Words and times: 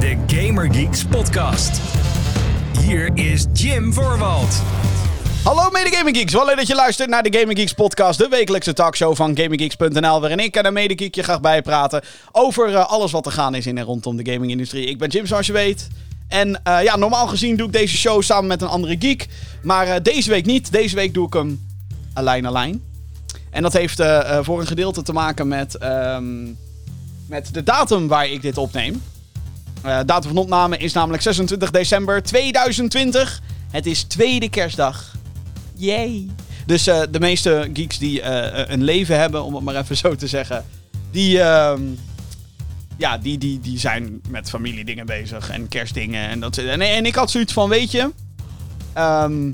de 0.00 0.16
Gamer 0.26 0.74
Geeks 0.74 1.04
podcast. 1.04 1.80
Hier 2.80 3.10
is 3.14 3.46
Jim 3.52 3.92
Voorwald. 3.92 4.62
Hallo 5.44 5.70
mede 5.70 5.96
Gaming 5.96 6.16
Geeks, 6.16 6.32
wel 6.32 6.46
leuk 6.46 6.56
dat 6.56 6.66
je 6.66 6.74
luistert 6.74 7.08
naar 7.08 7.22
de 7.22 7.38
Gaming 7.38 7.58
Geeks 7.58 7.72
podcast, 7.72 8.18
de 8.18 8.28
wekelijkse 8.28 8.72
talkshow 8.72 9.16
van 9.16 9.36
GamingGeeks.nl, 9.36 10.20
waarin 10.20 10.38
ik 10.38 10.56
en 10.56 10.66
een 10.66 10.72
mede 10.72 10.94
geek 10.96 11.14
je 11.14 11.22
graag 11.22 11.40
bijpraten 11.40 12.02
over 12.32 12.74
eh, 12.74 12.86
alles 12.86 13.12
wat 13.12 13.26
er 13.26 13.32
gaan 13.32 13.54
is 13.54 13.66
in 13.66 13.78
en 13.78 13.84
rondom 13.84 14.16
de 14.16 14.32
gamingindustrie. 14.32 14.86
Ik 14.86 14.98
ben 14.98 15.08
Jim, 15.08 15.26
zoals 15.26 15.46
je 15.46 15.52
weet. 15.52 15.88
En 16.28 16.62
eh, 16.64 16.82
ja, 16.82 16.96
normaal 16.96 17.26
gezien 17.26 17.56
doe 17.56 17.66
ik 17.66 17.72
deze 17.72 17.96
show 17.96 18.22
samen 18.22 18.46
met 18.46 18.62
een 18.62 18.68
andere 18.68 18.96
geek, 18.98 19.26
maar 19.62 19.86
eh, 19.86 20.02
deze 20.02 20.30
week 20.30 20.46
niet. 20.46 20.72
Deze 20.72 20.94
week 20.94 21.14
doe 21.14 21.26
ik 21.26 21.32
hem 21.32 21.66
alleen 22.14 22.46
alleen. 22.46 22.84
En 23.50 23.62
dat 23.62 23.72
heeft 23.72 24.02
voor 24.40 24.60
een 24.60 24.66
gedeelte 24.66 25.02
te 25.02 25.12
maken 25.12 25.48
met, 25.48 25.74
ehm, 25.74 26.44
met 27.26 27.54
de 27.54 27.62
datum 27.62 28.08
waar 28.08 28.28
ik 28.28 28.42
dit 28.42 28.58
opneem. 28.58 29.02
Eh 29.86 30.00
datum 30.06 30.28
van 30.28 30.42
opname 30.42 30.76
is 30.76 30.92
namelijk 30.92 31.22
26 31.22 31.70
december 31.70 32.22
2020. 32.22 33.40
Het 33.70 33.86
is 33.86 34.02
tweede 34.02 34.48
kerstdag. 34.48 35.14
Yay. 35.74 36.26
Dus 36.66 36.86
eh, 36.86 37.02
de 37.10 37.20
meeste 37.20 37.70
geeks 37.72 37.98
die 37.98 38.20
eh, 38.22 38.70
een 38.74 38.84
leven 38.84 39.18
hebben, 39.18 39.44
om 39.44 39.54
het 39.54 39.64
maar 39.64 39.76
even 39.76 39.96
zo 39.96 40.14
te 40.14 40.26
zeggen, 40.26 40.64
die, 41.10 41.40
ehm, 41.40 41.82
ja, 42.96 43.18
die, 43.18 43.38
die, 43.38 43.60
die 43.60 43.78
zijn 43.78 44.20
met 44.28 44.50
familiedingen 44.50 45.06
bezig 45.06 45.50
en 45.50 45.68
kerstdingen. 45.68 46.28
En, 46.28 46.40
dat, 46.40 46.56
en, 46.56 46.80
en 46.80 47.06
ik 47.06 47.14
had 47.14 47.30
zoiets 47.30 47.52
van, 47.52 47.68
weet 47.68 47.90
je, 47.90 48.10
ehm, 48.92 49.52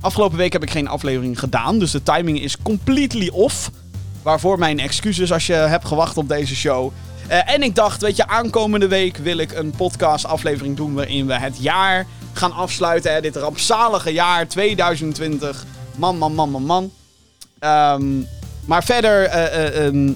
afgelopen 0.00 0.38
week 0.38 0.52
heb 0.52 0.62
ik 0.62 0.70
geen 0.70 0.88
aflevering 0.88 1.38
gedaan, 1.38 1.78
dus 1.78 1.90
de 1.90 2.02
timing 2.02 2.40
is 2.40 2.62
completely 2.62 3.28
off. 3.28 3.70
Waarvoor 4.22 4.58
mijn 4.58 4.78
excuses 4.78 5.32
als 5.32 5.46
je 5.46 5.52
hebt 5.52 5.84
gewacht 5.84 6.16
op 6.16 6.28
deze 6.28 6.54
show. 6.56 6.92
Eh, 7.32 7.54
en 7.54 7.62
ik 7.62 7.74
dacht, 7.74 8.00
weet 8.02 8.16
je, 8.16 8.26
aankomende 8.26 8.88
week 8.88 9.16
wil 9.16 9.38
ik 9.38 9.52
een 9.52 9.70
podcast 9.70 10.26
aflevering 10.26 10.76
doen 10.76 10.94
waarin 10.94 11.26
we 11.26 11.34
het 11.34 11.56
jaar 11.58 12.06
gaan 12.32 12.52
afsluiten. 12.52 13.12
Hè, 13.12 13.20
dit 13.20 13.36
rampzalige 13.36 14.12
jaar 14.12 14.48
2020. 14.48 15.64
Man, 15.96 16.18
man, 16.18 16.34
man, 16.34 16.50
man, 16.50 16.64
man. 16.64 16.92
Ehm, 17.58 18.20
maar 18.64 18.84
verder 18.84 19.24
eh, 19.24 19.66
eh, 19.66 19.86
ehm, 19.86 20.12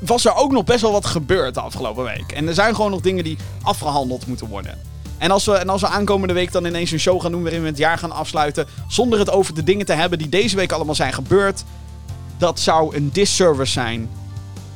was 0.00 0.24
er 0.24 0.34
ook 0.34 0.52
nog 0.52 0.64
best 0.64 0.80
wel 0.80 0.92
wat 0.92 1.06
gebeurd 1.06 1.54
de 1.54 1.60
afgelopen 1.60 2.04
week. 2.04 2.32
En 2.32 2.48
er 2.48 2.54
zijn 2.54 2.74
gewoon 2.74 2.90
nog 2.90 3.00
dingen 3.00 3.24
die 3.24 3.38
afgehandeld 3.62 4.26
moeten 4.26 4.48
worden. 4.48 4.78
En 5.18 5.30
als, 5.30 5.44
we, 5.44 5.56
en 5.56 5.68
als 5.68 5.80
we 5.80 5.88
aankomende 5.88 6.34
week 6.34 6.52
dan 6.52 6.64
ineens 6.64 6.90
een 6.90 7.00
show 7.00 7.22
gaan 7.22 7.32
doen 7.32 7.42
waarin 7.42 7.60
we 7.60 7.66
het 7.66 7.78
jaar 7.78 7.98
gaan 7.98 8.12
afsluiten. 8.12 8.66
zonder 8.88 9.18
het 9.18 9.30
over 9.30 9.54
de 9.54 9.64
dingen 9.64 9.86
te 9.86 9.92
hebben 9.92 10.18
die 10.18 10.28
deze 10.28 10.56
week 10.56 10.72
allemaal 10.72 10.94
zijn 10.94 11.12
gebeurd. 11.12 11.64
dat 12.38 12.60
zou 12.60 12.96
een 12.96 13.10
disservice 13.12 13.72
zijn 13.72 14.10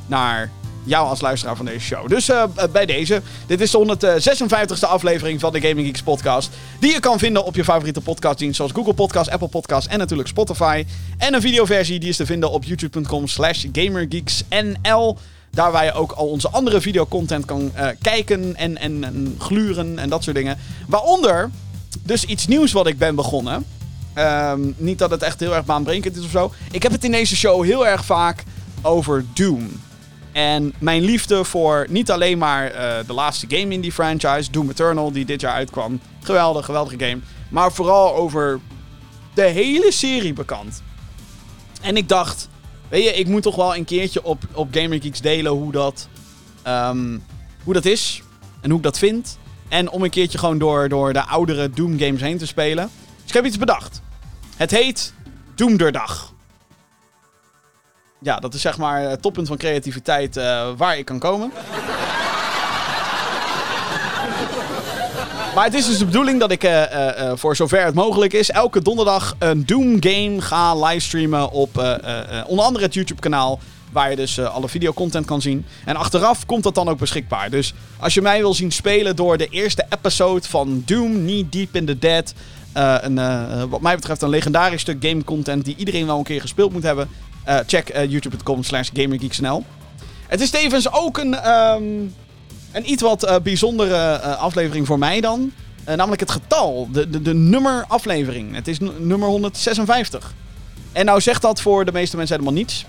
naar 0.06 0.50
jou 0.84 1.08
als 1.08 1.20
luisteraar 1.20 1.56
van 1.56 1.66
deze 1.66 1.80
show. 1.80 2.08
Dus 2.08 2.28
eh, 2.28 2.42
eh, 2.42 2.70
bij 2.72 2.86
deze, 2.86 3.22
dit 3.46 3.60
is 3.60 3.70
de 3.70 3.78
156e 3.78 4.88
aflevering 4.88 5.40
van 5.40 5.52
de 5.52 5.60
Gaming 5.60 5.86
Geeks 5.86 6.02
podcast. 6.02 6.50
Die 6.80 6.92
je 6.92 7.00
kan 7.00 7.18
vinden 7.18 7.44
op 7.44 7.54
je 7.54 7.64
favoriete 7.64 8.00
podcastdienst 8.00 8.56
zoals 8.56 8.72
Google 8.72 8.94
Podcast, 8.94 9.30
Apple 9.30 9.48
Podcast 9.48 9.86
en 9.86 9.98
natuurlijk 9.98 10.28
Spotify. 10.28 10.84
En 11.18 11.34
een 11.34 11.40
videoversie 11.40 12.00
die 12.00 12.08
is 12.08 12.16
te 12.16 12.26
vinden 12.26 12.50
op 12.50 12.64
youtube.com 12.64 13.28
slash 13.28 13.64
gamergeeksnl. 13.72 15.18
Daar 15.50 15.72
waar 15.72 15.84
je 15.84 15.92
ook 15.92 16.12
al 16.12 16.26
onze 16.26 16.48
andere 16.48 16.80
videocontent 16.80 17.44
kan 17.44 17.70
eh, 17.74 17.88
kijken 18.02 18.56
en, 18.56 18.78
en, 18.78 19.04
en 19.04 19.36
gluren 19.38 19.98
en 19.98 20.08
dat 20.08 20.22
soort 20.22 20.36
dingen. 20.36 20.58
Waaronder 20.88 21.50
dus 22.02 22.24
iets 22.24 22.46
nieuws 22.46 22.72
wat 22.72 22.86
ik 22.86 22.98
ben 22.98 23.14
begonnen. 23.14 23.64
Ehm, 24.14 24.60
niet 24.76 24.98
dat 24.98 25.10
het 25.10 25.22
echt 25.22 25.40
heel 25.40 25.54
erg 25.54 25.64
baanbrekend 25.64 26.16
is 26.16 26.24
of 26.24 26.30
zo. 26.30 26.52
Ik 26.70 26.82
heb 26.82 26.92
het 26.92 27.04
in 27.04 27.10
deze 27.10 27.36
show 27.36 27.64
heel 27.64 27.86
erg 27.86 28.04
vaak 28.04 28.44
over 28.82 29.24
Doom. 29.34 29.80
En 30.34 30.72
mijn 30.78 31.02
liefde 31.02 31.44
voor 31.44 31.86
niet 31.88 32.10
alleen 32.10 32.38
maar 32.38 32.70
eh, 32.70 33.06
de 33.06 33.12
laatste 33.12 33.46
game 33.48 33.72
in 33.74 33.80
die 33.80 33.92
franchise, 33.92 34.50
Doom 34.50 34.70
Eternal, 34.70 35.12
die 35.12 35.24
dit 35.24 35.40
jaar 35.40 35.52
uitkwam. 35.52 36.00
Geweldig, 36.22 36.64
geweldige 36.64 36.98
game. 36.98 37.20
Maar 37.48 37.72
vooral 37.72 38.14
over 38.14 38.60
de 39.34 39.42
hele 39.42 39.92
serie 39.92 40.32
bekend. 40.32 40.82
En 41.80 41.96
ik 41.96 42.08
dacht, 42.08 42.48
weet 42.88 43.04
je, 43.04 43.12
ik 43.12 43.26
moet 43.26 43.42
toch 43.42 43.56
wel 43.56 43.76
een 43.76 43.84
keertje 43.84 44.24
op, 44.24 44.42
op 44.52 44.68
Gamer 44.70 45.02
Geeks 45.02 45.20
delen 45.20 45.52
hoe 45.52 45.72
dat, 45.72 46.08
ehm, 46.62 47.18
hoe 47.64 47.74
dat 47.74 47.84
is. 47.84 48.22
En 48.60 48.68
hoe 48.68 48.78
ik 48.78 48.84
dat 48.84 48.98
vind. 48.98 49.38
En 49.68 49.90
om 49.90 50.02
een 50.02 50.10
keertje 50.10 50.38
gewoon 50.38 50.58
door, 50.58 50.88
door 50.88 51.12
de 51.12 51.26
oudere 51.26 51.70
Doom 51.70 51.98
games 51.98 52.20
heen 52.20 52.38
te 52.38 52.46
spelen. 52.46 52.90
Dus 53.16 53.28
ik 53.28 53.34
heb 53.34 53.44
iets 53.44 53.58
bedacht. 53.58 54.00
Het 54.56 54.70
heet 54.70 55.14
Doomderdag. 55.54 56.33
Ja, 58.24 58.36
dat 58.36 58.54
is 58.54 58.60
zeg 58.60 58.78
maar 58.78 59.00
het 59.00 59.22
toppunt 59.22 59.46
van 59.48 59.56
creativiteit 59.56 60.36
eh, 60.36 60.68
waar 60.76 60.98
ik 60.98 61.04
kan 61.04 61.18
komen. 61.18 61.52
Maar 65.54 65.64
het 65.64 65.74
is 65.74 65.86
dus 65.86 65.98
de 65.98 66.04
bedoeling 66.04 66.40
dat 66.40 66.50
ik, 66.50 66.64
eh, 66.64 66.82
eh, 66.82 67.18
eh, 67.30 67.36
voor 67.36 67.56
zover 67.56 67.84
het 67.84 67.94
mogelijk 67.94 68.32
is, 68.32 68.50
elke 68.50 68.82
donderdag 68.82 69.34
een 69.38 69.66
Doom 69.66 69.96
game 70.00 70.40
ga 70.40 70.74
livestreamen 70.74 71.50
op 71.50 71.78
eh, 71.78 71.92
eh, 71.92 72.38
eh, 72.38 72.48
onder 72.48 72.64
andere 72.64 72.84
het 72.84 72.94
YouTube 72.94 73.20
kanaal. 73.20 73.58
Waar 73.92 74.10
je 74.10 74.16
dus 74.16 74.38
eh, 74.38 74.54
alle 74.54 74.68
videocontent 74.68 75.26
kan 75.26 75.40
zien. 75.42 75.66
En 75.84 75.96
achteraf 75.96 76.46
komt 76.46 76.62
dat 76.62 76.74
dan 76.74 76.88
ook 76.88 76.98
beschikbaar. 76.98 77.50
Dus 77.50 77.74
als 77.98 78.14
je 78.14 78.22
mij 78.22 78.38
wil 78.40 78.54
zien 78.54 78.72
spelen 78.72 79.16
door 79.16 79.36
de 79.36 79.46
eerste 79.48 79.86
episode 79.88 80.48
van 80.48 80.82
Doom, 80.86 81.12
Knee 81.12 81.46
Deep 81.50 81.74
in 81.76 81.86
the 81.86 81.98
Dead. 81.98 82.34
eh, 82.72 82.94
een, 83.00 83.18
eh, 83.18 83.62
wat 83.68 83.80
mij 83.80 83.94
betreft 83.94 84.22
een 84.22 84.28
legendarisch 84.28 84.80
stuk 84.80 85.04
game 85.04 85.24
content 85.24 85.64
die 85.64 85.76
iedereen 85.76 86.06
wel 86.06 86.18
een 86.18 86.24
keer 86.24 86.40
gespeeld 86.40 86.72
moet 86.72 86.82
hebben. 86.82 87.08
Eh, 87.44 87.58
check 87.66 87.88
eh, 87.88 88.10
youtube.com 88.10 88.62
slash 88.62 88.88
gamergeeksnl. 88.92 89.64
Het 90.26 90.40
is 90.40 90.50
tevens 90.50 90.92
ook 90.92 91.18
een, 91.18 91.34
ehm, 91.34 91.82
een 92.72 92.90
iets 92.90 93.02
wat 93.02 93.22
eh, 93.22 93.36
bijzondere 93.42 94.18
aflevering 94.20 94.86
voor 94.86 94.98
mij 94.98 95.20
dan. 95.20 95.52
Namelijk 95.84 96.20
het 96.20 96.30
getal, 96.30 96.88
de, 96.92 97.10
de, 97.10 97.22
de 97.22 97.34
nummer 97.34 97.84
aflevering. 97.88 98.54
Het 98.54 98.68
is 98.68 98.78
nummer 98.98 99.28
156. 99.28 100.34
En 100.92 101.04
nou 101.04 101.20
zegt 101.20 101.42
dat 101.42 101.60
voor 101.60 101.84
de 101.84 101.92
meeste 101.92 102.16
mensen 102.16 102.36
helemaal 102.36 102.58
niets. 102.58 102.84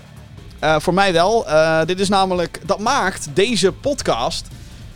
Voor 0.78 0.94
mij 0.94 1.12
wel. 1.12 1.46
Dit 1.86 2.00
is 2.00 2.08
namelijk, 2.08 2.60
dat 2.66 2.78
maakt 2.78 3.28
deze 3.34 3.72
podcast 3.72 4.46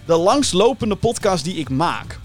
de 0.04 0.16
langslopende 0.16 0.96
podcast 0.96 1.44
die 1.44 1.54
ik 1.54 1.68
maak. 1.68 2.18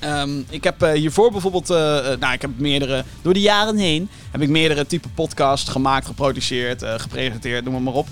Ehm, 0.00 0.42
ik 0.50 0.64
heb 0.64 0.82
eh, 0.82 0.92
hiervoor 0.92 1.30
bijvoorbeeld, 1.30 1.70
eh, 1.70 2.12
eh, 2.12 2.20
nou 2.20 2.32
ik 2.32 2.40
heb 2.40 2.50
meerdere, 2.56 3.04
door 3.22 3.34
de 3.34 3.40
jaren 3.40 3.76
heen, 3.76 4.08
heb 4.30 4.40
ik 4.40 4.48
meerdere 4.48 4.86
type 4.86 5.08
podcasts 5.08 5.70
gemaakt, 5.70 6.06
geproduceerd, 6.06 6.84
gepresenteerd, 6.84 7.64
noem 7.64 7.82
maar 7.82 7.94
op. 7.94 8.06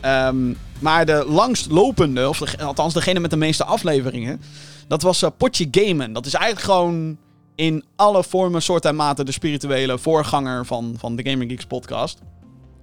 Ehm, 0.00 0.54
maar 0.78 1.06
de 1.06 1.24
langstlopende, 1.28 2.28
of 2.28 2.58
althans 2.60 2.94
degene 2.94 3.20
met 3.20 3.30
de 3.30 3.36
meeste 3.36 3.64
afleveringen, 3.64 4.40
dat 4.88 5.02
was 5.02 5.24
Potje 5.36 5.68
Gamen. 5.70 6.12
Dat 6.12 6.26
is 6.26 6.34
eigenlijk 6.34 6.64
gewoon 6.64 7.16
in 7.54 7.84
alle 7.96 8.24
vormen, 8.24 8.62
soorten 8.62 8.90
en 8.90 8.96
maten 8.96 9.26
de 9.26 9.32
spirituele 9.32 9.98
voorganger 9.98 10.66
van, 10.66 10.94
van 10.98 11.16
de 11.16 11.30
Gaming 11.30 11.50
Geeks 11.50 11.64
podcast. 11.64 12.18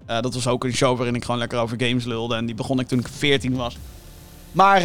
Dat 0.06 0.34
was 0.34 0.48
ook 0.48 0.64
een 0.64 0.74
show 0.74 0.96
waarin 0.96 1.16
ik 1.16 1.24
gewoon 1.24 1.40
lekker 1.40 1.60
over 1.60 1.84
games 1.84 2.06
lulde. 2.06 2.36
En 2.36 2.46
die 2.46 2.56
begon 2.56 2.80
ik 2.80 2.88
toen 2.88 3.00
ik 3.00 3.08
14 3.08 3.56
was. 3.56 3.78
Maar 4.52 4.82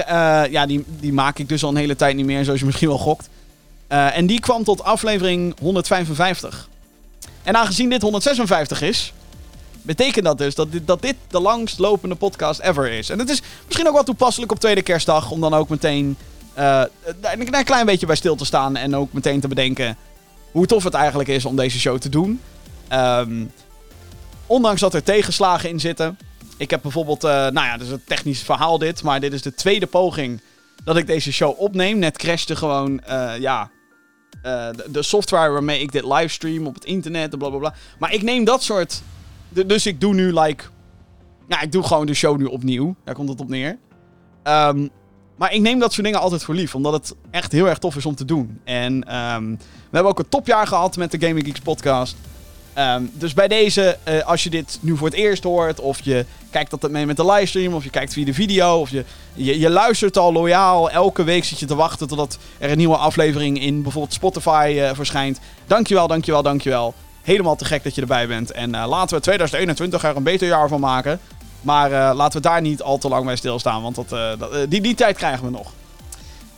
ja, 0.51 0.67
die, 0.67 0.84
die 1.01 1.13
maak 1.13 1.39
ik 1.39 1.49
dus 1.49 1.63
al 1.65 1.71
een 1.71 1.77
hele 1.77 1.97
tijd 1.97 2.17
niet 2.17 2.27
meer, 2.27 2.45
zoals 2.45 2.61
je 2.61 2.67
misschien 2.71 2.89
wel 2.89 2.99
gokt. 2.99 3.28
Eh, 3.89 4.17
en 4.17 4.27
die 4.27 4.41
kwam 4.41 4.65
tot 4.65 4.83
aflevering 4.83 5.59
155. 5.59 6.69
En 7.43 7.57
aangezien 7.57 7.91
dit 7.91 8.03
156 8.03 8.83
is, 8.83 9.13
betekent 9.83 10.25
dat 10.25 10.39
dus 10.39 10.55
dat 10.55 10.73
dit, 10.73 10.87
dat 10.87 11.03
dit 11.03 11.17
de 11.29 11.41
langstlopende 11.41 12.15
podcast 12.15 12.61
ever 12.61 12.91
is. 12.91 13.11
En 13.11 13.19
het 13.19 13.31
is 13.31 13.43
misschien 13.65 13.87
ook 13.87 13.95
wel 13.95 14.05
toepasselijk 14.05 14.53
op 14.53 14.61
tweede 14.61 14.83
kerstdag, 14.83 15.31
om 15.31 15.41
dan 15.41 15.55
ook 15.55 15.69
meteen 15.69 16.17
eh, 16.55 16.83
een, 17.21 17.65
klein 17.65 17.87
beetje 17.87 18.07
bij 18.07 18.17
stil 18.17 18.37
te 18.37 18.45
staan. 18.45 18.77
En 18.77 18.97
ook 18.97 19.13
meteen 19.13 19.41
te 19.41 19.49
bedenken 19.49 19.97
hoe 20.53 20.67
tof 20.67 20.85
het 20.85 20.95
eigenlijk 20.95 21.29
is 21.29 21.45
om 21.45 21.57
deze 21.57 21.79
show 21.79 21.99
te 21.99 22.09
doen. 22.09 22.41
Ehm, 22.89 23.45
ondanks 24.47 24.81
dat 24.81 24.95
er 24.95 25.03
tegenslagen 25.03 25.69
in 25.69 25.81
zitten. 25.81 26.19
Ik 26.57 26.71
heb 26.71 26.83
bijvoorbeeld, 26.83 27.25
eh, 27.25 27.31
nou 27.31 27.67
ja, 27.67 27.77
dus 27.77 27.89
een 27.89 28.05
technisch 28.07 28.43
verhaal 28.43 28.79
dit, 28.79 29.03
maar 29.03 29.21
dit 29.21 29.33
is 29.33 29.43
de 29.43 29.55
tweede 29.55 29.87
poging 29.87 30.41
dat 30.84 30.97
ik 30.97 31.07
deze 31.07 31.33
show 31.33 31.60
opneem. 31.60 31.99
Net 31.99 32.19
crashte 32.19 32.57
gewoon, 32.57 33.01
ja, 33.39 33.71
eh, 34.42 34.68
de, 34.91 35.03
software 35.03 35.50
waarmee 35.50 35.80
ik 35.80 35.92
dit 35.92 36.04
livestream 36.04 36.66
op 36.66 36.74
het 36.74 36.84
internet 36.84 37.33
en 37.33 37.38
blablabla. 37.38 37.74
Maar 37.98 38.12
ik 38.12 38.22
neem 38.22 38.44
dat 38.44 38.62
soort, 38.62 39.03
dus 39.48 39.86
ik 39.86 40.00
doe 40.00 40.15
nu 40.15 40.33
like, 40.33 40.65
ja, 41.48 41.60
ik 41.60 41.72
doe 41.72 41.83
gewoon 41.83 42.06
de 42.06 42.15
show 42.15 42.36
nu 42.36 42.44
opnieuw. 42.44 42.94
Daar 43.04 43.15
komt 43.15 43.28
het 43.28 43.41
op 43.41 43.48
neer. 43.48 43.78
Ehm, 44.42 44.88
maar 45.36 45.53
ik 45.53 45.60
neem 45.60 45.78
dat 45.78 45.92
soort 45.92 46.06
dingen 46.06 46.21
altijd 46.21 46.44
voor 46.44 46.54
lief, 46.54 46.74
omdat 46.74 46.92
het 46.92 47.15
echt 47.30 47.53
heel 47.53 47.68
erg 47.68 47.78
tof 47.78 47.97
is 47.97 48.06
om 48.06 48.15
te 48.15 48.24
doen. 48.24 48.60
En 48.65 49.04
ehm, 49.04 49.50
we 49.50 49.91
hebben 49.91 50.10
ook 50.12 50.18
een 50.18 50.28
topjaar 50.28 50.66
gehad 50.66 50.97
met 50.97 51.10
de 51.10 51.27
Gaming 51.27 51.47
Geeks 51.47 51.60
podcast. 51.60 52.16
Ehm, 52.77 53.03
dus 53.13 53.34
bij 53.34 53.49
deze, 53.49 53.99
eh, 54.03 54.27
als 54.27 54.43
je 54.43 54.51
dit 54.51 54.78
nu 54.81 54.97
voor 54.97 55.07
het 55.07 55.17
eerst 55.17 55.43
hoort, 55.43 55.81
of 55.81 56.01
je 56.03 56.25
kijkt 56.51 56.73
altijd 56.73 56.93
mee 56.93 57.07
met 57.07 57.17
de 57.17 57.27
livestream, 57.27 57.75
of 57.75 57.84
je 57.84 57.91
kijkt 57.91 58.13
via 58.13 58.25
de 58.25 58.34
video, 58.34 58.81
of 58.81 58.91
je, 58.91 59.05
je, 59.34 59.71
luistert 59.71 60.19
al 60.19 60.33
loyaal, 60.33 60.91
elke 60.91 61.25
week 61.25 61.45
zit 61.45 61.59
je 61.59 61.67
te 61.67 61.75
wachten 61.75 62.09
totdat 62.09 62.39
er 62.59 62.71
een 62.71 62.77
nieuwe 62.77 62.97
aflevering 62.97 63.61
in 63.63 63.83
bijvoorbeeld 63.83 64.15
Spotify 64.15 64.77
eh, 64.78 64.91
verschijnt. 64.95 65.41
Dankjewel, 65.67 66.07
dankjewel, 66.07 66.43
dankjewel. 66.43 66.95
Helemaal 67.23 67.57
te 67.57 67.65
gek 67.65 67.84
dat 67.84 67.95
je 67.95 68.01
erbij 68.01 68.27
bent. 68.27 68.51
En 68.51 68.75
eh, 68.75 68.89
laten 68.89 69.17
we 69.17 69.22
2021 69.22 70.05
er 70.05 70.17
een 70.17 70.22
beter 70.22 70.49
jaar 70.49 70.69
van 70.69 70.81
maken. 70.81 71.21
Maar 71.61 72.15
laten 72.15 72.43
we 72.43 72.49
daar 72.49 72.61
niet 72.61 72.83
al 72.83 72.99
te 72.99 73.09
lang 73.09 73.25
bij 73.25 73.37
stilstaan, 73.37 73.83
want 73.83 73.95
dat, 73.95 74.09
dat, 74.09 74.71
die, 74.71 74.81
die 74.81 74.95
tijd 74.95 75.17
krijgen 75.17 75.45
we 75.45 75.51
nog. 75.51 75.72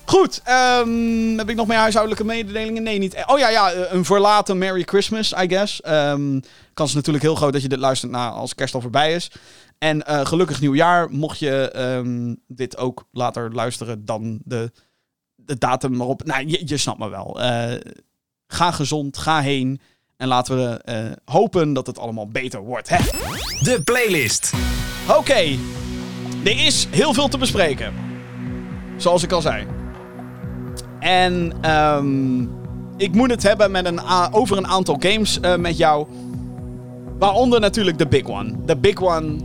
Goed, 0.08 0.40
ehm, 0.44 1.36
heb 1.38 1.48
ik 1.48 1.56
nog 1.56 1.66
meer 1.66 1.76
huishoudelijke 1.76 2.24
mededelingen? 2.24 2.82
Nee, 2.82 2.98
niet. 2.98 3.24
Oh 3.26 3.38
ja, 3.38 3.48
ja, 3.48 3.74
een 3.74 4.04
verlaten 4.04 4.58
Merry 4.58 4.82
Christmas, 4.82 5.32
I 5.32 5.48
guess. 5.48 5.80
Um, 5.86 6.40
kans 6.74 6.88
is 6.88 6.94
natuurlijk 6.94 7.24
heel 7.24 7.34
groot 7.34 7.52
dat 7.52 7.62
je 7.62 7.68
dit 7.68 7.78
luistert 7.78 8.12
na 8.12 8.30
als 8.30 8.54
kerst 8.54 8.74
al 8.74 8.80
voorbij 8.80 9.14
is. 9.14 9.30
En 9.78 10.04
uh, 10.08 10.26
gelukkig 10.26 10.60
nieuwjaar, 10.60 11.10
mocht 11.10 11.38
je 11.38 11.72
um, 11.76 12.42
dit 12.46 12.76
ook 12.76 13.04
later 13.12 13.54
luisteren 13.54 14.04
dan 14.04 14.40
de, 14.44 14.72
de 15.34 15.58
datum 15.58 16.00
erop. 16.00 16.24
Nou, 16.24 16.46
je, 16.46 16.62
je 16.64 16.76
snapt 16.76 16.98
me 16.98 17.08
wel. 17.08 17.40
Uh, 17.40 17.74
ga 18.46 18.70
gezond, 18.70 19.18
ga 19.18 19.40
heen. 19.40 19.80
En 20.16 20.28
laten 20.28 20.56
we 20.56 20.80
uh, 20.84 21.12
hopen 21.34 21.72
dat 21.72 21.86
het 21.86 21.98
allemaal 21.98 22.28
beter 22.28 22.60
wordt. 22.60 22.88
Hè? 22.88 22.98
De 23.60 23.80
playlist. 23.84 24.52
Oké, 25.08 25.18
okay. 25.18 25.58
er 26.44 26.66
is 26.66 26.86
heel 26.90 27.14
veel 27.14 27.28
te 27.28 27.38
bespreken. 27.38 27.94
Zoals 28.96 29.22
ik 29.22 29.32
al 29.32 29.40
zei. 29.40 29.77
En 31.00 31.52
um, 31.70 32.50
ik 32.96 33.14
moet 33.14 33.30
het 33.30 33.42
hebben 33.42 33.70
met 33.70 33.84
een 33.84 34.00
over 34.32 34.56
een 34.56 34.66
aantal 34.66 34.96
games 34.98 35.38
uh, 35.42 35.56
met 35.56 35.76
jou. 35.76 36.06
Waaronder 37.18 37.60
natuurlijk 37.60 37.98
de 37.98 38.06
big 38.06 38.28
one. 38.28 38.54
De 38.66 38.76
big 38.76 39.02
one 39.02 39.36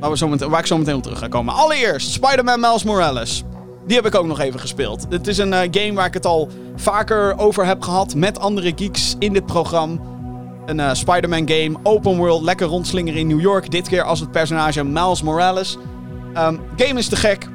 waar, 0.00 0.10
we 0.10 0.16
zo 0.16 0.28
meteen, 0.28 0.52
ik 0.52 0.66
zo 0.66 0.78
meteen 0.78 0.94
op 0.94 1.02
terug 1.02 1.18
ga 1.18 1.28
komen. 1.28 1.54
Allereerst 1.54 2.12
Spider-Man 2.12 2.60
Miles 2.60 2.84
Morales. 2.84 3.42
Die 3.86 3.96
heb 3.96 4.06
ik 4.06 4.14
ook 4.14 4.26
nog 4.26 4.40
even 4.40 4.60
gespeeld. 4.60 5.06
Het 5.10 5.26
is 5.26 5.38
een 5.38 5.52
uh, 5.52 5.58
game 5.70 5.92
waar 5.92 6.06
ik 6.06 6.14
het 6.14 6.26
al 6.26 6.48
vaker 6.76 7.38
over 7.38 7.66
heb 7.66 7.82
gehad 7.82 8.14
met 8.14 8.38
andere 8.38 8.72
geeks 8.76 9.16
in 9.18 9.32
dit 9.32 9.46
programma. 9.46 9.96
Een 10.66 10.78
uh, 10.78 10.94
Spider-Man 10.94 11.48
game, 11.48 11.76
open 11.82 12.16
world, 12.16 12.42
lekker 12.42 12.66
rondslingeren 12.66 13.20
in 13.20 13.26
New 13.26 13.40
York. 13.40 13.70
Dit 13.70 13.88
keer 13.88 14.02
als 14.02 14.20
het 14.20 14.30
personage 14.30 14.84
Miles 14.84 15.22
Morales. 15.22 15.76
Um, 16.36 16.60
game 16.76 16.98
is 16.98 17.08
te 17.08 17.16
gek. 17.16 17.48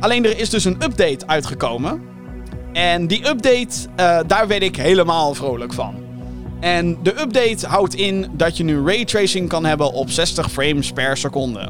Alleen 0.00 0.24
er 0.24 0.38
is 0.38 0.50
dus 0.50 0.64
een 0.64 0.82
update 0.82 1.26
uitgekomen. 1.26 2.02
En 2.72 3.06
die 3.06 3.28
update, 3.28 3.88
uh, 4.00 4.18
daar 4.26 4.46
werd 4.48 4.62
ik 4.62 4.76
helemaal 4.76 5.34
vrolijk 5.34 5.72
van. 5.72 5.94
En 6.60 6.98
de 7.02 7.20
update 7.20 7.66
houdt 7.66 7.94
in 7.94 8.26
dat 8.32 8.56
je 8.56 8.64
nu 8.64 8.84
raytracing 8.84 9.48
kan 9.48 9.64
hebben 9.64 9.92
op 9.92 10.10
60 10.10 10.50
frames 10.50 10.92
per 10.92 11.16
seconde. 11.16 11.68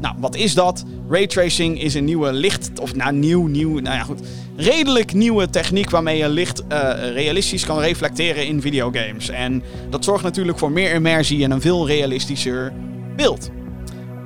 Nou, 0.00 0.14
wat 0.18 0.36
is 0.36 0.54
dat? 0.54 0.84
Raytracing 1.08 1.82
is 1.82 1.94
een 1.94 2.04
nieuwe 2.04 2.32
licht, 2.32 2.70
of 2.80 2.94
nou 2.94 3.12
nieuw, 3.12 3.46
nieuw, 3.46 3.78
nou 3.78 3.96
ja 3.96 4.02
goed, 4.02 4.20
redelijk 4.56 5.12
nieuwe 5.12 5.50
techniek 5.50 5.90
waarmee 5.90 6.18
je 6.18 6.28
licht 6.28 6.62
uh, 6.72 6.92
realistisch 7.12 7.64
kan 7.64 7.78
reflecteren 7.78 8.46
in 8.46 8.60
videogames. 8.60 9.28
En 9.28 9.62
dat 9.90 10.04
zorgt 10.04 10.24
natuurlijk 10.24 10.58
voor 10.58 10.70
meer 10.70 10.94
immersie 10.94 11.44
en 11.44 11.50
een 11.50 11.60
veel 11.60 11.86
realistischer 11.86 12.72
beeld. 13.16 13.50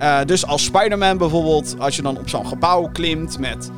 Uh, 0.00 0.18
dus 0.26 0.46
als 0.46 0.64
Spider-Man 0.64 1.18
bijvoorbeeld, 1.18 1.74
als 1.78 1.96
je 1.96 2.02
dan 2.02 2.18
op 2.18 2.28
zo'n 2.28 2.46
gebouw 2.46 2.88
klimt 2.92 3.38
met, 3.38 3.70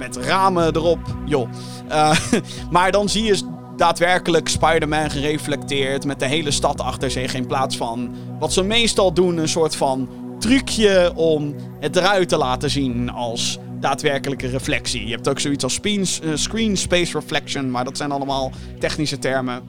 met 0.00 0.16
ramen 0.16 0.76
erop, 0.76 0.98
joh. 1.26 1.48
Uh, 1.88 2.16
maar 2.70 2.92
dan 2.92 3.08
zie 3.08 3.24
je 3.24 3.38
daadwerkelijk 3.76 4.48
Spider-Man 4.48 5.10
gereflecteerd 5.10 6.04
met 6.04 6.18
de 6.18 6.26
hele 6.26 6.50
stad 6.50 6.80
achter 6.80 7.10
zich 7.10 7.34
in 7.34 7.46
plaats 7.46 7.76
van 7.76 8.14
wat 8.38 8.52
ze 8.52 8.62
meestal 8.62 9.12
doen, 9.12 9.36
een 9.36 9.48
soort 9.48 9.76
van 9.76 10.08
trucje 10.38 11.12
om 11.14 11.54
het 11.80 11.96
eruit 11.96 12.28
te 12.28 12.36
laten 12.36 12.70
zien 12.70 13.10
als 13.10 13.58
daadwerkelijke 13.80 14.48
reflectie. 14.48 15.06
Je 15.06 15.14
hebt 15.14 15.28
ook 15.28 15.40
zoiets 15.40 15.64
als 15.64 15.74
screen, 15.74 16.06
screen 16.34 16.76
space 16.76 17.18
reflection, 17.18 17.70
maar 17.70 17.84
dat 17.84 17.96
zijn 17.96 18.10
allemaal 18.10 18.52
technische 18.78 19.18
termen. 19.18 19.62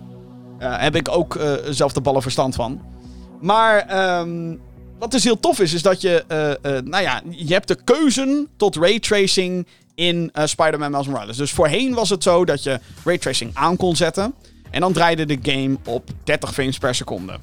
Uh, 0.60 0.80
heb 0.80 0.96
ik 0.96 1.10
ook 1.10 1.36
uh, 1.36 1.54
zelf 1.70 1.94
de 1.94 2.02
ballen 2.02 2.22
verstand 2.22 2.56
van. 2.56 2.82
Maar 3.42 4.08
um, 4.20 4.60
wat 5.00 5.12
dus 5.12 5.24
heel 5.24 5.40
tof 5.40 5.60
is, 5.60 5.74
is 5.74 5.82
dat 5.82 6.02
je, 6.02 6.24
nou 6.86 7.04
ja, 7.04 7.22
je 7.30 7.54
hebt 7.54 7.68
de 7.68 7.78
keuze 7.84 8.48
tot 8.58 8.76
raytracing 8.76 9.66
in 10.02 10.32
Spider-Man 10.34 10.92
Miles 10.92 11.08
Morales. 11.08 11.38
Dus 11.38 11.52
voorheen 11.52 11.94
was 11.94 12.10
het 12.10 12.24
zo 12.24 12.46
dat 12.46 12.64
je 12.64 12.80
raytracing 13.04 13.52
aan 13.54 13.78
kon 13.78 13.96
zetten 13.96 14.34
en 14.72 14.82
dan 14.82 14.94
draaide 14.94 15.26
de 15.26 15.40
game 15.42 15.78
op 15.86 16.10
30 16.24 16.54
frames 16.54 16.78
per 16.78 16.96
seconde. 16.96 17.40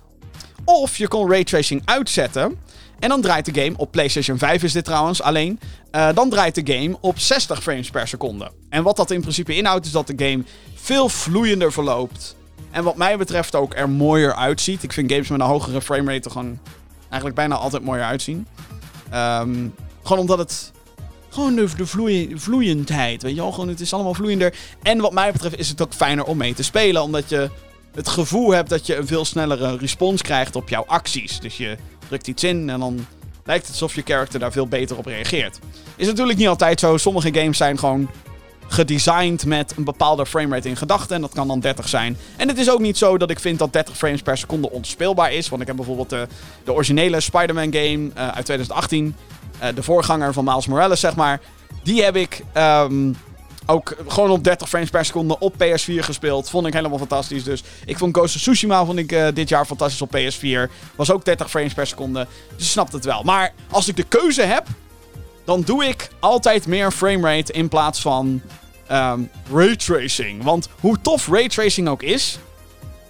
Of 0.65 0.97
je 0.97 1.09
kon 1.09 1.31
raytracing 1.31 1.83
uitzetten 1.85 2.59
en 2.99 3.09
dan 3.09 3.21
draait 3.21 3.55
de 3.55 3.63
game, 3.63 3.77
op 3.77 3.91
PlayStation 3.91 4.39
5 4.39 4.63
is 4.63 4.73
dit 4.73 4.85
trouwens 4.85 5.23
alleen, 5.23 5.61
uh, 5.93 6.09
dan 6.15 6.31
draait 6.31 6.55
de 6.55 6.75
game 6.75 6.97
op 7.01 7.19
60 7.19 7.63
frames 7.63 7.91
per 7.91 8.09
seconde. 8.09 8.51
En 8.69 8.83
wat 8.83 8.97
dat 8.97 9.11
in 9.11 9.21
principe 9.21 9.57
inhoudt 9.57 9.87
is 9.87 9.93
dat 9.93 10.07
de 10.07 10.27
game 10.27 10.43
veel 10.75 11.09
vloeiender 11.09 11.73
verloopt. 11.73 12.37
En 12.71 12.85
wat 12.85 12.97
mij 12.97 13.19
betreft 13.19 13.55
ook 13.55 13.77
er 13.77 13.91
mooier 13.91 14.35
uitziet. 14.35 14.83
Ik 14.83 14.93
vind 14.93 15.13
games 15.13 15.29
met 15.29 15.41
een 15.41 15.47
hogere 15.47 15.83
framerate 15.83 16.31
gewoon 16.31 16.59
eigenlijk 17.01 17.35
bijna 17.35 17.55
altijd 17.55 17.83
mooier 17.83 18.05
uitzien. 18.05 18.47
Um, 19.15 19.75
gewoon 20.03 20.19
omdat 20.19 20.39
het... 20.39 20.73
Gewoon 21.39 21.57
de, 21.57 21.69
de 21.77 21.87
vloei, 21.87 22.33
vloeiendheid, 22.35 23.23
weet 23.23 23.35
je 23.35 23.41
wel. 23.41 23.53
Gewoon, 23.53 23.69
het 23.69 23.81
is 23.81 23.93
allemaal 23.93 24.15
vloeiender. 24.15 24.55
En 24.83 25.01
wat 25.01 25.13
mij 25.13 25.33
betreft 25.33 25.59
is 25.59 25.69
het 25.69 25.83
ook 25.83 25.93
fijner 25.93 26.25
om 26.25 26.37
mee 26.37 26.55
te 26.55 26.63
spelen. 26.63 27.03
Omdat 27.03 27.29
je 27.29 27.51
het 27.95 28.09
gevoel 28.09 28.51
hebt 28.51 28.69
dat 28.69 28.87
je 28.87 28.97
een 28.97 29.07
veel 29.07 29.25
snellere 29.25 29.77
respons 29.77 30.23
krijgt 30.23 30.57
op 30.57 30.69
jouw 30.69 30.85
acties. 30.87 31.41
Dus 31.41 31.57
je 31.57 31.77
drukt 32.09 32.27
iets 32.27 32.45
in 32.45 32.71
en 32.71 32.81
dan 32.81 33.07
lijkt 33.45 33.63
het 33.63 33.73
alsof 33.73 33.95
je 33.95 34.03
character 34.05 34.41
daar 34.41 34.53
veel 34.53 34.67
beter 34.67 34.97
op 34.97 35.07
reageert. 35.07 35.59
Is 35.97 36.07
natuurlijk 36.07 36.39
niet 36.39 36.49
altijd 36.49 36.81
zo. 36.81 36.97
Sommige 36.97 37.35
games 37.35 37.57
zijn 37.57 37.79
gewoon 37.79 38.11
gedesigned 38.69 39.47
met 39.47 39.75
een 39.77 39.85
bepaalde 39.85 40.27
framerate 40.27 40.69
in 40.69 40.77
gedachten. 40.77 41.17
En 41.17 41.21
dat 41.21 41.35
kan 41.35 41.49
dan 41.49 41.61
30 41.61 41.89
zijn. 41.89 42.17
En 42.37 42.49
het 42.49 42.59
is 42.59 42.71
ook 42.71 42.81
niet 42.81 42.99
zo 42.99 43.19
dat 43.19 43.31
ik 43.31 43.41
vind 43.41 43.59
dat 43.59 43.73
30 43.73 43.97
frames 43.97 44.23
per 44.23 44.39
seconde 44.39 44.71
onspeelbaar 44.71 45.33
is. 45.33 45.49
Want 45.49 45.61
ik 45.61 45.67
heb 45.67 45.77
bijvoorbeeld 45.77 46.11
de, 46.11 46.27
de 46.65 46.73
originele 46.73 47.21
Spider-Man 47.21 47.73
game 47.73 47.99
uh, 47.99 48.29
uit 48.29 48.45
2018. 48.45 49.15
Uh, 49.63 49.69
de 49.75 49.83
voorganger 49.83 50.33
van 50.33 50.45
Miles 50.45 50.67
Morales, 50.67 51.01
zeg 51.01 51.17
maar. 51.17 51.41
Die 51.83 52.03
heb 52.03 52.17
ik 52.17 52.43
um, 52.55 53.17
ook 53.67 53.97
gewoon 54.09 54.31
op 54.31 54.45
30 54.45 54.69
frames 54.69 54.91
per 54.91 55.05
seconde 55.05 55.39
op 55.39 55.55
PS4 55.55 55.99
gespeeld. 55.99 56.51
Vond 56.51 56.67
ik 56.67 56.73
helemaal 56.73 56.99
fantastisch. 56.99 57.45
Dus 57.45 57.63
ik 57.85 57.99
vond 57.99 58.17
Ghost 58.17 58.35
of 58.35 58.41
Tsushima 58.41 58.85
vond 58.85 58.99
ik, 58.99 59.13
uh, 59.13 59.27
dit 59.35 59.49
jaar 59.49 59.65
fantastisch 59.65 60.03
op 60.03 60.17
PS4. 60.17 60.73
Was 60.97 61.13
ook 61.13 61.25
30 61.25 61.51
frames 61.51 61.75
per 61.75 61.87
seconde. 61.87 62.27
Dus 62.57 62.65
je 62.65 62.71
snapt 62.71 62.93
het 62.93 63.05
wel. 63.05 63.23
Maar 63.23 63.53
als 63.71 63.89
ik 63.89 63.97
de 63.97 64.03
keuze 64.03 64.43
heb, 64.43 64.67
dan 65.45 65.63
doe 65.63 65.85
ik 65.85 66.09
altijd 66.19 66.67
meer 66.67 66.91
framerate 66.91 67.53
in 67.53 67.69
plaats 67.69 68.01
van 68.01 68.43
um, 68.93 69.31
raytracing. 69.53 70.43
Want 70.43 70.69
hoe 70.81 71.01
tof 71.01 71.29
raytracing 71.29 71.89
ook 71.89 72.03
is. 72.03 72.39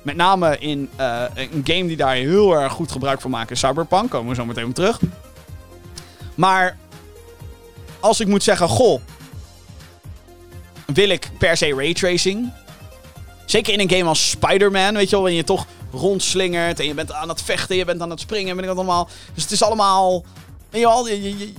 Met 0.03 0.17
name 0.17 0.59
in 0.59 0.89
uh, 1.01 1.23
een 1.35 1.61
game 1.65 1.87
die 1.87 1.97
daar 1.97 2.15
heel 2.15 2.53
erg 2.53 2.73
goed 2.73 2.93
gebruik 2.93 3.21
van 3.21 3.31
maakt, 3.31 3.59
Cyberpunk. 3.59 4.11
Komen 4.11 4.29
we 4.29 4.35
zo 4.35 4.45
meteen 4.45 4.65
op 4.65 4.75
terug. 4.75 5.01
Maar 6.39 6.77
als 8.01 8.21
ik 8.21 8.27
moet 8.27 8.43
zeggen, 8.43 8.69
goh, 8.69 9.01
wil 10.87 11.09
ik 11.09 11.31
per 11.39 11.57
se 11.57 11.75
raytracing. 11.75 12.53
Zeker 13.47 13.73
in 13.73 13.81
een 13.81 13.91
game 13.91 14.05
als 14.05 14.31
Spider-Man, 14.31 14.95
weet 14.95 15.05
je 15.05 15.11
wel, 15.11 15.21
waarin 15.21 15.39
je 15.39 15.45
toch 15.45 15.67
rondslingert 15.93 16.81
en 16.81 16.87
je 16.87 16.95
bent 16.95 17.13
aan 17.13 17.29
het 17.29 17.43
vechten, 17.43 17.77
je 17.77 17.85
bent 17.85 18.01
aan 18.01 18.11
het 18.11 18.21
springen, 18.21 18.55
weet 18.55 18.65
ik 18.65 18.69
wat 18.69 18.79
allemaal. 18.79 19.09
Dus 19.35 19.43
het 19.43 19.53
is 19.53 19.63
allemaal, 19.63 20.25
weet 20.71 20.81
je 20.81 20.87
wel, 20.87 21.09
je, 21.09 21.53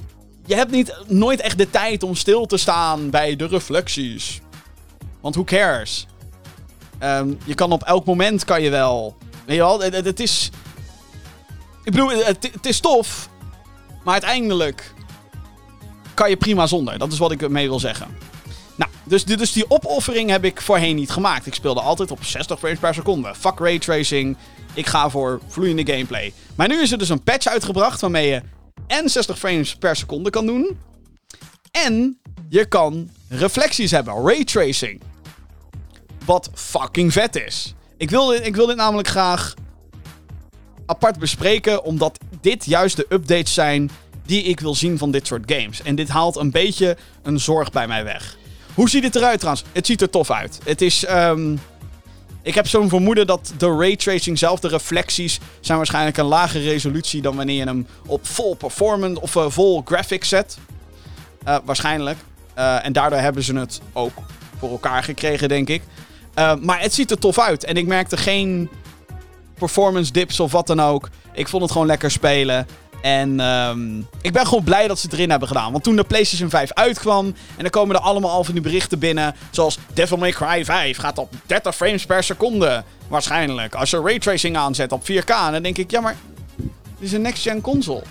je, 0.46 0.56
hebt 0.56 0.72
niet, 0.72 0.96
nooit 1.08 1.40
echt 1.40 1.58
de 1.58 1.70
tijd 1.70 2.04
om 2.04 2.16
stil 2.16 2.46
te 2.46 2.58
staan 2.58 3.10
bij 3.10 3.36
de 3.36 3.48
reflecties. 3.48 4.42
Want 5.22 5.36
who 5.36 5.44
cares? 5.44 6.08
Um, 7.04 7.38
je 7.46 7.54
kan 7.54 7.72
op 7.72 7.84
elk 7.84 8.06
moment 8.06 8.44
kan 8.44 8.62
je 8.62 8.70
wel, 8.70 9.18
weet 9.46 9.56
je 9.56 9.62
wel, 9.62 9.82
het, 9.82 10.20
is, 10.20 10.50
ik 11.84 11.92
bedoel, 11.92 12.10
het 12.10 12.66
is 12.66 12.80
tof, 12.80 13.29
maar 14.04 14.14
uiteindelijk 14.14 14.94
kan 16.14 16.30
je 16.30 16.38
prima 16.38 16.68
zonder. 16.68 16.98
Dat 16.98 17.12
is 17.12 17.18
wat 17.18 17.32
ik 17.32 17.50
mee 17.50 17.68
wil 17.68 17.80
zeggen. 17.80 18.08
Nou, 18.76 18.92
dus, 19.04 19.26
dus 19.26 19.52
die 19.52 19.70
opoffering 19.70 20.30
heb 20.30 20.46
ik 20.46 20.62
voorheen 20.62 20.96
niet 20.96 21.10
gemaakt. 21.10 21.46
Ik 21.46 21.54
speelde 21.54 21.82
altijd 21.82 22.12
op 22.12 22.24
60 22.24 22.60
frames 22.60 22.80
per 22.80 22.94
seconde. 22.94 23.36
Fuck 23.36 23.60
raytracing. 23.60 24.38
Ik 24.74 24.86
ga 24.88 25.10
voor 25.10 25.42
vloeiende 25.48 25.92
gameplay. 25.92 26.34
Maar 26.56 26.68
nu 26.68 26.82
is 26.82 26.92
er 26.92 26.98
dus 26.98 27.10
een 27.10 27.24
patch 27.24 27.48
uitgebracht 27.48 28.02
waarmee 28.02 28.28
je 28.28 28.42
en 28.88 29.10
60 29.10 29.40
frames 29.40 29.76
per 29.76 29.96
seconde 29.96 30.30
kan 30.30 30.46
doen. 30.46 30.78
En 31.72 32.20
je 32.50 32.66
kan 32.66 33.10
reflecties 33.28 33.92
hebben. 33.92 34.14
Raytracing. 34.14 35.02
Wat 36.26 36.50
fucking 36.54 37.14
vet 37.14 37.36
is. 37.36 37.74
Ik 37.98 38.12
ik 38.42 38.56
wil 38.56 38.66
dit 38.68 38.76
namelijk 38.76 39.08
graag 39.08 39.54
apart 40.90 41.20
bespreken. 41.20 41.84
Omdat 41.84 42.20
dit 42.42 42.66
juist 42.66 42.96
de 42.96 43.06
updates 43.10 43.54
zijn 43.54 43.92
die 44.26 44.44
ik 44.44 44.60
wil 44.60 44.76
zien 44.76 44.98
van 44.98 45.12
dit 45.12 45.28
soort 45.28 45.52
games. 45.52 45.82
En 45.82 45.96
dit 45.96 46.10
haalt 46.10 46.36
een 46.36 46.52
beetje 46.52 46.98
een 47.24 47.40
zorg 47.40 47.72
bij 47.72 47.88
mij 47.88 48.04
weg. 48.04 48.38
Hoe 48.74 48.90
ziet 48.90 49.04
het 49.04 49.16
eruit 49.16 49.40
trouwens? 49.40 49.66
Het 49.72 49.86
ziet 49.86 50.02
er 50.02 50.10
tof 50.10 50.32
uit. 50.32 50.60
Het 50.64 50.82
is. 50.82 51.10
Um, 51.10 51.60
ik 52.42 52.56
heb 52.56 52.68
zo'n 52.68 52.90
vermoeden 52.90 53.28
dat 53.28 53.54
de 53.58 53.68
raytracing 53.68 54.38
zelf, 54.38 54.60
de 54.60 54.68
reflecties, 54.68 55.40
zijn 55.60 55.78
waarschijnlijk 55.78 56.18
een 56.18 56.26
lagere 56.26 56.64
resolutie 56.64 57.22
dan 57.22 57.36
wanneer 57.36 57.56
je 57.56 57.64
hem 57.64 57.88
op 58.06 58.28
vol 58.28 58.54
performance 58.56 59.22
of 59.22 59.36
uh, 59.36 59.46
vol 59.48 59.82
graphics 59.86 60.30
zet. 60.30 60.58
Uh, 61.48 61.58
waarschijnlijk. 61.64 62.18
Uh, 62.58 62.86
en 62.86 62.94
daardoor 62.94 63.20
hebben 63.20 63.44
ze 63.44 63.56
het 63.56 63.82
ook 63.94 64.14
voor 64.58 64.70
elkaar 64.70 65.04
gekregen, 65.04 65.50
denk 65.50 65.70
ik. 65.70 65.82
maar 66.62 66.80
het 66.82 66.94
ziet 66.94 67.12
er 67.12 67.20
tof 67.20 67.40
uit. 67.40 67.64
En 67.64 67.76
ik 67.76 67.88
merkte 67.88 68.18
geen 68.18 68.70
performance 69.60 70.12
dips 70.12 70.40
of 70.40 70.52
wat 70.52 70.68
dan 70.68 70.82
ook. 70.82 71.10
Ik 71.34 71.48
vond 71.48 71.64
het 71.64 71.72
gewoon 71.72 71.88
lekker 71.88 72.12
spelen. 72.12 72.68
En 73.02 73.40
ehm, 73.40 74.00
ik 74.22 74.34
ben 74.34 74.48
gewoon 74.48 74.64
blij 74.64 74.88
dat 74.88 75.00
ze 75.00 75.06
het 75.06 75.16
erin 75.16 75.30
hebben 75.30 75.48
gedaan. 75.48 75.72
Want 75.72 75.84
toen 75.84 75.96
de 75.96 76.04
PlayStation 76.04 76.50
5 76.50 76.74
uitkwam. 76.74 77.26
En 77.26 77.62
dan 77.62 77.70
komen 77.70 77.96
er 77.96 78.02
allemaal 78.02 78.32
al 78.32 78.44
van 78.44 78.54
die 78.54 78.64
berichten 78.64 79.00
binnen. 79.00 79.36
Zoals 79.52 79.78
Devil 79.94 80.18
May 80.18 80.32
Cry 80.32 80.66
5 80.66 80.98
gaat 80.98 81.18
op 81.18 81.34
30 81.46 81.76
frames 81.76 82.06
per 82.06 82.24
seconde. 82.24 82.84
Waarschijnlijk. 83.08 83.76
Als 83.76 83.90
je 83.90 84.02
raytracing 84.02 84.58
aanzet 84.58 84.92
op 84.92 85.02
4K. 85.02 85.26
Dan 85.26 85.64
denk 85.64 85.78
ik, 85.78 85.92
ja, 85.92 86.02
maar. 86.02 86.16
Dit 86.56 87.08
is 87.08 87.14
een 87.14 87.22
next-gen 87.22 87.62
console. 87.62 88.04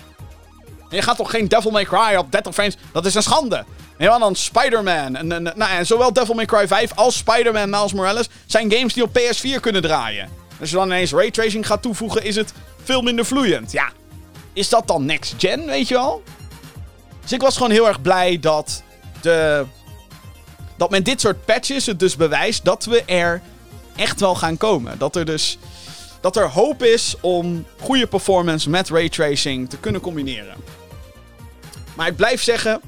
En 0.89 0.95
je 0.95 1.01
gaat 1.01 1.17
toch 1.17 1.29
geen 1.29 1.47
Devil 1.47 1.71
May 1.71 1.85
Cry 1.85 2.15
op 2.15 2.31
30 2.31 2.53
frames. 2.53 2.77
Dat 2.91 3.05
is 3.05 3.15
een 3.15 3.23
schande. 3.23 3.65
Ja, 3.97 4.17
dan 4.17 4.35
Spider-Man. 4.35 5.15
En, 5.15 5.31
en, 5.31 5.43
nou, 5.43 5.71
en 5.71 5.85
zowel 5.85 6.13
Devil 6.13 6.35
May 6.35 6.45
Cry 6.45 6.67
5 6.67 6.91
als 6.95 7.17
Spider-Man 7.17 7.69
Miles 7.69 7.93
Morales 7.93 8.29
zijn 8.45 8.71
games 8.71 8.93
die 8.93 9.03
op 9.03 9.19
PS4 9.19 9.59
kunnen 9.59 9.81
draaien. 9.81 10.29
Als 10.59 10.69
je 10.69 10.75
dan 10.75 10.87
ineens 10.87 11.11
raytracing 11.11 11.67
gaat 11.67 11.81
toevoegen, 11.81 12.23
is 12.23 12.35
het 12.35 12.53
veel 12.83 13.01
minder 13.01 13.25
vloeiend. 13.25 13.71
Ja, 13.71 13.91
is 14.53 14.69
dat 14.69 14.87
dan 14.87 15.05
next 15.05 15.35
gen, 15.37 15.65
weet 15.65 15.87
je 15.87 15.93
wel? 15.93 16.23
Dus 17.21 17.31
ik 17.31 17.41
was 17.41 17.55
gewoon 17.55 17.71
heel 17.71 17.87
erg 17.87 18.01
blij 18.01 18.39
dat 18.39 18.83
de... 19.21 19.65
Dat 20.77 20.89
met 20.89 21.05
dit 21.05 21.21
soort 21.21 21.45
patches 21.45 21.85
het 21.85 21.99
dus 21.99 22.15
bewijst 22.15 22.65
dat 22.65 22.85
we 22.85 23.03
er 23.03 23.41
echt 23.95 24.19
wel 24.19 24.35
gaan 24.35 24.57
komen. 24.57 24.97
Dat 24.97 25.15
er 25.15 25.25
dus... 25.25 25.57
Dat 26.21 26.35
er 26.35 26.49
hoop 26.49 26.83
is 26.83 27.15
om 27.21 27.65
goede 27.81 28.07
performance 28.07 28.69
met 28.69 28.89
raytracing 28.89 29.69
te 29.69 29.77
kunnen 29.77 30.01
combineren. 30.01 30.55
Maar 31.95 32.07
ik 32.07 32.15
blijf 32.15 32.43
zeggen, 32.43 32.81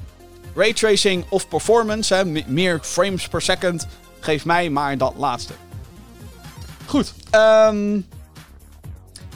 raytracing 0.54 1.24
of 1.28 1.48
performance, 1.48 2.14
hè, 2.14 2.24
meer 2.46 2.78
frames 2.82 3.28
per 3.28 3.42
second, 3.42 3.86
geeft 4.20 4.44
mij 4.44 4.70
maar 4.70 4.98
dat 4.98 5.14
laatste. 5.16 5.52
Goed, 6.86 7.14
um, 7.34 8.06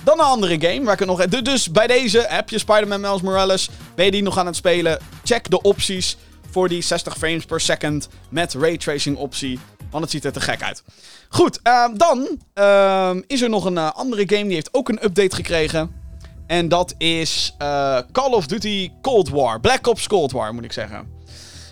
dan 0.04 0.18
een 0.18 0.24
andere 0.24 0.60
game 0.60 0.84
waar 0.84 1.00
ik 1.00 1.06
nog... 1.06 1.26
Dus 1.26 1.70
bij 1.70 1.86
deze 1.86 2.24
heb 2.28 2.48
je 2.48 2.58
Spider-Man 2.58 3.00
Miles 3.00 3.20
Morales. 3.20 3.70
Ben 3.94 4.04
je 4.04 4.10
die 4.10 4.22
nog 4.22 4.38
aan 4.38 4.46
het 4.46 4.56
spelen? 4.56 4.98
Check 5.24 5.50
de 5.50 5.62
opties 5.62 6.16
voor 6.50 6.68
die 6.68 6.82
60 6.82 7.16
frames 7.16 7.44
per 7.44 7.60
second 7.60 8.08
met 8.28 8.54
raytracing 8.54 9.16
optie. 9.16 9.58
Want 9.90 10.02
het 10.02 10.12
ziet 10.12 10.24
er 10.24 10.32
te 10.32 10.40
gek 10.40 10.62
uit. 10.62 10.82
Goed, 11.28 11.60
ehm, 11.62 11.96
dan 11.96 12.38
ehm, 12.54 13.22
is 13.26 13.42
er 13.42 13.48
nog 13.48 13.64
een 13.64 13.76
uh, 13.76 13.90
andere 13.92 14.22
game. 14.26 14.44
Die 14.44 14.54
heeft 14.54 14.74
ook 14.74 14.88
een 14.88 15.04
update 15.04 15.34
gekregen. 15.34 15.90
En 16.46 16.68
dat 16.68 16.94
is 16.98 17.54
uh, 17.62 17.98
Call 18.12 18.32
of 18.32 18.46
Duty 18.46 18.90
Cold 19.02 19.28
War. 19.28 19.60
Black 19.60 19.86
Ops 19.86 20.06
Cold 20.06 20.32
War, 20.32 20.54
moet 20.54 20.64
ik 20.64 20.72
zeggen. 20.72 21.15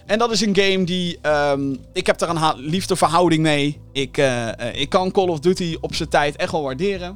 En 0.06 0.18
dat 0.18 0.30
is 0.30 0.40
een 0.40 0.56
game 0.56 0.84
die. 0.84 1.18
Um, 1.22 1.78
ik 1.92 2.06
heb 2.06 2.18
daar 2.18 2.28
een 2.28 2.54
liefdeverhouding 2.56 3.42
mee. 3.42 3.80
Ik, 3.92 4.18
uh, 4.18 4.48
ik 4.72 4.88
kan 4.88 5.10
Call 5.10 5.28
of 5.28 5.40
Duty 5.40 5.76
op 5.80 5.94
zijn 5.94 6.08
tijd 6.08 6.36
echt 6.36 6.52
wel 6.52 6.62
waarderen. 6.62 7.08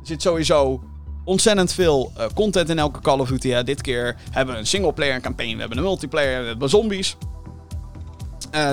Er 0.00 0.06
zit 0.06 0.22
sowieso 0.22 0.82
ontzettend 1.24 1.72
veel 1.72 2.12
uh, 2.18 2.24
content 2.34 2.68
in 2.68 2.78
elke 2.78 3.00
Call 3.00 3.18
of 3.18 3.28
Duty. 3.28 3.62
Dit 3.62 3.80
keer 3.80 4.16
hebben 4.30 4.54
we 4.54 4.60
een 4.60 4.66
singleplayer 4.66 5.20
campaign, 5.20 5.54
we 5.54 5.60
hebben 5.60 5.78
een 5.78 5.84
multiplayer, 5.84 6.40
we 6.40 6.46
hebben 6.46 6.68
zombies. 6.68 7.16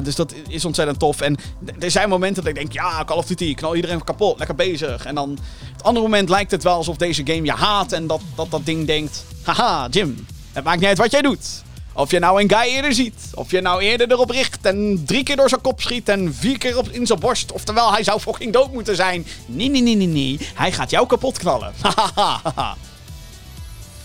Dus 0.03 0.15
dat 0.15 0.33
is 0.47 0.65
ontzettend 0.65 0.99
tof. 0.99 1.21
En 1.21 1.37
er 1.79 1.91
zijn 1.91 2.09
momenten 2.09 2.43
dat 2.43 2.51
ik 2.51 2.57
denk, 2.57 2.73
ja, 2.73 3.03
Call 3.05 3.17
of 3.17 3.25
Duty, 3.25 3.53
knal 3.53 3.75
iedereen 3.75 4.03
kapot, 4.03 4.37
lekker 4.37 4.55
bezig. 4.55 5.05
En 5.05 5.15
dan, 5.15 5.37
het 5.71 5.83
andere 5.83 6.05
moment 6.05 6.29
lijkt 6.29 6.51
het 6.51 6.63
wel 6.63 6.75
alsof 6.75 6.97
deze 6.97 7.25
game 7.25 7.43
je 7.43 7.51
haat 7.51 7.91
en 7.91 8.07
dat 8.07 8.21
dat, 8.35 8.51
dat 8.51 8.65
ding 8.65 8.87
denkt, 8.87 9.25
haha, 9.43 9.87
Jim, 9.89 10.25
het 10.51 10.63
maakt 10.63 10.79
niet 10.79 10.87
uit 10.87 10.97
wat 10.97 11.11
jij 11.11 11.21
doet. 11.21 11.63
Of 12.01 12.11
je 12.11 12.19
nou 12.19 12.41
een 12.41 12.49
guy 12.49 12.73
eerder 12.73 12.93
ziet. 12.93 13.29
Of 13.33 13.51
je 13.51 13.61
nou 13.61 13.81
eerder 13.81 14.11
erop 14.11 14.29
richt 14.29 14.65
en 14.65 15.03
drie 15.05 15.23
keer 15.23 15.35
door 15.35 15.49
zijn 15.49 15.61
kop 15.61 15.81
schiet 15.81 16.09
en 16.09 16.33
vier 16.33 16.57
keer 16.57 16.77
op, 16.77 16.89
in 16.89 17.05
zijn 17.05 17.19
borst. 17.19 17.51
Oftewel, 17.51 17.91
hij 17.91 18.03
zou 18.03 18.19
fucking 18.19 18.53
dood 18.53 18.73
moeten 18.73 18.95
zijn. 18.95 19.25
Nee, 19.45 19.69
nee, 19.69 19.81
nee, 19.81 19.95
nee, 19.95 20.07
nee. 20.07 20.39
Hij 20.53 20.71
gaat 20.71 20.89
jou 20.89 21.07
kapot 21.07 21.37
knallen. 21.37 21.73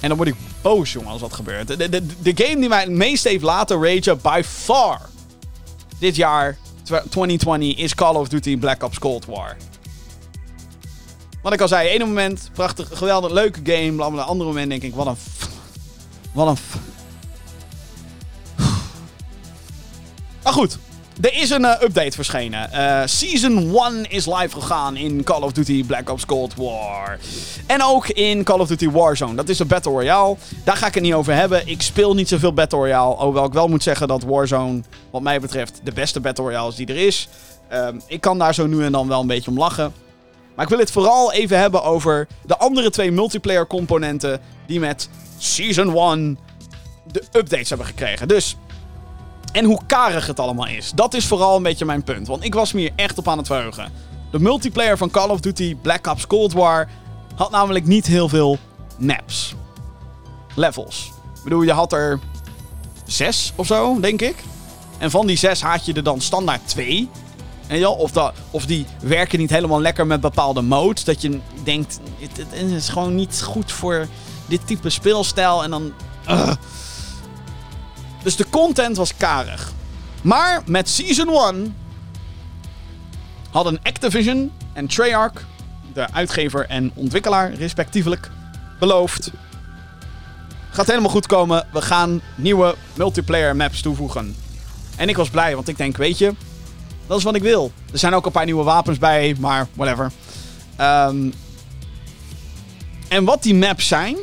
en 0.00 0.08
dan 0.08 0.16
word 0.16 0.28
ik 0.28 0.34
boos, 0.62 0.92
jongen, 0.92 1.10
als 1.10 1.20
dat 1.20 1.32
gebeurt. 1.32 1.66
De, 1.66 1.88
de, 1.88 2.06
de, 2.22 2.32
game 2.34 2.60
die 2.60 2.68
mij 2.68 2.80
het 2.80 2.90
meest 2.90 3.24
heeft 3.24 3.42
laten 3.42 3.82
ragen, 3.82 4.20
by 4.20 4.42
far, 4.44 5.00
dit 5.98 6.16
jaar, 6.16 6.58
2020, 6.82 7.76
is 7.76 7.94
Call 7.94 8.14
of 8.14 8.28
Duty 8.28 8.58
Black 8.58 8.82
Ops 8.82 8.98
Cold 8.98 9.26
War. 9.26 9.56
Wat 11.42 11.52
ik 11.52 11.60
al 11.60 11.68
zei, 11.68 11.88
ene 11.88 12.04
moment, 12.04 12.50
prachtig, 12.52 12.88
geweldig, 12.92 13.30
leuke 13.30 13.60
game. 13.64 14.04
Op 14.04 14.12
een 14.12 14.18
andere 14.18 14.48
moment 14.48 14.70
denk 14.70 14.82
ik, 14.82 14.94
wat 14.94 15.06
een... 15.06 15.16
Wat 16.32 16.46
een... 16.46 16.56
goed, 20.56 20.78
er 21.20 21.34
is 21.34 21.50
een 21.50 21.62
uh, 21.62 21.70
update 21.80 22.10
verschenen. 22.10 22.70
Uh, 22.72 23.02
Season 23.04 23.76
1 23.76 24.10
is 24.10 24.26
live 24.26 24.60
gegaan 24.60 24.96
in 24.96 25.24
Call 25.24 25.42
of 25.42 25.52
Duty 25.52 25.84
Black 25.84 26.10
Ops 26.10 26.26
Cold 26.26 26.54
War. 26.54 27.18
En 27.66 27.82
ook 27.82 28.08
in 28.08 28.44
Call 28.44 28.58
of 28.58 28.68
Duty 28.68 28.90
Warzone. 28.90 29.34
Dat 29.34 29.48
is 29.48 29.58
een 29.58 29.66
Battle 29.66 29.92
Royale. 29.92 30.36
Daar 30.64 30.76
ga 30.76 30.86
ik 30.86 30.94
het 30.94 31.02
niet 31.02 31.12
over 31.14 31.34
hebben. 31.34 31.68
Ik 31.68 31.82
speel 31.82 32.14
niet 32.14 32.28
zoveel 32.28 32.52
Battle 32.52 32.78
Royale. 32.78 33.14
Hoewel 33.14 33.44
ik 33.44 33.52
wel 33.52 33.68
moet 33.68 33.82
zeggen 33.82 34.08
dat 34.08 34.22
Warzone, 34.22 34.82
wat 35.10 35.22
mij 35.22 35.40
betreft, 35.40 35.80
de 35.84 35.92
beste 35.92 36.20
Battle 36.20 36.44
Royale 36.44 36.68
is 36.68 36.74
die 36.74 36.86
er 36.86 37.06
is. 37.06 37.28
Uh, 37.72 37.88
ik 38.06 38.20
kan 38.20 38.38
daar 38.38 38.54
zo 38.54 38.66
nu 38.66 38.84
en 38.84 38.92
dan 38.92 39.08
wel 39.08 39.20
een 39.20 39.26
beetje 39.26 39.50
om 39.50 39.58
lachen. 39.58 39.92
Maar 40.54 40.64
ik 40.64 40.70
wil 40.70 40.80
het 40.80 40.90
vooral 40.90 41.32
even 41.32 41.58
hebben 41.58 41.82
over 41.82 42.26
de 42.46 42.56
andere 42.56 42.90
twee 42.90 43.12
multiplayer 43.12 43.66
componenten 43.66 44.40
die 44.66 44.80
met 44.80 45.08
Season 45.38 45.96
1 45.96 46.38
de 47.12 47.22
updates 47.32 47.68
hebben 47.68 47.86
gekregen. 47.86 48.28
Dus 48.28 48.56
en 49.56 49.64
hoe 49.64 49.80
karig 49.86 50.26
het 50.26 50.40
allemaal 50.40 50.66
is. 50.66 50.92
Dat 50.94 51.14
is 51.14 51.26
vooral 51.26 51.56
een 51.56 51.62
beetje 51.62 51.84
mijn 51.84 52.02
punt. 52.02 52.26
Want 52.26 52.44
ik 52.44 52.54
was 52.54 52.72
me 52.72 52.80
hier 52.80 52.92
echt 52.96 53.18
op 53.18 53.28
aan 53.28 53.38
het 53.38 53.46
verheugen. 53.46 53.92
De 54.30 54.38
multiplayer 54.38 54.96
van 54.96 55.10
Call 55.10 55.28
of 55.28 55.40
Duty 55.40 55.76
Black 55.76 56.06
Ops 56.06 56.26
Cold 56.26 56.52
War 56.52 56.88
had 57.34 57.50
namelijk 57.50 57.86
niet 57.86 58.06
heel 58.06 58.28
veel 58.28 58.58
maps. 58.98 59.54
Levels. 60.54 61.12
Ik 61.36 61.42
bedoel, 61.44 61.62
je 61.62 61.72
had 61.72 61.92
er 61.92 62.20
zes 63.04 63.52
of 63.54 63.66
zo, 63.66 64.00
denk 64.00 64.20
ik. 64.20 64.36
En 64.98 65.10
van 65.10 65.26
die 65.26 65.36
zes 65.36 65.62
had 65.62 65.86
je 65.86 65.92
er 65.92 66.02
dan 66.02 66.20
standaard 66.20 66.68
twee. 66.68 67.08
En 67.66 67.78
ja, 67.78 67.88
of, 67.88 68.10
dat, 68.10 68.34
of 68.50 68.66
die 68.66 68.86
werken 69.00 69.38
niet 69.38 69.50
helemaal 69.50 69.80
lekker 69.80 70.06
met 70.06 70.20
bepaalde 70.20 70.62
modes. 70.62 71.04
Dat 71.04 71.22
je 71.22 71.40
denkt, 71.64 72.00
het, 72.18 72.52
is 72.52 72.88
gewoon 72.88 73.14
niet 73.14 73.42
goed 73.42 73.72
voor 73.72 74.06
dit 74.46 74.66
type 74.66 74.90
speelstijl. 74.90 75.62
En 75.62 75.70
dan... 75.70 75.92
Dus 78.26 78.36
de 78.36 78.48
content 78.50 78.96
was 78.96 79.16
karig. 79.16 79.72
Maar 80.22 80.62
met 80.64 80.88
Season 80.88 81.28
1 81.28 81.76
hadden 83.50 83.78
Activision 83.82 84.52
en 84.72 84.86
Treyarch, 84.86 85.46
de 85.92 86.12
uitgever 86.12 86.66
en 86.66 86.90
ontwikkelaar 86.94 87.54
respectievelijk, 87.54 88.30
beloofd. 88.78 89.30
Gaat 90.70 90.86
helemaal 90.86 91.10
goed 91.10 91.26
komen. 91.26 91.66
We 91.72 91.82
gaan 91.82 92.20
nieuwe 92.34 92.74
multiplayer 92.94 93.56
maps 93.56 93.80
toevoegen. 93.80 94.36
En 94.96 95.08
ik 95.08 95.16
was 95.16 95.30
blij, 95.30 95.54
want 95.54 95.68
ik 95.68 95.76
denk, 95.76 95.96
weet 95.96 96.18
je, 96.18 96.34
dat 97.06 97.18
is 97.18 97.24
wat 97.24 97.34
ik 97.34 97.42
wil. 97.42 97.72
Er 97.92 97.98
zijn 97.98 98.14
ook 98.14 98.26
een 98.26 98.32
paar 98.32 98.44
nieuwe 98.44 98.64
wapens 98.64 98.98
bij, 98.98 99.36
maar 99.38 99.66
whatever. 99.74 100.10
Um, 100.80 101.32
en 103.08 103.24
wat 103.24 103.42
die 103.42 103.54
maps 103.54 103.88
zijn, 103.88 104.16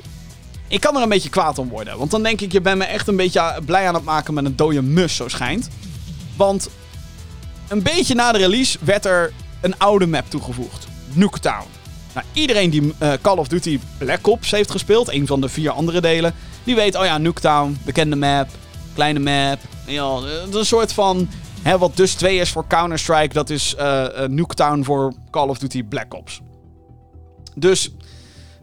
ik 0.68 0.80
kan 0.80 0.96
er 0.96 1.02
een 1.02 1.10
beetje 1.10 1.30
kwaad 1.30 1.58
om 1.58 1.70
worden. 1.70 1.98
Want 1.98 2.12
dan 2.12 2.24
denk 2.24 2.42
ik, 2.42 2.52
je 2.52 2.62
bent 2.62 2.78
me 2.78 2.84
echt 2.84 3.08
een 3.08 3.16
beetje 3.16 3.60
blij 3.66 3.88
aan 3.88 3.94
het 3.94 4.04
maken 4.04 4.34
met 4.34 4.46
een 4.46 4.56
dode 4.56 4.82
mus, 4.82 5.16
zo 5.16 5.28
schijnt. 5.28 5.70
Want 6.36 6.70
een 7.68 7.82
beetje 7.82 8.16
na 8.16 8.32
de 8.32 8.38
release 8.38 8.78
werd 8.82 9.06
er 9.06 9.34
een 9.62 9.78
oude 9.78 10.08
map 10.08 10.30
toegevoegd. 10.30 10.88
Nuketown. 11.14 11.68
Nou, 12.14 12.26
iedereen 12.34 12.70
die 12.70 12.82
uh, 12.82 13.14
Call 13.22 13.38
of 13.38 13.48
Duty 13.48 13.80
Black 13.98 14.28
Ops 14.28 14.52
heeft 14.52 14.72
gespeeld, 14.72 15.12
een 15.14 15.28
van 15.28 15.42
de 15.42 15.50
vier 15.50 15.72
andere 15.72 16.02
delen, 16.02 16.34
die 16.64 16.76
weet, 16.76 16.96
oh 16.96 17.06
ja, 17.06 17.18
Nuketown, 17.18 17.78
bekende 17.86 18.16
map, 18.16 18.48
kleine 18.94 19.20
map. 19.20 19.60
Ja, 19.86 20.18
is 20.50 20.56
een 20.56 20.66
soort 20.66 20.94
van, 20.94 21.30
hè, 21.62 21.78
wat 21.78 21.98
dus 21.98 22.14
2 22.14 22.38
is 22.38 22.50
voor 22.50 22.68
Counter-Strike, 22.68 23.34
dat 23.34 23.50
is 23.50 23.76
uh, 23.80 24.06
Nuketown 24.28 24.84
voor 24.84 25.14
Call 25.32 25.48
of 25.48 25.58
Duty 25.58 25.84
Black 25.84 26.14
Ops. 26.14 26.42
Dus 27.56 27.92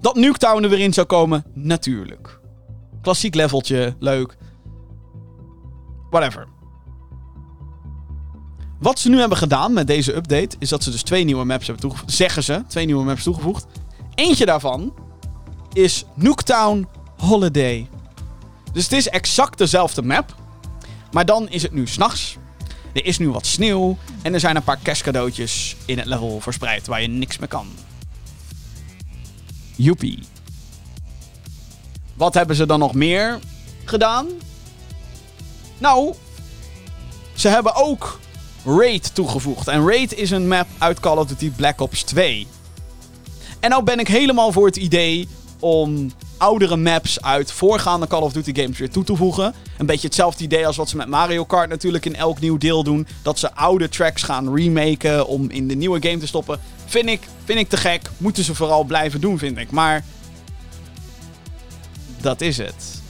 dat 0.00 0.14
Nuketown 0.14 0.62
er 0.62 0.68
weer 0.68 0.80
in 0.80 0.92
zou 0.92 1.06
komen, 1.06 1.44
natuurlijk. 1.54 2.40
Klassiek 3.02 3.34
leveltje, 3.34 3.94
leuk. 3.98 4.36
Whatever. 6.10 6.46
Wat 8.78 8.98
ze 8.98 9.08
nu 9.08 9.18
hebben 9.18 9.38
gedaan 9.38 9.72
met 9.72 9.86
deze 9.86 10.16
update, 10.16 10.56
is 10.58 10.68
dat 10.68 10.82
ze 10.82 10.90
dus 10.90 11.02
twee 11.02 11.24
nieuwe 11.24 11.44
maps 11.44 11.66
hebben 11.66 11.82
toegevoegd. 11.82 12.12
Zeggen 12.12 12.42
ze, 12.42 12.62
twee 12.66 12.86
nieuwe 12.86 13.04
maps 13.04 13.22
toegevoegd. 13.22 13.66
Eentje 14.14 14.46
daarvan 14.46 14.94
is 15.72 16.04
Nuketown 16.14 16.86
Holiday. 17.16 17.88
Dus 18.72 18.82
het 18.82 18.92
is 18.92 19.08
exact 19.08 19.58
dezelfde 19.58 20.02
map. 20.02 20.34
Maar 21.12 21.24
dan 21.24 21.48
is 21.48 21.62
het 21.62 21.72
nu 21.72 21.86
s'nachts. 21.86 22.36
Er 22.92 23.04
is 23.04 23.18
nu 23.18 23.30
wat 23.30 23.46
sneeuw. 23.46 23.96
En 24.22 24.34
er 24.34 24.40
zijn 24.40 24.56
een 24.56 24.62
paar 24.62 24.78
kerstcadeautjes 24.82 25.76
in 25.84 25.98
het 25.98 26.06
level 26.06 26.40
verspreid 26.40 26.86
waar 26.86 27.02
je 27.02 27.08
niks 27.08 27.38
meer 27.38 27.48
kan. 27.48 27.66
Joepie. 29.82 30.18
Wat 32.14 32.34
hebben 32.34 32.56
ze 32.56 32.66
dan 32.66 32.78
nog 32.78 32.94
meer 32.94 33.38
gedaan? 33.84 34.26
Nou, 35.78 36.14
ze 37.34 37.48
hebben 37.48 37.74
ook 37.74 38.20
Raid 38.64 39.14
toegevoegd. 39.14 39.68
En 39.68 39.86
Raid 39.88 40.14
is 40.14 40.30
een 40.30 40.48
map 40.48 40.66
uit 40.78 41.00
Call 41.00 41.16
of 41.16 41.26
Duty 41.26 41.50
Black 41.50 41.80
Ops 41.80 42.02
2. 42.02 42.46
En 43.60 43.70
nou 43.70 43.82
ben 43.82 43.98
ik 43.98 44.08
helemaal 44.08 44.52
voor 44.52 44.66
het 44.66 44.76
idee 44.76 45.28
om 45.60 46.12
oudere 46.36 46.76
maps 46.76 47.22
uit 47.22 47.52
voorgaande 47.52 48.06
Call 48.06 48.22
of 48.22 48.32
Duty 48.32 48.54
games 48.54 48.78
weer 48.78 48.90
toe 48.90 49.04
te 49.04 49.16
voegen. 49.16 49.54
Een 49.78 49.86
beetje 49.86 50.06
hetzelfde 50.06 50.44
idee 50.44 50.66
als 50.66 50.76
wat 50.76 50.88
ze 50.88 50.96
met 50.96 51.08
Mario 51.08 51.44
Kart 51.44 51.68
natuurlijk 51.68 52.06
in 52.06 52.16
elk 52.16 52.40
nieuw 52.40 52.58
deel 52.58 52.82
doen. 52.82 53.06
Dat 53.22 53.38
ze 53.38 53.54
oude 53.54 53.88
tracks 53.88 54.22
gaan 54.22 54.54
remaken 54.54 55.26
om 55.26 55.50
in 55.50 55.68
de 55.68 55.74
nieuwe 55.74 56.02
game 56.02 56.18
te 56.18 56.26
stoppen. 56.26 56.60
Vind 56.86 57.08
ik, 57.08 57.20
vind 57.44 57.58
ik 57.58 57.68
te 57.68 57.76
gek. 57.76 58.10
Moeten 58.16 58.44
ze 58.44 58.54
vooral 58.54 58.84
blijven 58.84 59.20
doen, 59.20 59.38
vind 59.38 59.58
ik. 59.58 59.70
Maar 59.70 60.04
dat 62.20 62.40
is 62.40 62.56
het. 62.56 63.02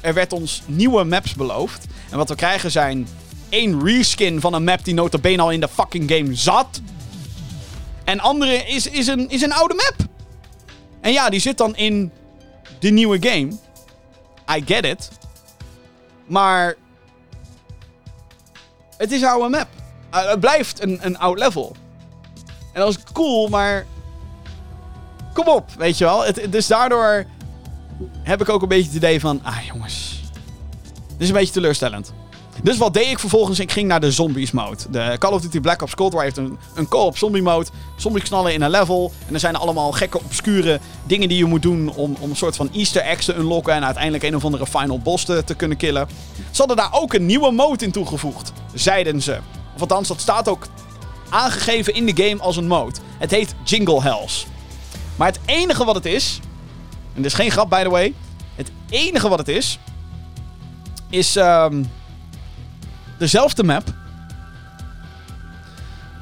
Er 0.00 0.14
werd 0.14 0.32
ons 0.32 0.62
nieuwe 0.66 1.04
maps 1.04 1.34
beloofd. 1.34 1.86
En 2.10 2.16
wat 2.16 2.28
we 2.28 2.34
krijgen 2.34 2.70
zijn 2.70 3.08
één 3.48 3.84
reskin 3.84 4.40
van 4.40 4.54
een 4.54 4.64
map 4.64 4.84
die 4.84 4.94
notabene 4.94 5.42
al 5.42 5.50
in 5.50 5.60
de 5.60 5.68
fucking 5.68 6.10
game 6.10 6.34
zat. 6.34 6.80
En 8.04 8.20
andere 8.20 8.54
is, 8.54 8.86
is, 8.86 9.06
een, 9.06 9.30
is 9.30 9.42
een 9.42 9.52
oude 9.52 9.74
map. 9.74 10.15
En 11.06 11.12
ja, 11.12 11.30
die 11.30 11.40
zit 11.40 11.58
dan 11.58 11.76
in 11.76 12.12
de 12.78 12.90
nieuwe 12.90 13.28
game. 13.28 13.48
I 14.56 14.62
get 14.64 14.84
it. 14.84 15.10
Maar 16.24 16.74
het 18.96 19.12
is 19.12 19.20
een 19.20 19.28
oude 19.28 19.48
map. 19.48 19.68
Uh, 20.14 20.30
het 20.30 20.40
blijft 20.40 20.82
een, 20.82 20.98
een 21.02 21.18
oud 21.18 21.38
level. 21.38 21.76
En 22.72 22.80
dat 22.80 22.88
is 22.88 22.98
cool, 23.12 23.48
maar 23.48 23.86
kom 25.32 25.48
op, 25.48 25.70
weet 25.78 25.98
je 25.98 26.04
wel. 26.04 26.24
Het, 26.24 26.52
dus 26.52 26.66
daardoor 26.66 27.26
heb 28.22 28.40
ik 28.40 28.48
ook 28.48 28.62
een 28.62 28.68
beetje 28.68 28.86
het 28.86 28.96
idee 28.96 29.20
van... 29.20 29.40
Ah, 29.42 29.60
jongens. 29.66 30.20
Dit 30.92 31.18
is 31.18 31.28
een 31.28 31.34
beetje 31.34 31.52
teleurstellend. 31.52 32.12
Dus 32.62 32.76
wat 32.76 32.94
deed 32.94 33.06
ik 33.06 33.18
vervolgens? 33.18 33.60
Ik 33.60 33.72
ging 33.72 33.88
naar 33.88 34.00
de 34.00 34.10
zombies 34.10 34.50
mode. 34.50 34.82
De 34.90 35.16
Call 35.18 35.32
of 35.32 35.40
Duty 35.40 35.60
Black 35.60 35.82
Ops 35.82 35.94
Cold 35.94 36.12
War 36.12 36.22
heeft 36.22 36.36
een, 36.36 36.58
een 36.74 36.88
co-op 36.88 37.18
zombie 37.18 37.42
mode. 37.42 37.66
Zombies 37.96 38.22
knallen 38.22 38.52
in 38.52 38.62
een 38.62 38.70
level. 38.70 39.12
En 39.26 39.34
er 39.34 39.40
zijn 39.40 39.56
allemaal 39.56 39.92
gekke, 39.92 40.18
obscure 40.18 40.80
dingen 41.04 41.28
die 41.28 41.38
je 41.38 41.44
moet 41.44 41.62
doen 41.62 41.88
om, 41.94 42.16
om 42.20 42.30
een 42.30 42.36
soort 42.36 42.56
van 42.56 42.70
easter 42.72 43.02
eggs 43.02 43.24
te 43.24 43.34
unlocken. 43.34 43.74
En 43.74 43.84
uiteindelijk 43.84 44.24
een 44.24 44.36
of 44.36 44.44
andere 44.44 44.66
final 44.66 44.98
boss 44.98 45.24
te, 45.24 45.44
te 45.44 45.54
kunnen 45.54 45.76
killen. 45.76 46.08
Ze 46.50 46.58
hadden 46.58 46.76
daar 46.76 46.92
ook 46.92 47.14
een 47.14 47.26
nieuwe 47.26 47.50
mode 47.50 47.84
in 47.84 47.92
toegevoegd. 47.92 48.52
Zeiden 48.74 49.22
ze. 49.22 49.38
Of 49.74 49.80
althans, 49.80 50.08
dat 50.08 50.20
staat 50.20 50.48
ook 50.48 50.66
aangegeven 51.28 51.94
in 51.94 52.06
de 52.06 52.22
game 52.24 52.42
als 52.42 52.56
een 52.56 52.66
mode. 52.66 52.98
Het 53.18 53.30
heet 53.30 53.54
Jingle 53.64 54.02
Hells. 54.02 54.46
Maar 55.16 55.28
het 55.28 55.40
enige 55.44 55.84
wat 55.84 55.94
het 55.94 56.06
is... 56.06 56.40
En 57.14 57.22
dit 57.22 57.30
is 57.30 57.36
geen 57.36 57.50
grap, 57.50 57.70
by 57.70 57.82
the 57.82 57.88
way. 57.88 58.14
Het 58.54 58.70
enige 58.90 59.28
wat 59.28 59.38
het 59.38 59.48
is... 59.48 59.78
Is... 61.10 61.36
Um, 61.36 61.90
dezelfde 63.18 63.62
map. 63.62 63.84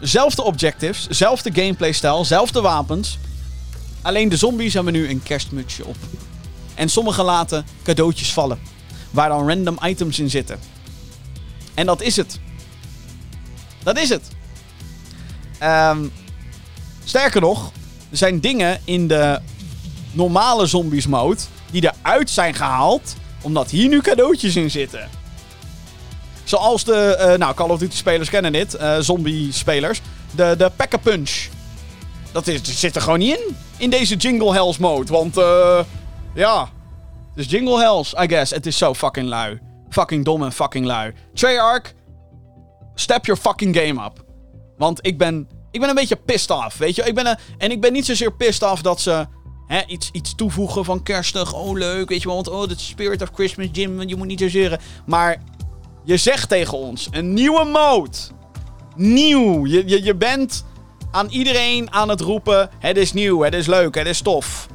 Zelfde 0.01 0.43
objectives, 0.43 1.07
zelfde 1.09 1.53
gameplay-stijl, 1.53 2.25
zelfde 2.25 2.61
wapens. 2.61 3.19
Alleen 4.03 4.29
de 4.29 4.37
zombies 4.37 4.75
hebben 4.75 4.93
nu 4.93 5.09
een 5.09 5.23
kerstmutsje 5.23 5.85
op. 5.85 5.97
En 6.75 6.89
sommigen 6.89 7.25
laten 7.25 7.67
cadeautjes 7.83 8.33
vallen. 8.33 8.59
Waar 9.11 9.29
dan 9.29 9.49
random 9.49 9.79
items 9.83 10.19
in 10.19 10.31
zitten. 10.31 10.59
En 11.75 11.87
dat 11.87 12.03
is 12.03 12.17
het. 12.17 12.41
Dat 13.83 13.99
is 13.99 14.09
het. 14.09 14.29
Um, 15.63 16.13
sterker 17.05 17.41
nog, 17.41 17.73
er 18.11 18.17
zijn 18.17 18.41
dingen 18.41 18.81
in 18.85 19.09
de 19.09 19.41
normale 20.13 20.67
zombies 20.67 21.07
mode 21.07 21.41
die 21.71 21.93
eruit 21.93 22.31
zijn 22.31 22.55
gehaald 22.55 23.15
omdat 23.43 23.71
hier 23.71 23.89
nu 23.89 24.01
cadeautjes 24.01 24.57
in 24.57 24.71
zitten. 24.71 25.09
Zoals 26.45 26.85
de, 26.85 27.17
uh, 27.21 27.39
nou, 27.39 27.55
Call 27.55 27.69
of 27.69 27.79
Duty 27.79 27.97
spelers 27.97 28.31
kennen 28.31 28.53
dit, 28.53 28.75
uh, 28.75 28.99
zombie 28.99 29.53
spelers. 29.53 30.01
De, 30.31 30.55
de 30.59 30.71
Pack-a-Punch. 30.77 31.49
Dat, 32.33 32.47
is, 32.47 32.81
zit 32.81 32.97
er 32.97 33.03
gewoon 33.03 33.19
niet 33.19 33.37
in, 33.37 33.57
in 33.77 33.91
deze 33.91 34.17
Jingle 34.17 34.53
Hells 34.53 34.79
mode. 34.79 35.13
Want, 35.13 35.39
uh, 35.39 35.79
ja, 36.35 36.69
dus 37.35 37.51
Jingle 37.51 37.79
Hells, 37.79 38.15
I 38.23 38.29
guess. 38.29 38.51
Het 38.51 38.67
is 38.67 38.79
zo 38.79 38.95
fucking 38.95 39.29
lui. 39.29 39.61
Fucking 39.91 40.25
dom 40.25 40.43
en 40.43 40.53
fucking 40.53 40.87
lui. 40.87 41.13
Treyarch, 41.35 41.93
step 42.95 43.27
your 43.27 43.41
fucking 43.41 43.77
game 43.77 44.05
up. 44.05 44.25
Want 44.77 45.07
ik 45.07 45.19
ben, 45.19 45.49
ik 45.71 45.81
ben 45.81 45.89
een 45.89 45.95
beetje 45.95 46.17
pissed 46.17 46.51
off, 46.51 46.77
weet 46.77 46.97
je. 46.97 47.03
Ik 47.03 47.15
ben 47.15 47.27
een, 47.27 47.37
en 47.59 47.71
ik 47.71 47.81
ben 47.81 47.93
niet 47.93 48.07
zozeer 48.07 48.33
pissed 48.33 48.71
off 48.71 48.83
dat 48.83 49.01
ze 49.01 49.27
hè, 49.67 49.83
iets, 49.87 50.09
iets 50.13 50.35
toevoegen 50.35 50.85
van 50.85 51.03
kerstig. 51.03 51.53
Oh, 51.53 51.79
leuk, 51.79 52.09
weet 52.09 52.23
je 52.23 52.27
wel. 52.27 52.35
Want, 52.35 52.49
oh, 52.49 52.63
the 52.63 52.75
spirit 52.77 53.23
of 53.23 53.31
Christmas, 53.35 53.69
Jim, 53.73 54.03
je 54.09 54.17
moet 54.17 54.27
niet 54.27 54.41
zo 54.41 54.49
zeuren. 54.49 54.81
Maar 55.07 55.43
je 56.05 56.17
zegt 56.17 56.49
tegen 56.49 56.79
ons, 56.79 57.09
een 57.11 57.33
nieuwe 57.33 57.65
mode. 57.65 58.17
Nieuw. 58.97 59.67
Je, 59.67 59.89
je, 59.89 60.05
je 60.05 60.15
bent 60.15 60.65
aan 61.11 61.29
iedereen 61.29 61.93
aan 61.93 62.09
het 62.09 62.21
roepen, 62.21 62.71
het 62.79 62.97
is 62.97 63.13
nieuw, 63.13 63.41
het 63.41 63.55
is 63.55 63.67
leuk, 63.67 63.95
het 63.95 64.07
is 64.07 64.21
tof. 64.21 64.67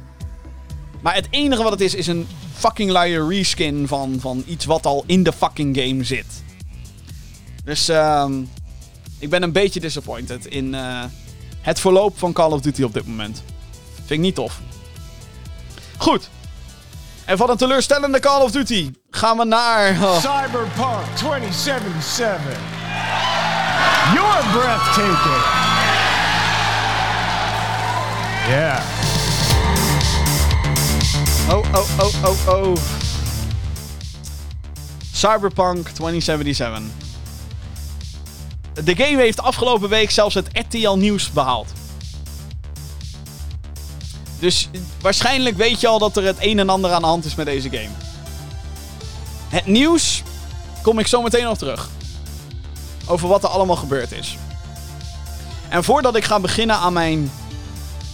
Maar 1.00 1.14
het 1.14 1.26
enige 1.30 1.62
wat 1.62 1.72
het 1.72 1.80
is, 1.80 1.94
is 1.94 2.06
een 2.06 2.28
fucking 2.52 2.90
luie 2.90 3.26
reskin 3.28 3.88
van, 3.88 4.16
van 4.20 4.44
iets 4.46 4.64
wat 4.64 4.86
al 4.86 5.04
in 5.06 5.22
de 5.22 5.32
fucking 5.32 5.76
game 5.76 6.04
zit. 6.04 6.42
Dus 7.64 7.88
um, 7.88 8.48
ik 9.18 9.30
ben 9.30 9.42
een 9.42 9.52
beetje 9.52 9.80
disappointed 9.80 10.46
in 10.46 10.74
uh, 10.74 11.04
het 11.60 11.80
verloop 11.80 12.18
van 12.18 12.32
Call 12.32 12.50
of 12.50 12.60
Duty 12.60 12.82
op 12.82 12.92
dit 12.92 13.06
moment. 13.06 13.42
Vind 13.94 14.10
ik 14.10 14.18
niet 14.18 14.34
tof. 14.34 14.60
Goed. 15.96 16.30
En 17.24 17.36
van 17.36 17.50
een 17.50 17.56
teleurstellende 17.56 18.20
Call 18.20 18.42
of 18.42 18.50
Duty 18.50 18.92
gaan 19.10 19.36
we 19.36 19.44
naar... 19.44 19.90
Oh. 20.02 20.16
Cyberpunk 20.16 21.04
2077. 21.14 22.40
You're 24.14 24.42
breathtaking. 24.52 25.42
Yeah. 28.48 28.82
Oh, 31.50 31.64
oh, 31.74 31.98
oh, 31.98 32.24
oh, 32.24 32.48
oh. 32.48 32.76
Cyberpunk 35.12 35.88
2077. 35.88 36.82
De 38.84 38.96
game 38.96 39.16
heeft 39.16 39.40
afgelopen 39.40 39.88
week 39.88 40.10
zelfs 40.10 40.34
het 40.34 40.48
RTL 40.52 40.96
Nieuws 40.96 41.30
behaald. 41.30 41.72
Dus 44.40 44.68
waarschijnlijk 45.00 45.56
weet 45.56 45.80
je 45.80 45.86
al 45.86 45.98
dat 45.98 46.16
er 46.16 46.24
het 46.24 46.36
een 46.40 46.58
en 46.58 46.68
ander 46.68 46.90
aan 46.92 47.02
de 47.02 47.08
hand 47.08 47.24
is 47.24 47.34
met 47.34 47.46
deze 47.46 47.70
game. 47.70 47.90
Het 49.48 49.66
nieuws 49.66 50.22
kom 50.82 50.98
ik 50.98 51.06
zo 51.06 51.22
meteen 51.22 51.44
nog 51.44 51.58
terug. 51.58 51.88
Over 53.06 53.28
wat 53.28 53.42
er 53.42 53.48
allemaal 53.48 53.76
gebeurd 53.76 54.12
is. 54.12 54.36
En 55.68 55.84
voordat 55.84 56.16
ik 56.16 56.24
ga 56.24 56.40
beginnen 56.40 56.76
aan 56.76 56.92
mijn 56.92 57.30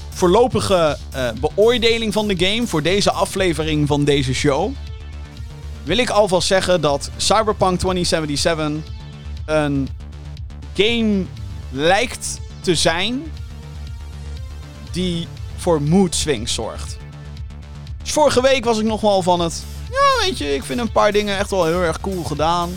voorlopige 0.08 0.98
uh, 1.14 1.28
beoordeling 1.40 2.12
van 2.12 2.28
de 2.28 2.46
game 2.46 2.66
voor 2.66 2.82
deze 2.82 3.12
aflevering 3.12 3.86
van 3.86 4.04
deze 4.04 4.34
show, 4.34 4.72
wil 5.82 5.98
ik 5.98 6.10
alvast 6.10 6.46
zeggen 6.46 6.80
dat 6.80 7.10
Cyberpunk 7.16 7.78
2077 7.78 8.92
een 9.46 9.88
game 10.74 11.24
lijkt 11.70 12.40
te 12.60 12.74
zijn 12.74 13.22
die 14.92 15.26
voor 15.56 15.82
mood 15.82 16.14
swings 16.14 16.54
zorgt. 16.54 16.96
Dus 18.02 18.12
vorige 18.12 18.42
week 18.42 18.64
was 18.64 18.78
ik 18.78 18.84
nog 18.84 19.00
wel 19.00 19.22
van 19.22 19.40
het. 19.40 19.64
Ja, 19.90 20.26
weet 20.26 20.38
je, 20.38 20.54
ik 20.54 20.64
vind 20.64 20.80
een 20.80 20.92
paar 20.92 21.12
dingen 21.12 21.38
echt 21.38 21.50
wel 21.50 21.64
heel 21.64 21.82
erg 21.82 22.00
cool 22.00 22.24
gedaan. 22.24 22.70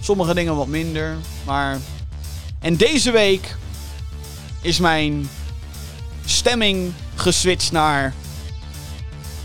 Sommige 0.00 0.34
dingen 0.34 0.56
wat 0.56 0.66
minder. 0.66 1.16
Maar. 1.44 1.78
En 2.60 2.76
deze 2.76 3.10
week 3.10 3.56
is 4.60 4.78
mijn 4.78 5.30
stemming 6.24 6.92
geswitcht 7.14 7.72
naar. 7.72 8.14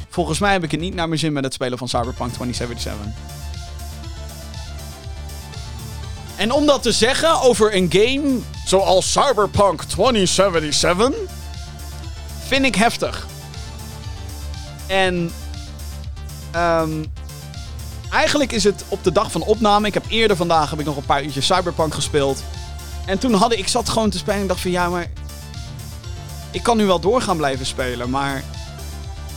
Volgens 0.09 0.39
mij 0.39 0.51
heb 0.51 0.63
ik 0.63 0.71
het 0.71 0.79
niet 0.79 0.95
naar 0.95 1.07
mijn 1.07 1.19
zin 1.19 1.33
met 1.33 1.43
het 1.43 1.53
spelen 1.53 1.77
van 1.77 1.88
Cyberpunk 1.88 2.31
2077. 2.33 3.33
En 6.36 6.51
om 6.51 6.65
dat 6.65 6.83
te 6.83 6.91
zeggen 6.91 7.41
over 7.41 7.75
een 7.75 7.88
game 7.91 8.39
zoals 8.65 9.12
Cyberpunk 9.12 9.83
2077 9.83 11.32
vind 12.47 12.65
ik 12.65 12.75
heftig. 12.75 13.27
En 14.88 15.32
um, 16.56 17.06
eigenlijk 18.12 18.51
is 18.51 18.63
het 18.63 18.84
op 18.88 19.03
de 19.03 19.12
dag 19.12 19.32
van 19.32 19.43
opname. 19.43 19.88
Ik 19.88 19.93
heb 19.93 20.06
eerder 20.10 20.38
vandaag 20.38 20.69
heb 20.69 20.79
ik 20.79 20.86
nog 20.86 20.97
een 20.97 21.06
paar 21.06 21.23
uurtjes 21.23 21.45
Cyberpunk 21.45 21.93
gespeeld. 21.93 22.43
En 23.06 23.17
toen 23.17 23.34
had 23.34 23.53
ik, 23.53 23.60
ik 23.60 23.67
zat 23.67 23.89
gewoon 23.89 24.10
te 24.10 24.17
spelen 24.17 24.41
en 24.41 24.47
dacht 24.47 24.62
van 24.62 24.71
ja, 24.71 24.89
maar 24.89 25.08
ik 26.51 26.63
kan 26.63 26.77
nu 26.77 26.86
wel 26.86 26.99
doorgaan 26.99 27.38
blijven 27.38 27.65
spelen, 27.65 28.10
maar 28.10 28.43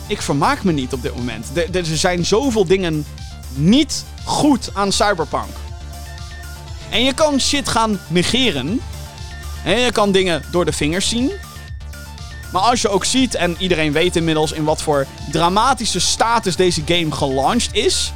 ik 0.07 0.21
vermaak 0.21 0.63
me 0.63 0.71
niet 0.71 0.93
op 0.93 1.01
dit 1.01 1.15
moment. 1.15 1.45
er 1.73 1.85
zijn 1.85 2.25
zoveel 2.25 2.65
dingen 2.65 3.05
niet 3.53 4.05
goed 4.23 4.69
aan 4.73 4.91
Cyberpunk. 4.91 5.55
En 6.89 7.03
je 7.03 7.13
kan 7.13 7.39
shit 7.39 7.69
gaan 7.69 7.99
negeren. 8.07 8.81
En 9.63 9.79
je 9.79 9.91
kan 9.91 10.11
dingen 10.11 10.43
door 10.51 10.65
de 10.65 10.71
vingers 10.71 11.09
zien. 11.09 11.31
Maar 12.51 12.61
als 12.61 12.81
je 12.81 12.89
ook 12.89 13.05
ziet, 13.05 13.35
en 13.35 13.55
iedereen 13.59 13.91
weet 13.91 14.15
inmiddels 14.15 14.51
in 14.51 14.63
wat 14.63 14.81
voor 14.81 15.05
dramatische 15.31 15.99
status 15.99 16.55
deze 16.55 16.81
game 16.85 17.11
gelaunched 17.11 17.73
is. 17.73 18.13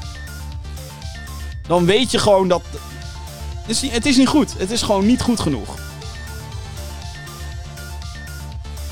Dan 1.68 1.86
weet 1.86 2.12
je 2.12 2.20
gewoon 2.20 2.48
dat. 2.48 2.62
Het 3.68 4.06
is 4.06 4.18
niet, 4.18 4.28
goed. 4.28 4.54
Het 4.58 4.72
is 4.72 4.82
gewoon 4.82 5.06
niet 5.06 5.22
goed 5.22 5.40
genoeg. 5.40 5.76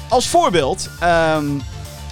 Als 0.07 0.27
voorbeeld. 0.27 0.89
Um, 1.03 1.61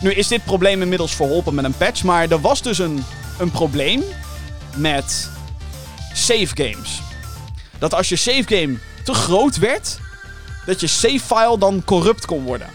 Nu 0.02 0.14
is 0.14 0.28
dit 0.28 0.44
probleem 0.44 0.82
inmiddels 0.82 1.16
verholpen 1.16 1.56
met 1.56 1.66
een 1.66 1.78
patch, 1.78 2.04
maar 2.04 2.32
er 2.32 2.42
was 2.42 2.62
dus 2.62 2.78
een, 2.78 3.04
een 3.40 3.52
probleem 3.52 4.04
met 4.76 5.30
save 6.14 6.48
games. 6.54 7.02
Dat 7.80 7.94
als 7.94 8.10
je 8.10 8.16
save 8.16 8.44
game 8.46 8.78
te 9.04 9.14
groot 9.14 9.58
werd, 9.58 10.00
dat 10.66 10.80
je 10.80 10.88
save 10.88 11.20
file 11.20 11.58
dan 11.58 11.84
corrupt 11.86 12.26
kon 12.26 12.44
worden. 12.44 12.70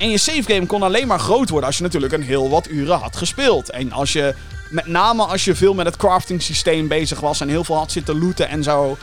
En 0.00 0.10
je 0.10 0.18
save 0.18 0.42
game 0.42 0.66
kon 0.66 0.82
alleen 0.82 1.06
maar 1.06 1.18
groot 1.18 1.48
worden 1.48 1.66
als 1.66 1.76
je 1.76 1.82
natuurlijk 1.82 2.12
een 2.12 2.22
heel 2.22 2.50
wat 2.50 2.68
uren 2.68 2.98
had 2.98 3.16
gespeeld. 3.16 3.70
En 3.70 3.92
als 3.92 4.12
je, 4.12 4.34
met 4.70 4.86
name 4.86 5.24
als 5.24 5.44
je 5.44 5.54
veel 5.54 5.74
met 5.74 5.86
het 5.86 5.96
crafting 5.96 6.42
systeem 6.42 6.88
bezig 6.88 7.20
was 7.20 7.40
en 7.40 7.48
heel 7.48 7.64
veel 7.64 7.76
had 7.76 7.92
zitten 7.92 8.18
looten 8.18 8.48
en 8.48 8.62
zo. 8.62 8.96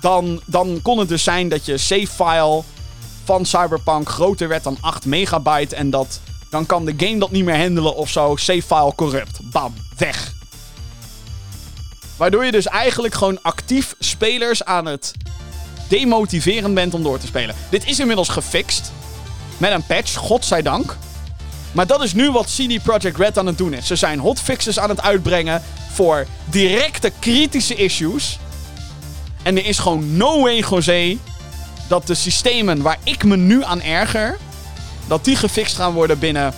Dan, 0.00 0.40
dan 0.44 0.78
kon 0.82 0.98
het 0.98 1.08
dus 1.08 1.22
zijn 1.22 1.48
dat 1.48 1.64
je 1.64 1.78
save 1.78 2.06
file 2.06 2.62
van 3.24 3.44
Cyberpunk 3.44 4.08
groter 4.08 4.48
werd 4.48 4.64
dan 4.64 4.78
8 4.80 5.04
megabyte. 5.04 5.76
En 5.76 5.90
dat, 5.90 6.20
dan 6.50 6.66
kan 6.66 6.84
de 6.84 6.94
game 6.96 7.18
dat 7.18 7.30
niet 7.30 7.44
meer 7.44 7.58
handelen 7.58 7.94
of 7.94 8.10
zo. 8.10 8.36
Save 8.36 8.62
file 8.62 8.94
corrupt. 8.94 9.38
Bam, 9.42 9.74
weg. 9.96 10.32
Waardoor 12.16 12.44
je 12.44 12.52
dus 12.52 12.66
eigenlijk 12.66 13.14
gewoon 13.14 13.42
actief 13.42 13.94
spelers 13.98 14.64
aan 14.64 14.86
het 14.86 15.12
demotiveren 15.88 16.74
bent 16.74 16.94
om 16.94 17.02
door 17.02 17.18
te 17.18 17.26
spelen. 17.26 17.54
Dit 17.70 17.86
is 17.86 18.00
inmiddels 18.00 18.28
gefixt. 18.28 18.92
Met 19.58 19.72
een 19.72 19.86
patch, 19.86 20.14
godzijdank. 20.14 20.96
Maar 21.72 21.86
dat 21.86 22.02
is 22.02 22.14
nu 22.14 22.30
wat 22.30 22.46
CD 22.46 22.82
Projekt 22.82 23.16
Red 23.16 23.38
aan 23.38 23.46
het 23.46 23.58
doen 23.58 23.72
is. 23.72 23.86
Ze 23.86 23.96
zijn 23.96 24.18
hotfixes 24.18 24.78
aan 24.78 24.88
het 24.88 25.02
uitbrengen 25.02 25.62
voor 25.92 26.26
directe 26.44 27.12
kritische 27.18 27.74
issues. 27.74 28.38
En 29.42 29.56
er 29.56 29.66
is 29.66 29.78
gewoon 29.78 30.16
no 30.16 30.40
way, 30.40 30.64
José, 30.70 31.16
dat 31.88 32.06
de 32.06 32.14
systemen 32.14 32.82
waar 32.82 32.98
ik 33.02 33.24
me 33.24 33.36
nu 33.36 33.64
aan 33.64 33.82
erger, 33.82 34.38
dat 35.06 35.24
die 35.24 35.36
gefixt 35.36 35.76
gaan 35.76 35.92
worden 35.92 36.18
binnen 36.18 36.54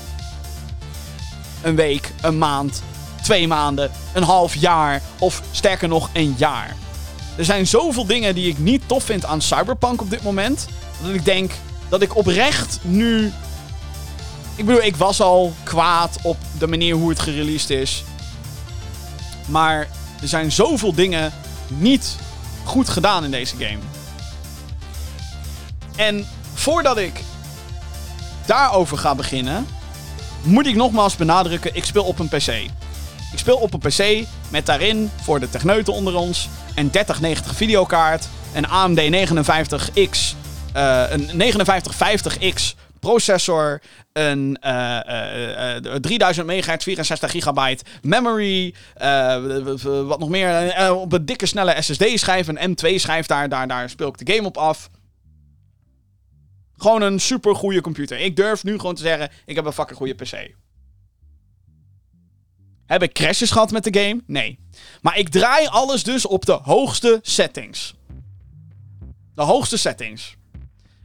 een 1.62 1.76
week, 1.76 2.12
een 2.20 2.38
maand, 2.38 2.82
twee 3.22 3.46
maanden, 3.46 3.90
een 4.12 4.22
half 4.22 4.54
jaar 4.54 5.02
of 5.18 5.42
sterker 5.50 5.88
nog 5.88 6.11
een 6.12 6.34
jaar. 6.38 6.76
Er 7.37 7.44
zijn 7.44 7.66
zoveel 7.66 8.06
dingen 8.06 8.34
die 8.34 8.48
ik 8.48 8.58
niet 8.58 8.82
tof 8.87 9.04
vind 9.04 9.24
aan 9.24 9.42
Cyberpunk 9.42 10.00
op 10.00 10.11
dit 10.11 10.22
moment, 10.22 10.68
dat 11.02 11.14
ik 11.14 11.24
denk 11.24 11.52
dat 11.88 12.03
ik 12.03 12.16
oprecht 12.16 12.79
nu. 12.83 13.33
Ik 14.55 14.66
bedoel, 14.66 14.83
ik 14.83 14.96
was 14.96 15.20
al 15.20 15.55
kwaad 15.62 16.18
op 16.22 16.37
de 16.59 16.66
manier 16.66 16.94
hoe 16.94 17.09
het 17.09 17.18
gereleased 17.18 17.70
is. 17.70 18.05
Maar 19.46 19.88
er 20.22 20.29
zijn 20.29 20.53
zoveel 20.53 20.94
dingen 20.94 21.33
niet 21.66 22.16
goed 22.64 22.88
gedaan 22.88 23.24
in 23.24 23.31
deze 23.31 23.57
game. 23.57 23.79
En 25.96 26.27
voordat 26.55 26.96
ik 26.96 27.20
daarover 28.46 28.98
ga 28.98 29.14
beginnen, 29.14 29.66
moet 30.42 30.66
ik 30.66 30.74
nogmaals 30.74 31.16
benadrukken: 31.16 31.74
ik 31.74 31.85
speel 31.85 32.05
op 32.05 32.18
een 32.18 32.29
PC. 32.29 32.48
Ik 33.33 33.38
speel 33.38 33.57
op 33.57 33.74
een 33.74 33.81
PC 33.81 34.27
met 34.48 34.66
daarin, 34.66 35.11
voor 35.22 35.40
de 35.40 35.51
techneuten 35.51 35.92
onder 35.92 36.14
ons, 36.14 36.48
een 36.74 36.90
3090 36.90 37.55
videokaart, 37.55 38.29
een 38.55 38.68
AMD 38.68 39.01
59X, 39.01 40.35
eh, 40.79 41.05
een 41.11 41.53
5950X 41.53 42.75
processor, 43.01 43.81
een 44.12 44.57
eh, 44.61 45.09
eh, 45.09 45.77
eh, 45.77 46.01
3000 46.01 46.47
MHz, 46.47 46.83
64 46.83 47.31
gigabyte 47.31 47.85
memory, 48.03 48.75
eh, 48.95 49.62
wat 49.83 50.19
nog 50.19 50.29
meer, 50.29 50.69
eh, 50.69 51.01
op 51.01 51.12
een 51.12 51.25
dikke 51.25 51.47
snelle 51.47 51.83
SSD-schijf, 51.83 52.49
een 52.49 52.71
M2-schijf, 52.71 53.27
daar, 53.27 53.49
daar, 53.49 53.69
daar 53.69 53.91
speel 53.91 54.09
ik 54.09 54.27
de 54.27 54.35
game 54.35 54.47
op 54.47 54.57
af. 54.57 54.91
Gewoon 56.77 57.03
een 57.03 57.21
super 57.21 57.55
goede 57.55 57.81
computer. 57.81 58.19
Ik 58.19 58.37
durf 58.37 58.64
nu 58.64 58.79
gewoon 58.79 58.95
te 58.95 59.03
zeggen, 59.03 59.31
ik 59.47 59.57
heb 59.57 59.64
een 59.64 59.73
fucking 59.73 59.99
goede 59.99 60.14
PC. 60.14 60.55
Heb 62.87 63.03
ik 63.03 63.12
crashes 63.12 63.51
gehad 63.51 63.71
met 63.71 63.85
de 63.85 64.01
game? 64.01 64.23
Nee. 64.27 64.59
Maar 65.01 65.19
ik 65.19 65.29
draai 65.29 65.67
alles 65.67 66.03
dus 66.03 66.27
op 66.27 66.47
de 66.47 66.59
hoogste 66.62 67.19
settings. 67.23 67.95
De 69.35 69.43
hoogste 69.43 69.77
settings. 69.77 70.38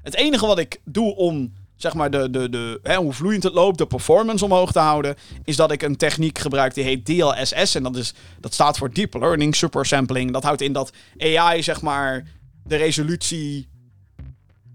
Het 0.03 0.15
enige 0.15 0.45
wat 0.45 0.59
ik 0.59 0.81
doe 0.85 1.15
om, 1.15 1.53
zeg 1.75 1.93
maar, 1.93 2.11
de, 2.11 2.29
de, 2.29 2.49
de, 2.49 2.79
hè, 2.83 2.95
hoe 2.95 3.13
vloeiend 3.13 3.43
het 3.43 3.53
loopt, 3.53 3.77
de 3.77 3.87
performance 3.87 4.45
omhoog 4.45 4.71
te 4.71 4.79
houden, 4.79 5.15
is 5.43 5.55
dat 5.55 5.71
ik 5.71 5.81
een 5.81 5.97
techniek 5.97 6.39
gebruik 6.39 6.73
die 6.73 6.83
heet 6.83 7.05
DLSS. 7.05 7.75
En 7.75 7.83
dat, 7.83 7.95
is, 7.95 8.13
dat 8.39 8.53
staat 8.53 8.77
voor 8.77 8.93
Deep 8.93 9.13
Learning 9.13 9.55
Super 9.55 9.85
Sampling. 9.85 10.31
Dat 10.31 10.43
houdt 10.43 10.61
in 10.61 10.73
dat 10.73 10.93
AI, 11.17 11.63
zeg 11.63 11.81
maar, 11.81 12.27
de 12.63 12.75
resolutie. 12.75 13.67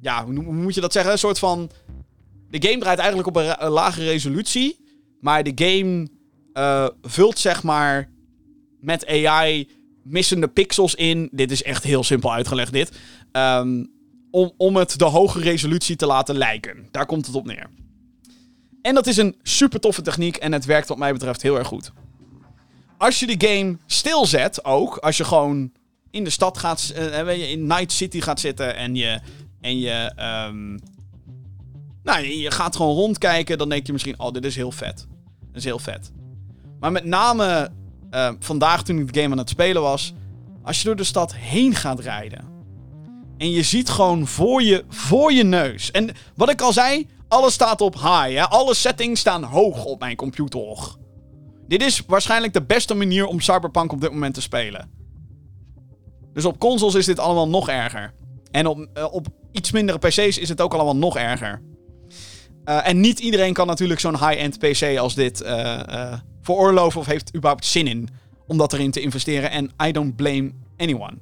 Ja, 0.01 0.25
hoe, 0.25 0.43
moet 0.43 0.75
je 0.75 0.81
dat 0.81 0.93
zeggen? 0.93 1.12
Een 1.12 1.19
soort 1.19 1.38
van. 1.38 1.71
De 2.51 2.69
game 2.69 2.79
draait 2.79 2.99
eigenlijk 2.99 3.29
op 3.29 3.37
een, 3.37 3.69
lage 3.69 4.05
resolutie. 4.05 4.87
Maar 5.21 5.43
de 5.43 5.53
game 5.55 6.09
eh, 6.53 6.88
vult, 7.03 7.38
zeg 7.38 7.62
maar, 7.62 8.11
met 8.81 9.07
AI 9.07 9.69
missende 10.03 10.49
pixels 10.49 10.95
in. 10.95 11.29
Dit 11.33 11.51
is 11.51 11.62
echt 11.62 11.85
heel 11.85 12.05
simpel 12.05 12.33
uitgelegd, 12.33 12.73
dit. 12.73 12.93
Ehm, 13.33 13.85
om, 14.31 14.53
om 14.57 14.77
het 14.77 14.99
de 14.99 15.05
hoge 15.05 15.41
resolutie 15.41 15.97
te 15.97 16.07
laten 16.07 16.37
lijken. 16.37 16.88
Daar 16.91 17.07
komt 17.07 17.27
het 17.27 17.35
op 17.35 17.47
neer. 17.47 17.71
En 18.83 18.95
dat 18.95 19.07
is 19.07 19.17
een 19.17 19.37
super 19.43 19.81
toffe 19.81 20.03
techniek 20.03 20.37
en 20.37 20.53
het 20.53 20.64
werkt 20.64 20.88
wat 20.88 20.99
mij 20.99 21.12
betreft 21.12 21.43
heel 21.43 21.59
erg 21.59 21.67
goed. 21.67 21.93
Als 22.99 23.21
je 23.21 23.37
de 23.37 23.49
game 23.49 23.77
stilzet 23.87 24.64
ook, 24.64 24.97
als 24.97 25.17
je 25.17 25.25
gewoon 25.25 25.73
in 26.11 26.25
de 26.25 26.31
stad 26.31 26.59
gaat, 26.59 26.93
je, 26.95 27.49
in 27.51 27.67
Night 27.67 27.93
City 27.93 28.21
gaat 28.21 28.41
zitten 28.41 28.77
en 28.77 28.95
je, 28.95 29.21
en 29.61 29.79
je, 29.79 30.12
ehm, 30.17 30.79
nou, 32.03 32.27
je 32.27 32.51
gaat 32.51 32.77
gewoon 32.77 32.95
rondkijken, 32.95 33.59
dan 33.59 33.69
denk 33.69 33.87
je 33.87 33.93
misschien, 33.93 34.19
oh, 34.21 34.33
dit 34.33 34.45
is 34.45 34.57
heel 34.57 34.73
vet. 34.73 35.07
Dat 35.41 35.57
is 35.57 35.64
heel 35.64 35.79
vet. 35.79 36.12
Maar 36.81 36.93
met 36.93 37.05
name 37.05 37.71
eh, 38.11 38.33
vandaag 38.38 38.83
toen 38.83 38.99
ik 38.99 39.12
de 39.12 39.21
game 39.21 39.33
aan 39.33 39.38
het 39.38 39.49
spelen 39.49 39.83
was, 39.83 40.12
als 40.62 40.79
je 40.79 40.85
door 40.85 40.97
de 40.97 41.05
stad 41.05 41.35
heen 41.35 41.75
gaat 41.75 42.01
rijden 42.01 42.58
en 43.38 43.51
je 43.51 43.62
ziet 43.62 43.88
gewoon 43.88 44.27
voor 44.27 44.62
je, 44.62 44.85
voor 44.88 45.33
je 45.33 45.42
neus. 45.42 45.90
En 45.90 46.11
wat 46.35 46.51
ik 46.51 46.61
al 46.61 46.72
zei, 46.72 47.07
alles 47.29 47.55
staat 47.55 47.81
op 47.81 47.94
high. 47.94 48.35
Hè? 48.35 48.48
Alle 48.48 48.74
settings 48.74 49.20
staan 49.20 49.42
hoog 49.42 49.85
op 49.85 50.01
mijn 50.01 50.16
computer. 50.16 50.96
Dit 51.68 51.83
is 51.83 52.03
waarschijnlijk 52.07 52.53
de 52.53 52.62
beste 52.62 52.94
manier 52.94 53.27
om 53.27 53.40
Cyberpunk 53.40 53.92
op 53.92 54.01
dit 54.01 54.12
moment 54.12 54.35
te 54.35 54.40
spelen. 54.40 54.90
Dus 56.33 56.44
op 56.44 56.59
consoles 56.59 56.94
is 56.94 57.07
dit 57.07 57.18
allemaal 57.18 57.48
nog 57.48 57.68
erger. 57.68 58.14
En 58.51 58.66
op, 58.66 58.87
eh, 58.94 59.12
op 59.12 59.27
iets 59.53 59.70
mindere 59.70 59.98
PC's 59.98 60.38
is 60.38 60.48
het 60.48 60.61
ook 60.61 60.74
allemaal 60.74 60.96
nog 60.96 61.16
erger. 61.16 61.62
Eh, 62.64 62.88
en 62.88 63.01
niet 63.01 63.18
iedereen 63.18 63.53
kan 63.53 63.66
natuurlijk 63.66 64.01
zo'n 64.01 64.18
high-end 64.18 64.59
PC 64.59 64.98
als 64.98 65.14
dit 65.14 65.40
eh, 65.40 66.12
veroorloven 66.42 67.01
of 67.01 67.07
heeft 67.07 67.35
überhaupt 67.37 67.66
zin 67.66 67.87
in 67.87 68.09
om 68.46 68.59
dat 68.59 68.72
erin 68.72 68.90
te 68.90 69.01
investeren. 69.01 69.51
En 69.51 69.70
I 69.87 69.92
don't 69.92 70.16
blame 70.16 70.53
anyone. 70.77 71.18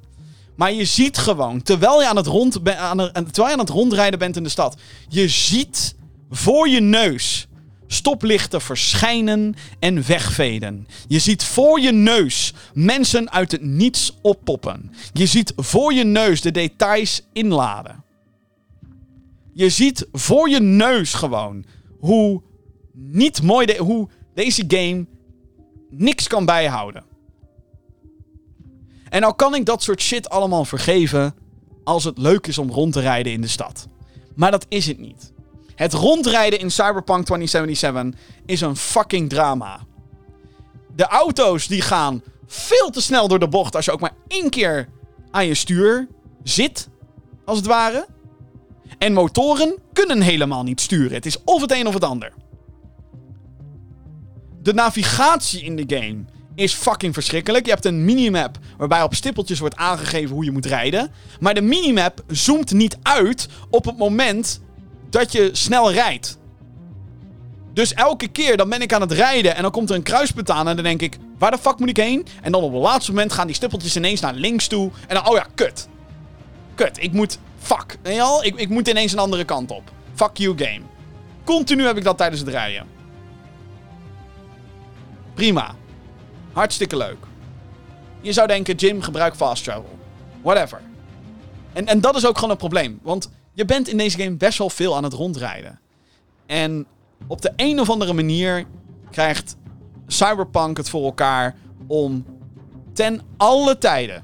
Maar 0.57 0.73
je 0.73 0.85
ziet 0.85 1.17
gewoon, 1.17 1.61
terwijl 1.61 2.01
je 2.01 2.07
aan 2.07 2.15
het, 2.15 2.25
rond 2.25 2.69
aan 2.75 2.97
terwijl 3.11 3.47
je 3.47 3.53
aan 3.53 3.59
het 3.59 3.69
rondrijden 3.69 4.19
bent 4.19 4.35
in 4.35 4.43
de 4.43 4.49
stad, 4.49 4.77
je 5.07 5.27
ziet 5.27 5.95
voor 6.29 6.69
je 6.69 6.79
neus 6.79 7.47
stoplichten 7.87 8.61
verschijnen 8.61 9.55
en 9.79 10.07
wegveden. 10.07 10.87
Je 11.07 11.19
ziet 11.19 11.43
voor 11.43 11.79
je 11.79 11.91
neus 11.91 12.53
mensen 12.73 13.31
uit 13.31 13.51
het 13.51 13.61
niets 13.61 14.17
oppoppen. 14.21 14.91
Je 15.13 15.25
ziet 15.25 15.53
voor 15.55 15.93
je 15.93 16.03
neus 16.03 16.41
de 16.41 16.51
details 16.51 17.21
inladen. 17.33 18.03
Je 19.53 19.69
ziet 19.69 20.07
voor 20.11 20.49
je 20.49 20.59
neus 20.59 21.13
gewoon 21.13 21.65
hoe 21.99 22.41
niet 22.93 23.41
mooi 23.41 23.77
hoe 23.77 24.09
deze 24.33 24.63
game 24.67 25.05
niks 25.89 26.27
kan 26.27 26.45
bijhouden. 26.45 27.03
En 29.09 29.21
nou 29.21 29.35
kan 29.35 29.55
ik 29.55 29.65
dat 29.65 29.83
soort 29.83 30.01
shit 30.01 30.29
allemaal 30.29 30.65
vergeven 30.65 31.35
als 31.83 32.03
het 32.03 32.17
leuk 32.17 32.47
is 32.47 32.57
om 32.57 32.71
rond 32.71 32.93
te 32.93 32.99
rijden 32.99 33.31
in 33.31 33.41
de 33.41 33.47
stad. 33.47 33.87
Maar 34.35 34.51
dat 34.51 34.65
is 34.69 34.87
het 34.87 34.99
niet. 34.99 35.31
Het 35.75 35.93
rondrijden 35.93 36.59
in 36.59 36.71
Cyberpunk 36.71 37.25
2077 37.25 38.21
is 38.45 38.61
een 38.61 38.75
fucking 38.75 39.29
drama. 39.29 39.79
De 40.95 41.05
auto's 41.05 41.67
die 41.67 41.81
gaan 41.81 42.23
veel 42.47 42.89
te 42.89 43.01
snel 43.01 43.27
door 43.27 43.39
de 43.39 43.47
bocht 43.47 43.75
als 43.75 43.85
je 43.85 43.91
ook 43.91 43.99
maar 43.99 44.15
één 44.27 44.49
keer 44.49 44.89
aan 45.31 45.45
je 45.45 45.55
stuur 45.55 46.07
zit, 46.43 46.89
als 47.45 47.57
het 47.57 47.65
ware. 47.65 48.07
En 48.97 49.13
motoren 49.13 49.77
kunnen 49.93 50.21
helemaal 50.21 50.63
niet 50.63 50.81
sturen. 50.81 51.13
Het 51.13 51.25
is 51.25 51.43
of 51.43 51.61
het 51.61 51.71
een 51.71 51.87
of 51.87 51.93
het 51.93 52.03
ander. 52.03 52.33
De 54.61 54.73
navigatie 54.73 55.63
in 55.63 55.75
de 55.75 55.95
game 55.95 56.25
is 56.57 56.73
fucking 56.73 57.13
verschrikkelijk. 57.13 57.65
Je 57.65 57.71
hebt 57.71 57.85
een 57.85 58.05
minimap 58.05 58.57
waarbij 58.77 59.03
op 59.03 59.13
stippeltjes 59.13 59.59
wordt 59.59 59.75
aangegeven 59.75 60.35
hoe 60.35 60.43
je 60.43 60.51
moet 60.51 60.65
rijden. 60.65 61.11
Maar 61.39 61.53
de 61.53 61.61
minimap 61.61 62.23
zoomt 62.27 62.71
niet 62.71 62.97
uit 63.01 63.47
op 63.69 63.85
het 63.85 63.97
moment 63.97 64.61
dat 65.09 65.31
je 65.31 65.49
snel 65.51 65.91
rijdt. 65.91 66.37
Dus 67.73 67.93
elke 67.93 68.27
keer 68.27 68.57
dan 68.57 68.69
ben 68.69 68.81
ik 68.81 68.93
aan 68.93 69.01
het 69.01 69.11
rijden 69.11 69.55
en 69.55 69.61
dan 69.61 69.71
komt 69.71 69.89
er 69.89 69.95
een 69.95 70.03
kruispunt 70.03 70.49
aan 70.49 70.67
en 70.67 70.75
dan 70.75 70.83
denk 70.83 71.01
ik, 71.01 71.17
waar 71.37 71.51
de 71.51 71.57
fuck 71.57 71.79
moet 71.79 71.89
ik 71.89 71.97
heen? 71.97 72.27
En 72.41 72.51
dan 72.51 72.61
op 72.61 72.73
het 72.73 72.81
laatste 72.81 73.11
moment 73.11 73.33
gaan 73.33 73.47
die 73.47 73.55
stippeltjes 73.55 73.95
ineens 73.95 74.21
naar 74.21 74.33
links 74.33 74.67
toe. 74.67 74.91
En 75.07 75.15
dan, 75.15 75.27
oh 75.29 75.35
ja, 75.35 75.47
kut. 75.55 75.87
Kut, 76.75 77.03
ik 77.03 77.13
moet, 77.13 77.39
fuck. 77.59 77.97
Weet 78.01 78.19
al? 78.19 78.43
Ik, 78.43 78.55
ik 78.55 78.69
moet 78.69 78.87
ineens 78.87 79.11
een 79.11 79.19
andere 79.19 79.43
kant 79.43 79.71
op. 79.71 79.91
Fuck 80.15 80.37
you 80.37 80.57
game. 80.57 80.81
Continu 81.43 81.85
heb 81.85 81.97
ik 81.97 82.03
dat 82.03 82.17
tijdens 82.17 82.41
het 82.41 82.49
rijden. 82.49 82.85
Prima. 85.33 85.75
Hartstikke 86.57 86.97
leuk. 86.97 87.17
Je 88.21 88.33
zou 88.33 88.47
denken, 88.47 88.75
Jim, 88.75 89.01
gebruik 89.01 89.35
fast 89.35 89.63
travel. 89.63 89.97
Whatever. 90.41 90.81
En, 91.73 91.87
en 91.87 92.01
dat 92.01 92.15
is 92.15 92.25
ook 92.25 92.35
gewoon 92.35 92.49
een 92.49 92.57
probleem. 92.57 92.99
Want 93.01 93.29
je 93.53 93.65
bent 93.65 93.87
in 93.87 93.97
deze 93.97 94.17
game 94.17 94.35
best 94.35 94.57
wel 94.57 94.69
veel 94.69 94.95
aan 94.95 95.03
het 95.03 95.13
rondrijden. 95.13 95.79
En 96.45 96.85
op 97.27 97.41
de 97.41 97.53
een 97.55 97.79
of 97.79 97.89
andere 97.89 98.13
manier 98.13 98.65
krijgt 99.11 99.55
Cyberpunk 100.07 100.77
het 100.77 100.89
voor 100.89 101.03
elkaar 101.03 101.55
om 101.87 102.25
ten 102.93 103.21
alle 103.37 103.77
tijden, 103.77 104.23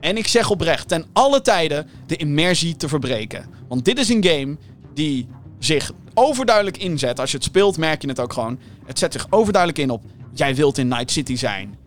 en 0.00 0.16
ik 0.16 0.26
zeg 0.26 0.50
oprecht, 0.50 0.88
ten 0.88 1.06
alle 1.12 1.40
tijden 1.40 1.88
de 2.06 2.16
immersie 2.16 2.76
te 2.76 2.88
verbreken. 2.88 3.46
Want 3.68 3.84
dit 3.84 3.98
is 3.98 4.08
een 4.08 4.24
game 4.24 4.56
die 4.94 5.28
zich 5.58 5.92
overduidelijk 6.14 6.76
inzet. 6.76 7.20
Als 7.20 7.30
je 7.30 7.36
het 7.36 7.46
speelt, 7.46 7.78
merk 7.78 8.02
je 8.02 8.08
het 8.08 8.20
ook 8.20 8.32
gewoon. 8.32 8.58
Het 8.86 8.98
zet 8.98 9.12
zich 9.12 9.26
overduidelijk 9.30 9.82
in 9.82 9.90
op: 9.90 10.02
jij 10.32 10.54
wilt 10.54 10.78
in 10.78 10.88
Night 10.88 11.10
City 11.10 11.36
zijn. 11.36 11.78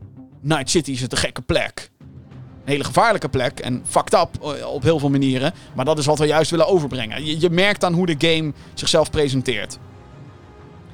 Night 0.42 0.70
City 0.70 0.92
is 0.92 1.02
een 1.02 1.18
gekke 1.18 1.42
plek. 1.42 1.92
Een 2.00 2.70
hele 2.70 2.84
gevaarlijke 2.84 3.30
plek 3.30 3.60
en 3.60 3.84
fucked 3.86 4.14
up 4.14 4.30
eh, 4.42 4.68
op 4.68 4.84
heel 4.84 5.00
veel 5.00 5.10
manieren. 5.10 5.54
Maar 5.76 5.86
dat 5.86 5.98
is 5.98 6.06
wat 6.06 6.20
we 6.20 6.26
juist 6.26 6.52
willen 6.52 6.68
overbrengen. 6.68 7.26
Je, 7.26 7.40
je 7.40 7.50
merkt 7.50 7.84
aan 7.84 7.94
hoe 7.94 8.16
de 8.16 8.28
game 8.28 8.54
zichzelf 8.74 9.12
presenteert. 9.12 9.78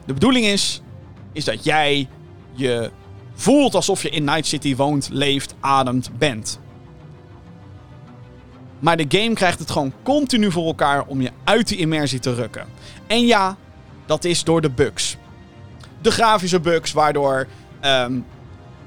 De 0.06 0.14
bedoeling 0.14 0.46
is, 0.46 0.82
is 1.34 1.46
dat 1.46 1.64
jij 1.64 2.08
je 2.54 2.92
voelt 3.34 3.76
alsof 3.76 4.02
je 4.02 4.10
in 4.10 4.24
Night 4.24 4.46
City 4.46 4.76
woont, 4.76 5.10
leeft, 5.12 5.56
ademt, 5.60 6.10
bent. 6.18 6.60
Maar 8.80 8.98
de 8.98 9.18
game 9.20 9.34
krijgt 9.34 9.60
het 9.60 9.72
gewoon 9.72 9.94
continu 10.04 10.52
voor 10.52 10.66
elkaar 10.66 11.06
om 11.06 11.22
je 11.22 11.32
uit 11.44 11.68
die 11.68 11.78
immersie 11.78 12.20
te 12.20 12.34
rukken. 12.34 12.66
En 13.08 13.26
ja, 13.26 13.58
dat 14.06 14.24
is 14.24 14.44
door 14.44 14.62
de 14.62 14.70
bugs. 14.70 15.18
De 16.02 16.12
grafische 16.12 16.60
bugs, 16.60 16.92
waardoor 16.92 17.48
ehm, 17.80 18.20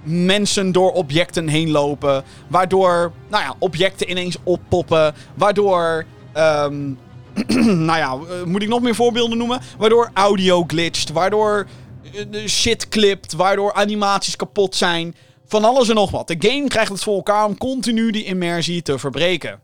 mensen 0.02 0.72
door 0.72 0.92
objecten 0.92 1.48
heen 1.48 1.70
lopen. 1.70 2.24
Waardoor, 2.48 3.12
nou 3.28 3.42
ja, 3.42 3.54
objecten 3.58 4.10
ineens 4.10 4.36
oppoppen. 4.42 5.14
Waardoor, 5.34 6.04
ehm, 6.32 6.92
nou 7.88 7.98
ja, 7.98 8.12
eh, 8.12 8.42
moet 8.44 8.62
ik 8.62 8.68
nog 8.68 8.82
meer 8.82 8.94
voorbeelden 8.94 9.38
noemen? 9.38 9.60
Waardoor 9.78 10.10
audio 10.14 10.64
glitcht. 10.66 11.12
Waardoor 11.12 11.66
eh, 12.12 12.46
shit 12.46 12.88
clipt. 12.88 13.32
Waardoor 13.32 13.72
animaties 13.72 14.36
kapot 14.36 14.76
zijn. 14.76 15.14
Van 15.46 15.64
alles 15.64 15.88
en 15.88 15.94
nog 15.94 16.10
wat. 16.10 16.28
De 16.28 16.36
game 16.38 16.68
krijgt 16.68 16.92
het 16.92 17.02
voor 17.02 17.16
elkaar 17.16 17.44
om 17.44 17.58
continu 17.58 18.10
die 18.10 18.24
immersie 18.24 18.82
te 18.82 18.98
verbreken. 18.98 19.60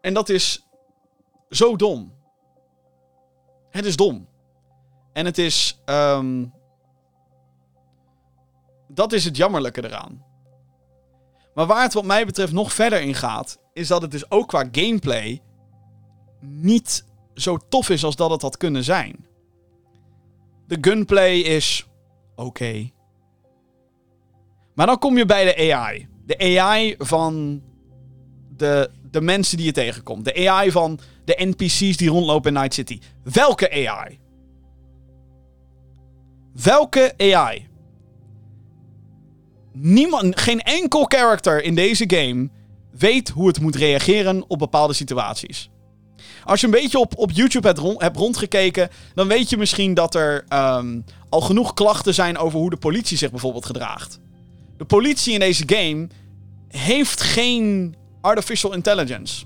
En 0.00 0.14
dat 0.14 0.28
is 0.28 0.66
zo 1.50 1.76
dom. 1.76 2.11
Het 3.72 3.84
is 3.84 3.96
dom. 3.96 4.28
En 5.12 5.24
het 5.24 5.38
is. 5.38 5.80
ehm, 5.84 6.44
dat 8.88 9.12
is 9.12 9.24
het 9.24 9.36
jammerlijke 9.36 9.84
eraan. 9.84 10.24
Maar 11.54 11.66
waar 11.66 11.82
het 11.82 11.92
wat 11.92 12.04
mij 12.04 12.26
betreft 12.26 12.52
nog 12.52 12.72
verder 12.72 13.00
in 13.00 13.14
gaat, 13.14 13.58
is 13.72 13.88
dat 13.88 14.02
het 14.02 14.10
dus 14.10 14.30
ook 14.30 14.48
qua 14.48 14.68
gameplay 14.72 15.42
niet 16.40 17.06
zo 17.34 17.56
tof 17.68 17.88
is 17.90 18.04
als 18.04 18.16
dat 18.16 18.30
het 18.30 18.42
had 18.42 18.56
kunnen 18.56 18.84
zijn. 18.84 19.26
De 20.66 20.78
gunplay 20.80 21.38
is 21.38 21.88
oké. 22.36 22.90
Maar 24.74 24.86
dan 24.86 24.98
kom 24.98 25.16
je 25.16 25.26
bij 25.26 25.44
de 25.44 25.74
AI. 25.74 26.08
De 26.26 26.58
AI 26.58 26.94
van 26.98 27.62
de, 28.62 28.90
de 29.10 29.20
mensen 29.20 29.56
die 29.56 29.66
je 29.66 29.72
tegenkomt. 29.72 30.24
De 30.24 30.48
AI 30.48 30.70
van 30.70 30.98
de 31.24 31.34
NPC's 31.38 31.96
die 31.96 32.08
rondlopen 32.08 32.54
in 32.54 32.60
Night 32.60 32.74
City. 32.74 33.00
Welke 33.22 33.88
AI? 33.88 34.18
Welke 36.62 37.14
AI? 37.18 37.68
Niemand, 39.72 40.40
geen 40.40 40.60
enkel 40.60 41.04
character 41.04 41.62
in 41.62 41.74
deze 41.74 42.04
game 42.06 42.48
weet 42.90 43.28
hoe 43.28 43.46
het 43.46 43.60
moet 43.60 43.76
reageren 43.76 44.44
op 44.48 44.58
bepaalde 44.58 44.92
situaties. 44.92 45.70
Als 46.44 46.60
je 46.60 46.66
een 46.66 46.72
beetje 46.72 46.98
op, 46.98 47.18
op 47.18 47.30
YouTube 47.30 47.66
hebt, 47.66 47.78
rond, 47.78 48.00
hebt 48.00 48.16
rondgekeken, 48.16 48.88
dan 49.14 49.28
weet 49.28 49.50
je 49.50 49.56
misschien 49.56 49.94
dat 49.94 50.14
er 50.14 50.44
ehm, 50.48 51.00
al 51.28 51.40
genoeg 51.40 51.74
klachten 51.74 52.14
zijn 52.14 52.38
over 52.38 52.58
hoe 52.58 52.70
de 52.70 52.76
politie 52.76 53.16
zich 53.16 53.30
bijvoorbeeld 53.30 53.66
gedraagt. 53.66 54.20
De 54.76 54.84
politie 54.84 55.32
in 55.32 55.40
deze 55.40 55.64
game 55.66 56.08
heeft 56.68 57.20
geen 57.20 57.96
artificial 58.22 58.72
intelligence. 58.72 59.44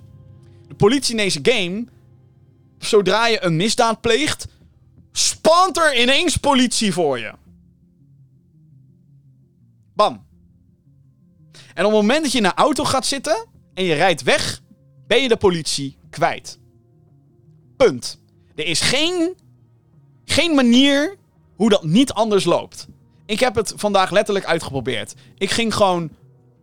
De 0.69 0.75
politie 0.75 1.11
in 1.11 1.23
deze 1.23 1.41
game, 1.43 1.87
zodra 2.79 3.27
je 3.27 3.45
een 3.45 3.57
misdaad 3.57 4.01
pleegt, 4.01 4.47
spant 5.13 5.77
er 5.77 6.01
ineens 6.01 6.37
politie 6.37 6.93
voor 6.93 7.19
je. 7.19 7.33
Bam. 9.95 10.25
En 11.75 11.85
op 11.85 11.93
het 11.93 12.01
moment 12.01 12.23
dat 12.23 12.33
je 12.33 12.39
in 12.39 12.45
een 12.45 12.55
auto 12.55 12.85
gaat 12.85 13.07
zitten 13.07 13.47
en 13.75 13.85
je 13.85 13.95
rijdt 13.95 14.23
weg, 14.23 14.63
ben 15.07 15.23
je 15.23 15.29
de 15.29 15.37
politie 15.37 15.97
kwijt. 16.11 16.59
Punt. 17.77 18.21
Er 18.55 18.67
is 18.67 18.81
geen, 18.81 19.35
geen 20.25 20.55
manier 20.55 21.17
hoe 21.57 21.71
dat 21.71 21.85
niet 21.85 22.13
anders 22.13 22.45
loopt. 22.45 22.87
Ik 23.27 23.41
heb 23.41 23.55
het 23.55 23.73
vandaag 23.77 24.11
letterlijk 24.11 24.47
uitgeprobeerd. 24.47 25.15
Ik 25.39 25.51
ging 25.51 25.75
gewoon, 25.75 26.11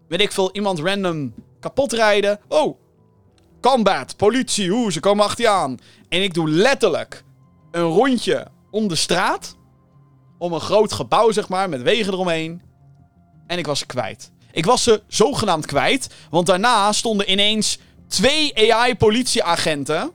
weet 0.07 0.21
ik 0.21 0.31
veel, 0.31 0.51
iemand 0.51 0.79
random 0.79 1.33
kapot 1.63 1.91
rijden. 1.91 2.39
Oh, 2.47 2.77
combat, 3.61 4.17
politie, 4.17 4.71
hoe, 4.71 4.91
ze 4.91 4.99
komen 4.99 5.25
achter 5.25 5.43
je 5.43 5.49
aan. 5.49 5.79
En 6.09 6.23
ik 6.23 6.33
doe 6.33 6.49
letterlijk 6.49 7.23
een 7.71 7.81
rondje 7.81 8.47
om 8.71 8.87
de 8.87 8.95
straat. 8.95 9.55
Om 10.37 10.53
een 10.53 10.59
groot 10.59 10.93
gebouw, 10.93 11.31
zeg 11.31 11.49
maar, 11.49 11.69
met 11.69 11.81
wegen 11.81 12.13
eromheen. 12.13 12.61
En 13.47 13.57
ik 13.57 13.65
was 13.65 13.79
ze 13.79 13.85
kwijt. 13.85 14.31
Ik 14.51 14.65
was 14.65 14.83
ze 14.83 15.01
zogenaamd 15.07 15.65
kwijt. 15.65 16.09
Want 16.29 16.45
daarna 16.47 16.91
stonden 16.91 17.31
ineens 17.31 17.77
twee 18.07 18.73
AI-politieagenten. 18.73 20.11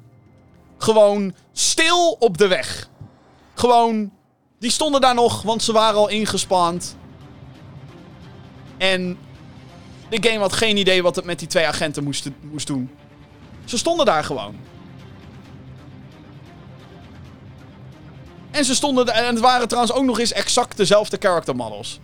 Gewoon 0.79 1.35
stil 1.53 2.11
op 2.11 2.39
de 2.39 2.47
weg. 2.47 2.91
Gewoon. 3.55 4.13
Die 4.59 4.71
stonden 4.71 5.01
daar 5.01 5.15
nog, 5.15 5.43
want 5.43 5.63
ze 5.63 5.73
waren 5.73 5.99
al 5.99 6.09
ingespand. 6.09 6.97
En 8.79 9.19
de 10.09 10.29
game 10.29 10.39
had 10.39 10.53
geen 10.53 10.77
idee 10.77 11.03
wat 11.03 11.17
het 11.17 11.25
met 11.25 11.39
die 11.39 11.49
twee 11.49 11.67
agenten 11.67 12.05
moest, 12.05 12.29
moest 12.41 12.67
doen. 12.67 12.91
Ze 13.65 13.79
stonden 13.79 14.07
daar 14.07 14.25
gewoon. 14.25 14.57
En 18.51 18.65
ze 18.65 18.75
stonden 18.75 19.07
en 19.07 19.27
het 19.27 19.41
waren 19.41 19.69
trouwens 19.69 19.95
ook 19.97 20.05
nog 20.05 20.19
eens 20.19 20.33
exact 20.33 20.77
dezelfde 20.77 21.17
character 21.21 21.57
models. 21.57 22.01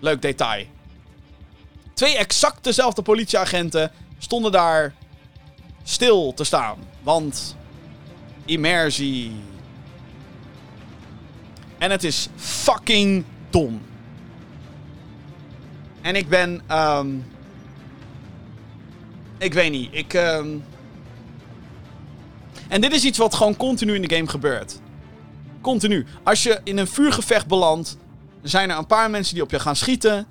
Leuk 0.00 0.22
detail. 0.22 0.64
Twee 1.94 2.16
exact 2.16 2.64
dezelfde 2.64 3.02
politieagenten 3.02 3.92
stonden 4.18 4.52
daar 4.52 4.94
stil 5.82 6.34
te 6.34 6.44
staan. 6.44 6.78
Want 7.02 7.56
immersie. 8.44 9.32
En 11.78 11.90
het 11.90 12.04
is 12.04 12.28
fucking 12.36 13.24
dom. 13.50 13.80
En 16.06 16.14
ik 16.14 16.28
ben. 16.28 16.60
ehm 16.66 17.08
ik 19.38 19.54
weet 19.54 19.70
niet. 19.70 19.88
Ik. 19.94 20.14
ehm 20.14 20.58
En 22.68 22.80
dit 22.80 22.92
is 22.92 23.04
iets 23.04 23.18
wat 23.18 23.34
gewoon 23.34 23.56
continu 23.56 23.94
in 23.94 24.02
de 24.02 24.14
game 24.14 24.28
gebeurt. 24.28 24.80
Continu. 25.60 26.06
Als 26.22 26.42
je 26.42 26.60
in 26.64 26.78
een 26.78 26.86
vuurgevecht 26.86 27.46
belandt, 27.46 27.96
zijn 28.42 28.70
er 28.70 28.78
een 28.78 28.86
paar 28.86 29.10
mensen 29.10 29.34
die 29.34 29.42
op 29.42 29.50
je 29.50 29.58
gaan 29.58 29.76
schieten. 29.76 30.26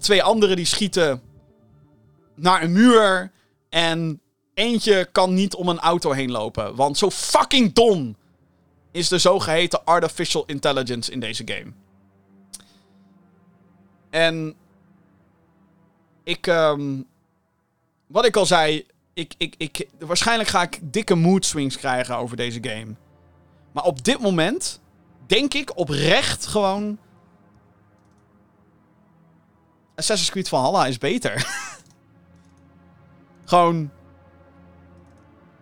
Twee 0.00 0.22
anderen 0.22 0.56
die 0.56 0.64
schieten 0.64 1.22
naar 2.34 2.62
een 2.62 2.72
muur. 2.72 3.32
En 3.68 4.20
eentje 4.54 5.08
kan 5.12 5.34
niet 5.34 5.54
om 5.54 5.68
een 5.68 5.80
auto 5.80 6.10
heen 6.10 6.30
lopen. 6.30 6.74
Want 6.74 6.98
zo 6.98 7.10
fucking 7.10 7.72
dom 7.72 8.16
is 8.92 9.08
de 9.08 9.18
zogeheten 9.18 9.84
artificial 9.84 10.44
intelligence 10.46 11.12
in 11.12 11.20
deze 11.20 11.42
game. 11.46 11.72
En 14.10 14.56
ik, 16.24 16.46
ehm, 16.46 17.02
wat 18.06 18.24
ik 18.24 18.36
al 18.36 18.46
zei, 18.46 18.86
ik, 19.14 19.34
ik, 19.36 19.54
ik, 19.58 19.88
waarschijnlijk 19.98 20.48
ga 20.48 20.62
ik 20.62 20.78
dikke 20.82 21.14
mood 21.14 21.44
swings 21.44 21.76
krijgen 21.76 22.16
over 22.16 22.36
deze 22.36 22.58
game. 22.62 22.94
Maar 23.72 23.84
op 23.84 24.04
dit 24.04 24.20
moment 24.20 24.80
denk 25.26 25.54
ik 25.54 25.76
oprecht 25.76 26.46
gewoon. 26.46 26.98
Assassin's 29.94 30.30
Creed 30.30 30.48
Valhalla 30.48 30.86
is 30.86 30.98
beter. 30.98 31.46
gewoon. 33.44 33.90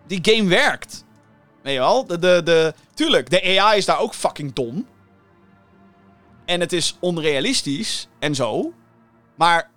Die 0.07 0.18
game 0.23 0.49
werkt. 0.49 1.05
Weet 1.62 1.73
je 1.73 1.79
wel? 1.79 2.07
De, 2.07 2.18
de, 2.18 2.40
de, 2.44 2.75
tuurlijk, 2.94 3.31
de 3.31 3.61
AI 3.61 3.79
is 3.79 3.85
daar 3.85 3.99
ook 3.99 4.14
fucking 4.14 4.53
dom. 4.53 4.87
En 6.44 6.61
het 6.61 6.73
is 6.73 6.96
onrealistisch 7.01 8.09
en 8.18 8.35
zo. 8.35 8.73
Maar 9.35 9.70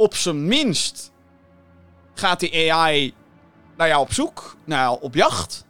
op 0.00 0.14
zijn 0.14 0.46
minst 0.46 1.12
gaat 2.14 2.40
die 2.40 2.72
AI 2.72 3.14
naar 3.76 3.88
jou 3.88 4.00
op 4.00 4.12
zoek, 4.12 4.56
naar 4.64 4.78
jou 4.78 5.00
op 5.00 5.14
jacht. 5.14 5.66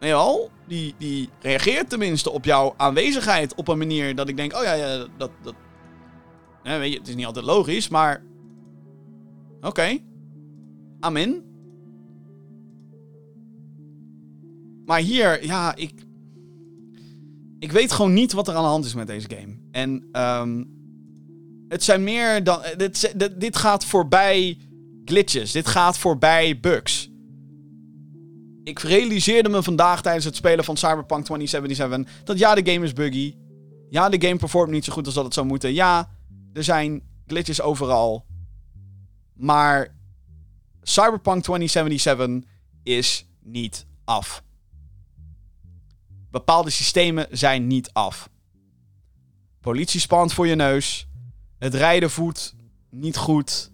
Nee 0.00 0.10
wel, 0.10 0.50
die, 0.66 0.94
die 0.98 1.28
reageert 1.40 1.88
tenminste 1.88 2.30
op 2.30 2.44
jouw 2.44 2.74
aanwezigheid 2.76 3.54
op 3.54 3.68
een 3.68 3.78
manier 3.78 4.14
dat 4.14 4.28
ik 4.28 4.36
denk, 4.36 4.54
oh 4.54 4.62
ja, 4.62 4.72
ja 4.72 5.06
dat, 5.16 5.30
dat, 5.42 5.54
weet 6.62 6.92
je, 6.92 6.98
het 6.98 7.08
is 7.08 7.14
niet 7.14 7.26
altijd 7.26 7.44
logisch, 7.44 7.88
maar 7.88 8.22
oké, 9.60 9.98
amen. 11.00 11.44
Maar 14.84 15.00
hier, 15.00 15.44
ja, 15.44 15.76
ik, 15.76 15.92
ik 17.58 17.72
weet 17.72 17.92
gewoon 17.92 18.12
niet 18.12 18.32
wat 18.32 18.48
er 18.48 18.54
aan 18.54 18.62
de 18.62 18.68
hand 18.68 18.84
is 18.84 18.94
met 18.94 19.06
deze 19.06 19.28
game. 19.30 19.56
En 19.70 20.08
ehm, 20.12 20.62
het 21.74 21.82
zijn 21.82 22.04
meer 22.04 22.44
dan. 22.44 22.62
Dit, 22.76 23.12
dit, 23.18 23.40
dit 23.40 23.56
gaat 23.56 23.84
voorbij 23.84 24.58
glitches. 25.04 25.52
Dit 25.52 25.66
gaat 25.66 25.98
voorbij 25.98 26.60
bugs. 26.60 27.10
Ik 28.64 28.78
realiseerde 28.78 29.48
me 29.48 29.62
vandaag 29.62 30.02
tijdens 30.02 30.24
het 30.24 30.36
spelen 30.36 30.64
van 30.64 30.76
Cyberpunk 30.76 31.24
2077 31.24 32.24
dat 32.24 32.38
ja, 32.38 32.54
de 32.54 32.72
game 32.72 32.84
is 32.84 32.92
buggy. 32.92 33.34
Ja, 33.90 34.08
de 34.08 34.26
game 34.26 34.38
performt 34.38 34.70
niet 34.70 34.84
zo 34.84 34.92
goed 34.92 35.06
als 35.06 35.14
dat 35.14 35.24
het 35.24 35.34
zou 35.34 35.46
moeten. 35.46 35.72
Ja, 35.72 36.10
er 36.52 36.64
zijn 36.64 37.02
glitches 37.26 37.60
overal. 37.60 38.26
Maar 39.32 39.94
Cyberpunk 40.82 41.42
2077 41.42 42.50
is 42.82 43.26
niet 43.42 43.86
af. 44.04 44.42
Bepaalde 46.30 46.70
systemen 46.70 47.26
zijn 47.30 47.66
niet 47.66 47.92
af. 47.92 48.28
Politie 49.60 50.00
spant 50.00 50.32
voor 50.32 50.46
je 50.46 50.54
neus. 50.54 51.08
Het 51.64 51.74
rijden 51.74 52.10
voet 52.10 52.54
niet 52.90 53.16
goed. 53.16 53.70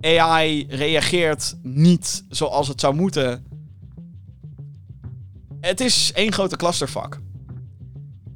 AI 0.00 0.66
reageert 0.68 1.56
niet 1.62 2.24
zoals 2.28 2.68
het 2.68 2.80
zou 2.80 2.94
moeten. 2.94 3.46
Het 5.60 5.80
is 5.80 6.12
één 6.12 6.32
grote 6.32 6.56
clusterfuck. 6.56 7.20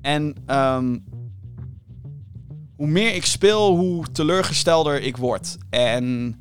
En 0.00 0.34
ehm, 0.46 0.98
hoe 2.76 2.86
meer 2.86 3.14
ik 3.14 3.24
speel, 3.24 3.76
hoe 3.76 4.10
teleurgestelder 4.12 5.02
ik 5.02 5.16
word. 5.16 5.56
En. 5.70 6.36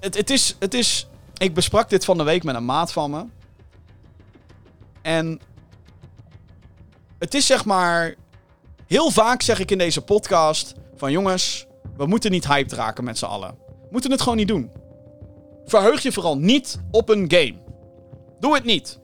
Het, 0.00 0.16
het, 0.16 0.30
is, 0.30 0.56
het 0.58 0.74
is. 0.74 1.08
Ik 1.36 1.54
besprak 1.54 1.90
dit 1.90 2.04
van 2.04 2.16
de 2.16 2.24
week 2.24 2.44
met 2.44 2.54
een 2.54 2.64
maat 2.64 2.92
van 2.92 3.10
me. 3.10 3.24
En. 5.02 5.40
Het 7.22 7.34
is 7.34 7.46
zeg 7.46 7.64
maar. 7.64 8.14
Heel 8.86 9.10
vaak 9.10 9.42
zeg 9.42 9.58
ik 9.58 9.70
in 9.70 9.78
deze 9.78 10.00
podcast: 10.00 10.74
van 10.96 11.12
jongens, 11.12 11.66
we 11.96 12.06
moeten 12.06 12.30
niet 12.30 12.46
hyped 12.46 12.72
raken 12.72 13.04
met 13.04 13.18
z'n 13.18 13.24
allen. 13.24 13.54
We 13.66 13.88
moeten 13.90 14.10
het 14.10 14.20
gewoon 14.20 14.36
niet 14.36 14.48
doen. 14.48 14.70
Verheug 15.64 16.02
je 16.02 16.12
vooral 16.12 16.38
niet 16.38 16.80
op 16.90 17.08
een 17.08 17.24
game. 17.28 17.54
Doe 18.40 18.54
het 18.54 18.64
niet. 18.64 18.98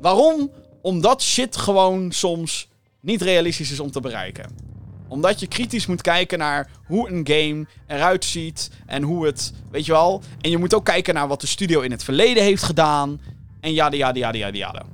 Waarom? 0.00 0.50
Omdat 0.82 1.22
shit 1.22 1.56
gewoon 1.56 2.12
soms 2.12 2.68
niet 3.00 3.22
realistisch 3.22 3.70
is 3.70 3.80
om 3.80 3.90
te 3.90 4.00
bereiken. 4.00 4.56
Omdat 5.08 5.40
je 5.40 5.46
kritisch 5.46 5.86
moet 5.86 6.02
kijken 6.02 6.38
naar 6.38 6.70
hoe 6.86 7.10
een 7.10 7.26
game 7.26 7.66
eruit 7.86 8.24
ziet 8.24 8.70
en 8.86 9.02
hoe 9.02 9.26
het, 9.26 9.52
weet 9.70 9.86
je 9.86 9.92
wel. 9.92 10.22
En 10.40 10.50
je 10.50 10.58
moet 10.58 10.74
ook 10.74 10.84
kijken 10.84 11.14
naar 11.14 11.28
wat 11.28 11.40
de 11.40 11.46
studio 11.46 11.80
in 11.80 11.90
het 11.90 12.04
verleden 12.04 12.42
heeft 12.42 12.62
gedaan. 12.62 13.20
En 13.60 13.72
ja, 13.72 13.90
ja, 13.90 14.10
ja, 14.14 14.32
ja. 14.52 14.84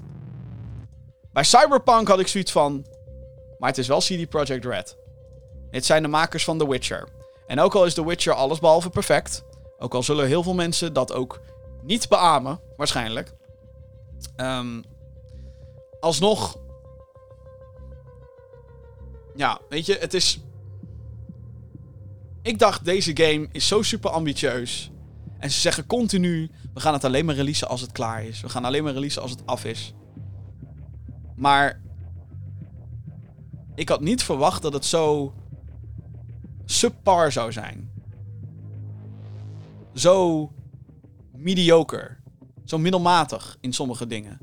Bij 1.37 1.45
Cyberpunk 1.45 2.09
had 2.09 2.21
ik 2.21 2.27
zoiets 2.27 2.53
van. 2.53 2.87
Maar 3.59 3.69
het 3.69 3.79
is 3.79 3.87
wel 3.87 3.99
CD 3.99 4.29
Projekt 4.29 4.65
Red. 4.65 4.97
Het 5.71 5.85
zijn 5.85 6.03
de 6.03 6.09
makers 6.09 6.45
van 6.45 6.59
The 6.59 6.69
Witcher. 6.69 7.09
En 7.47 7.61
ook 7.61 7.75
al 7.75 7.85
is 7.85 7.95
The 7.95 8.07
Witcher 8.07 8.33
allesbehalve 8.33 8.91
perfect. 8.91 9.45
Ook 9.79 9.95
al 9.95 10.03
zullen 10.03 10.27
heel 10.27 10.43
veel 10.43 10.55
mensen 10.55 10.93
dat 10.93 11.13
ook 11.13 11.41
niet 11.83 12.09
beamen, 12.09 12.61
waarschijnlijk. 12.77 13.33
Um, 14.37 14.85
alsnog. 16.01 16.59
Ja, 19.35 19.61
weet 19.69 19.87
je, 19.87 19.97
het 20.01 20.15
is. 20.15 20.41
Ik 22.43 22.59
dacht, 22.59 22.85
deze 22.85 23.17
game 23.17 23.49
is 23.53 23.67
zo 23.67 23.83
super 23.83 24.11
ambitieus. 24.11 24.91
En 25.39 25.51
ze 25.51 25.61
zeggen 25.61 25.87
continu: 25.87 26.51
we 26.75 26.81
gaan 26.81 26.93
het 26.93 27.05
alleen 27.05 27.25
maar 27.25 27.35
releasen 27.35 27.69
als 27.69 27.81
het 27.81 27.93
klaar 27.93 28.25
is. 28.25 28.41
We 28.41 28.49
gaan 28.49 28.65
alleen 28.65 28.85
maar 28.85 28.93
releasen 28.93 29.23
als 29.23 29.31
het 29.31 29.47
af 29.47 29.65
is. 29.65 29.95
Maar. 31.37 31.85
Ik 33.75 33.89
had 33.89 34.01
niet 34.01 34.23
verwacht 34.23 34.63
dat 34.63 34.73
het 34.73 34.85
zo. 34.85 35.35
subpar 36.65 37.33
zou 37.33 37.53
zijn. 37.53 37.91
Zo. 39.95 40.51
mediocre. 41.33 42.17
Zo 42.65 42.79
middelmatig 42.79 43.57
in 43.61 43.73
sommige 43.73 44.07
dingen. 44.07 44.39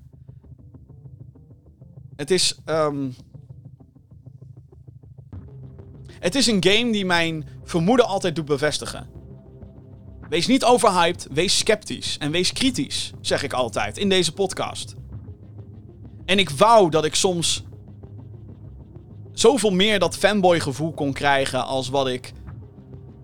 Het 2.16 2.32
is. 2.32 2.60
Um, 2.66 3.16
het 6.20 6.36
is 6.36 6.48
een 6.48 6.64
game 6.64 6.92
die 6.92 7.06
mijn 7.06 7.48
vermoeden 7.64 8.08
altijd 8.08 8.36
doet 8.36 8.46
bevestigen. 8.46 9.10
Wees 10.30 10.48
niet 10.48 10.64
overhyped, 10.64 11.28
wees 11.32 11.58
sceptisch 11.58 12.18
en 12.18 12.32
wees 12.32 12.54
kritisch, 12.54 13.14
zeg 13.22 13.44
ik 13.44 13.54
altijd 13.54 13.98
in 13.98 14.10
deze 14.10 14.34
podcast. 14.34 14.96
En 16.26 16.40
ik 16.40 16.50
wou 16.50 16.90
dat 16.90 17.06
ik 17.06 17.16
soms 17.16 17.64
zoveel 19.34 19.72
meer 19.72 20.00
dat 20.00 20.18
fanboy 20.18 20.60
gevoel 20.60 20.94
kon 20.94 21.14
krijgen 21.14 21.66
als 21.66 21.90
wat 21.90 22.08
ik 22.08 22.34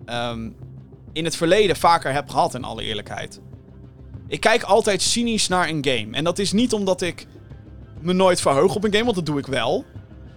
um, 0.06 0.56
in 1.12 1.24
het 1.24 1.36
verleden 1.36 1.76
vaker 1.76 2.12
heb 2.12 2.28
gehad, 2.28 2.54
in 2.54 2.64
alle 2.64 2.82
eerlijkheid. 2.82 3.40
Ik 4.28 4.40
kijk 4.40 4.62
altijd 4.62 5.02
cynisch 5.02 5.48
naar 5.48 5.68
een 5.68 5.84
game. 5.84 6.16
En 6.16 6.24
dat 6.24 6.38
is 6.38 6.52
niet 6.52 6.72
omdat 6.72 7.00
ik 7.00 7.26
me 8.00 8.12
nooit 8.12 8.40
verheug 8.40 8.74
op 8.74 8.84
een 8.84 8.92
game, 8.92 9.04
want 9.04 9.16
dat 9.16 9.26
doe 9.26 9.38
ik 9.38 9.46
wel. 9.46 9.84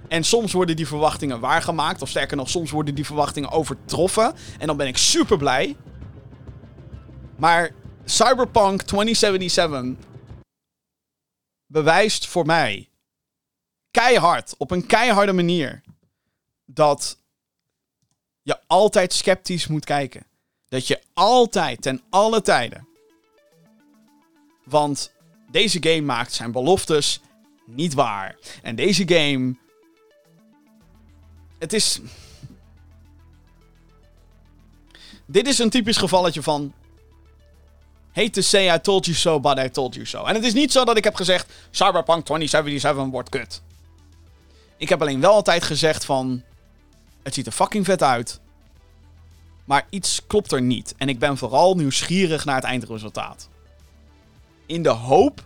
En 0.07 0.23
soms 0.23 0.51
worden 0.51 0.75
die 0.75 0.87
verwachtingen 0.87 1.39
waargemaakt. 1.39 2.01
Of 2.01 2.09
sterker 2.09 2.37
nog, 2.37 2.49
soms 2.49 2.71
worden 2.71 2.95
die 2.95 3.05
verwachtingen 3.05 3.51
overtroffen. 3.51 4.33
En 4.59 4.67
dan 4.67 4.77
ben 4.77 4.87
ik 4.87 4.97
super 4.97 5.37
blij. 5.37 5.75
Maar 7.35 7.71
Cyberpunk 8.05 8.81
2077 8.81 10.11
bewijst 11.73 12.27
voor 12.27 12.45
mij 12.45 12.89
keihard, 13.91 14.55
op 14.57 14.71
een 14.71 14.85
keiharde 14.85 15.33
manier, 15.33 15.81
dat 16.65 17.17
je 18.41 18.59
altijd 18.67 19.13
sceptisch 19.13 19.67
moet 19.67 19.85
kijken. 19.85 20.25
Dat 20.67 20.87
je 20.87 21.01
altijd, 21.13 21.81
ten 21.81 22.01
alle 22.09 22.41
tijden. 22.41 22.87
Want 24.63 25.13
deze 25.51 25.77
game 25.81 26.01
maakt 26.01 26.33
zijn 26.33 26.51
beloftes 26.51 27.21
niet 27.65 27.93
waar. 27.93 28.37
En 28.61 28.75
deze 28.75 29.07
game. 29.07 29.55
Het 31.59 31.73
is. 31.73 31.99
Dit 35.25 35.47
is 35.47 35.59
een 35.59 35.69
typisch 35.69 35.97
gevalletje 35.97 36.41
van. 36.43 36.73
Hate 38.13 38.29
to 38.29 38.41
say 38.41 38.75
I 38.75 38.79
told 38.79 39.05
you 39.05 39.17
so, 39.17 39.39
but 39.39 39.57
I 39.57 39.69
told 39.69 39.93
you 39.95 40.05
so. 40.05 40.25
En 40.25 40.35
het 40.35 40.43
is 40.43 40.53
niet 40.53 40.71
zo 40.71 40.85
dat 40.85 40.97
ik 40.97 41.03
heb 41.03 41.15
gezegd: 41.15 41.53
Cyberpunk 41.71 42.25
2077 42.25 43.11
wordt 43.11 43.29
kut. 43.29 43.61
Ik 44.77 44.89
heb 44.89 45.01
alleen 45.01 45.19
wel 45.19 45.33
altijd 45.33 45.63
gezegd 45.63 46.05
van. 46.05 46.43
Het 47.23 47.33
ziet 47.33 47.45
er 47.45 47.51
fucking 47.51 47.85
vet 47.85 48.03
uit. 48.03 48.39
Maar 49.65 49.85
iets 49.89 50.21
klopt 50.27 50.51
er 50.51 50.61
niet. 50.61 50.93
En 50.97 51.09
ik 51.09 51.19
ben 51.19 51.37
vooral 51.37 51.75
nieuwsgierig 51.75 52.45
naar 52.45 52.55
het 52.55 52.63
eindresultaat. 52.63 53.49
In 54.65 54.83
de 54.83 54.89
hoop 54.89 55.45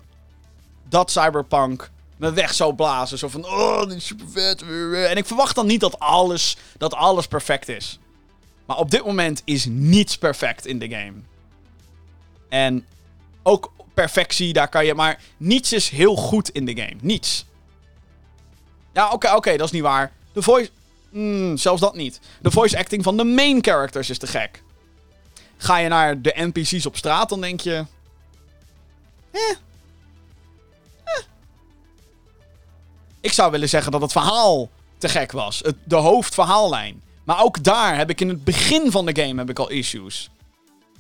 dat 0.89 1.12
Cyberpunk 1.12 1.91
me 2.17 2.32
weg 2.32 2.53
zou 2.53 2.75
blazen. 2.75 3.17
Zo 3.17 3.27
van, 3.27 3.45
oh, 3.45 3.80
dit 3.88 3.97
is 3.97 4.06
super 4.06 4.30
vet. 4.30 4.62
En 5.10 5.17
ik 5.17 5.25
verwacht 5.25 5.56
dan 5.56 5.65
niet 5.65 5.80
dat 5.80 5.99
alles, 5.99 6.58
dat 6.77 6.93
alles 6.93 7.27
perfect 7.27 7.69
is. 7.69 7.99
Maar 8.65 8.77
op 8.77 8.91
dit 8.91 9.06
moment 9.06 9.41
is 9.45 9.65
niets 9.65 10.17
perfect 10.17 10.65
in 10.65 10.79
de 10.79 10.89
game. 10.89 11.13
En 12.50 12.85
ook 13.43 13.71
perfectie, 13.93 14.54
daar 14.54 14.69
kan 14.69 14.85
je... 14.85 14.93
Maar 14.93 15.19
niets 15.37 15.73
is 15.73 15.89
heel 15.89 16.15
goed 16.15 16.50
in 16.50 16.65
de 16.65 16.75
game. 16.75 16.95
Niets. 17.02 17.45
Ja, 18.93 19.12
oké, 19.12 19.35
oké, 19.35 19.58
dat 19.58 19.65
is 19.65 19.71
niet 19.71 19.81
waar. 19.81 20.12
De 20.33 20.41
voice... 20.41 20.69
Mm, 21.10 21.58
zelfs 21.58 21.81
dat 21.81 21.95
niet. 21.95 22.19
De 22.41 22.52
voice 22.52 22.77
acting 22.77 23.04
van 23.04 23.17
de 23.17 23.23
main 23.23 23.63
characters 23.63 24.10
is 24.10 24.17
te 24.17 24.27
gek. 24.27 24.63
Ga 25.58 25.77
je 25.77 25.87
naar 25.87 26.21
de 26.21 26.33
NPC's 26.35 26.85
op 26.85 26.98
straat, 26.98 27.29
dan 27.29 27.41
denk 27.41 27.60
je... 27.60 27.85
Eh, 29.31 29.41
Ik 33.21 33.33
zou 33.33 33.52
willen 33.52 33.69
zeggen 33.69 33.91
dat 33.91 34.02
het 34.02 34.12
verhaal 34.12 34.69
te 34.98 35.10
gek 35.10 35.31
was. 35.31 35.60
Het, 35.60 35.75
de 35.83 35.95
hoofdverhaallijn. 35.95 37.02
Maar 37.23 37.43
ook 37.43 37.63
daar 37.63 37.98
heb 37.98 38.10
ik 38.10 38.21
in 38.21 38.29
het 38.29 38.43
begin 38.43 38.91
van 38.91 39.06
de 39.06 39.21
game 39.21 39.39
heb 39.39 39.50
ik 39.50 39.60
al 39.60 39.69
issues. 39.69 40.29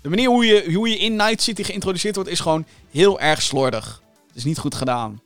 De 0.07 0.13
manier 0.13 0.29
hoe 0.29 0.45
je, 0.45 0.73
hoe 0.73 0.89
je 0.89 0.97
in 0.97 1.15
Night 1.15 1.41
City 1.41 1.63
geïntroduceerd 1.63 2.15
wordt 2.15 2.29
is 2.29 2.39
gewoon 2.39 2.65
heel 2.91 3.19
erg 3.19 3.41
slordig. 3.41 4.01
Het 4.27 4.35
is 4.35 4.43
niet 4.43 4.57
goed 4.57 4.75
gedaan. 4.75 5.21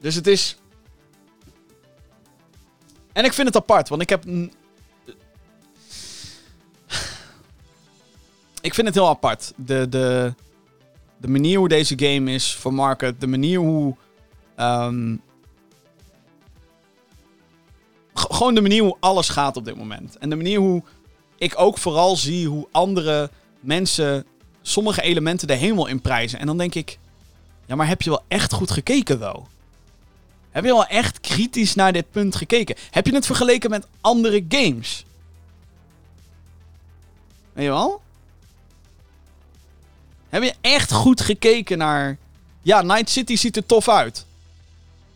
Dus 0.00 0.14
het 0.14 0.26
is. 0.26 0.56
En 3.12 3.24
ik 3.24 3.32
vind 3.32 3.46
het 3.46 3.56
apart, 3.56 3.88
want 3.88 4.02
ik 4.02 4.08
heb. 4.08 4.24
Ik 8.60 8.74
vind 8.74 8.86
het 8.86 8.94
heel 8.94 9.08
apart. 9.08 9.52
De, 9.56 9.88
de, 9.88 10.34
de 11.16 11.28
manier 11.28 11.58
hoe 11.58 11.68
deze 11.68 11.98
game 11.98 12.30
is 12.30 12.54
vermarket. 12.54 13.20
De 13.20 13.26
manier 13.26 13.58
hoe. 13.58 13.96
Ehm, 14.54 15.16
gewoon 18.14 18.54
de 18.54 18.60
manier 18.62 18.82
hoe 18.82 18.96
alles 19.00 19.28
gaat 19.28 19.56
op 19.56 19.64
dit 19.64 19.76
moment. 19.76 20.18
En 20.18 20.30
de 20.30 20.36
manier 20.36 20.58
hoe 20.58 20.82
ik 21.38 21.52
ook 21.56 21.78
vooral 21.78 22.16
zie 22.16 22.48
hoe 22.48 22.68
andere 22.70 23.30
mensen 23.60 24.24
sommige 24.62 25.02
elementen 25.02 25.46
de 25.46 25.54
hemel 25.54 25.86
in 25.86 26.00
prijzen. 26.00 26.38
En 26.38 26.46
dan 26.46 26.58
denk 26.58 26.74
ik, 26.74 26.98
ja, 27.66 27.74
maar 27.74 27.88
heb 27.88 28.02
je 28.02 28.10
wel 28.10 28.24
echt 28.28 28.52
goed 28.52 28.70
gekeken, 28.70 29.18
though? 29.18 29.46
Heb 30.50 30.64
je 30.64 30.70
wel 30.70 30.86
echt 30.86 31.20
kritisch 31.20 31.74
naar 31.74 31.92
dit 31.92 32.10
punt 32.10 32.36
gekeken? 32.36 32.76
Heb 32.90 33.06
je 33.06 33.14
het 33.14 33.26
vergeleken 33.26 33.70
met 33.70 33.86
andere 34.00 34.44
games? 34.48 35.04
Weet 37.52 37.64
je 37.64 37.70
wel? 37.70 38.02
Heb 40.28 40.42
je 40.42 40.54
echt 40.60 40.92
goed 40.92 41.20
gekeken 41.20 41.78
naar... 41.78 42.18
Ja, 42.62 42.82
Night 42.82 43.10
City 43.10 43.36
ziet 43.36 43.56
er 43.56 43.66
tof 43.66 43.88
uit. 43.88 44.26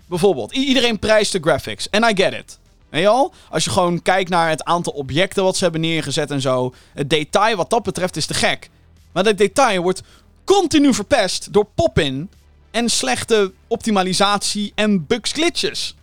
Bijvoorbeeld. 0.06 0.52
Iedereen 0.52 0.98
prijst 0.98 1.32
de 1.32 1.40
graphics. 1.40 1.90
En 1.90 2.02
I 2.02 2.22
get 2.22 2.32
it. 2.32 2.58
Weet 2.90 3.02
je 3.02 3.08
al? 3.08 3.32
Als 3.50 3.64
je 3.64 3.70
gewoon 3.70 4.02
kijkt 4.02 4.30
naar 4.30 4.48
het 4.48 4.64
aantal 4.64 4.92
objecten 4.92 5.44
wat 5.44 5.56
ze 5.56 5.62
hebben 5.62 5.80
neergezet 5.80 6.30
en 6.30 6.40
zo. 6.40 6.74
Het 6.92 7.10
detail 7.10 7.56
wat 7.56 7.70
dat 7.70 7.82
betreft 7.82 8.16
is 8.16 8.26
te 8.26 8.34
gek. 8.34 8.70
Maar 9.12 9.24
dat 9.24 9.38
detail 9.38 9.82
wordt 9.82 10.02
continu 10.44 10.94
verpest 10.94 11.52
door 11.52 11.66
pop-in 11.74 12.30
en 12.70 12.88
slechte 12.88 13.52
optimalisatie 13.66 14.72
en 14.74 15.06
bugs 15.06 15.32
glitches. 15.32 15.94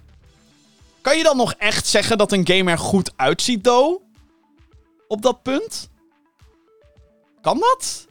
Kan 1.02 1.18
je 1.18 1.24
dan 1.24 1.38
nog 1.38 1.54
echt 1.54 1.88
zeggen 1.88 2.18
dat 2.18 2.32
een 2.32 2.48
game 2.48 2.72
er 2.72 2.78
goed 2.78 3.12
uitziet, 3.16 3.64
though? 3.64 4.04
Op 5.08 5.22
dat 5.22 5.42
punt? 5.44 5.90
Kan 7.42 7.60
dat? 7.60 8.08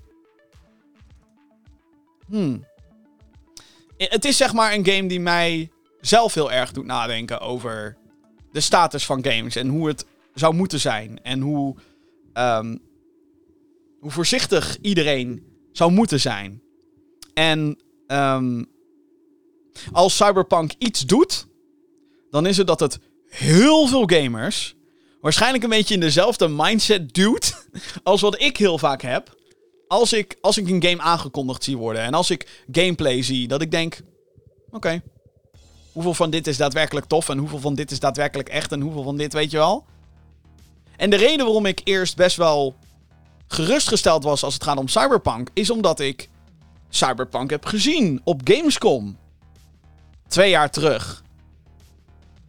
Hmm. 2.27 2.65
Het 3.97 4.25
is 4.25 4.37
zeg 4.37 4.53
maar 4.53 4.73
een 4.73 4.87
game 4.87 5.09
die 5.09 5.21
mij 5.21 5.71
zelf 6.01 6.35
heel 6.35 6.53
erg 6.53 6.73
doet 6.73 6.87
nadenken 6.87 7.41
over 7.41 7.97
de 8.57 8.63
status 8.63 9.07
van 9.07 9.25
games 9.25 9.57
en 9.57 9.69
hoe 9.69 9.89
het 9.89 10.07
zou 10.35 10.55
moeten 10.55 10.81
zijn. 10.81 11.23
En 11.23 11.41
hoe, 11.41 11.77
ehm, 12.33 12.77
hoe 14.01 14.11
voorzichtig 14.11 14.79
iedereen 14.81 15.47
zou 15.73 15.93
moeten 15.93 16.21
zijn. 16.21 16.63
En 17.35 17.79
ehm, 18.07 18.65
als 19.93 20.17
Cyberpunk 20.17 20.73
iets 20.79 21.01
doet, 21.01 21.47
dan 22.31 22.47
is 22.47 22.57
het 22.57 22.67
dat 22.67 22.81
het 22.81 22.99
heel 23.29 23.87
veel 23.87 24.07
gamers 24.07 24.75
waarschijnlijk 25.21 25.65
een 25.65 25.71
beetje 25.71 25.95
in 25.95 26.01
dezelfde 26.01 26.49
mindset 26.49 27.15
duwt 27.15 27.69
als 28.03 28.21
wat 28.21 28.41
ik 28.41 28.57
heel 28.57 28.79
vaak 28.79 29.03
heb. 29.03 29.35
Als 29.89 30.13
ik, 30.13 30.37
als 30.41 30.59
ik 30.59 30.69
een 30.69 30.83
game 30.83 31.03
aangekondigd 31.03 31.65
zie 31.65 31.77
worden 31.77 32.03
en 32.03 32.15
als 32.15 32.31
ik 32.31 32.65
gameplay 32.71 33.23
zie, 33.23 33.49
dat 33.49 33.63
ik 33.63 33.71
denk: 33.71 34.01
oké, 34.71 35.03
hoeveel 35.97 36.15
van 36.15 36.31
dit 36.31 36.47
is 36.47 36.57
daadwerkelijk 36.57 37.07
tof 37.07 37.29
en 37.29 37.39
hoeveel 37.39 37.59
van 37.59 37.75
dit 37.75 37.91
is 37.91 38.01
daadwerkelijk 38.01 38.49
echt 38.49 38.73
en 38.73 38.81
hoeveel 38.81 39.03
van 39.03 39.17
dit 39.17 39.33
weet 39.33 39.51
je 39.51 39.57
wel? 39.57 39.85
En 40.97 41.11
de 41.11 41.17
reden 41.17 41.45
waarom 41.45 41.67
ik 41.67 41.81
eerst 41.85 42.17
best 42.17 42.37
wel 42.37 42.75
gerustgesteld 43.47 44.25
was 44.25 44.43
als 44.43 44.55
het 44.55 44.63
gaat 44.63 44.77
om 44.77 44.89
Cyberpunk, 44.89 45.49
is 45.53 45.71
omdat 45.71 46.01
ik 46.01 46.29
Cyberpunk 46.89 47.51
heb 47.51 47.65
gezien 47.65 48.21
op 48.25 48.41
Gamescom. 48.45 49.17
Twee 50.29 50.51
jaar 50.51 50.71
terug. 50.71 51.23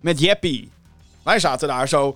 Met 0.01 0.19
Jeppy. 0.19 0.69
Wij 1.23 1.39
zaten 1.39 1.67
daar 1.67 1.87
zo 1.87 2.15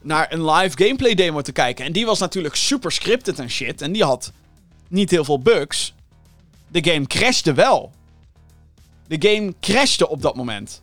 naar 0.00 0.32
een 0.32 0.50
live 0.50 0.84
gameplay 0.84 1.14
demo 1.14 1.40
te 1.40 1.52
kijken. 1.52 1.84
En 1.84 1.92
die 1.92 2.06
was 2.06 2.18
natuurlijk 2.18 2.54
super 2.54 2.92
scripted 2.92 3.38
en 3.38 3.50
shit. 3.50 3.82
En 3.82 3.92
die 3.92 4.04
had 4.04 4.32
niet 4.88 5.10
heel 5.10 5.24
veel 5.24 5.38
bugs. 5.38 5.94
De 6.68 6.90
game 6.90 7.06
crashte 7.06 7.52
wel. 7.52 7.92
De 9.10 9.28
game 9.28 9.54
crashte 9.60 10.08
op 10.08 10.22
dat 10.22 10.36
moment. 10.36 10.82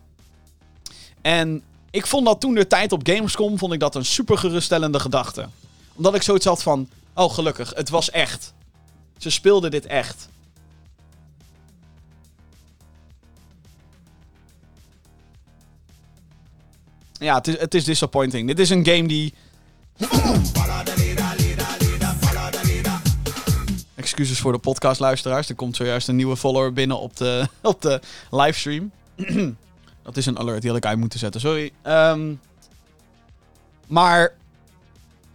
En 1.22 1.64
ik 1.92 2.06
vond 2.06 2.26
dat 2.26 2.42
toen 2.42 2.54
de 2.54 2.68
tijd 2.68 2.92
op 2.92 3.08
Gamescom 3.08 3.58
vond 3.58 3.74
ik 3.74 3.80
dat 3.80 3.96
een 3.96 4.06
super 4.06 4.38
geruststellende 4.38 5.00
gedachte. 5.00 5.50
Omdat 5.94 6.16
ik 6.16 6.22
zoiets 6.22 6.46
had 6.46 6.64
van, 6.64 6.90
oh 7.14 7.34
gelukkig, 7.34 7.74
het 7.76 7.90
was 7.90 8.10
echt. 8.10 8.54
Ze 9.18 9.30
speelden 9.30 9.72
dit 9.72 9.86
echt. 9.86 10.30
Ja, 17.14 17.36
het 17.36 17.48
is, 17.48 17.60
het 17.60 17.74
is 17.74 17.84
disappointing. 17.84 18.48
Dit 18.48 18.60
is 18.60 18.70
een 18.70 18.86
game 18.86 19.08
die. 19.08 19.34
Excuses 24.18 24.44
voor 24.44 24.52
de 24.52 24.58
podcastluisteraars. 24.58 25.50
Er 25.50 25.56
komt 25.56 25.76
zojuist 25.76 26.08
een 26.08 26.16
nieuwe 26.16 26.38
follower 26.38 26.74
binnen 26.74 27.00
op 27.00 27.18
de, 27.18 27.48
op 27.62 27.82
de 27.82 28.02
livestream. 28.32 28.92
Dat 30.04 30.18
is 30.18 30.26
een 30.26 30.40
alert, 30.40 30.62
die 30.62 30.70
had 30.70 30.80
ik 30.80 30.86
uit 30.86 30.98
moeten 30.98 31.20
zetten. 31.20 31.42
Sorry. 31.42 31.72
Ehm, 31.82 32.34
maar 33.88 34.34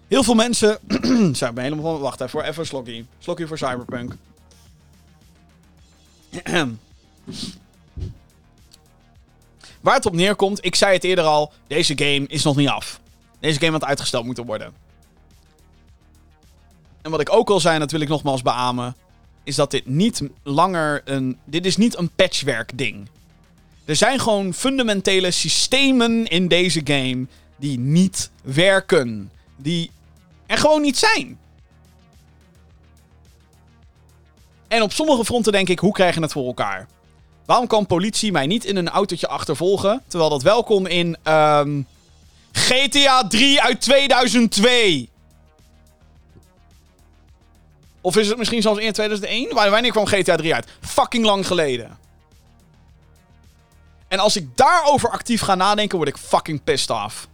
heel 0.09 0.23
veel 0.23 0.35
mensen. 0.35 0.79
Ik 1.33 1.39
ben 1.39 1.59
helemaal. 1.59 2.01
Wacht 2.01 2.21
even 2.21 2.31
voor 2.31 2.43
even 2.43 2.61
een 2.61 2.67
slokkie. 2.67 3.07
Slokkie 3.19 3.47
voor 3.47 3.59
Cyberpunk. 3.59 4.17
Waar 9.81 9.95
het 9.95 10.07
op 10.07 10.15
neerkomt, 10.15 10.65
ik 10.65 10.75
zei 10.75 10.95
het 10.95 11.05
eerder 11.05 11.25
al, 11.25 11.53
deze 11.67 11.93
game 11.97 12.27
is 12.27 12.43
nog 12.43 12.57
niet 12.57 12.69
af. 12.69 13.01
Deze 13.41 13.59
game 13.59 13.73
had 13.73 13.85
uitgesteld 13.85 14.25
moeten 14.25 14.47
worden. 14.47 14.82
En 17.03 17.11
wat 17.11 17.21
ik 17.21 17.33
ook 17.33 17.51
al 17.51 17.61
zei, 17.61 17.75
en 17.75 17.81
dat 17.81 17.91
wil 17.91 18.01
ik 18.01 18.09
nogmaals 18.09 18.43
beamen, 18.43 18.97
is 19.45 19.55
dat 19.55 19.71
dit 19.71 19.87
niet 19.87 20.23
langer 20.43 21.03
een. 21.05 21.39
Dit 21.45 21.67
is 21.67 21.77
niet 21.77 21.99
een 21.99 22.11
patchwerk 22.11 22.79
ding. 22.79 23.09
Er 23.85 23.97
zijn 23.97 24.21
gewoon 24.21 24.55
fundamentele 24.55 25.31
systemen 25.31 26.27
in 26.27 26.49
deze 26.49 26.81
game 26.85 27.27
die 27.57 27.79
niet 27.79 28.31
werken. 28.43 29.31
Die 29.57 29.91
er 30.47 30.59
gewoon 30.59 30.81
niet 30.81 30.99
zijn. 30.99 31.39
En 34.69 34.83
op 34.83 34.93
sommige 34.93 35.25
fronten 35.25 35.53
denk 35.53 35.69
ik, 35.69 35.79
hoe 35.79 35.93
krijg 35.93 36.15
je 36.15 36.21
het 36.21 36.33
voor 36.33 36.47
elkaar? 36.47 36.89
Waarom 37.45 37.67
kan 37.67 37.87
politie 37.87 38.33
mij 38.33 38.47
niet 38.47 38.65
in 38.65 38.77
een 38.77 38.89
autootje 38.89 39.29
achtervolgen, 39.29 40.03
terwijl 40.07 40.31
dat 40.31 40.43
wel 40.43 40.65
kon 40.65 40.87
in 40.87 41.17
ehm, 41.23 41.83
GTA 42.53 43.29
3 43.29 43.63
uit 43.63 43.81
2002? 43.81 45.09
Of 48.03 48.17
is 48.17 48.29
het 48.29 48.39
misschien 48.39 48.63
zelfs 48.63 48.81
in 48.81 48.93
2001? 48.93 49.55
Wa- 49.55 49.71
Wanneer 49.71 49.91
kwam 49.91 50.07
GTA 50.07 50.37
3 50.37 50.55
uit? 50.55 50.69
Fucking 50.81 51.25
lang 51.25 51.47
geleden. 51.47 51.99
En 54.09 54.19
als 54.19 54.37
ik 54.37 54.57
daarover 54.57 55.11
actief 55.11 55.41
ga 55.41 55.55
nadenken, 55.55 55.97
word 55.97 56.09
ik 56.11 56.17
fucking 56.17 56.65
pissed 56.65 56.91
off. 56.91 57.29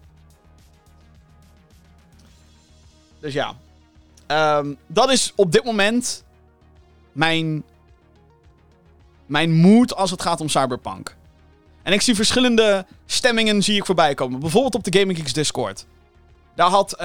Dus 3.20 3.32
ja. 3.32 3.54
Ehm, 4.26 4.74
dat 4.86 5.10
is 5.10 5.32
op 5.36 5.52
dit 5.52 5.64
moment 5.64 6.24
mijn, 7.12 7.62
mijn 9.26 9.52
mood 9.52 9.94
als 9.96 10.10
het 10.10 10.22
gaat 10.22 10.40
om 10.40 10.48
Cyberpunk. 10.48 11.16
En 11.82 11.92
ik 11.92 12.00
zie 12.00 12.14
verschillende 12.14 12.86
stemmingen 13.06 13.62
zie 13.62 13.76
ik 13.76 13.86
voorbij 13.86 14.14
komen. 14.14 14.40
Bijvoorbeeld 14.40 14.74
op 14.74 14.84
de 14.84 14.98
Gaming 14.98 15.18
Geeks 15.18 15.32
Discord. 15.32 15.86
Daar 16.54 16.70
had 16.70 16.96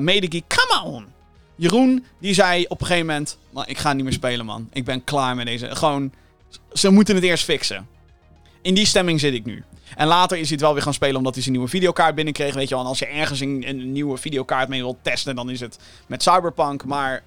Medegeek, 0.00 0.44
come 0.48 0.82
on! 0.84 1.13
Jeroen, 1.56 2.04
die 2.20 2.34
zei 2.34 2.64
op 2.68 2.80
een 2.80 2.86
gegeven 2.86 3.06
moment... 3.06 3.38
"Man, 3.50 3.64
ik 3.66 3.78
ga 3.78 3.92
niet 3.92 4.04
meer 4.04 4.12
spelen, 4.12 4.46
man. 4.46 4.68
Ik 4.72 4.84
ben 4.84 5.04
klaar 5.04 5.34
met 5.34 5.46
deze... 5.46 5.76
Gewoon, 5.76 6.12
ze 6.72 6.90
moeten 6.90 7.14
het 7.14 7.24
eerst 7.24 7.44
fixen. 7.44 7.88
In 8.62 8.74
die 8.74 8.86
stemming 8.86 9.20
zit 9.20 9.34
ik 9.34 9.44
nu. 9.44 9.64
En 9.96 10.06
later 10.06 10.36
is 10.36 10.42
hij 10.42 10.52
het 10.52 10.60
wel 10.60 10.72
weer 10.74 10.82
gaan 10.82 10.94
spelen 10.94 11.16
omdat 11.16 11.32
hij 11.34 11.42
zijn 11.42 11.54
nieuwe 11.54 11.70
videokaart 11.70 12.14
binnenkreeg. 12.14 12.54
Weet 12.54 12.68
je 12.68 12.74
wel, 12.74 12.84
en 12.84 12.88
als 12.88 12.98
je 12.98 13.06
ergens 13.06 13.40
een, 13.40 13.62
een 13.66 13.92
nieuwe 13.92 14.16
videokaart 14.16 14.68
mee 14.68 14.80
wilt 14.80 14.96
testen, 15.02 15.36
dan 15.36 15.50
is 15.50 15.60
het 15.60 15.78
met 16.06 16.22
Cyberpunk. 16.22 16.84
Maar 16.84 17.22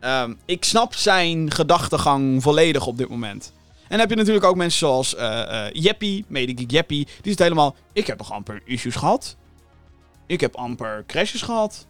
ehm, 0.00 0.34
ik 0.44 0.64
snap 0.64 0.94
zijn 0.94 1.50
gedachtegang 1.50 2.42
volledig 2.42 2.86
op 2.86 2.98
dit 2.98 3.08
moment. 3.08 3.52
En 3.80 3.88
dan 3.88 3.98
heb 3.98 4.10
je 4.10 4.16
natuurlijk 4.16 4.44
ook 4.44 4.56
mensen 4.56 4.78
zoals 4.78 5.14
eh 5.14 5.66
eh 5.66 5.72
Jeppy, 5.72 6.24
Medegeek 6.26 6.70
Jeppy. 6.70 7.04
Die 7.04 7.30
zit 7.30 7.38
helemaal... 7.38 7.76
Ik 7.92 8.06
heb 8.06 8.18
nog 8.18 8.32
amper 8.32 8.62
issues 8.64 8.94
gehad. 8.94 9.36
Ik 10.26 10.40
heb 10.40 10.56
amper 10.56 11.04
crashes 11.06 11.42
gehad. 11.42 11.86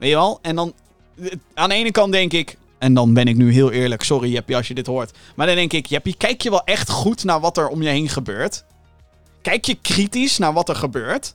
Weet 0.00 0.10
je 0.10 0.16
wel? 0.16 0.38
En 0.42 0.56
dan... 0.56 0.74
Aan 1.54 1.68
de 1.68 1.74
ene 1.74 1.90
kant 1.90 2.12
denk 2.12 2.32
ik... 2.32 2.58
En 2.78 2.94
dan 2.94 3.14
ben 3.14 3.26
ik 3.26 3.36
nu 3.36 3.52
heel 3.52 3.70
eerlijk. 3.70 4.02
Sorry 4.02 4.32
Jeppy 4.32 4.54
als 4.54 4.68
je 4.68 4.74
dit 4.74 4.86
hoort. 4.86 5.18
Maar 5.36 5.46
dan 5.46 5.56
denk 5.56 5.72
ik... 5.72 5.86
Jeppy, 5.86 6.14
kijk 6.16 6.40
je 6.40 6.50
wel 6.50 6.64
echt 6.64 6.90
goed 6.90 7.24
naar 7.24 7.40
wat 7.40 7.56
er 7.56 7.68
om 7.68 7.82
je 7.82 7.88
heen 7.88 8.08
gebeurt? 8.08 8.64
Kijk 9.42 9.64
je 9.64 9.78
kritisch 9.82 10.38
naar 10.38 10.52
wat 10.52 10.68
er 10.68 10.76
gebeurt? 10.76 11.34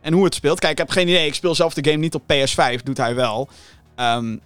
En 0.00 0.12
hoe 0.12 0.24
het 0.24 0.34
speelt? 0.34 0.58
Kijk, 0.58 0.72
ik 0.72 0.78
heb 0.78 0.90
geen 0.90 1.08
idee. 1.08 1.26
Ik 1.26 1.34
speel 1.34 1.54
zelf 1.54 1.74
de 1.74 1.90
game 1.90 2.02
niet 2.02 2.14
op 2.14 2.22
PS5. 2.22 2.82
Doet 2.82 2.96
hij 2.96 3.14
wel. 3.14 3.48
Ehm, 3.94 4.36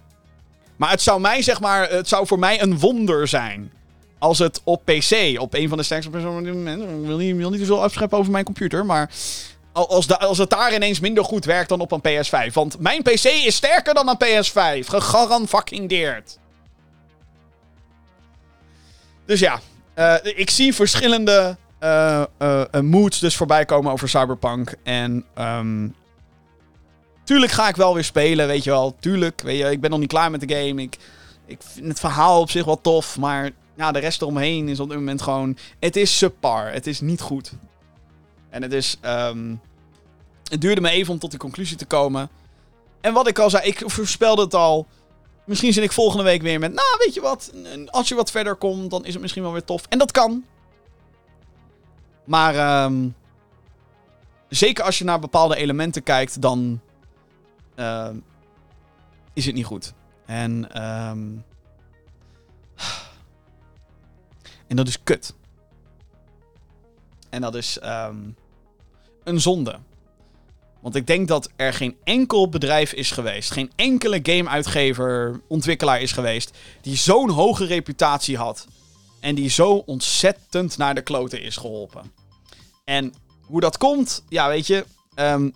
maar 0.75 0.91
het 0.91 1.01
zou 1.01 1.21
mij, 1.21 1.41
zeg 1.41 1.59
maar... 1.61 1.89
Het 1.89 2.07
zou 2.07 2.27
voor 2.27 2.39
mij 2.39 2.61
een 2.61 2.79
wonder 2.79 3.27
zijn... 3.27 3.71
Als 4.17 4.39
het 4.39 4.61
op 4.63 4.85
PC, 4.85 5.39
op 5.39 5.53
een 5.53 5.69
van 5.69 5.77
de 5.77 5.83
sterkste 5.83 6.11
personen. 6.11 6.45
Ik 6.45 7.07
wil 7.07 7.17
niet, 7.17 7.35
wil 7.35 7.49
niet 7.49 7.65
te 7.65 7.73
afscheppen 7.73 8.17
over 8.17 8.31
mijn 8.31 8.45
computer, 8.45 8.85
maar... 8.85 9.11
Als, 9.71 10.17
als 10.17 10.37
het 10.37 10.49
daar 10.49 10.73
ineens 10.73 10.99
minder 10.99 11.23
goed 11.23 11.45
werkt 11.45 11.69
dan 11.69 11.79
op 11.79 11.91
een 11.91 12.01
PS5. 12.01 12.53
Want 12.53 12.79
mijn 12.79 13.01
PC 13.01 13.23
is 13.23 13.55
sterker 13.55 13.93
dan 13.93 14.09
een 14.09 14.17
PS5. 14.23 14.87
Gegarandeerd. 14.87 16.37
Dus 19.25 19.39
ja, 19.39 19.59
eh, 19.93 20.15
ik 20.23 20.49
zie 20.49 20.75
verschillende 20.75 21.57
eh, 21.79 22.23
moods 22.81 23.19
dus 23.19 23.35
voorbij 23.35 23.65
komen 23.65 23.91
over 23.91 24.09
Cyberpunk. 24.09 24.75
En 24.83 25.25
ehm, 25.33 25.87
tuurlijk 27.23 27.51
ga 27.51 27.67
ik 27.67 27.75
wel 27.75 27.93
weer 27.93 28.03
spelen, 28.03 28.47
weet 28.47 28.63
je 28.63 28.69
wel. 28.69 28.95
Tuurlijk, 28.99 29.41
weet 29.41 29.57
je, 29.57 29.71
ik 29.71 29.81
ben 29.81 29.89
nog 29.89 29.99
niet 29.99 30.09
klaar 30.09 30.31
met 30.31 30.47
de 30.47 30.55
game. 30.55 30.81
Ik, 30.81 30.97
ik 31.45 31.61
vind 31.73 31.87
het 31.87 31.99
verhaal 31.99 32.41
op 32.41 32.49
zich 32.49 32.65
wel 32.65 32.81
tof, 32.81 33.17
maar 33.17 33.49
ja, 33.75 33.91
de 33.91 33.99
rest 33.99 34.21
eromheen 34.21 34.69
is 34.69 34.79
op 34.79 34.89
dit 34.89 34.97
moment 34.97 35.21
gewoon... 35.21 35.57
Het 35.79 35.95
is 35.95 36.17
subpar, 36.17 36.71
het 36.71 36.87
is 36.87 37.01
niet 37.01 37.21
goed. 37.21 37.51
En 38.49 38.61
het 38.61 38.73
is... 38.73 38.97
ehm, 39.01 39.55
het 40.49 40.61
duurde 40.61 40.81
me 40.81 40.89
even 40.89 41.13
om 41.13 41.19
tot 41.19 41.29
die 41.29 41.39
conclusie 41.39 41.77
te 41.77 41.85
komen. 41.85 42.29
En 43.01 43.13
wat 43.13 43.27
ik 43.27 43.39
al 43.39 43.49
zei, 43.49 43.67
ik 43.67 43.83
voorspelde 43.85 44.41
het 44.41 44.53
al. 44.53 44.87
Misschien 45.45 45.73
zit 45.73 45.83
ik 45.83 45.91
volgende 45.91 46.23
week 46.23 46.41
weer 46.41 46.59
met... 46.59 46.73
Nou, 46.73 46.87
weet 47.05 47.13
je 47.13 47.21
wat? 47.21 47.53
Als 47.85 48.07
je 48.09 48.15
wat 48.15 48.31
verder 48.31 48.55
komt, 48.55 48.91
dan 48.91 49.05
is 49.05 49.13
het 49.13 49.21
misschien 49.21 49.43
wel 49.43 49.51
weer 49.51 49.63
tof. 49.63 49.85
En 49.89 49.97
dat 49.97 50.11
kan. 50.11 50.45
Maar 52.23 52.55
ehm, 52.55 53.09
zeker 54.49 54.83
als 54.83 54.97
je 54.97 55.03
naar 55.03 55.19
bepaalde 55.19 55.55
elementen 55.55 56.03
kijkt, 56.03 56.41
dan 56.41 56.81
ehm, 57.75 58.17
is 59.33 59.45
het 59.45 59.55
niet 59.55 59.65
goed. 59.65 59.93
En, 60.25 60.71
en 64.67 64.75
dat 64.75 64.87
is 64.87 65.03
kut. 65.03 65.33
En 67.29 67.41
dat 67.41 67.55
is 67.55 67.79
ehm, 67.79 68.17
een 69.23 69.41
zonde. 69.41 69.75
Want 70.81 70.95
ik 70.95 71.07
denk 71.07 71.27
dat 71.27 71.49
er 71.55 71.73
geen 71.73 71.97
enkel 72.03 72.49
bedrijf 72.49 72.93
is 72.93 73.11
geweest, 73.11 73.51
geen 73.51 73.71
enkele 73.75 74.19
gameuitgever, 74.23 75.41
ontwikkelaar 75.47 76.01
is 76.01 76.11
geweest, 76.11 76.57
die 76.81 76.95
zo'n 76.95 77.29
hoge 77.29 77.65
reputatie 77.65 78.37
had. 78.37 78.67
En 79.19 79.35
die 79.35 79.49
zo 79.49 79.71
ontzettend 79.71 80.77
naar 80.77 80.95
de 80.95 81.01
kloten 81.01 81.41
is 81.41 81.57
geholpen. 81.57 82.11
En 82.83 83.13
hoe 83.45 83.59
dat 83.59 83.77
komt, 83.77 84.23
ja, 84.29 84.47
weet 84.47 84.67
je. 84.67 84.85
ehm, 85.15 85.49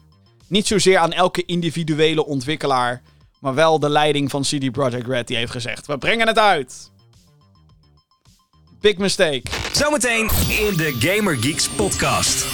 niet 0.48 0.68
zozeer 0.68 0.98
aan 0.98 1.12
elke 1.12 1.46
individuele 1.46 2.26
ontwikkelaar. 2.26 3.02
Maar 3.40 3.54
wel 3.54 3.80
de 3.80 3.90
leiding 3.90 4.30
van 4.30 4.42
CD 4.42 4.72
Projekt 4.72 5.08
Red 5.08 5.28
die 5.28 5.38
heeft 5.38 5.52
gezegd: 5.52 5.86
We 5.86 5.98
brengen 5.98 6.28
het 6.28 6.40
uit. 6.40 6.92
Big 8.84 8.98
mistake. 8.98 9.42
Zometeen 9.72 10.30
in 10.50 10.78
de 10.78 10.96
Gamer 11.00 11.38
Geeks 11.38 11.70
podcast. 11.70 12.46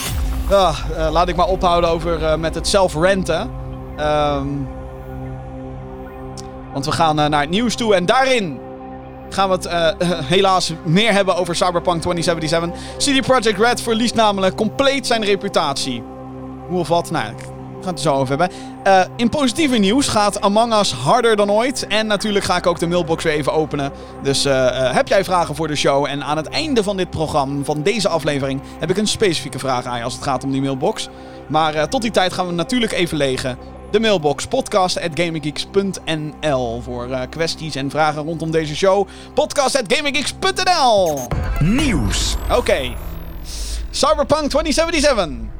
Ah, 0.49 0.79
eh, 0.97 1.11
laat 1.11 1.27
ik 1.27 1.35
maar 1.35 1.47
ophouden 1.47 1.89
over 1.89 2.23
eh, 2.23 2.35
met 2.35 2.55
het 2.55 2.67
zelf 2.67 2.95
renten. 2.95 3.51
Ehm, 3.97 4.47
want 6.73 6.85
we 6.85 6.91
gaan 6.91 7.19
eh, 7.19 7.25
naar 7.25 7.41
het 7.41 7.49
nieuws 7.49 7.75
toe 7.75 7.95
en 7.95 8.05
daarin 8.05 8.59
gaan 9.29 9.49
we 9.49 9.55
het 9.55 9.95
helaas 10.35 10.73
meer 10.85 11.11
hebben 11.11 11.35
over 11.35 11.55
Cyberpunk 11.55 12.01
2077. 12.01 12.97
CD 12.97 13.25
Projekt 13.25 13.59
Red 13.59 13.81
verliest 13.81 14.15
namelijk 14.15 14.55
compleet 14.55 15.07
zijn 15.07 15.23
reputatie. 15.23 16.03
Hoe 16.67 16.79
of 16.79 16.87
wat? 16.87 17.11
Nou, 17.11 17.33
ik 17.79 17.85
ga 17.85 17.91
het 17.91 17.99
er 17.99 18.05
zo 18.11 18.15
over 18.15 18.37
hebben. 18.37 18.57
Eh, 18.83 19.01
in 19.15 19.29
positieve 19.29 19.77
nieuws 19.77 20.07
gaat 20.07 20.41
Among 20.41 20.73
Us 20.73 20.93
harder 20.93 21.35
dan 21.35 21.51
ooit. 21.51 21.87
En 21.87 22.07
natuurlijk 22.07 22.45
ga 22.45 22.57
ik 22.57 22.67
ook 22.67 22.79
de 22.79 22.87
mailbox 22.87 23.23
weer 23.23 23.33
even 23.33 23.53
openen. 23.53 23.91
Dus 24.23 24.45
eh, 24.45 24.67
eh, 24.67 24.93
heb 24.93 25.07
jij 25.07 25.23
vragen 25.23 25.55
voor 25.55 25.67
de 25.67 25.75
show? 25.75 26.05
En 26.05 26.23
aan 26.23 26.37
het 26.37 26.47
einde 26.47 26.83
van 26.83 26.97
dit 26.97 27.09
programma, 27.09 27.63
van 27.63 27.83
deze 27.83 28.09
aflevering, 28.09 28.61
heb 28.79 28.89
ik 28.89 28.97
een 28.97 29.07
specifieke 29.07 29.59
vraag 29.59 29.85
aan 29.85 29.97
je 29.97 30.03
als 30.03 30.13
het 30.13 30.23
gaat 30.23 30.43
om 30.43 30.51
die 30.51 30.61
mailbox. 30.61 31.09
Maar 31.47 31.89
tot 31.89 32.01
die 32.01 32.11
tijd 32.11 32.33
gaan 32.33 32.47
we 32.47 32.53
natuurlijk 32.53 32.91
even 32.91 33.17
legen. 33.17 33.57
De 33.91 33.99
mailbox 33.99 34.45
podcast.gaminggeeks.nl 34.45 36.81
voor 36.81 37.07
kwesties 37.29 37.75
en 37.75 37.89
vragen 37.89 38.23
rondom 38.23 38.51
deze 38.51 38.75
show. 38.75 39.07
Podcast.gaminggeeks.nl 39.33 41.19
Nieuws. 41.59 42.35
Oké. 42.57 42.93
Cyberpunk 43.91 44.49
2077. 44.49 45.58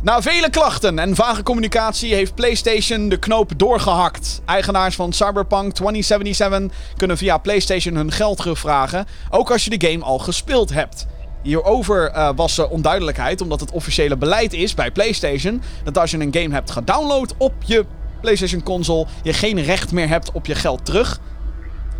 Na 0.00 0.22
vele 0.22 0.50
klachten 0.50 0.98
en 0.98 1.14
vage 1.14 1.42
communicatie 1.42 2.14
heeft 2.14 2.34
PlayStation 2.34 3.08
de 3.08 3.18
knoop 3.18 3.52
doorgehakt. 3.56 4.40
Eigenaars 4.44 4.94
van 4.94 5.12
Cyberpunk 5.12 5.72
2077 5.72 6.94
kunnen 6.96 7.16
via 7.16 7.38
PlayStation 7.38 7.94
hun 7.94 8.12
geld 8.12 8.36
terugvragen, 8.36 9.06
ook 9.30 9.50
als 9.50 9.64
je 9.64 9.78
de 9.78 9.88
game 9.88 10.04
al 10.04 10.18
gespeeld 10.18 10.72
hebt. 10.72 11.06
Hierover 11.42 12.10
eh, 12.10 12.30
was 12.36 12.58
er 12.58 12.68
onduidelijkheid, 12.68 13.40
omdat 13.40 13.60
het 13.60 13.70
officiële 13.70 14.16
beleid 14.16 14.52
is 14.52 14.74
bij 14.74 14.90
PlayStation 14.90 15.62
dat 15.84 15.98
als 15.98 16.10
je 16.10 16.18
een 16.18 16.34
game 16.34 16.54
hebt 16.54 16.70
gedownload 16.70 17.34
op 17.38 17.54
je 17.64 17.84
PlayStation 18.20 18.62
console, 18.62 19.06
je 19.22 19.32
geen 19.32 19.62
recht 19.62 19.92
meer 19.92 20.08
hebt 20.08 20.32
op 20.32 20.46
je 20.46 20.54
geld 20.54 20.84
terug. 20.84 21.20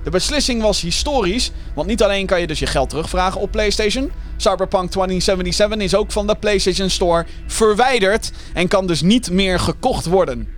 De 0.08 0.14
beslissing 0.14 0.62
was 0.62 0.80
historisch, 0.80 1.50
want 1.74 1.88
niet 1.88 2.02
alleen 2.02 2.26
kan 2.26 2.40
je 2.40 2.46
dus 2.46 2.58
je 2.58 2.66
geld 2.66 2.88
terugvragen 2.88 3.40
op 3.40 3.50
PlayStation. 3.50 4.12
Cyberpunk 4.36 4.90
2077 4.90 5.78
is 5.78 5.94
ook 5.94 6.12
van 6.12 6.26
de 6.26 6.34
PlayStation 6.34 6.90
Store 6.90 7.26
verwijderd 7.46 8.32
en 8.54 8.68
kan 8.68 8.86
dus 8.86 9.02
niet 9.02 9.30
meer 9.30 9.60
gekocht 9.60 10.06
worden. 10.06 10.48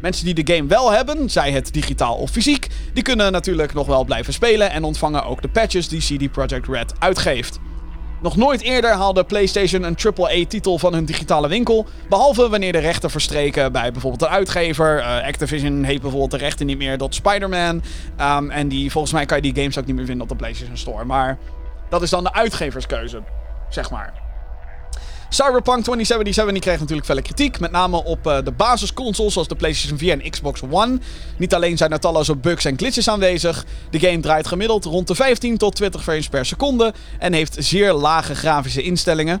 Mensen 0.00 0.24
die 0.24 0.44
de 0.44 0.54
game 0.54 0.68
wel 0.68 0.92
hebben, 0.92 1.30
zij 1.30 1.52
het 1.52 1.72
digitaal 1.72 2.14
of 2.14 2.30
fysiek, 2.30 2.66
die 2.92 3.02
kunnen 3.02 3.32
natuurlijk 3.32 3.74
nog 3.74 3.86
wel 3.86 4.04
blijven 4.04 4.32
spelen 4.32 4.70
en 4.70 4.84
ontvangen 4.84 5.24
ook 5.24 5.42
de 5.42 5.48
patches 5.48 5.88
die 5.88 6.00
CD 6.00 6.32
Projekt 6.32 6.68
Red 6.68 6.92
uitgeeft. 6.98 7.58
Nog 8.24 8.36
nooit 8.36 8.60
eerder 8.60 8.90
haalde 8.90 9.24
PlayStation 9.24 9.82
een 9.82 9.96
AAA-titel 9.96 10.78
van 10.78 10.94
hun 10.94 11.04
digitale 11.04 11.48
winkel. 11.48 11.86
Behalve 12.08 12.48
wanneer 12.48 12.72
de 12.72 12.78
rechten 12.78 13.10
verstreken 13.10 13.72
bij 13.72 13.92
bijvoorbeeld 13.92 14.22
een 14.22 14.28
uitgever. 14.28 14.98
Eh, 14.98 15.26
Activision 15.26 15.82
heeft 15.82 16.00
bijvoorbeeld 16.00 16.30
de 16.30 16.36
rechten 16.36 16.66
niet 16.66 16.78
meer 16.78 16.98
tot 16.98 17.14
Spider-Man. 17.14 17.82
Ehm, 18.16 18.50
en 18.50 18.68
die, 18.68 18.90
volgens 18.90 19.12
mij 19.12 19.26
kan 19.26 19.36
je 19.36 19.42
die 19.52 19.62
games 19.62 19.78
ook 19.78 19.86
niet 19.86 19.96
meer 19.96 20.04
vinden 20.04 20.22
op 20.22 20.28
de 20.28 20.36
PlayStation 20.36 20.76
Store. 20.76 21.04
Maar 21.04 21.38
dat 21.88 22.02
is 22.02 22.10
dan 22.10 22.24
de 22.24 22.32
uitgeverskeuze, 22.32 23.22
zeg 23.68 23.90
maar. 23.90 24.23
Cyberpunk 25.28 25.82
2077 25.82 26.52
die 26.52 26.62
kreeg 26.62 26.78
natuurlijk 26.78 27.06
felle 27.06 27.22
kritiek. 27.22 27.60
Met 27.60 27.70
name 27.70 28.04
op 28.04 28.26
eh, 28.26 28.38
de 28.44 28.52
basisconsoles 28.52 29.32
zoals 29.32 29.48
de 29.48 29.56
PlayStation 29.56 29.98
4 29.98 30.12
en 30.12 30.30
Xbox 30.30 30.62
One. 30.70 30.98
Niet 31.38 31.54
alleen 31.54 31.76
zijn 31.76 31.92
er 31.92 32.00
talloze 32.00 32.36
bugs 32.36 32.64
en 32.64 32.76
glitches 32.76 33.08
aanwezig. 33.08 33.64
De 33.90 33.98
game 33.98 34.20
draait 34.20 34.46
gemiddeld 34.46 34.84
rond 34.84 35.06
de 35.06 35.14
15 35.14 35.56
tot 35.56 35.74
20 35.74 36.02
frames 36.02 36.28
per 36.28 36.46
seconde. 36.46 36.94
En 37.18 37.32
heeft 37.32 37.56
zeer 37.58 37.92
lage 37.92 38.34
grafische 38.34 38.82
instellingen. 38.82 39.40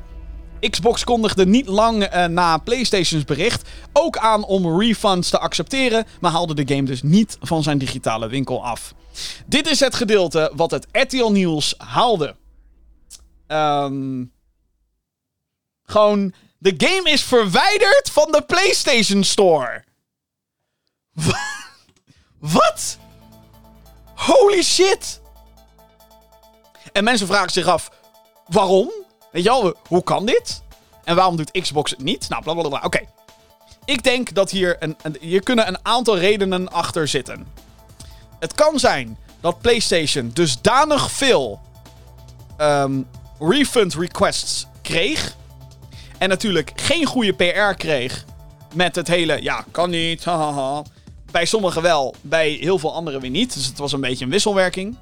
Xbox 0.70 1.04
kondigde 1.04 1.46
niet 1.46 1.66
lang 1.66 2.02
eh, 2.02 2.26
na 2.26 2.58
PlayStation's 2.58 3.24
bericht 3.24 3.68
ook 3.92 4.18
aan 4.18 4.44
om 4.44 4.80
refunds 4.80 5.30
te 5.30 5.38
accepteren, 5.38 6.04
maar 6.20 6.30
haalde 6.30 6.64
de 6.64 6.74
game 6.74 6.86
dus 6.86 7.02
niet 7.02 7.36
van 7.40 7.62
zijn 7.62 7.78
digitale 7.78 8.28
winkel 8.28 8.64
af. 8.64 8.94
Dit 9.46 9.66
is 9.66 9.80
het 9.80 9.94
gedeelte 9.94 10.52
wat 10.54 10.70
het 10.70 10.86
RTL 10.92 11.30
Nieuws 11.30 11.74
haalde. 11.78 12.34
Ehm 13.46 14.22
gewoon, 15.86 16.34
de 16.58 16.74
game 16.76 17.10
is 17.10 17.22
verwijderd 17.22 18.10
van 18.10 18.32
de 18.32 18.42
PlayStation 18.42 19.24
Store. 19.24 19.84
Wa- 21.12 21.46
Wat? 22.58 22.98
Holy 24.14 24.62
shit! 24.62 25.20
En 26.92 27.04
mensen 27.04 27.26
vragen 27.26 27.50
zich 27.50 27.66
af, 27.66 27.90
waarom? 28.46 28.90
Weet 29.32 29.42
je 29.42 29.48
wel, 29.48 29.74
hoe 29.88 30.02
kan 30.02 30.26
dit? 30.26 30.62
En 31.04 31.16
waarom 31.16 31.36
doet 31.36 31.60
Xbox 31.60 31.90
het 31.90 32.02
niet? 32.02 32.28
Nou, 32.28 32.42
blablabla. 32.42 32.80
Oké. 32.84 33.00
Ik 33.84 34.02
denk 34.02 34.34
dat 34.34 34.50
hier, 34.50 34.76
een, 34.78 34.96
een, 35.02 35.16
hier 35.20 35.42
kunnen 35.42 35.68
een 35.68 35.78
aantal 35.82 36.18
redenen 36.18 36.72
achter 36.72 37.08
zitten. 37.08 37.46
Het 38.38 38.54
kan 38.54 38.78
zijn 38.78 39.18
dat 39.40 39.60
PlayStation 39.60 40.30
dusdanig 40.34 41.10
veel 41.10 41.60
ehm, 42.56 43.02
refund 43.38 43.94
requests 43.94 44.66
kreeg. 44.82 45.36
En 46.24 46.30
natuurlijk 46.30 46.72
geen 46.74 47.06
goede 47.06 47.32
PR 47.32 47.74
kreeg. 47.76 48.24
Met 48.74 48.96
het 48.96 49.08
hele, 49.08 49.42
ja, 49.42 49.64
kan 49.70 49.90
niet. 49.90 50.24
Bij 51.30 51.44
sommigen 51.44 51.82
wel, 51.82 52.14
bij 52.20 52.50
heel 52.50 52.78
veel 52.78 52.94
anderen 52.94 53.20
weer 53.20 53.30
niet. 53.30 53.54
Dus 53.54 53.66
het 53.66 53.78
was 53.78 53.92
een 53.92 54.00
beetje 54.00 54.24
een 54.24 54.30
wisselwerking. 54.30 54.96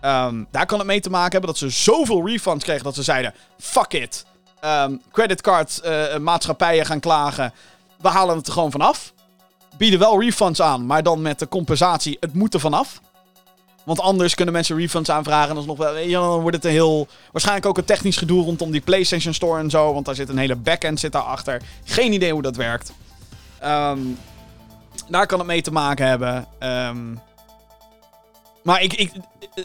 Ehm, 0.00 0.44
daar 0.50 0.66
kan 0.66 0.78
het 0.78 0.86
mee 0.86 1.00
te 1.00 1.10
maken 1.10 1.30
hebben 1.30 1.50
dat 1.50 1.58
ze 1.58 1.68
zoveel 1.68 2.26
refunds 2.26 2.64
kregen 2.64 2.84
dat 2.84 2.94
ze 2.94 3.02
zeiden: 3.02 3.34
fuck 3.58 3.92
it. 3.92 4.24
Ehm 4.60 4.96
creditcard 5.12 5.80
eh, 5.80 6.16
maatschappijen 6.16 6.86
gaan 6.86 7.00
klagen. 7.00 7.52
We 7.98 8.08
halen 8.08 8.36
het 8.36 8.46
er 8.46 8.52
gewoon 8.52 8.70
vanaf. 8.70 9.12
Bieden 9.76 9.98
wel 9.98 10.20
refunds 10.20 10.60
aan, 10.62 10.86
maar 10.86 11.02
dan 11.02 11.22
met 11.22 11.38
de 11.38 11.48
compensatie: 11.48 12.16
het 12.20 12.34
moet 12.34 12.54
er 12.54 12.60
vanaf. 12.60 13.00
Want 13.84 14.00
anders 14.00 14.34
kunnen 14.34 14.54
mensen 14.54 14.76
refunds 14.76 15.10
aanvragen. 15.10 15.56
En 15.56 15.66
dan 15.66 16.40
wordt 16.40 16.56
het 16.56 16.64
een 16.64 16.70
heel. 16.70 17.06
Waarschijnlijk 17.32 17.66
ook 17.66 17.78
een 17.78 17.84
technisch 17.84 18.16
gedoe 18.16 18.44
rondom 18.44 18.70
die 18.70 18.80
PlayStation 18.80 19.34
Store 19.34 19.60
en 19.60 19.70
zo. 19.70 19.92
Want 19.92 20.06
daar 20.06 20.14
zit 20.14 20.28
een 20.28 20.38
hele 20.38 20.56
backend 20.56 21.00
zit 21.00 21.12
daarachter. 21.12 21.62
Geen 21.84 22.12
idee 22.12 22.32
hoe 22.32 22.42
dat 22.42 22.56
werkt. 22.56 22.92
Ehm, 23.60 23.98
daar 25.08 25.26
kan 25.26 25.38
het 25.38 25.46
mee 25.46 25.62
te 25.62 25.72
maken 25.72 26.06
hebben. 26.06 26.46
Ehm, 26.58 27.14
maar 28.62 28.82
ik, 28.82 28.92
ik, 28.92 29.12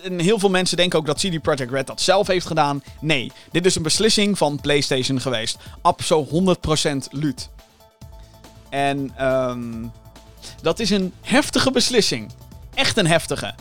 en 0.03 0.20
heel 0.20 0.39
veel 0.39 0.49
mensen 0.49 0.78
denken 0.78 0.99
ook 0.99 1.05
dat 1.05 1.18
CD 1.18 1.41
Projekt 1.41 1.72
Red 1.72 1.88
dat 1.88 2.01
zelf 2.01 2.28
heeft 2.28 2.47
gedaan. 2.47 2.84
Nee, 3.01 3.32
dit 3.51 3.65
is 3.65 3.76
een 3.76 3.84
beslissing 3.84 4.38
van 4.38 4.59
PlayStation 4.61 5.22
geweest. 5.22 5.57
Abso 5.82 6.26
100% 6.26 7.07
luut. 7.11 7.49
En 8.70 9.11
ehm, 9.15 9.86
dat 10.61 10.80
is 10.80 10.89
een 10.89 11.13
heftige 11.22 11.72
beslissing. 11.72 12.32
Echt 12.74 12.97
een 12.97 13.07
heftige. 13.07 13.53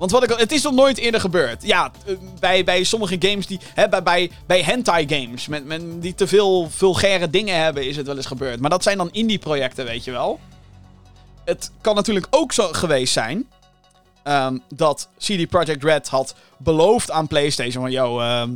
Want 0.00 0.12
wat 0.12 0.22
ik, 0.22 0.38
het 0.38 0.52
is 0.52 0.62
nog 0.62 0.72
nooit 0.72 0.98
eerder 0.98 1.20
gebeurd. 1.20 1.62
Ja, 1.62 1.90
eh, 2.06 2.14
bij, 2.38 2.64
bij 2.64 2.84
sommige 2.84 3.16
games 3.18 3.46
die. 3.46 3.60
Hè, 3.74 3.88
bij, 3.88 4.02
bij, 4.02 4.30
bij 4.46 4.62
hentai 4.62 5.08
games. 5.08 5.46
Met, 5.46 5.64
met, 5.64 6.02
die 6.02 6.14
te 6.14 6.26
veel 6.26 6.70
vulgaire 6.70 7.30
dingen 7.30 7.62
hebben, 7.62 7.86
is 7.86 7.96
het 7.96 8.06
wel 8.06 8.16
eens 8.16 8.26
gebeurd. 8.26 8.60
Maar 8.60 8.70
dat 8.70 8.82
zijn 8.82 8.96
dan 8.98 9.08
indie-projecten, 9.12 9.84
weet 9.84 10.04
je 10.04 10.10
wel. 10.10 10.40
Het 11.44 11.70
kan 11.80 11.94
natuurlijk 11.94 12.26
ook 12.30 12.52
zo 12.52 12.68
geweest 12.72 13.12
zijn. 13.12 13.48
ehm, 14.22 14.58
dat 14.74 15.08
CD 15.18 15.48
Projekt 15.48 15.84
Red 15.84 16.08
had 16.08 16.34
beloofd 16.58 17.10
aan 17.10 17.26
PlayStation: 17.26 17.82
van 17.82 17.92
yo, 17.92 18.20
ehm, 18.20 18.50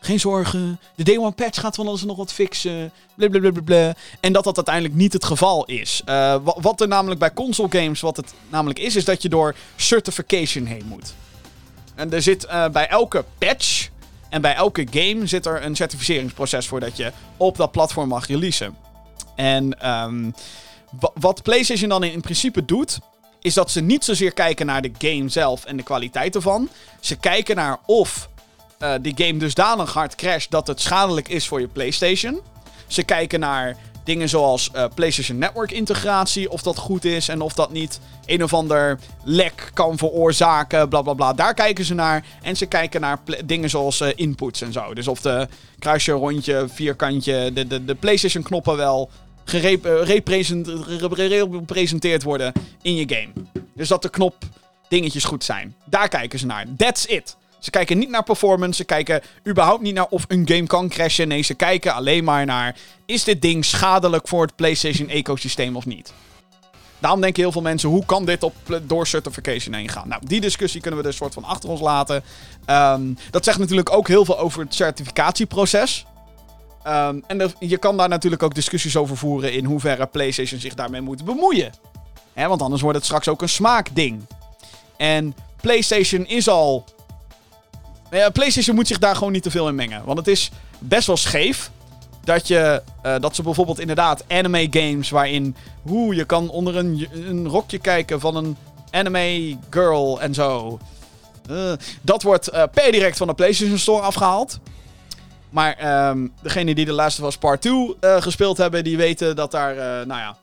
geen 0.00 0.20
zorgen. 0.20 0.80
De 0.94 1.02
Day 1.04 1.18
One 1.18 1.30
patch 1.30 1.60
gaat 1.60 1.74
van 1.74 1.86
alles 1.86 2.02
nog 2.02 2.16
wat 2.16 2.32
fixen. 2.32 2.92
Blablabla. 3.14 3.94
En 4.20 4.32
dat 4.32 4.44
dat 4.44 4.56
uiteindelijk 4.56 4.94
niet 4.94 5.12
het 5.12 5.24
geval 5.24 5.64
is. 5.64 6.02
Eh, 6.04 6.14
wa- 6.42 6.56
wat 6.60 6.80
er 6.80 6.88
namelijk 6.88 7.20
bij 7.20 7.32
console 7.32 7.68
games, 7.70 8.00
wat 8.00 8.16
het 8.16 8.34
namelijk 8.48 8.78
is, 8.78 8.96
is 8.96 9.04
dat 9.04 9.22
je 9.22 9.28
door 9.28 9.54
certification 9.76 10.64
heen 10.66 10.84
moet. 10.86 11.14
En 11.94 12.12
er 12.12 12.22
zit 12.22 12.44
eh, 12.44 12.68
bij 12.68 12.88
elke 12.88 13.24
patch 13.38 13.88
en 14.28 14.40
bij 14.40 14.54
elke 14.54 14.86
game 14.90 15.26
zit 15.26 15.46
er 15.46 15.64
een 15.64 15.76
certificeringsproces 15.76 16.66
voordat 16.66 16.96
je 16.96 17.12
op 17.36 17.56
dat 17.56 17.70
platform 17.72 18.08
mag 18.08 18.26
releasen. 18.26 18.76
En 19.36 19.80
ehm, 19.80 20.30
wa- 21.00 21.10
wat 21.14 21.42
PlayStation 21.42 21.88
dan 21.88 22.02
in 22.04 22.20
principe 22.20 22.64
doet, 22.64 22.98
is 23.40 23.54
dat 23.54 23.70
ze 23.70 23.80
niet 23.80 24.04
zozeer 24.04 24.32
kijken 24.32 24.66
naar 24.66 24.82
de 24.82 24.90
game 24.98 25.28
zelf 25.28 25.64
en 25.64 25.76
de 25.76 25.82
kwaliteit 25.82 26.34
ervan. 26.34 26.68
Ze 27.00 27.16
kijken 27.16 27.56
naar 27.56 27.78
of 27.86 28.28
eh, 28.78 28.92
die 29.00 29.12
game 29.16 29.38
dusdanig 29.38 29.92
hard 29.92 30.14
crasht 30.14 30.50
dat 30.50 30.66
het 30.66 30.80
schadelijk 30.80 31.28
is 31.28 31.46
voor 31.48 31.60
je 31.60 31.68
PlayStation. 31.68 32.40
Ze 32.86 33.02
kijken 33.02 33.40
naar 33.40 33.76
dingen 34.04 34.28
zoals 34.28 34.70
eh, 34.72 34.84
PlayStation 34.94 35.38
Network 35.38 35.70
integratie, 35.72 36.50
of 36.50 36.62
dat 36.62 36.76
goed 36.76 37.04
is 37.04 37.28
en 37.28 37.40
of 37.40 37.52
dat 37.52 37.70
niet 37.72 38.00
een 38.26 38.42
of 38.42 38.54
ander 38.54 38.98
lek 39.24 39.70
kan 39.74 39.98
veroorzaken, 39.98 40.88
bla 40.88 41.02
bla 41.02 41.14
bla. 41.14 41.32
Daar 41.32 41.54
kijken 41.54 41.84
ze 41.84 41.94
naar. 41.94 42.24
En 42.42 42.56
ze 42.56 42.66
kijken 42.66 43.00
naar 43.00 43.18
dingen 43.44 43.70
zoals 43.70 44.00
eh, 44.00 44.08
inputs 44.14 44.60
en 44.60 44.72
zo. 44.72 44.94
Dus 44.94 45.08
of 45.08 45.20
de 45.20 45.48
kruisje, 45.78 46.12
rondje, 46.12 46.64
vierkantje, 46.68 47.52
de, 47.52 47.66
de, 47.66 47.84
de 47.84 47.94
PlayStation 47.94 48.42
knoppen 48.42 48.76
wel 48.76 49.10
gerep- 49.44 49.84
represent- 49.84 50.66
re- 50.66 51.48
gepresenteerd 51.50 52.22
worden 52.22 52.52
in 52.82 52.94
je 52.94 53.04
game. 53.08 53.32
Dus 53.74 53.88
dat 53.88 54.02
de 54.02 54.08
knop 54.08 54.34
dingetjes 54.88 55.24
goed 55.24 55.44
zijn. 55.44 55.74
Daar 55.84 56.08
kijken 56.08 56.38
ze 56.38 56.46
naar. 56.46 56.64
That's 56.76 57.04
it. 57.04 57.36
Ze 57.66 57.72
kijken 57.72 57.98
niet 57.98 58.10
naar 58.10 58.22
performance. 58.22 58.74
Ze 58.76 58.84
kijken 58.84 59.22
überhaupt 59.46 59.82
niet 59.82 59.94
naar 59.94 60.06
of 60.08 60.24
een 60.28 60.48
game 60.48 60.66
kan 60.66 60.88
crashen. 60.88 61.28
Nee, 61.28 61.42
ze 61.42 61.54
kijken 61.54 61.94
alleen 61.94 62.24
maar 62.24 62.44
naar... 62.44 62.76
Is 63.06 63.24
dit 63.24 63.42
ding 63.42 63.64
schadelijk 63.64 64.28
voor 64.28 64.42
het 64.42 64.56
PlayStation-ecosysteem 64.56 65.76
of 65.76 65.86
niet? 65.86 66.12
Daarom 66.98 67.20
denken 67.20 67.42
heel 67.42 67.52
veel 67.52 67.62
mensen... 67.62 67.88
Hoe 67.88 68.04
kan 68.04 68.24
dit 68.24 68.42
op, 68.42 68.54
door 68.82 69.06
certification 69.06 69.74
heen 69.74 69.88
gaan? 69.88 70.08
Nou, 70.08 70.22
die 70.26 70.40
discussie 70.40 70.80
kunnen 70.80 71.00
we 71.00 71.06
dus 71.06 71.16
soort 71.16 71.34
van 71.34 71.44
achter 71.44 71.68
ons 71.68 71.80
laten. 71.80 72.22
Ehm, 72.64 73.02
dat 73.30 73.44
zegt 73.44 73.58
natuurlijk 73.58 73.92
ook 73.92 74.08
heel 74.08 74.24
veel 74.24 74.38
over 74.38 74.60
het 74.60 74.74
certificatieproces. 74.74 76.06
Ehm, 76.82 77.20
en 77.26 77.40
er- 77.40 77.54
je 77.58 77.78
kan 77.78 77.96
daar 77.96 78.08
natuurlijk 78.08 78.42
ook 78.42 78.54
discussies 78.54 78.96
over 78.96 79.16
voeren... 79.16 79.52
in 79.52 79.64
hoeverre 79.64 80.06
PlayStation 80.06 80.60
zich 80.60 80.74
daarmee 80.74 81.00
moet 81.00 81.24
bemoeien. 81.24 81.72
Hè, 82.32 82.48
want 82.48 82.62
anders 82.62 82.82
wordt 82.82 82.96
het 82.96 83.06
straks 83.06 83.28
ook 83.28 83.42
een 83.42 83.48
smaakding. 83.48 84.26
En 84.96 85.34
PlayStation 85.60 86.26
is 86.26 86.48
al 86.48 86.84
ja, 88.10 88.30
PlayStation 88.30 88.76
moet 88.76 88.86
zich 88.86 88.98
daar 88.98 89.16
gewoon 89.16 89.32
niet 89.32 89.42
te 89.42 89.50
veel 89.50 89.68
in 89.68 89.74
mengen. 89.74 90.04
Want 90.04 90.18
het 90.18 90.28
is 90.28 90.50
best 90.78 91.06
wel 91.06 91.16
scheef. 91.16 91.70
Dat, 92.24 92.48
je, 92.48 92.82
eh, 93.02 93.14
dat 93.20 93.34
ze 93.34 93.42
bijvoorbeeld 93.42 93.80
inderdaad 93.80 94.24
anime 94.28 94.66
games 94.70 95.10
waarin... 95.10 95.56
Hoe 95.82 96.14
je 96.14 96.24
kan 96.24 96.48
onder 96.48 96.76
een, 96.76 97.08
een 97.12 97.48
rokje 97.48 97.78
kijken 97.78 98.20
van 98.20 98.36
een 98.36 98.56
anime 98.90 99.56
girl 99.70 100.20
en 100.20 100.34
zo. 100.34 100.78
Eh, 101.48 101.72
dat 102.02 102.22
wordt 102.22 102.48
eh, 102.48 102.62
per 102.72 102.92
direct 102.92 103.16
van 103.16 103.26
de 103.26 103.34
PlayStation 103.34 103.78
Store 103.78 104.02
afgehaald. 104.02 104.58
Maar 105.50 105.76
ehm 105.76 106.26
degene 106.42 106.74
die 106.74 106.84
de 106.84 106.92
Last 106.92 107.20
of 107.20 107.26
Us 107.26 107.36
Part 107.36 107.60
2 107.60 107.96
eh, 108.00 108.22
gespeeld 108.22 108.56
hebben, 108.56 108.84
die 108.84 108.96
weten 108.96 109.36
dat 109.36 109.50
daar, 109.50 109.74
nou 110.06 110.20
ja... 110.20 110.36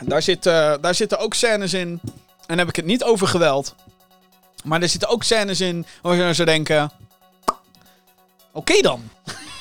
Daar, 0.00 0.22
zit, 0.22 0.42
daar 0.42 0.94
zitten 0.94 1.18
ook 1.18 1.34
scènes 1.34 1.74
in. 1.74 2.00
En 2.46 2.58
heb 2.58 2.68
ik 2.68 2.76
het 2.76 2.84
niet 2.84 3.04
over 3.04 3.26
geweld. 3.26 3.74
Maar 4.66 4.82
er 4.82 4.88
zitten 4.88 5.08
ook 5.08 5.22
scènes 5.22 5.60
in 5.60 5.86
waar 6.02 6.34
ze 6.34 6.44
denken... 6.44 6.90
Oké 8.52 8.80
dan. 8.80 9.02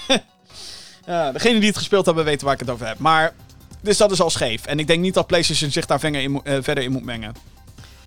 ja, 1.06 1.32
degenen 1.32 1.60
die 1.60 1.70
het 1.70 1.78
gespeeld 1.78 2.06
hebben 2.06 2.24
weten 2.26 2.46
waar 2.46 2.54
ik 2.54 2.60
het 2.60 2.70
over 2.70 2.88
heb. 2.88 3.00
Maar, 3.00 3.34
dus 3.82 3.98
dat 3.98 4.12
is 4.12 4.22
al 4.22 4.30
scheef. 4.30 4.66
En 4.66 4.80
ik 4.80 4.88
denk 4.88 5.02
niet 5.02 5.14
dat 5.14 5.28
PlayStation 5.28 5.72
zich 5.72 5.86
daar 5.86 6.00
verder 6.00 6.22
in, 6.22 6.32
moet- 6.32 6.44
eh, 6.46 6.58
verder 6.62 6.84
in 6.84 6.92
moet 6.92 7.04
mengen. 7.04 7.34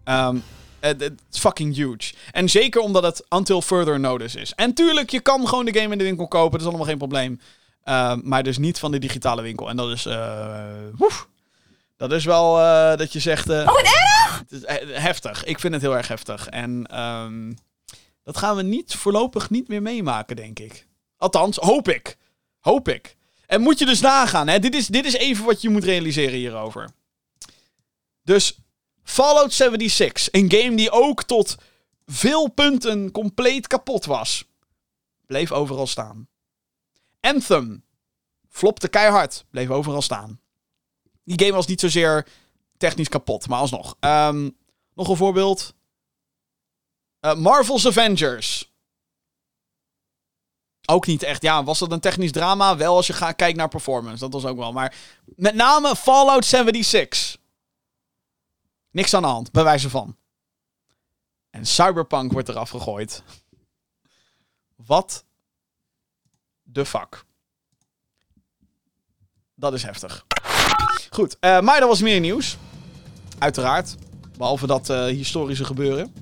Ehm, 0.05 0.37
het 0.81 1.03
is 1.33 1.39
fucking 1.39 1.75
huge. 1.75 2.15
En 2.33 2.49
zeker 2.49 2.81
omdat 2.81 3.03
het 3.03 3.25
until 3.29 3.63
further 3.63 4.01
notice 4.01 4.41
is. 4.41 4.53
En 4.55 4.75
tuurlijk, 4.75 5.11
je 5.11 5.21
kan 5.21 5.49
gewoon 5.49 5.65
de 5.65 5.79
game 5.79 5.93
in 5.93 5.99
de 5.99 6.05
winkel 6.05 6.29
kopen. 6.29 6.51
Dat 6.51 6.61
is 6.61 6.67
allemaal 6.67 6.87
geen 6.87 6.99
probleem. 6.99 7.41
Ehm, 7.85 8.21
maar 8.23 8.43
dus 8.43 8.59
niet 8.59 8.79
van 8.79 8.91
de 8.91 8.99
digitale 8.99 9.43
winkel. 9.43 9.69
En 9.69 9.77
dat 9.77 9.91
is... 9.91 10.05
woef. 10.97 11.27
Dat 11.97 12.13
is 12.13 12.25
wel 12.25 12.61
eh, 12.61 12.97
dat 12.97 13.13
je 13.13 13.21
zegt... 13.21 13.49
eh, 13.51 13.65
het 14.49 14.53
is 14.53 14.65
eh, 14.65 14.97
heftig. 15.03 15.45
Ik 15.45 15.59
vind 15.59 15.73
het 15.73 15.83
heel 15.83 15.97
erg 15.97 16.09
heftig. 16.09 16.49
En 16.49 16.87
ehm, 16.87 17.53
dat 18.23 18.37
gaan 18.37 18.57
we 18.57 18.63
niet 18.63 18.95
voorlopig 18.95 19.51
niet 19.51 19.69
meer 19.69 19.83
meemaken, 19.83 20.37
denk 20.37 20.59
ik. 20.59 20.87
Althans, 21.17 21.57
hoop 21.57 21.89
ik. 21.89 22.17
Hoop 22.59 22.89
ik. 22.89 23.17
En 23.47 23.61
moet 23.61 23.79
je 23.79 23.87
dus 23.87 24.01
nagaan, 24.01 24.49
hè? 24.49 24.59
Dit, 24.59 24.75
is, 24.75 24.87
dit 24.87 25.05
is 25.05 25.15
even 25.15 25.45
wat 25.45 25.61
je 25.61 25.69
moet 25.69 25.85
realiseren 25.85 26.39
hierover. 26.39 26.91
Dus 28.23 28.59
Fallout 29.03 29.53
76, 29.53 30.29
een 30.31 30.51
game 30.51 30.77
die 30.77 30.91
ook 30.91 31.23
tot 31.23 31.57
veel 32.07 32.49
punten 32.49 33.11
compleet 33.11 33.67
kapot 33.67 34.05
was, 34.05 34.45
bleef 35.27 35.53
overal 35.53 35.87
staan. 35.87 36.29
Anthem 37.21 37.85
flopte 38.49 38.89
keihard, 38.89 39.45
bleef 39.51 39.71
overal 39.71 40.03
staan. 40.03 40.41
Die 41.25 41.41
game 41.41 41.53
was 41.53 41.67
niet 41.67 41.81
zozeer 41.81 42.27
technisch 42.79 43.09
kapot, 43.09 43.49
maar 43.49 43.59
alsnog. 43.59 43.97
Ehm, 44.01 44.51
nog 44.95 45.09
een 45.09 45.17
voorbeeld. 45.17 45.75
Eh, 47.21 47.35
Marvel's 47.35 47.87
Avengers. 47.87 48.73
Ook 50.91 51.07
niet 51.07 51.23
echt. 51.23 51.43
Ja, 51.43 51.65
was 51.65 51.79
dat 51.79 51.93
een 51.93 52.01
technisch 52.01 52.33
drama? 52.33 52.77
Wel 52.77 52.97
als 52.97 53.07
je 53.07 53.13
gaat 53.13 53.37
kijkt 53.37 53.57
naar 53.57 53.69
performance. 53.69 54.19
Dat 54.19 54.33
was 54.33 54.45
ook 54.45 54.57
wel. 54.57 54.73
Maar 54.73 54.95
met 55.25 55.55
name 55.55 55.97
Fallout 55.97 56.45
76. 56.45 57.37
Niks 58.91 59.15
aan 59.15 59.23
de 59.23 59.29
hand, 59.29 59.51
bij 59.53 59.65
wijze 59.65 59.91
van. 59.91 60.17
En 61.51 61.67
Cyberpunk 61.67 62.33
wordt 62.33 62.49
eraf 62.49 62.71
gegooid. 62.71 63.23
Wat 64.77 65.25
de 66.63 66.87
fuck. 66.87 67.25
Dat 69.55 69.73
is 69.73 69.83
heftig. 69.83 70.27
Goed, 71.11 71.37
eh, 71.41 71.61
maar 71.61 71.81
er 71.81 71.87
was 71.87 72.01
meer 72.01 72.21
nieuws. 72.21 72.57
Uiteraard. 73.39 73.97
Behalve 74.37 74.67
dat 74.67 74.91
eh, 74.91 75.05
historische 75.05 75.65
gebeuren. 75.65 76.13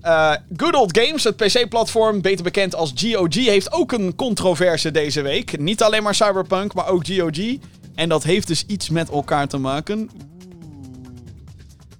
Eh, 0.00 0.34
Good 0.56 0.74
Old 0.74 0.98
Games, 0.98 1.24
het 1.24 1.36
PC-platform, 1.36 2.20
beter 2.20 2.44
bekend 2.44 2.74
als 2.74 2.92
GOG, 2.94 3.34
heeft 3.34 3.72
ook 3.72 3.92
een 3.92 4.14
controverse 4.14 4.90
deze 4.90 5.22
week. 5.22 5.58
Niet 5.58 5.82
alleen 5.82 6.02
maar 6.02 6.14
Cyberpunk, 6.14 6.74
maar 6.74 6.88
ook 6.88 7.06
GOG. 7.06 7.56
En 7.94 8.08
dat 8.08 8.22
heeft 8.22 8.46
dus 8.46 8.64
iets 8.66 8.88
met 8.88 9.10
elkaar 9.10 9.48
te 9.48 9.58
maken. 9.58 10.10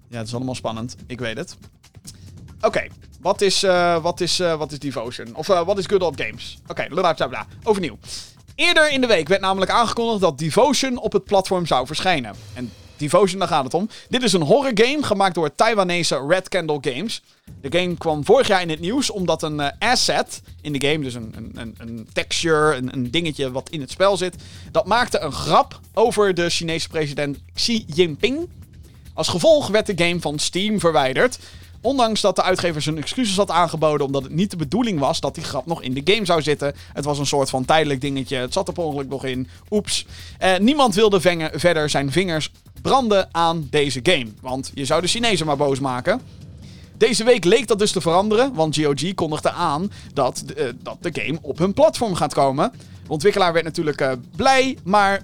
Ja, 0.08 0.18
het 0.18 0.26
is 0.26 0.34
allemaal 0.34 0.54
spannend. 0.54 0.96
Ik 1.06 1.18
weet 1.18 1.36
het. 1.36 1.56
Oké, 2.60 2.86
wat, 3.20 3.40
is, 3.40 3.62
eh, 3.62 4.02
wat, 4.02 4.20
is, 4.20 4.38
wat 4.38 4.72
is 4.72 4.78
Devotion? 4.78 5.34
Of 5.34 5.46
wat 5.46 5.78
is 5.78 5.86
Good 5.86 6.02
Old 6.02 6.20
Games? 6.20 6.58
Oké, 6.66 6.86
bla. 6.88 7.46
Overnieuw. 7.62 7.98
Eerder 8.54 8.90
in 8.90 9.00
de 9.00 9.06
week 9.06 9.28
werd 9.28 9.40
namelijk 9.40 9.70
aangekondigd 9.70 10.20
dat 10.20 10.38
Devotion 10.38 10.98
op 10.98 11.12
het 11.12 11.24
platform 11.24 11.66
zou 11.66 11.86
verschijnen. 11.86 12.34
En 12.54 12.70
Devotion, 12.98 13.38
daar 13.38 13.48
gaat 13.48 13.64
het 13.64 13.74
om. 13.74 13.88
Dit 14.08 14.22
is 14.22 14.32
een 14.32 14.42
horror 14.42 14.72
game 14.74 15.02
gemaakt 15.02 15.34
door 15.34 15.54
Taiwanese 15.54 16.24
Red 16.28 16.48
Candle 16.48 16.78
Games. 16.80 17.22
De 17.60 17.78
game 17.78 17.96
kwam 17.96 18.24
vorig 18.24 18.46
jaar 18.46 18.62
in 18.62 18.70
het 18.70 18.80
nieuws 18.80 19.10
omdat 19.10 19.42
een 19.42 19.60
eh, 19.60 19.88
asset 19.90 20.42
in 20.62 20.72
de 20.72 20.88
game, 20.88 21.04
dus 21.04 21.14
een, 21.14 21.52
een, 21.54 21.74
een, 21.78 22.08
texture, 22.12 22.74
een, 22.90 23.10
dingetje 23.10 23.50
wat 23.50 23.70
in 23.70 23.80
het 23.80 23.90
spel 23.90 24.16
zit, 24.16 24.36
dat 24.70 24.86
maakte 24.86 25.18
een 25.18 25.32
grap 25.32 25.80
over 25.94 26.34
de 26.34 26.50
Chinese 26.50 26.88
president 26.88 27.38
Xi 27.54 27.84
Jinping. 27.94 28.48
Als 29.14 29.28
gevolg 29.28 29.68
werd 29.68 29.86
de 29.86 30.04
game 30.04 30.20
van 30.20 30.38
Steam 30.38 30.80
verwijderd. 30.80 31.38
Ondanks 31.80 32.20
dat 32.20 32.36
de 32.36 32.42
uitgever 32.42 32.82
zijn 32.82 32.98
excuses 32.98 33.36
had 33.36 33.50
aangeboden 33.50 34.06
omdat 34.06 34.22
het 34.22 34.32
niet 34.32 34.50
de 34.50 34.56
bedoeling 34.56 34.98
was 34.98 35.20
dat 35.20 35.34
die 35.34 35.44
grap 35.44 35.66
nog 35.66 35.82
in 35.82 35.94
de 35.94 36.12
game 36.12 36.24
zou 36.24 36.42
zitten. 36.42 36.74
Het 36.92 37.04
was 37.04 37.18
een 37.18 37.26
soort 37.26 37.50
van 37.50 37.64
tijdelijk 37.64 38.00
dingetje. 38.00 38.36
Het 38.36 38.52
zat 38.52 38.68
er 38.68 38.76
ongeluk 38.76 39.08
nog 39.08 39.24
in. 39.24 39.48
Oeps. 39.70 40.06
Eh, 40.38 40.56
niemand 40.58 40.94
wilde 40.94 41.20
vengen- 41.20 41.60
verder 41.60 41.90
zijn 41.90 42.12
vingers 42.12 42.50
branden 42.82 43.28
aan 43.32 43.66
deze 43.70 44.00
game. 44.02 44.26
Want 44.40 44.70
je 44.74 44.84
zou 44.84 45.00
de 45.00 45.06
Chinezen 45.06 45.46
maar 45.46 45.56
boos 45.56 45.80
maken. 45.80 46.20
Deze 46.96 47.24
week 47.24 47.44
leek 47.44 47.66
dat 47.66 47.78
dus 47.78 47.92
te 47.92 48.00
veranderen, 48.00 48.54
want 48.54 48.76
GOG 48.76 49.14
kondigde 49.14 49.50
aan 49.50 49.92
dat, 50.12 50.44
eh, 50.56 50.66
dat 50.82 50.96
de 51.00 51.20
game 51.22 51.38
op 51.42 51.58
hun 51.58 51.72
platform 51.72 52.14
gaat 52.14 52.34
komen. 52.34 52.72
De 53.02 53.12
ontwikkelaar 53.12 53.52
werd 53.52 53.64
natuurlijk 53.64 54.00
eh, 54.00 54.12
blij, 54.36 54.78
maar 54.84 55.22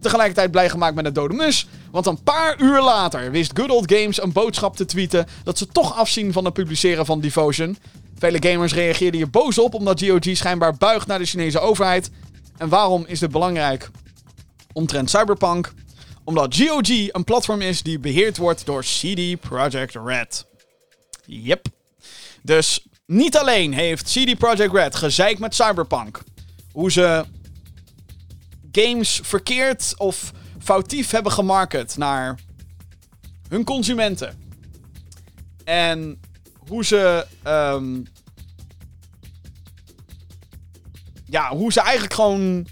tegelijkertijd 0.00 0.50
blij 0.50 0.70
gemaakt 0.70 0.94
met 0.94 1.04
het 1.04 1.14
dode 1.14 1.34
mus. 1.34 1.68
Want 1.90 2.06
een 2.06 2.22
paar 2.22 2.60
uur 2.60 2.82
later 2.82 3.30
wist 3.30 3.58
Good 3.58 3.70
Old 3.70 3.92
Games 3.92 4.22
een 4.22 4.32
boodschap 4.32 4.76
te 4.76 4.84
tweeten 4.84 5.26
dat 5.44 5.58
ze 5.58 5.66
toch 5.66 5.96
afzien 5.96 6.32
van 6.32 6.44
het 6.44 6.54
publiceren 6.54 7.06
van 7.06 7.20
Devotion. 7.20 7.78
Vele 8.18 8.48
gamers 8.48 8.74
reageerden 8.74 9.20
hier 9.20 9.30
boos 9.30 9.58
op 9.58 9.74
omdat 9.74 10.04
GOG 10.04 10.36
schijnbaar 10.36 10.76
buigt 10.76 11.06
naar 11.06 11.18
de 11.18 11.24
Chinese 11.24 11.58
overheid. 11.58 12.10
En 12.56 12.68
waarom 12.68 13.04
is 13.06 13.18
dit 13.18 13.30
belangrijk? 13.30 13.90
Omtrent 14.72 15.10
Cyberpunk. 15.10 15.72
Omdat 16.26 16.56
GOG 16.56 16.88
een 16.88 17.24
platform 17.24 17.60
is 17.60 17.82
die 17.82 17.98
beheerd 17.98 18.36
wordt 18.36 18.66
door 18.66 18.82
CD 18.82 19.40
Projekt 19.40 19.94
Red. 20.04 20.46
Yep. 21.26 21.66
Dus 22.42 22.86
niet 23.06 23.36
alleen 23.36 23.72
heeft 23.72 24.10
CD 24.10 24.38
Projekt 24.38 24.72
Red 24.72 24.94
gezeik 24.94 25.38
met 25.38 25.54
Cyberpunk. 25.54 26.20
Hoe 26.72 26.92
ze 26.92 27.24
games 28.72 29.20
verkeerd 29.22 29.94
of 29.96 30.32
foutief 30.58 31.10
hebben 31.10 31.32
gemarket 31.32 31.96
naar 31.96 32.38
hun 33.48 33.64
consumenten. 33.64 34.50
En 35.64 36.20
hoe 36.68 36.84
ze. 36.84 37.26
ehm, 37.42 38.02
ja, 41.26 41.48
hoe 41.56 41.72
ze 41.72 41.80
eigenlijk 41.80 42.14
gewoon. 42.14 42.66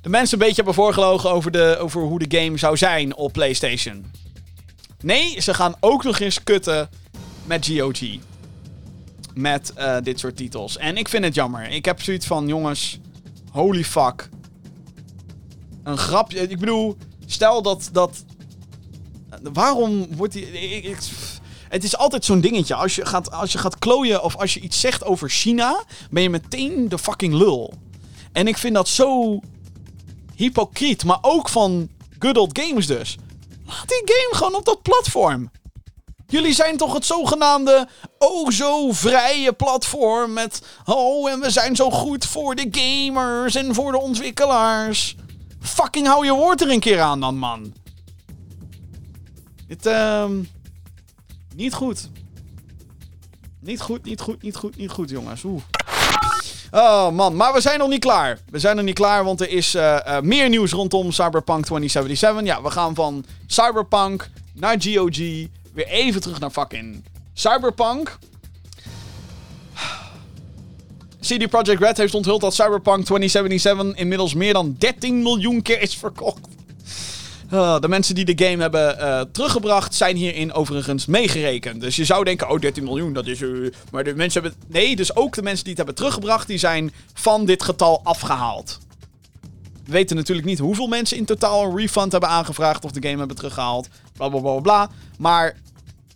De 0.00 0.08
mensen 0.08 0.32
een 0.32 0.46
beetje 0.46 0.62
hebben 0.62 0.74
voorgelogen 0.74 1.30
over, 1.30 1.50
de, 1.50 1.76
over 1.80 2.02
hoe 2.02 2.18
de 2.18 2.38
game 2.38 2.58
zou 2.58 2.76
zijn 2.76 3.16
op 3.16 3.32
PlayStation. 3.32 4.04
Nee, 5.00 5.40
ze 5.40 5.54
gaan 5.54 5.74
ook 5.80 6.04
nog 6.04 6.18
eens 6.18 6.42
kutten 6.42 6.88
met 7.44 7.66
GOG. 7.66 8.00
Met 9.34 9.72
eh, 9.72 9.96
dit 10.02 10.18
soort 10.18 10.36
titels. 10.36 10.76
En 10.76 10.96
ik 10.96 11.08
vind 11.08 11.24
het 11.24 11.34
jammer. 11.34 11.70
Ik 11.70 11.84
heb 11.84 12.02
zoiets 12.02 12.26
van, 12.26 12.46
jongens, 12.46 12.98
holy 13.50 13.84
fuck. 13.84 14.28
Een 15.82 15.98
grapje. 15.98 16.48
Ik 16.48 16.58
bedoel, 16.58 16.96
stel 17.26 17.62
dat. 17.62 17.88
dat 17.92 18.24
waarom 19.52 20.06
wordt 20.16 20.32
die. 20.32 20.46
het 21.68 21.84
is 21.84 21.96
altijd 21.96 22.24
zo'n 22.24 22.40
dingetje. 22.40 22.74
Als 22.74 22.94
je, 22.94 23.06
gaat, 23.06 23.30
als 23.30 23.52
je 23.52 23.58
gaat 23.58 23.78
klooien 23.78 24.22
of 24.22 24.36
als 24.36 24.54
je 24.54 24.60
iets 24.60 24.80
zegt 24.80 25.04
over 25.04 25.30
China, 25.30 25.84
ben 26.10 26.22
je 26.22 26.30
meteen 26.30 26.88
de 26.88 26.98
fucking 26.98 27.34
lul. 27.34 27.74
En 28.32 28.46
ik 28.46 28.58
vind 28.58 28.74
dat 28.74 28.88
zo 28.88 29.40
hypocriet. 30.40 31.04
Maar 31.04 31.18
ook 31.20 31.48
van 31.48 31.88
Good 32.18 32.36
Old 32.36 32.58
Games 32.58 32.86
dus. 32.86 33.16
Laat 33.66 33.88
die 33.88 34.02
game 34.04 34.36
gewoon 34.36 34.54
op 34.54 34.64
dat 34.64 34.82
platform. 34.82 35.50
Jullie 36.26 36.52
zijn 36.52 36.76
toch 36.76 36.92
het 36.92 37.04
zogenaamde 37.04 37.88
oh 38.18 38.50
zo 38.50 38.92
vrije 38.92 39.52
platform 39.52 40.32
met 40.32 40.62
oh 40.84 41.30
en 41.30 41.40
we 41.40 41.50
zijn 41.50 41.76
zo 41.76 41.90
goed 41.90 42.26
voor 42.26 42.54
de 42.54 42.68
gamers 42.70 43.54
en 43.54 43.74
voor 43.74 43.92
de 43.92 43.98
ontwikkelaars. 43.98 45.16
Fucking 45.60 46.06
hou 46.06 46.24
je 46.24 46.32
woord 46.32 46.60
er 46.60 46.70
een 46.70 46.80
keer 46.80 47.00
aan 47.00 47.20
dan 47.20 47.36
man. 47.36 47.72
Dit 49.66 49.86
ehm 49.86 50.32
niet 51.54 51.74
goed. 51.74 52.08
Niet 53.60 53.80
goed, 53.80 54.04
niet 54.04 54.20
goed, 54.20 54.42
niet 54.42 54.56
goed, 54.56 54.76
niet 54.76 54.90
goed 54.90 55.10
jongens. 55.10 55.44
Oeh. 55.44 55.62
Oh 56.70 57.10
man, 57.10 57.36
maar 57.36 57.52
we 57.52 57.60
zijn 57.60 57.78
nog 57.78 57.88
niet 57.88 58.00
klaar. 58.00 58.38
We 58.50 58.58
zijn 58.58 58.76
nog 58.76 58.84
niet 58.84 58.94
klaar, 58.94 59.24
want 59.24 59.40
er 59.40 59.48
is 59.48 59.74
eh, 59.74 60.16
eh, 60.16 60.22
meer 60.22 60.48
nieuws 60.48 60.72
rondom 60.72 61.12
Cyberpunk 61.12 61.64
2077. 61.64 62.44
Ja, 62.44 62.62
we 62.62 62.70
gaan 62.70 62.94
van 62.94 63.24
Cyberpunk 63.46 64.30
naar 64.52 64.76
GOG. 64.78 65.16
Weer 65.72 65.86
even 65.86 66.20
terug 66.20 66.40
naar 66.40 66.50
fucking 66.50 67.04
Cyberpunk. 67.34 68.18
CD 71.20 71.48
Projekt 71.48 71.80
Red 71.80 71.96
heeft 71.96 72.14
onthuld 72.14 72.40
dat 72.40 72.54
Cyberpunk 72.54 73.04
2077 73.04 73.94
inmiddels 73.94 74.34
meer 74.34 74.52
dan 74.52 74.76
13 74.78 75.22
miljoen 75.22 75.62
keer 75.62 75.82
is 75.82 75.96
verkocht. 75.96 76.48
Ah, 77.50 77.80
de 77.80 77.88
mensen 77.88 78.14
die 78.14 78.34
de 78.34 78.44
game 78.46 78.62
hebben 78.62 78.98
eh, 78.98 79.20
teruggebracht 79.32 79.94
zijn 79.94 80.16
hierin 80.16 80.52
overigens 80.52 81.06
meegerekend. 81.06 81.80
Dus 81.80 81.96
je 81.96 82.04
zou 82.04 82.24
denken, 82.24 82.50
oh 82.50 82.58
13 82.60 82.84
miljoen, 82.84 83.12
dat 83.12 83.26
is... 83.26 83.42
eh, 83.42 83.48
maar 83.90 84.04
de 84.04 84.14
mensen 84.14 84.42
hebben... 84.42 84.60
Nee, 84.68 84.96
dus 84.96 85.16
ook 85.16 85.34
de 85.34 85.42
mensen 85.42 85.64
die 85.64 85.74
het 85.74 85.76
hebben 85.76 85.94
teruggebracht, 85.94 86.46
die 86.46 86.58
zijn 86.58 86.92
van 87.14 87.44
dit 87.44 87.62
getal 87.62 88.00
afgehaald. 88.04 88.78
We 89.84 89.92
weten 89.92 90.16
natuurlijk 90.16 90.46
niet 90.46 90.58
hoeveel 90.58 90.86
mensen 90.86 91.16
in 91.16 91.24
totaal 91.24 91.64
een 91.64 91.76
refund 91.76 92.12
hebben 92.12 92.30
aangevraagd 92.30 92.84
of 92.84 92.90
de 92.90 93.02
game 93.02 93.18
hebben 93.18 93.36
teruggehaald. 93.36 93.88
Bla 94.16 94.28
bla 94.28 94.40
bla 94.40 94.60
bla. 94.60 94.90
Maar 95.18 95.56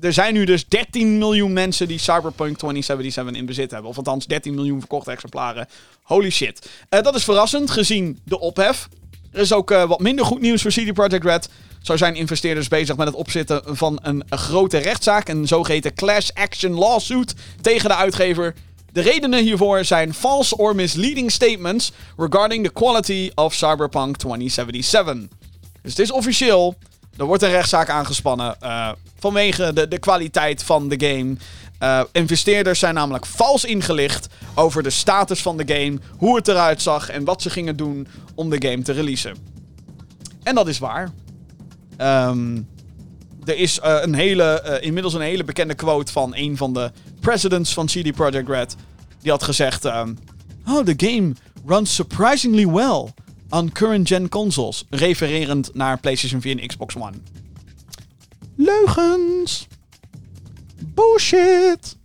er 0.01 0.13
zijn 0.13 0.35
nu 0.35 0.45
dus 0.45 0.69
13 0.69 1.19
miljoen 1.19 1.53
mensen 1.53 1.89
die 1.89 1.99
Cyberpunk 1.99 2.57
2077 2.59 3.35
in 3.35 3.47
bezit 3.47 3.71
hebben. 3.71 3.91
Of 3.91 3.97
althans 3.97 4.27
13 4.27 4.55
miljoen 4.55 4.79
verkochte 4.79 5.11
exemplaren. 5.11 5.67
Holy 6.03 6.31
shit. 6.31 6.69
Eh, 6.89 7.03
dat 7.03 7.15
is 7.15 7.25
verrassend 7.25 7.71
gezien 7.71 8.19
de 8.25 8.41
ophef. 8.41 8.89
Er 9.35 9.41
is 9.41 9.53
ook 9.53 9.71
eh, 9.71 9.85
wat 9.85 10.01
minder 10.01 10.25
goed 10.25 10.41
nieuws 10.41 10.63
voor 10.63 10.71
CD 10.71 10.93
Projekt 10.93 11.25
Red. 11.25 11.49
Zo 11.83 11.97
zijn 11.97 12.15
investeerders 12.15 12.69
bezig 12.69 12.97
met 12.97 13.07
het 13.07 13.17
opzetten 13.17 13.63
van 13.77 13.99
een, 14.03 14.25
grote 14.29 14.79
rechtszaak. 14.79 15.29
Een 15.29 15.47
zogeheten 15.47 15.95
class 15.95 16.35
action 16.35 16.75
lawsuit 16.75 17.35
tegen 17.61 17.89
de 17.89 17.95
uitgever. 17.95 18.55
De 18.93 19.01
redenen 19.01 19.43
hiervoor 19.43 19.85
zijn 19.85 20.15
false 20.15 20.57
or 20.57 20.75
misleading 20.75 21.31
statements 21.31 21.93
regarding 22.17 22.65
the 22.65 22.73
quality 22.73 23.31
of 23.35 23.55
Cyberpunk 23.55 24.17
2077. 24.17 25.15
Dus 25.83 25.91
het 25.91 25.99
is 25.99 26.13
officieel. 26.13 26.75
Er 27.17 27.25
wordt 27.25 27.43
een 27.43 27.51
rechtszaak 27.51 27.91
aangespannen 27.91 28.61
eh, 28.61 28.91
vanwege 29.19 29.73
de, 29.73 29.89
de 29.89 29.99
kwaliteit 29.99 30.63
van 30.63 30.89
de 30.89 31.07
game. 31.07 31.37
Eh, 31.85 32.01
investeerders 32.13 32.79
zijn 32.79 32.95
namelijk 32.95 33.27
vals 33.27 33.65
ingelicht 33.65 34.29
over 34.55 34.83
de 34.83 34.91
status 34.91 35.43
van 35.43 35.57
de 35.57 35.75
game, 35.75 35.99
hoe 36.17 36.37
het 36.37 36.49
eruit 36.49 36.83
zag 36.83 37.09
en 37.09 37.25
wat 37.25 37.43
ze 37.43 37.51
gingen 37.51 37.77
doen 37.77 38.07
om 38.35 38.51
de 38.51 38.69
game 38.69 38.83
te 38.83 38.93
releasen. 38.93 39.37
En 40.43 40.55
dat 40.55 40.69
is 40.69 40.79
waar. 40.79 41.11
Ehm, 41.97 42.61
er 43.45 43.57
is 43.57 43.81
eh, 43.81 43.99
een 44.01 44.15
hele, 44.15 44.61
eh, 44.61 44.87
inmiddels 44.87 45.15
een 45.15 45.21
hele 45.21 45.45
bekende 45.45 45.75
quote 45.75 46.13
van 46.13 46.33
een 46.35 46.57
van 46.57 46.73
de 46.73 46.93
presidents 47.21 47.73
van 47.73 47.87
CD 47.87 48.13
Projekt 48.13 48.49
Red. 48.49 48.77
Die 49.21 49.31
had 49.31 49.43
gezegd: 49.43 49.85
ehm, 49.85 50.15
Oh, 50.69 50.85
the 50.85 50.95
game 51.07 51.33
runs 51.67 51.95
surprisingly 51.95 52.67
well 52.67 53.13
on 53.49 53.73
current 53.73 54.09
gen 54.09 54.29
consoles. 54.29 54.85
Refererend 54.91 55.75
naar 55.75 56.01
PlayStation 56.01 56.41
4 56.41 56.61
en 56.61 56.67
Xbox 56.67 56.97
One. 56.97 57.17
Leugens. 58.57 59.67
Bullshit. 60.95 61.97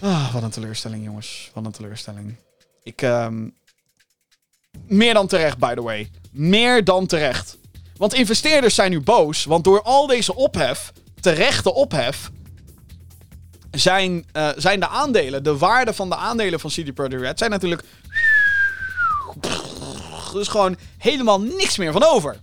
Ah, 0.00 0.32
wat 0.32 0.42
een 0.42 0.50
teleurstelling, 0.50 1.04
jongens. 1.04 1.50
Wat 1.54 1.64
een 1.64 1.72
teleurstelling. 1.72 2.34
Ik, 2.82 3.02
ehm 3.02 3.48
Meer 4.88 5.14
dan 5.14 5.26
terecht, 5.26 5.58
by 5.58 5.74
the 5.74 5.82
way. 5.82 6.10
Meer 6.30 6.84
dan 6.84 7.06
terecht. 7.06 7.58
Want 7.96 8.14
investeerders 8.14 8.74
zijn 8.74 8.90
nu 8.90 9.00
boos, 9.00 9.44
want 9.44 9.64
door 9.64 9.82
al 9.82 10.06
deze 10.06 10.34
ophef, 10.34 10.92
terechte 11.20 11.74
ophef, 11.74 12.30
zijn, 13.70 14.24
eh, 14.32 14.48
zijn 14.56 14.80
de 14.80 14.88
aandelen, 14.88 15.42
de 15.42 15.56
waarde 15.56 15.94
van 15.94 16.08
de 16.08 16.16
aandelen 16.16 16.60
van 16.60 16.70
CD 16.70 16.94
Projekt 16.94 17.22
Red, 17.22 17.38
zijn 17.38 17.50
natuurlijk. 17.50 17.82
Is 20.34 20.48
gewoon 20.48 20.76
helemaal 20.98 21.40
niks 21.40 21.76
meer 21.76 21.92
van 21.92 22.04
over. 22.04 22.36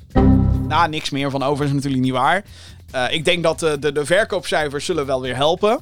Nou, 0.67 0.89
niks 0.89 1.09
meer 1.09 1.29
van 1.31 1.43
over 1.43 1.65
is 1.65 1.71
natuurlijk 1.71 2.03
niet 2.03 2.11
waar. 2.11 2.45
Eh, 2.95 3.13
ik 3.13 3.25
denk 3.25 3.43
dat 3.43 3.59
de, 3.59 3.79
de, 3.79 3.91
de 3.91 4.05
verkoopcijfers 4.05 4.85
zullen 4.85 5.05
wel 5.05 5.21
weer 5.21 5.35
helpen. 5.35 5.79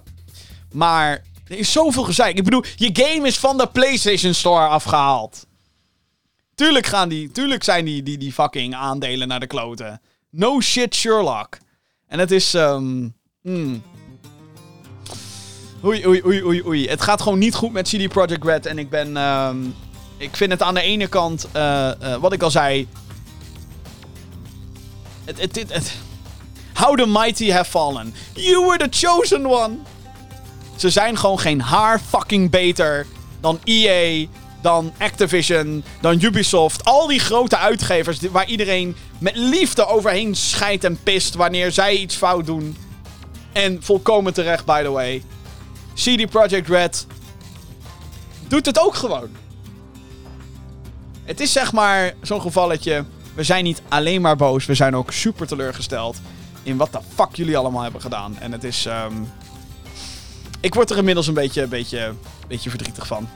Maar 0.72 1.24
er 1.48 1.58
is 1.58 1.72
zoveel 1.72 2.04
gezeik. 2.04 2.38
Ik 2.38 2.44
bedoel, 2.44 2.64
je 2.76 2.90
game 2.94 3.28
is 3.28 3.38
van 3.40 3.58
de 3.58 3.68
PlayStation 3.68 4.34
Store 4.34 4.68
afgehaald. 4.68 5.46
Tuurlijk, 6.56 6.86
gaan 6.86 7.10
die, 7.10 7.32
tuurlijk 7.32 7.64
zijn 7.64 7.86
die, 7.86 8.04
die, 8.04 8.18
die 8.18 8.34
fucking 8.34 8.76
aandelen 8.76 9.28
naar 9.28 9.40
de 9.40 9.48
kloten. 9.48 10.02
No 10.30 10.62
shit 10.62 10.96
Sherlock. 10.96 11.58
En 12.08 12.20
het 12.20 12.32
is... 12.32 12.52
hmm. 13.42 13.84
Oei, 15.84 16.08
oei, 16.08 16.22
oei, 16.26 16.44
oei, 16.44 16.64
oei. 16.66 16.88
Het 16.88 17.02
gaat 17.02 17.22
gewoon 17.22 17.40
niet 17.40 17.56
goed 17.56 17.72
met 17.72 17.88
CD 17.88 18.08
Projekt 18.08 18.44
Red. 18.44 18.66
En 18.66 18.78
ik 18.78 18.90
ben... 18.90 19.18
ehm, 19.18 19.58
ik 20.18 20.36
vind 20.36 20.52
het 20.52 20.62
aan 20.62 20.74
de 20.74 20.82
ene 20.82 21.08
kant... 21.08 21.48
eh, 21.52 22.14
eh, 22.14 22.22
wat 22.22 22.34
ik 22.34 22.42
al 22.42 22.52
zei... 22.52 22.88
Het, 25.26 25.40
het, 25.42 25.56
het, 25.56 25.74
het- 25.74 25.94
How 26.74 26.98
the 26.98 27.06
mighty 27.06 27.52
have 27.52 27.70
fallen. 27.70 28.14
You 28.34 28.66
were 28.66 28.78
the 28.78 28.88
chosen 29.08 29.46
one. 29.46 29.78
Ze 30.76 30.90
zijn 30.90 31.18
gewoon 31.18 31.40
geen 31.40 31.62
haar 31.62 32.00
fucking 32.00 32.50
beter 32.50 33.06
dan 33.40 33.60
EA, 33.64 34.28
dan 34.62 34.94
Activision, 34.98 35.84
dan 36.02 36.22
Ubisoft. 36.22 36.86
Al 36.86 37.08
die 37.08 37.20
grote 37.20 37.58
uitgevers 37.58 38.20
waar 38.32 38.48
iedereen 38.48 38.96
met 39.18 39.36
liefde 39.36 39.88
overheen 39.88 40.36
scheidt 40.36 40.84
en 40.84 41.00
pist 41.04 41.36
wanneer 41.36 41.72
zij 41.72 41.96
iets 41.96 42.16
fout 42.16 42.46
doen. 42.46 42.78
En 43.52 43.84
volkomen 43.84 44.34
terecht, 44.34 44.66
by 44.66 44.84
the 44.84 44.92
way. 44.92 45.24
CD 45.94 46.30
Projekt 46.30 46.68
Red 46.68 47.08
doet 48.48 48.66
het 48.66 48.80
ook 48.80 48.96
gewoon. 48.96 49.30
Het 51.24 51.40
is 51.40 51.52
zeg 51.52 51.72
maar 51.72 52.14
zo'n 52.22 52.42
gevalletje. 52.42 53.06
we 53.36 53.44
zijn 53.44 53.64
niet 53.64 53.82
alleen 53.90 54.22
maar 54.22 54.36
boos, 54.36 54.66
we 54.66 54.76
zijn 54.76 54.96
ook 54.96 55.12
super 55.12 55.48
teleurgesteld 55.48 56.18
in 56.64 56.78
wat 56.78 56.92
de 56.92 57.00
fuck 57.16 57.36
jullie 57.36 57.58
allemaal 57.58 57.82
hebben 57.82 58.02
gedaan. 58.02 58.38
En 58.40 58.52
het 58.52 58.64
is. 58.64 58.86
ehm, 58.86 59.14
ik 60.60 60.74
word 60.74 60.90
er 60.90 60.98
inmiddels 60.98 61.28
een 61.28 61.34
beetje, 61.34 61.68
beetje, 61.68 62.14
beetje 62.48 62.70
verdrietig 62.70 63.08
van. 63.08 63.28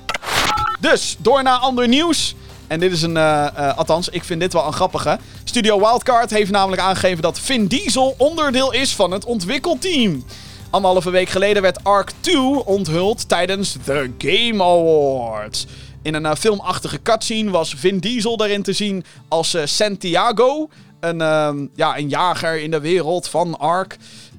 Dus, 0.80 1.16
door 1.20 1.44
naar 1.44 1.58
ander 1.58 1.88
nieuws. 1.88 2.36
En 2.68 2.80
dit 2.80 2.92
is 2.92 3.02
een, 3.02 3.18
eh, 3.18 3.46
eh, 3.46 3.78
althans, 3.78 4.10
ik 4.10 4.24
vind 4.24 4.40
dit 4.40 4.54
wel 4.54 4.66
een 4.66 4.74
grappige. 4.74 5.20
Studio 5.44 5.80
Wildcard 5.80 6.30
heeft 6.30 6.52
namelijk 6.52 6.82
aangegeven 6.82 7.22
dat 7.22 7.40
Vin 7.40 7.68
Diesel 7.68 8.16
onderdeel 8.18 8.74
is 8.74 8.96
van 8.96 9.12
het 9.12 9.26
ontwikkelteam. 9.26 10.24
Anderhalve 10.70 11.10
week 11.10 11.30
geleden 11.30 11.62
werd 11.62 11.84
Ark 11.84 12.12
2 12.20 12.66
onthuld 12.66 13.30
tijdens 13.30 13.78
de 13.86 14.12
Game 14.18 14.64
Awards. 14.64 15.66
In 16.02 16.14
een 16.14 16.26
eh, 16.26 16.36
filmachtige 16.36 17.02
cutscene 17.02 17.52
was 17.52 17.74
Vin 17.78 18.00
Diesel 18.00 18.38
daarin 18.38 18.64
te 18.64 18.74
zien 18.74 19.04
als 19.28 19.58
Santiago. 19.64 20.70
Een, 21.00 21.22
ehm, 21.22 21.68
ja, 21.76 21.98
een 21.98 22.10
jager 22.10 22.62
in 22.62 22.72
de 22.72 22.80
wereld 22.80 23.28
van 23.28 23.60
Ark. 23.60 23.98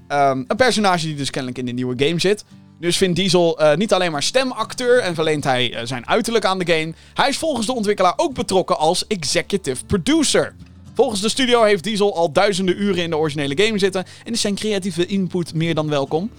Ehm, 0.09 0.45
een 0.47 0.57
personage 0.57 1.07
die 1.07 1.17
dus 1.17 1.31
kennelijk 1.31 1.59
in 1.59 1.67
de 1.67 1.73
nieuwe 1.73 2.07
game 2.07 2.21
zit. 2.21 2.45
Dus 2.81 2.97
Vin 2.97 3.13
Diesel 3.13 3.59
eh, 3.59 3.77
niet 3.77 3.93
alleen 3.93 4.13
maar 4.13 4.23
stemacteur 4.23 5.01
en 5.01 5.15
verleent 5.15 5.45
hij 5.45 5.75
eh, 5.75 5.87
zijn 5.87 6.07
uiterlijk 6.07 6.45
aan 6.45 6.59
de 6.59 6.73
game. 6.73 6.95
Hij 7.15 7.29
is 7.29 7.39
volgens 7.39 7.67
de 7.67 7.75
ontwikkelaar 7.75 8.15
ook 8.17 8.35
betrokken 8.35 8.79
als 8.79 9.07
executive 9.07 9.85
producer. 9.85 10.55
Volgens 10.95 11.21
de 11.21 11.29
studio 11.29 11.63
heeft 11.63 11.85
Diesel 11.85 12.17
al 12.17 12.33
duizenden 12.33 12.83
uren 12.83 13.03
in 13.03 13.11
de 13.11 13.17
originele 13.17 13.65
game 13.65 13.79
zitten 13.79 14.05
en 14.25 14.33
is 14.33 14.41
zijn 14.41 14.55
creatieve 14.55 15.07
input 15.07 15.55
meer 15.55 15.75
dan 15.75 15.89
welkom. 15.89 16.31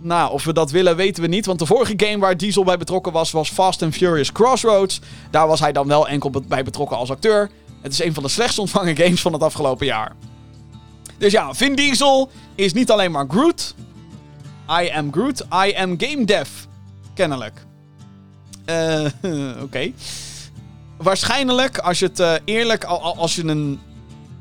Nou, 0.00 0.32
of 0.32 0.44
we 0.44 0.52
dat 0.52 0.70
willen 0.70 0.96
weten 0.96 1.22
we 1.22 1.28
niet, 1.28 1.46
want 1.46 1.58
de 1.58 1.66
vorige 1.66 1.94
game 1.96 2.18
waar 2.18 2.36
Diesel 2.36 2.64
bij 2.64 2.76
betrokken 2.76 3.12
was, 3.12 3.30
was 3.30 3.50
Fast 3.50 3.82
and 3.82 3.94
Furious 3.94 4.32
Crossroads. 4.32 5.00
Daar 5.30 5.46
was 5.46 5.60
hij 5.60 5.72
dan 5.72 5.86
wel 5.86 6.08
enkel 6.08 6.30
bij 6.48 6.64
betrokken 6.64 6.96
als 6.96 7.10
acteur. 7.10 7.50
Het 7.80 7.92
is 7.92 8.02
een 8.02 8.14
van 8.14 8.22
de 8.22 8.28
slechtst 8.28 8.58
ontvangen 8.58 8.96
games 8.96 9.20
van 9.20 9.32
het 9.32 9.42
afgelopen 9.42 9.86
jaar. 9.86 10.16
Dus 11.18 11.32
ja, 11.32 11.54
Vin 11.54 11.74
Diesel 11.74 12.30
is 12.54 12.72
niet 12.72 12.90
alleen 12.90 13.10
maar 13.10 13.26
Groot. 13.28 13.74
I 14.82 14.88
am 14.90 15.12
Groot, 15.12 15.40
I 15.66 15.74
am 15.76 15.94
game 15.98 16.24
dev. 16.24 16.48
Kennelijk. 17.14 17.66
Eh, 18.64 19.04
oké. 19.62 19.92
Waarschijnlijk, 20.96 21.78
als 21.78 21.98
je 21.98 22.06
het 22.06 22.20
eh, 22.20 22.34
eerlijk, 22.44 22.84
al- 22.84 23.02
al- 23.02 23.16
als 23.16 23.34
je 23.36 23.44
een 23.44 23.80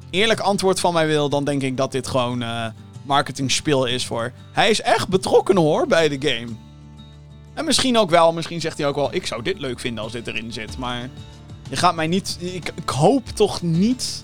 eerlijk 0.10 0.40
antwoord 0.40 0.80
van 0.80 0.94
mij 0.94 1.08
wil, 1.08 1.30
dan 1.30 1.44
denk 1.44 1.62
ik 1.62 1.78
dat 1.78 1.92
dit 1.92 2.08
gewoon 2.08 2.42
eh 2.42 2.66
marketingspeel 3.04 3.86
is 3.86 4.06
voor. 4.06 4.32
Hij 4.52 4.70
is 4.70 4.82
echt 4.82 5.08
betrokken 5.08 5.58
hoor 5.58 5.88
bij 5.88 6.10
de 6.18 6.30
game. 6.30 6.52
En 7.54 7.66
misschien 7.66 7.98
ook 7.98 8.10
wel, 8.10 8.34
misschien 8.34 8.62
zegt 8.62 8.78
hij 8.78 8.88
ook 8.88 8.96
wel, 8.96 9.14
ik 9.14 9.26
zou 9.26 9.42
dit 9.42 9.60
leuk 9.60 9.80
vinden 9.80 10.04
als 10.04 10.12
dit 10.12 10.28
erin 10.28 10.54
zit. 10.54 10.78
Maar 10.78 11.10
je 11.70 11.76
gaat 11.76 11.96
mij 11.96 12.08
niet, 12.08 12.38
ik, 12.40 12.72
ik 12.76 12.90
hoop 12.90 13.28
toch 13.28 13.62
niet. 13.62 14.24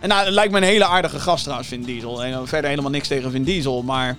En 0.00 0.08
nou, 0.08 0.24
het 0.24 0.34
lijkt 0.34 0.52
me 0.52 0.58
een 0.58 0.64
hele 0.64 0.86
aardige 0.86 1.18
gast 1.20 1.42
trouwens, 1.42 1.68
Vin 1.68 1.82
Diesel. 1.82 2.24
En 2.24 2.48
verder 2.48 2.70
helemaal 2.70 2.90
niks 2.90 3.08
tegen 3.08 3.30
Vin 3.30 3.44
Diesel, 3.44 3.82
maar 3.82 4.16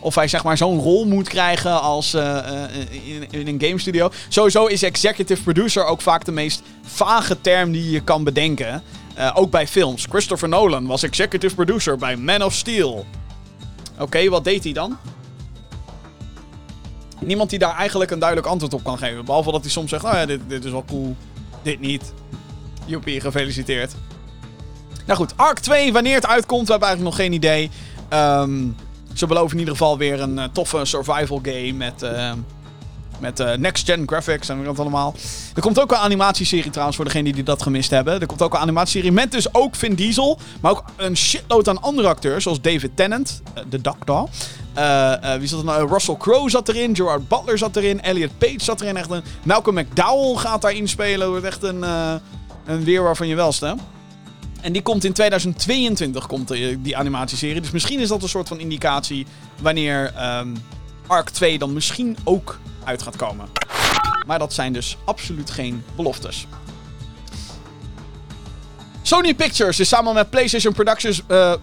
of 0.00 0.14
hij 0.14 0.28
zeg 0.28 0.44
maar 0.44 0.56
zo'n 0.56 0.78
rol 0.78 1.04
moet 1.04 1.28
krijgen 1.28 1.80
als 1.80 2.14
eh, 2.14 2.38
eh, 2.38 2.70
in, 3.06 3.26
in 3.30 3.46
een 3.46 3.60
game 3.60 3.78
studio. 3.78 4.10
Sowieso 4.28 4.66
is 4.66 4.82
executive 4.82 5.42
producer 5.42 5.84
ook 5.84 6.00
vaak 6.00 6.24
de 6.24 6.32
meest 6.32 6.62
vage 6.82 7.40
term 7.40 7.72
die 7.72 7.90
je 7.90 8.00
kan 8.00 8.24
bedenken. 8.24 8.82
Eh, 9.14 9.30
ook 9.34 9.50
bij 9.50 9.66
films. 9.66 10.06
Christopher 10.08 10.48
Nolan 10.48 10.86
was 10.86 11.02
executive 11.02 11.54
producer 11.54 11.96
bij 11.96 12.16
Man 12.16 12.42
of 12.42 12.54
Steel. 12.54 13.06
Oké, 13.98 14.28
wat 14.28 14.44
deed 14.44 14.64
hij 14.64 14.72
dan? 14.72 14.98
Niemand 17.20 17.50
die 17.50 17.58
daar 17.58 17.76
eigenlijk 17.76 18.10
een 18.10 18.18
duidelijk 18.18 18.48
antwoord 18.48 18.74
op 18.74 18.84
kan 18.84 18.98
geven. 18.98 19.24
Behalve 19.24 19.52
dat 19.52 19.60
hij 19.60 19.70
soms 19.70 19.90
zegt, 19.90 20.04
oh 20.04 20.12
ja, 20.12 20.26
dit, 20.26 20.40
dit 20.48 20.64
is 20.64 20.70
wel 20.70 20.84
cool. 20.84 21.16
Dit 21.62 21.80
niet. 21.80 22.12
Joepie, 22.86 23.20
gefeliciteerd. 23.20 23.94
Nou 25.06 25.18
goed, 25.18 25.32
Ark 25.36 25.58
2, 25.58 25.92
wanneer 25.92 26.14
het 26.14 26.26
uitkomt, 26.26 26.66
we 26.66 26.70
hebben 26.70 26.88
eigenlijk 26.88 27.16
nog 27.16 27.26
geen 27.26 27.36
idee. 27.36 27.70
Ehm... 28.08 28.68
Ze 29.14 29.26
beloven 29.26 29.52
in 29.52 29.58
ieder 29.58 29.76
geval 29.76 29.98
weer 29.98 30.20
een 30.20 30.38
eh, 30.38 30.44
toffe 30.52 30.84
survival 30.84 31.40
game 31.42 31.72
met, 31.72 32.02
eh, 32.02 32.32
met 33.20 33.40
eh, 33.40 33.56
next-gen 33.56 34.02
graphics 34.06 34.48
en 34.48 34.64
wat 34.64 34.78
allemaal. 34.78 35.14
Er 35.54 35.62
komt 35.62 35.80
ook 35.80 35.90
een 35.90 35.96
animatieserie 35.96 36.70
trouwens 36.70 36.96
voor 36.96 37.04
degenen 37.04 37.32
die 37.32 37.42
dat 37.42 37.62
gemist 37.62 37.90
hebben. 37.90 38.20
Er 38.20 38.26
komt 38.26 38.42
ook 38.42 38.54
een 38.54 38.60
animatieserie 38.60 39.12
met 39.12 39.32
dus 39.32 39.54
ook 39.54 39.74
Vin 39.74 39.94
Diesel. 39.94 40.38
Maar 40.60 40.70
ook 40.70 40.84
een 40.96 41.16
shitload 41.16 41.68
aan 41.68 41.82
andere 41.82 42.08
acteurs 42.08 42.42
zoals 42.42 42.60
David 42.60 42.90
Tennant, 42.96 43.42
eh, 43.54 43.62
de 43.70 43.80
eh, 44.74 45.34
wie 45.38 45.48
zat 45.48 45.58
er 45.58 45.64
nou? 45.64 45.88
Russell 45.88 46.16
Crowe 46.16 46.50
zat 46.50 46.68
erin, 46.68 46.96
Gerard 46.96 47.28
Butler 47.28 47.58
zat 47.58 47.76
erin, 47.76 48.02
Elliot 48.02 48.38
Page 48.38 48.54
zat 48.64 48.80
erin. 48.80 48.96
Echt 48.96 49.10
een, 49.10 49.22
Malcolm 49.42 49.76
McDowell 49.78 50.36
gaat 50.36 50.62
daarin 50.62 50.88
spelen. 50.88 51.28
Wordt 51.28 51.44
echt 51.44 51.62
een, 51.62 51.82
een 52.66 52.84
weer 52.84 53.02
waarvan 53.02 53.26
je 53.26 53.34
wel. 53.34 53.54
En 54.60 54.72
die 54.72 54.82
komt 54.82 55.04
in 55.04 55.12
2022, 55.12 56.26
komt 56.26 56.48
die 56.82 56.96
animatieserie. 56.96 57.60
Dus 57.60 57.70
misschien 57.70 58.00
is 58.00 58.08
dat 58.08 58.22
een 58.22 58.28
soort 58.28 58.48
van 58.48 58.60
indicatie 58.60 59.26
wanneer 59.60 60.12
ehm 60.16 60.48
Ark 61.10 61.30
2 61.30 61.58
dan 61.58 61.72
misschien 61.72 62.16
ook 62.24 62.58
uit 62.84 63.02
gaat 63.02 63.16
komen. 63.16 63.48
Maar 64.26 64.38
dat 64.38 64.52
zijn 64.52 64.72
dus 64.72 64.96
absoluut 65.04 65.50
geen 65.50 65.84
beloftes. 65.96 66.46
Sony 69.02 69.34
Pictures 69.34 69.80
is 69.80 69.88
samen 69.88 70.14
met 70.14 70.30
PlayStation 70.30 70.74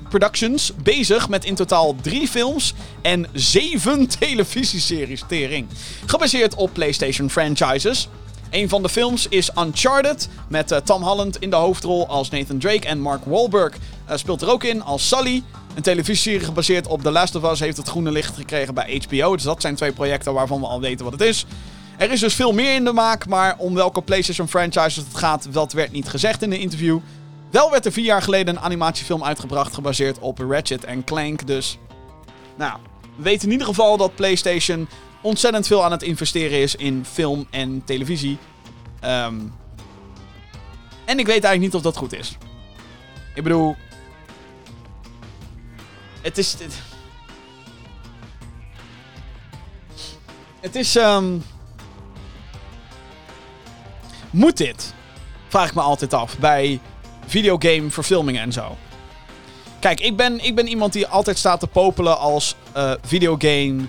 Productions, 0.10 0.72
eh, 0.72 0.84
bezig 0.84 1.30
met 1.30 1.46
in 1.46 1.56
totaal 1.56 1.96
drie 2.02 2.28
films 2.28 2.74
en 3.02 3.28
zeven 3.34 4.08
televisieseries 4.20 5.24
tering. 5.28 5.68
Gebaseerd 6.06 6.56
op 6.56 6.74
PlayStation 6.74 7.30
franchises. 7.30 8.10
Een 8.50 8.70
van 8.70 8.82
de 8.82 8.90
films 8.90 9.28
is 9.28 9.52
Uncharted, 9.58 10.30
met 10.48 10.72
eh, 10.72 10.80
Tom 10.80 11.04
Holland 11.04 11.38
in 11.38 11.50
de 11.50 11.56
hoofdrol 11.56 12.08
als 12.08 12.30
Nathan 12.30 12.60
Drake 12.60 12.88
en 12.88 13.00
Mark 13.00 13.26
Wahlberg 13.26 13.74
eh, 14.06 14.18
speelt 14.18 14.42
er 14.42 14.50
ook 14.50 14.64
in 14.64 14.82
als 14.84 15.08
Sully. 15.08 15.44
Een 15.78 15.84
televisieserie 15.84 16.46
gebaseerd 16.46 16.88
op 16.88 17.02
The 17.02 17.12
Last 17.12 17.36
of 17.36 17.52
Us 17.52 17.60
heeft 17.60 17.78
het 17.78 17.88
groene 17.88 18.12
licht 18.12 18.36
gekregen 18.36 18.74
bij 18.74 19.02
HBO. 19.08 19.36
Dus 19.36 19.44
dat 19.44 19.62
zijn 19.62 19.76
twee 19.76 19.92
projecten 19.92 20.34
waarvan 20.34 20.60
we 20.60 20.68
al 20.68 20.82
weten 20.82 21.04
wat 21.04 21.14
het 21.14 21.22
is. 21.22 21.46
Er 21.98 22.12
is 22.12 22.20
dus 22.20 22.34
veel 22.34 22.54
meer 22.54 22.76
in 22.76 22.84
de 22.84 22.92
maak, 22.92 23.28
maar 23.28 23.56
om 23.58 23.74
welke 23.74 24.02
PlayStation 24.02 24.48
franchises 24.48 24.96
het 24.96 25.16
gaat, 25.16 25.54
dat 25.54 25.74
werd 25.74 25.92
niet 25.92 26.10
gezegd 26.10 26.42
in 26.42 26.52
een 26.52 26.60
interview. 26.60 27.00
Wel 27.52 27.72
werd 27.72 27.86
er 27.86 27.92
vier 27.92 28.04
jaar 28.04 28.22
geleden 28.22 28.56
een 28.56 28.62
animatiefilm 28.62 29.24
uitgebracht 29.24 29.74
gebaseerd 29.74 30.20
op 30.20 30.40
Ratchet 30.40 30.86
Clank, 31.06 31.48
dus... 31.48 31.78
Nou, 32.56 32.78
we 33.16 33.24
weten 33.24 33.46
in 33.46 33.52
ieder 33.52 33.68
geval 33.68 33.98
dat 33.98 34.16
PlayStation 34.16 34.88
ontzettend 35.22 35.68
veel 35.68 35.84
aan 35.84 35.92
het 35.92 36.04
investeren 36.04 36.60
is 36.60 36.76
in 36.76 37.06
film 37.06 37.48
en 37.50 37.82
televisie. 37.86 38.38
Ehm, 39.00 39.40
en 41.06 41.20
ik 41.20 41.26
weet 41.26 41.44
eigenlijk 41.44 41.60
niet 41.60 41.76
of 41.76 41.82
dat 41.82 41.98
goed 41.98 42.14
is. 42.14 42.38
Ik 43.36 43.44
bedoel... 43.44 43.76
Het 46.28 46.38
is... 46.38 46.56
Het, 50.60 50.76
is... 50.76 50.96
ehm, 50.96 51.38
moet 54.30 54.58
dit? 54.58 54.94
Vraag 55.48 55.68
ik 55.68 55.76
me 55.76 55.82
altijd 55.82 56.14
af. 56.14 56.38
Bij 56.38 56.80
videogame 57.26 57.90
verfilmingen 57.90 58.42
en 58.42 58.52
zo. 58.52 58.78
Kijk, 59.80 60.00
ik 60.00 60.18
ben, 60.18 60.46
ik 60.46 60.56
ben 60.56 60.68
iemand 60.68 60.94
die 60.94 61.08
altijd 61.08 61.38
staat 61.38 61.60
te 61.60 61.68
popelen 61.68 62.20
als 62.20 62.56
eh, 62.72 62.92
videogame 63.02 63.86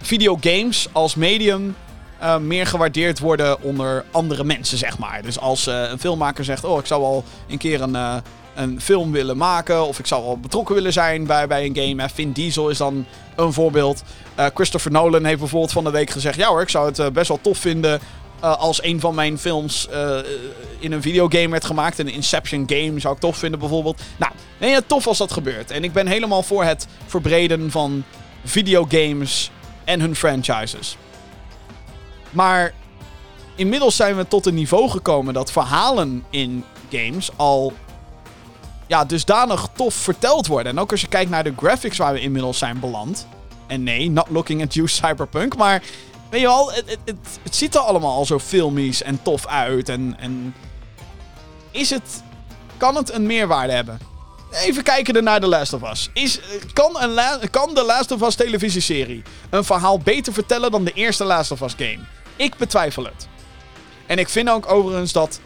videogames 0.00 0.88
als 0.92 1.14
medium 1.14 1.76
eh, 2.18 2.36
meer 2.38 2.66
gewaardeerd 2.66 3.18
worden 3.18 3.62
onder 3.62 4.04
andere 4.10 4.44
mensen, 4.44 4.78
zeg 4.78 4.98
maar. 4.98 5.22
Dus 5.22 5.38
als 5.38 5.66
eh, 5.66 5.90
een 5.90 6.00
filmmaker 6.00 6.44
zegt, 6.44 6.64
oh, 6.64 6.78
ik 6.78 6.86
zou 6.86 7.00
wel 7.00 7.24
een 7.48 7.58
keer 7.58 7.80
een, 7.80 8.22
een 8.54 8.80
film 8.80 9.12
willen 9.12 9.36
maken, 9.36 9.86
of 9.86 9.98
ik 9.98 10.06
zou 10.06 10.24
wel 10.24 10.38
betrokken 10.38 10.74
willen 10.74 10.92
zijn 10.92 11.26
bij, 11.26 11.46
bij 11.46 11.64
een 11.64 11.76
game. 11.76 12.08
Vin 12.08 12.32
Diesel 12.32 12.68
is 12.68 12.78
dan 12.78 13.06
een 13.34 13.52
voorbeeld. 13.52 14.02
Eh, 14.34 14.46
Christopher 14.54 14.90
Nolan 14.92 15.24
heeft 15.24 15.38
bijvoorbeeld 15.38 15.72
van 15.72 15.84
de 15.84 15.90
week 15.90 16.10
gezegd, 16.10 16.36
ja 16.36 16.48
hoor, 16.48 16.62
ik 16.62 16.68
zou 16.68 16.86
het 16.86 16.98
eh, 16.98 17.10
best 17.10 17.28
wel 17.28 17.38
tof 17.40 17.58
vinden 17.58 18.00
eh, 18.40 18.56
als 18.58 18.82
een 18.82 19.00
van 19.00 19.14
mijn 19.14 19.38
films 19.38 19.88
in 20.78 20.92
een 20.92 21.02
videogame 21.02 21.48
werd 21.48 21.64
gemaakt. 21.64 21.98
Een 21.98 22.12
Inception 22.12 22.64
game 22.66 23.00
zou 23.00 23.14
ik 23.14 23.20
tof 23.20 23.36
vinden 23.36 23.60
bijvoorbeeld. 23.60 24.00
Nou, 24.16 24.32
nee, 24.58 24.86
tof 24.86 25.06
als 25.06 25.18
dat 25.18 25.32
gebeurt. 25.32 25.70
En 25.70 25.84
ik 25.84 25.92
ben 25.92 26.06
helemaal 26.06 26.42
voor 26.42 26.64
het 26.64 26.86
verbreden 27.06 27.70
van 27.70 28.04
videogames 28.44 29.50
en 29.84 30.00
hun 30.00 30.16
franchises. 30.16 30.96
Maar 32.30 32.74
inmiddels 33.54 33.96
zijn 33.96 34.16
we 34.16 34.28
tot 34.28 34.46
een 34.46 34.54
niveau 34.54 34.90
gekomen 34.90 35.34
dat 35.34 35.52
verhalen 35.52 36.24
in 36.30 36.64
games 36.90 37.30
al 37.36 37.72
ja, 38.94 39.04
dusdanig 39.04 39.68
tof 39.76 39.94
verteld 39.94 40.46
worden. 40.46 40.72
En 40.72 40.78
ook 40.78 40.90
als 40.90 41.00
je 41.00 41.08
kijkt 41.08 41.30
naar 41.30 41.44
de 41.44 41.52
graphics 41.56 41.96
waar 41.96 42.12
we 42.12 42.20
inmiddels 42.20 42.58
zijn 42.58 42.80
beland. 42.80 43.26
En 43.66 43.82
nee, 43.82 44.10
not 44.10 44.26
looking 44.30 44.62
at 44.62 44.74
you 44.74 44.88
cyberpunk, 45.02 45.56
maar 45.56 45.82
weet 46.30 46.40
je 46.40 46.46
wel, 46.46 46.72
het, 46.72 46.98
het, 47.04 47.16
het, 47.42 47.56
ziet 47.56 47.74
er 47.74 47.80
allemaal 47.80 48.14
al 48.14 48.26
zo 48.26 48.38
filmisch 48.38 49.02
en 49.02 49.22
tof 49.22 49.46
uit. 49.46 49.88
En, 49.88 50.16
en 50.18 50.54
is 51.70 51.90
het, 51.90 52.22
kan 52.76 52.96
het 52.96 53.12
een 53.12 53.26
meerwaarde 53.26 53.72
hebben? 53.72 53.98
Even 54.50 54.82
kijken 54.82 55.24
naar 55.24 55.40
The 55.40 55.46
Last 55.46 55.72
of 55.72 55.90
Us. 55.90 56.10
Is, 56.12 56.40
kan, 56.72 57.02
een 57.02 57.50
kan 57.50 57.74
The 57.74 57.84
Last 57.84 58.10
of 58.10 58.22
Us 58.22 58.34
televisieserie 58.34 59.22
een 59.50 59.64
verhaal 59.64 59.98
beter 59.98 60.32
vertellen 60.32 60.70
dan 60.70 60.84
de 60.84 60.92
eerste 60.92 61.24
Last 61.24 61.50
of 61.50 61.60
Us 61.60 61.74
game? 61.76 62.04
Ik 62.36 62.56
betwijfel 62.56 63.04
het. 63.04 63.28
En 64.06 64.18
ik 64.18 64.28
vind 64.28 64.50
ook 64.50 64.72
overigens 64.72 65.12
dat 65.12 65.40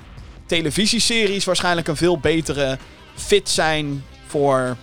televisieseries 0.46 1.44
waarschijnlijk 1.44 1.88
een 1.88 1.96
veel 1.96 2.18
betere 2.18 2.78
fit 3.18 3.48
zijn 3.48 4.04
voor, 4.26 4.76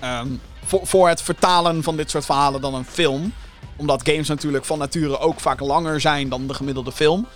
ehm, 0.00 0.28
voor, 0.64 0.80
voor 0.86 1.08
het 1.08 1.22
vertalen 1.22 1.82
van 1.82 1.96
dit 1.96 2.10
soort 2.10 2.24
verhalen 2.24 2.60
dan 2.60 2.74
een 2.74 2.84
film. 2.84 3.32
Omdat 3.76 4.08
games 4.08 4.28
natuurlijk 4.28 4.64
van 4.64 4.78
nature 4.78 5.18
ook 5.18 5.40
vaak 5.40 5.60
langer 5.60 6.00
zijn 6.00 6.28
dan 6.28 6.46
de 6.46 6.54
gemiddelde 6.54 6.92
film. 6.92 7.26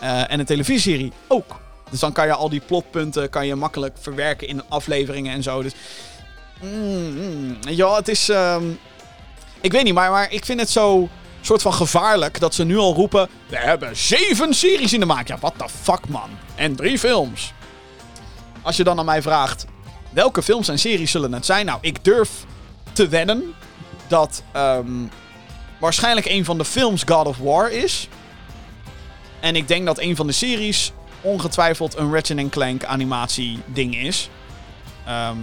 Eh, 0.00 0.32
en 0.32 0.40
een 0.40 0.46
televisieserie 0.46 1.12
ook. 1.28 1.60
Dus 1.90 2.00
dan 2.00 2.12
kan 2.12 2.26
je 2.26 2.34
al 2.34 2.48
die 2.48 2.60
plotpunten 2.60 3.30
kan 3.30 3.46
je 3.46 3.54
makkelijk 3.54 3.96
verwerken 4.00 4.48
in 4.48 4.68
afleveringen 4.68 5.32
en 5.32 5.42
zo. 5.42 5.62
Dus. 5.62 5.72
Mm, 6.62 7.14
mm, 7.14 7.56
ja, 7.68 7.94
het 7.94 8.08
is. 8.08 8.28
ehm, 8.28 8.64
ik 9.60 9.72
weet 9.72 9.84
niet, 9.84 9.94
maar, 9.94 10.10
maar 10.10 10.32
ik 10.32 10.44
vind 10.44 10.60
het 10.60 10.70
zo 10.70 11.08
soort 11.40 11.62
van 11.62 11.74
gevaarlijk 11.74 12.40
dat 12.40 12.54
ze 12.54 12.64
nu 12.64 12.76
al 12.76 12.94
roepen: 12.94 13.28
We 13.46 13.56
hebben 13.56 13.96
zeven 13.96 14.54
series 14.54 14.92
in 14.92 15.00
de 15.00 15.06
maak. 15.06 15.28
Ja, 15.28 15.38
what 15.38 15.54
the 15.56 15.68
fuck, 15.82 16.08
man. 16.08 16.30
En 16.54 16.76
drie 16.76 16.98
films. 16.98 17.52
Als 18.62 18.76
je 18.76 18.84
dan 18.84 18.98
aan 18.98 19.04
mij 19.04 19.22
vraagt: 19.22 19.66
welke 20.10 20.42
films 20.42 20.68
en 20.68 20.78
series 20.78 21.10
zullen 21.10 21.32
het 21.32 21.46
zijn? 21.46 21.66
Nou, 21.66 21.78
ik 21.80 22.04
durf 22.04 22.30
te 22.92 23.08
wedden 23.08 23.54
dat 24.06 24.42
ehm, 24.52 25.06
waarschijnlijk 25.78 26.26
een 26.26 26.44
van 26.44 26.58
de 26.58 26.64
films 26.64 27.02
God 27.06 27.26
of 27.26 27.38
War 27.38 27.70
is. 27.72 28.08
En 29.40 29.56
ik 29.56 29.68
denk 29.68 29.86
dat 29.86 29.98
een 29.98 30.16
van 30.16 30.26
de 30.26 30.32
series 30.32 30.92
ongetwijfeld 31.20 31.96
een 31.96 32.12
Ratchet 32.12 32.48
Clank 32.48 32.84
animatie 32.84 33.58
ding 33.66 33.96
is. 33.96 34.30
Ehm, 35.06 35.38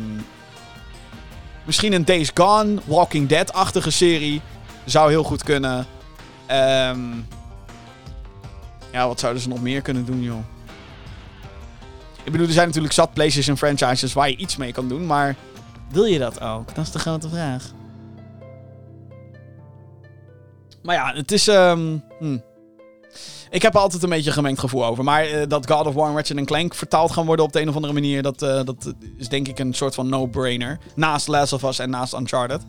misschien 1.64 1.94
een 1.94 2.06
Days 2.06 2.32
Gone, 2.34 2.82
Walking 2.86 3.30
Dead-achtige 3.30 3.92
serie. 3.92 4.42
Zou 4.86 5.10
heel 5.10 5.24
goed 5.24 5.44
kunnen. 5.44 5.88
Ehm, 6.46 7.00
ja, 8.92 9.08
wat 9.08 9.20
zouden 9.20 9.42
ze 9.42 9.48
nog 9.48 9.62
meer 9.62 9.82
kunnen 9.82 10.06
doen, 10.06 10.22
joh? 10.22 10.57
Ik 12.28 12.34
bedoel, 12.34 12.48
er 12.48 12.54
zijn 12.54 12.68
natuurlijk 12.68 12.94
zat 12.94 13.14
PlayStation 13.14 13.58
franchises 13.58 14.14
waar 14.14 14.30
je 14.30 14.36
iets 14.36 14.58
mee 14.58 14.72
kan 14.72 14.88
doen, 14.88 15.06
maar 15.06 15.36
wil 15.92 16.06
je 16.06 16.20
dat 16.20 16.42
ook? 16.42 16.76
Dat 16.76 16.86
is 16.86 16.92
de 16.92 17.00
grote 17.00 17.30
vraag. 17.30 17.72
Maar 20.84 20.96
ja, 20.96 21.14
het 21.14 21.32
is. 21.32 21.48
ehm, 21.48 21.98
hm. 22.20 22.38
Ik 23.50 23.62
heb 23.62 23.74
er 23.74 23.80
altijd 23.80 24.04
een 24.04 24.10
beetje 24.10 24.28
een 24.28 24.34
gemengd 24.36 24.60
gevoel 24.60 24.86
over. 24.86 25.04
Maar 25.04 25.24
eh, 25.26 25.48
dat 25.48 25.72
God 25.72 25.86
of 25.86 25.94
War 25.94 26.10
en 26.10 26.16
Ratchet 26.16 26.46
Clank 26.46 26.76
vertaald 26.76 27.12
gaan 27.12 27.26
worden 27.26 27.46
op 27.46 27.54
de 27.54 27.62
een 27.62 27.70
of 27.70 27.76
andere 27.76 27.94
manier, 27.94 28.22
dat, 28.22 28.42
eh, 28.42 28.64
dat 28.64 28.94
is 29.18 29.30
denk 29.30 29.48
ik 29.48 29.60
een 29.60 29.74
soort 29.74 29.96
van 29.96 30.10
no-brainer. 30.10 30.80
Naast 30.96 31.28
Last 31.28 31.54
of 31.54 31.64
Us 31.64 31.80
en 31.80 31.90
naast 31.90 32.14
Uncharted. 32.14 32.62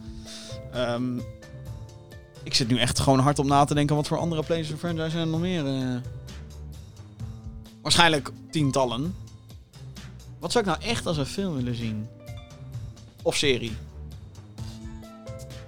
Ehm, 0.72 1.18
ik 2.42 2.54
zit 2.54 2.68
nu 2.68 2.78
echt 2.78 2.98
gewoon 2.98 3.18
hard 3.18 3.38
op 3.38 3.46
na 3.46 3.64
te 3.64 3.74
denken 3.74 3.96
wat 3.96 4.06
voor 4.08 4.18
andere 4.18 4.42
PlayStation 4.42 4.78
franchises 4.78 5.12
zijn 5.12 5.24
er 5.24 5.30
nog 5.30 5.40
meer. 5.40 5.66
eh. 5.66 5.96
Waarschijnlijk 7.82 8.30
tientallen. 8.50 9.14
Wat 10.38 10.52
zou 10.52 10.64
ik 10.64 10.70
nou 10.70 10.90
echt 10.90 11.06
als 11.06 11.16
een 11.16 11.26
film 11.26 11.54
willen 11.54 11.74
zien? 11.74 12.08
Of 13.22 13.36
serie? 13.36 13.76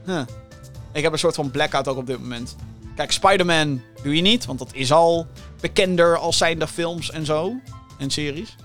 Huh. 0.06 0.22
Ik 0.92 1.02
heb 1.02 1.12
een 1.12 1.18
soort 1.18 1.34
van 1.34 1.50
blackout 1.50 1.88
ook 1.88 1.96
op 1.96 2.06
dit 2.06 2.18
moment. 2.18 2.56
Kijk, 2.96 3.12
Spider-Man 3.12 3.82
doe 4.02 4.16
je 4.16 4.22
niet, 4.22 4.46
want 4.46 4.58
dat 4.58 4.70
is 4.72 4.92
al 4.92 5.26
bekender 5.60 6.16
als 6.16 6.36
zijnde 6.36 6.66
films 6.66 7.10
en 7.10 7.24
zo. 7.24 7.54
En 7.98 8.10
series. 8.10 8.56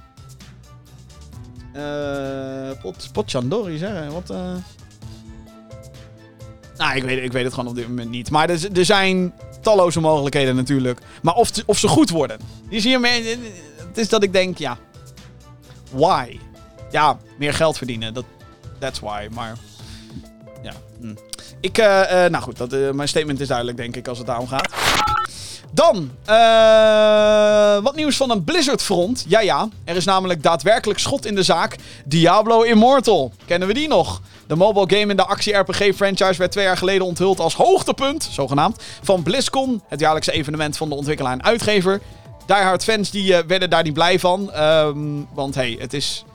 Eh 1.74 2.82
pot, 2.82 3.10
Potchandori, 3.12 3.78
zeg. 3.78 4.08
Wat, 4.08 4.30
eh... 4.30 4.56
Nou, 6.78 6.96
ik 6.96 7.04
weet, 7.04 7.24
ik 7.24 7.32
weet 7.32 7.44
het 7.44 7.54
gewoon 7.54 7.70
op 7.70 7.76
dit 7.76 7.88
moment 7.88 8.10
niet. 8.10 8.30
Maar 8.30 8.50
er, 8.50 8.86
zijn 8.86 9.34
talloze 9.62 10.00
mogelijkheden 10.00 10.56
natuurlijk. 10.56 11.00
Maar 11.22 11.34
of, 11.34 11.52
of 11.66 11.78
ze 11.78 11.88
goed 11.88 12.10
worden. 12.10 12.40
Die 12.70 12.80
zie 12.80 12.92
je 12.92 13.00
meer... 13.00 13.38
Het 13.78 13.98
is 13.98 14.10
dat 14.10 14.24
ik 14.24 14.34
denk, 14.34 14.58
ja... 14.58 14.78
Why? 15.96 16.40
Ja, 16.92 17.18
meer 17.38 17.54
geld 17.54 17.78
verdienen. 17.78 18.14
Dat, 18.14 18.26
that's 18.80 19.00
why. 19.00 19.28
Maar... 19.32 19.58
Ja. 20.64 20.72
hm. 21.00 21.14
Ik, 21.60 21.78
eh, 21.78 22.26
eh, 22.26 22.32
nou 22.32 22.44
goed, 22.44 22.58
dat, 22.58 22.74
eh, 22.74 22.90
mijn 22.92 23.08
statement 23.08 23.40
is 23.40 23.48
duidelijk, 23.48 23.78
denk 23.78 23.96
ik, 23.96 24.08
als 24.08 24.18
het 24.18 24.28
daarom 24.28 24.48
gaat. 24.48 24.70
Dan, 25.72 26.12
wat 27.84 27.96
nieuws 27.96 28.18
van 28.18 28.32
een 28.32 28.44
Blizzard-front. 28.44 29.26
Ja, 29.28 29.40
ja, 29.40 29.70
er 29.84 29.96
is 29.96 30.06
namelijk 30.06 30.44
daadwerkelijk 30.44 31.00
schot 31.00 31.26
in 31.26 31.36
de 31.36 31.44
zaak. 31.44 31.76
Diablo 32.06 32.62
Immortal. 32.62 33.32
Kennen 33.46 33.68
we 33.68 33.74
die 33.74 33.88
nog? 33.88 34.22
De 34.48 34.56
mobile 34.56 35.00
game 35.00 35.12
in 35.12 35.18
de 35.18 35.26
actie-RPG-franchise 35.26 36.38
werd 36.38 36.52
twee 36.52 36.66
jaar 36.66 36.78
geleden 36.78 37.06
onthuld 37.06 37.40
als 37.40 37.56
hoogtepunt, 37.56 38.30
zogenaamd, 38.32 38.84
van 39.02 39.24
BlizzCon, 39.24 39.82
het 39.88 40.00
jaarlijkse 40.00 40.32
evenement 40.32 40.78
van 40.78 40.90
de 40.90 40.96
ontwikkelaar 40.96 41.34
en 41.34 41.44
uitgever. 41.44 42.02
Diehard 42.46 42.84
fans 42.84 43.12
die, 43.12 43.36
eh, 43.36 43.46
werden 43.48 43.70
daar 43.70 43.84
niet 43.84 43.94
blij 43.94 44.20
van, 44.20 44.52
ehm, 44.52 45.00
want 45.34 45.56
hey, 45.56 45.76
het 45.80 45.94
is... 45.94 46.26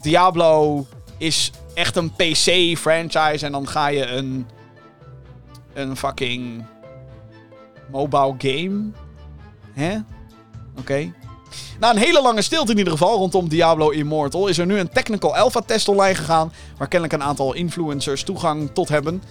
Diablo 0.00 0.86
is 1.16 1.50
echt 1.74 1.96
een 1.96 2.10
PC-franchise 2.10 3.46
en 3.46 3.52
dan 3.52 3.68
ga 3.68 3.86
je 3.86 4.06
een... 4.06 4.46
Een 5.74 5.96
fucking 5.96 6.64
mobile 7.90 8.34
game. 8.38 8.90
Hè? 9.72 9.96
Oké. 10.78 11.12
Na 11.80 11.90
een 11.90 11.96
hele 11.96 12.22
lange 12.22 12.42
stilte 12.42 12.72
in 12.72 12.78
ieder 12.78 12.92
geval 12.92 13.16
rondom 13.16 13.48
Diablo 13.48 13.90
Immortal 13.90 14.46
is 14.46 14.58
er 14.58 14.66
nu 14.66 14.78
een 14.78 14.88
technical 14.88 15.36
alpha 15.36 15.60
test 15.60 15.88
online 15.88 16.14
gegaan. 16.14 16.52
Waar 16.76 16.88
kennelijk 16.88 17.22
een 17.22 17.28
aantal 17.28 17.54
influencers 17.54 18.22
toegang 18.22 18.70
tot 18.72 18.88
hebben. 18.88 19.22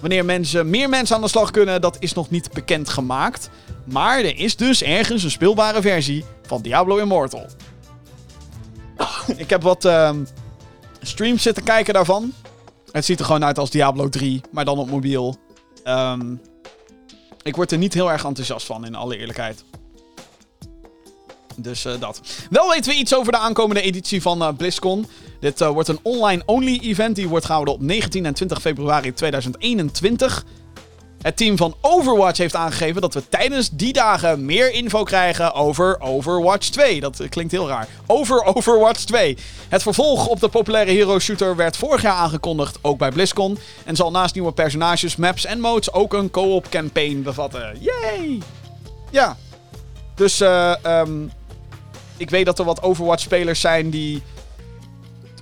Wanneer 0.00 0.24
mensen, 0.24 0.70
meer 0.70 0.88
mensen 0.88 1.16
aan 1.16 1.22
de 1.22 1.28
slag 1.28 1.50
kunnen, 1.50 1.80
dat 1.80 1.96
is 2.00 2.12
nog 2.12 2.30
niet 2.30 2.52
bekend 2.52 2.88
gemaakt. 2.88 3.50
Maar 3.84 4.18
er 4.18 4.38
is 4.38 4.56
dus 4.56 4.82
ergens 4.82 5.22
een 5.22 5.30
speelbare 5.30 5.82
versie 5.82 6.24
van 6.42 6.62
Diablo 6.62 6.96
Immortal. 6.96 7.46
Ik 9.36 9.50
heb 9.50 9.62
wat 9.62 9.84
ehm, 9.84 10.24
streams 11.00 11.42
zitten 11.42 11.64
kijken 11.64 11.94
daarvan. 11.94 12.32
Het 12.92 13.04
ziet 13.04 13.18
er 13.18 13.24
gewoon 13.24 13.44
uit 13.44 13.58
als 13.58 13.70
Diablo 13.70 14.08
3, 14.08 14.40
maar 14.50 14.64
dan 14.64 14.78
op 14.78 14.90
mobiel. 14.90 15.36
Ehm, 15.84 16.34
ik 17.42 17.56
word 17.56 17.72
er 17.72 17.78
niet 17.78 17.94
heel 17.94 18.12
erg 18.12 18.24
enthousiast 18.24 18.66
van, 18.66 18.86
in 18.86 18.94
alle 18.94 19.16
eerlijkheid. 19.16 19.64
Dus 21.62 21.84
eh, 21.84 21.92
dat. 22.00 22.20
Wel 22.50 22.68
weten 22.68 22.90
we 22.90 22.98
iets 22.98 23.14
over 23.14 23.32
de 23.32 23.38
aankomende 23.38 23.82
editie 23.82 24.22
van 24.22 24.42
eh, 24.42 24.48
BlizzCon. 24.56 25.06
Dit 25.40 25.60
eh, 25.60 25.68
wordt 25.68 25.88
een 25.88 25.98
online-only 26.02 26.78
event. 26.82 27.16
Die 27.16 27.28
wordt 27.28 27.44
gehouden 27.44 27.74
op 27.74 27.80
19 27.80 28.26
en 28.26 28.34
20 28.34 28.60
februari 28.60 29.12
2021. 29.12 30.44
Het 31.22 31.36
team 31.36 31.56
van 31.56 31.74
Overwatch 31.80 32.38
heeft 32.38 32.54
aangegeven 32.54 33.00
dat 33.00 33.14
we 33.14 33.28
tijdens 33.28 33.70
die 33.70 33.92
dagen 33.92 34.44
meer 34.44 34.72
info 34.72 35.02
krijgen 35.02 35.54
over 35.54 36.00
Overwatch 36.00 36.68
2. 36.68 37.00
Dat 37.00 37.28
klinkt 37.28 37.52
heel 37.52 37.68
raar. 37.68 37.88
Over 38.06 38.44
Overwatch 38.44 39.04
2. 39.04 39.36
Het 39.68 39.82
vervolg 39.82 40.26
op 40.26 40.40
de 40.40 40.48
populaire 40.48 40.90
hero 40.90 41.18
shooter 41.18 41.56
werd 41.56 41.76
vorig 41.76 42.02
jaar 42.02 42.14
aangekondigd, 42.14 42.78
ook 42.80 42.98
bij 42.98 43.10
BlizzCon. 43.10 43.58
En 43.84 43.96
zal 43.96 44.10
naast 44.10 44.34
nieuwe 44.34 44.52
personages, 44.52 45.16
maps 45.16 45.44
en 45.44 45.60
modes 45.60 45.92
ook 45.92 46.12
een 46.12 46.30
co-op 46.30 46.68
campaign 46.68 47.22
bevatten. 47.22 47.78
Yay! 47.80 48.38
Ja. 49.10 49.36
Dus 50.14 50.40
eh, 50.40 50.84
ehm, 50.84 51.26
ik 52.20 52.30
weet 52.30 52.46
dat 52.46 52.58
er 52.58 52.64
wat 52.64 52.82
Overwatch-spelers 52.82 53.60
zijn 53.60 53.90
die 53.90 54.22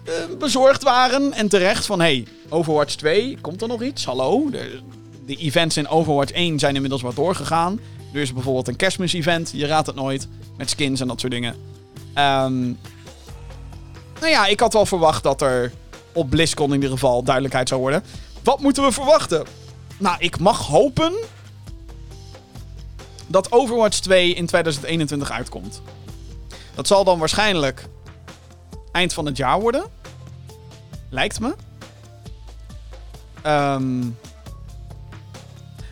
eh, 0.05 0.13
bezorgd 0.39 0.83
waren. 0.83 1.33
En 1.33 1.49
terecht 1.49 1.87
van, 1.87 2.01
hey, 2.01 2.27
Overwatch 2.49 2.95
2, 2.95 3.39
komt 3.41 3.63
er 3.63 3.69
nog 3.69 3.83
iets? 3.83 4.05
Hallo? 4.05 4.51
De, 4.51 5.37
events 5.37 5.77
in 5.77 5.89
Overwatch 5.89 6.33
1 6.33 6.59
zijn 6.59 6.75
inmiddels 6.75 7.03
wat 7.03 7.17
doorgegaan. 7.17 7.81
Er 8.13 8.21
is 8.21 8.33
bijvoorbeeld 8.33 8.69
een 8.69 8.77
kerstmis-event, 8.77 9.51
je 9.55 9.67
raadt 9.67 9.87
het 9.87 9.97
nooit. 9.97 10.29
Met 10.57 10.71
skins 10.71 11.01
en 11.01 11.09
dat 11.09 11.21
soort 11.21 11.33
dingen. 11.33 11.55
Ehm, 12.15 12.63
nou 14.21 14.31
ja, 14.31 14.47
ik 14.47 14.61
had 14.61 14.73
wel 14.73 14.87
verwacht 14.87 15.23
dat 15.23 15.43
er 15.43 15.73
op 16.13 16.31
BlizzCon 16.31 16.69
in 16.69 16.75
ieder 16.75 16.91
geval 16.91 17.23
duidelijkheid 17.23 17.69
zou 17.69 17.81
worden. 17.81 18.03
Wat 18.43 18.61
moeten 18.61 18.83
we 18.83 18.93
verwachten? 18.93 19.47
Nou, 19.99 20.17
ik 20.19 20.39
mag 20.39 20.67
hopen 20.67 21.13
dat 23.27 23.53
Overwatch 23.53 23.99
2 23.99 24.35
in 24.35 24.47
2021 24.47 25.31
uitkomt. 25.31 25.83
Dat 26.79 26.87
zal 26.87 27.05
dan 27.05 27.19
waarschijnlijk 27.19 27.89
eind 28.93 29.15
van 29.15 29.27
het 29.27 29.37
jaar 29.37 29.61
worden. 29.61 29.85
Lijkt 31.09 31.41
me. 31.41 31.55
Ehm, 33.43 34.01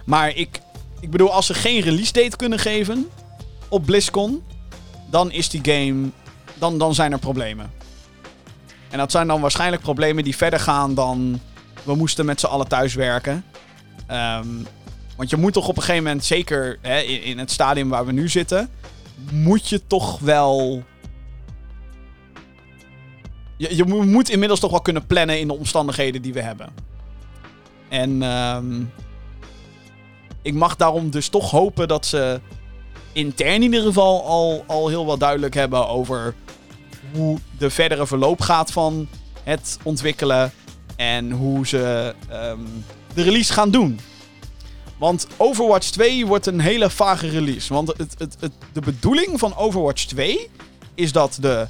maar 0.05 0.37
ik, 0.37 0.61
ik 1.01 1.11
bedoel, 1.11 1.33
als 1.33 1.47
ze 1.47 1.55
geen 1.55 1.81
release 1.81 2.13
date 2.13 2.37
kunnen 2.37 2.59
geven 2.59 3.09
op 3.69 3.85
BlizzCon, 3.85 4.45
dan 5.11 5.31
is 5.31 5.49
die 5.49 5.61
game. 5.63 6.11
Dan, 6.55 6.79
dan 6.79 6.95
zijn 6.95 7.13
er 7.13 7.19
problemen. 7.19 7.73
En 8.91 8.99
dat 8.99 9.11
zijn 9.11 9.27
dan 9.27 9.41
waarschijnlijk 9.41 9.83
problemen 9.83 10.25
die 10.25 10.37
verder 10.37 10.61
gaan 10.61 10.95
dan. 10.95 11.41
We 11.83 11.95
moesten 11.95 12.27
met 12.27 12.41
z'n 12.41 12.47
allen 12.47 12.69
thuiswerken. 12.69 13.45
Ehm, 14.07 14.49
want 15.17 15.31
je 15.31 15.37
moet 15.37 15.53
toch 15.53 15.69
op 15.69 15.77
een 15.77 15.83
gegeven 15.83 16.05
moment, 16.05 16.25
zeker 16.25 16.79
hè, 16.81 17.01
in 17.01 17.39
het 17.39 17.51
stadium 17.51 17.89
waar 17.89 18.07
we 18.07 18.13
nu 18.13 18.29
zitten, 18.29 18.71
moet 19.33 19.69
je 19.69 19.87
toch 19.87 20.19
wel. 20.19 20.83
Je, 23.57 23.77
je 23.77 23.85
mo- 23.85 24.03
moet 24.05 24.31
inmiddels 24.31 24.61
toch 24.61 24.71
wel 24.71 24.81
kunnen 24.81 25.07
plannen 25.07 25.41
in 25.41 25.47
de 25.47 25.57
omstandigheden 25.59 26.23
die 26.23 26.33
we 26.33 26.41
hebben. 26.41 26.69
En 27.89 28.23
ehm, 28.23 28.83
ik 30.43 30.55
mag 30.55 30.77
daarom 30.77 31.11
dus 31.11 31.29
toch 31.29 31.51
hopen 31.51 31.89
dat 31.89 32.07
ze 32.07 32.41
intern 33.13 33.55
in 33.55 33.63
ieder 33.63 33.83
geval 33.83 34.25
al, 34.25 34.65
al 34.67 34.89
heel 34.89 35.07
wat 35.07 35.21
duidelijk 35.21 35.55
hebben 35.55 35.89
over 35.89 36.35
hoe 37.15 37.39
de 37.59 37.71
verdere 37.71 38.07
verloop 38.07 38.41
gaat 38.41 38.73
van 38.73 39.09
het 39.45 39.79
ontwikkelen 39.83 40.53
en 40.97 41.31
hoe 41.31 41.67
ze 41.67 42.15
ehm, 42.29 42.61
de 43.15 43.23
release 43.23 43.53
gaan 43.53 43.71
doen. 43.71 44.01
Want 44.99 45.27
Overwatch 45.37 45.91
2 45.91 46.27
wordt 46.27 46.47
een 46.47 46.61
hele 46.61 46.91
vage 46.91 47.29
release. 47.29 47.75
Want 47.75 47.89
het, 47.89 48.15
het, 48.19 48.37
het, 48.41 48.53
de 48.73 48.81
bedoeling 48.81 49.39
van 49.39 49.57
Overwatch 49.57 50.05
2 50.05 50.51
is 50.95 51.13
dat 51.13 51.39
de 51.41 51.67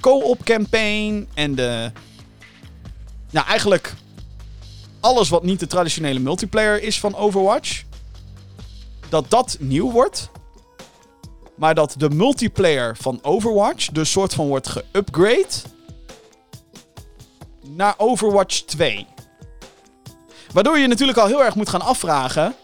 co-op 0.00 0.44
campaign 0.44 1.28
en 1.34 1.54
de. 1.54 1.92
Nou, 3.30 3.46
eigenlijk 3.46 3.94
alles 5.00 5.28
wat 5.28 5.42
niet 5.42 5.60
de 5.60 5.66
traditionele 5.66 6.18
multiplayer 6.18 6.82
is 6.82 7.00
van 7.00 7.14
Overwatch. 7.14 7.82
Dat 9.08 9.30
dat 9.30 9.56
nieuw 9.60 9.90
wordt. 9.90 10.30
Maar 11.54 11.74
dat 11.74 11.94
de 11.98 12.10
multiplayer 12.10 12.96
van 12.96 13.18
Overwatch 13.22 13.86
dus 13.86 14.10
soort 14.10 14.34
van 14.34 14.46
wordt 14.46 14.68
geupgrade 14.68 15.46
naar 17.66 17.94
Overwatch 17.96 18.60
2. 18.60 19.06
Waardoor 20.52 20.78
je 20.78 20.86
natuurlijk 20.86 21.18
al 21.18 21.26
heel 21.26 21.44
erg 21.44 21.54
moet 21.54 21.68
gaan 21.68 21.80
afvragen. 21.80 22.54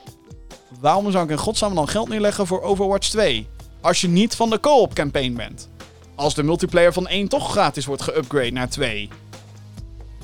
Waarom 0.87 1.11
zou 1.11 1.25
ik 1.25 1.31
in 1.31 1.39
godsnaam 1.39 1.75
dan 1.75 1.89
geld 1.89 2.09
neerleggen 2.09 2.47
voor 2.47 2.63
Overwatch 2.63 3.09
2? 3.09 3.49
Als 3.81 4.01
je 4.01 4.09
niet 4.09 4.35
van 4.35 4.51
de 4.51 4.61
co-op 4.61 4.95
campaign 4.95 5.35
bent. 5.35 5.69
Als 6.15 6.35
de 6.35 6.43
multiplayer 6.43 6.93
van 6.93 7.07
1 7.07 7.29
toch 7.29 7.51
gratis 7.51 7.87
wordt 7.87 8.03
geupgrade 8.03 8.51
naar 8.51 8.69
2. 8.69 9.09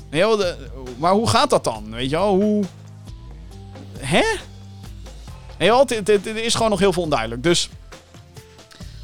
Nee, 0.09 0.23
maar 0.97 1.13
hoe 1.13 1.29
gaat 1.29 1.49
dat 1.49 1.63
dan? 1.63 1.91
Weet 1.91 2.09
je 2.09 2.15
wel, 2.15 2.35
hoe... 2.35 2.63
Hè? 3.99 4.23
Nee, 5.57 5.71
het, 5.71 6.07
het, 6.07 6.25
is 6.25 6.55
gewoon 6.55 6.69
nog 6.69 6.79
heel 6.79 6.93
veel 6.93 7.03
onduidelijk. 7.03 7.43
Dus 7.43 7.69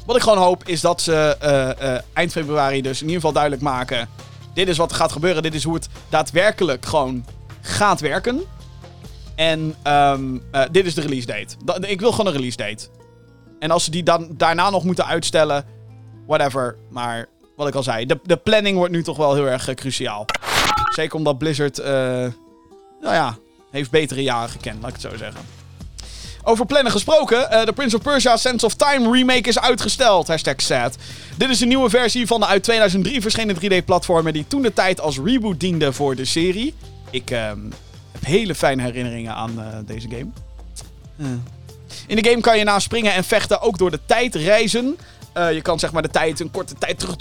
wat 0.06 0.16
ik 0.16 0.22
gewoon 0.22 0.38
hoop 0.38 0.68
is 0.68 0.80
dat 0.80 1.00
ze 1.00 1.36
uh, 1.42 1.88
uh, 1.88 1.98
eind 2.12 2.32
februari 2.32 2.82
dus 2.82 2.96
in 2.96 3.06
ieder 3.06 3.20
geval 3.20 3.32
duidelijk 3.32 3.62
maken... 3.62 4.08
Dit 4.54 4.68
is 4.68 4.76
wat 4.76 4.90
er 4.90 4.96
gaat 4.96 5.12
gebeuren. 5.12 5.42
Dit 5.42 5.54
is 5.54 5.64
hoe 5.64 5.74
het 5.74 5.88
daadwerkelijk 6.08 6.86
gewoon 6.86 7.24
gaat 7.60 8.00
werken. 8.00 8.44
En 9.40 9.74
um, 9.86 10.42
dit 10.70 10.86
is 10.86 10.94
de 10.94 11.00
release 11.00 11.26
date. 11.26 11.56
Da 11.64 11.76
ik 11.80 12.00
wil 12.00 12.10
gewoon 12.10 12.26
een 12.26 12.32
release 12.32 12.56
date. 12.56 12.88
En 13.58 13.70
als 13.70 13.84
ze 13.84 13.90
die 13.90 14.02
dan 14.02 14.28
daarna 14.36 14.70
nog 14.70 14.84
moeten 14.84 15.06
uitstellen, 15.06 15.64
whatever. 16.26 16.76
Maar 16.90 17.26
wat 17.56 17.68
ik 17.68 17.74
al 17.74 17.82
zei, 17.82 18.06
de, 18.06 18.18
de 18.22 18.36
planning 18.36 18.76
wordt 18.76 18.92
nu 18.92 19.02
toch 19.02 19.16
wel 19.16 19.34
heel 19.34 19.46
erg 19.46 19.68
uh, 19.68 19.74
cruciaal. 19.74 20.24
Zeker 20.94 21.16
omdat 21.16 21.38
Blizzard, 21.38 21.78
uh, 21.78 21.86
nou 21.86 22.34
ja, 23.00 23.36
heeft 23.70 23.90
betere 23.90 24.22
jaren 24.22 24.48
gekend, 24.48 24.80
laat 24.80 24.88
ik 24.88 25.02
het 25.02 25.10
zo 25.10 25.16
zeggen. 25.16 25.40
Over 26.42 26.66
plannen 26.66 26.92
gesproken, 26.92 27.66
de 27.66 27.72
Prince 27.72 27.96
of 27.96 28.02
Persia 28.02 28.36
Sense 28.36 28.66
of 28.66 28.74
Time 28.74 29.10
remake 29.10 29.48
is 29.48 29.58
uitgesteld. 29.58 30.28
Hashtag 30.28 30.60
sad. 30.60 30.96
Dit 31.36 31.48
is 31.48 31.60
een 31.60 31.68
nieuwe 31.68 31.90
versie 31.90 32.26
van 32.26 32.40
de 32.40 32.46
uit 32.46 32.62
2003 32.62 33.20
verschenen 33.20 33.56
3D-platformer 33.56 34.32
die 34.32 34.46
toen 34.48 34.62
de 34.62 34.72
tijd 34.72 35.00
als 35.00 35.18
reboot 35.18 35.60
diende 35.60 35.92
voor 35.92 36.16
de 36.16 36.24
serie. 36.24 36.74
Ik 37.10 37.30
uh, 37.30 37.50
heb 38.12 38.24
hele 38.24 38.54
fijne 38.54 38.82
herinneringen 38.82 39.34
aan 39.34 39.52
uh, 39.58 39.66
deze 39.84 40.08
game. 40.08 40.30
Uh. 41.16 41.26
In 42.06 42.16
de 42.16 42.28
game 42.28 42.40
kan 42.40 42.58
je 42.58 42.64
na 42.64 42.78
springen 42.78 43.14
en 43.14 43.24
vechten 43.24 43.60
ook 43.60 43.78
door 43.78 43.90
de 43.90 44.00
tijd 44.06 44.34
reizen. 44.34 44.96
Uh, 45.36 45.52
je 45.52 45.60
kan 45.62 45.78
zeg 45.78 45.92
maar 45.92 46.02
de 46.02 46.10
tijd 46.10 46.40
een 46.40 46.50
korte 46.50 46.74
tijd 46.74 46.98
terug, 46.98 47.16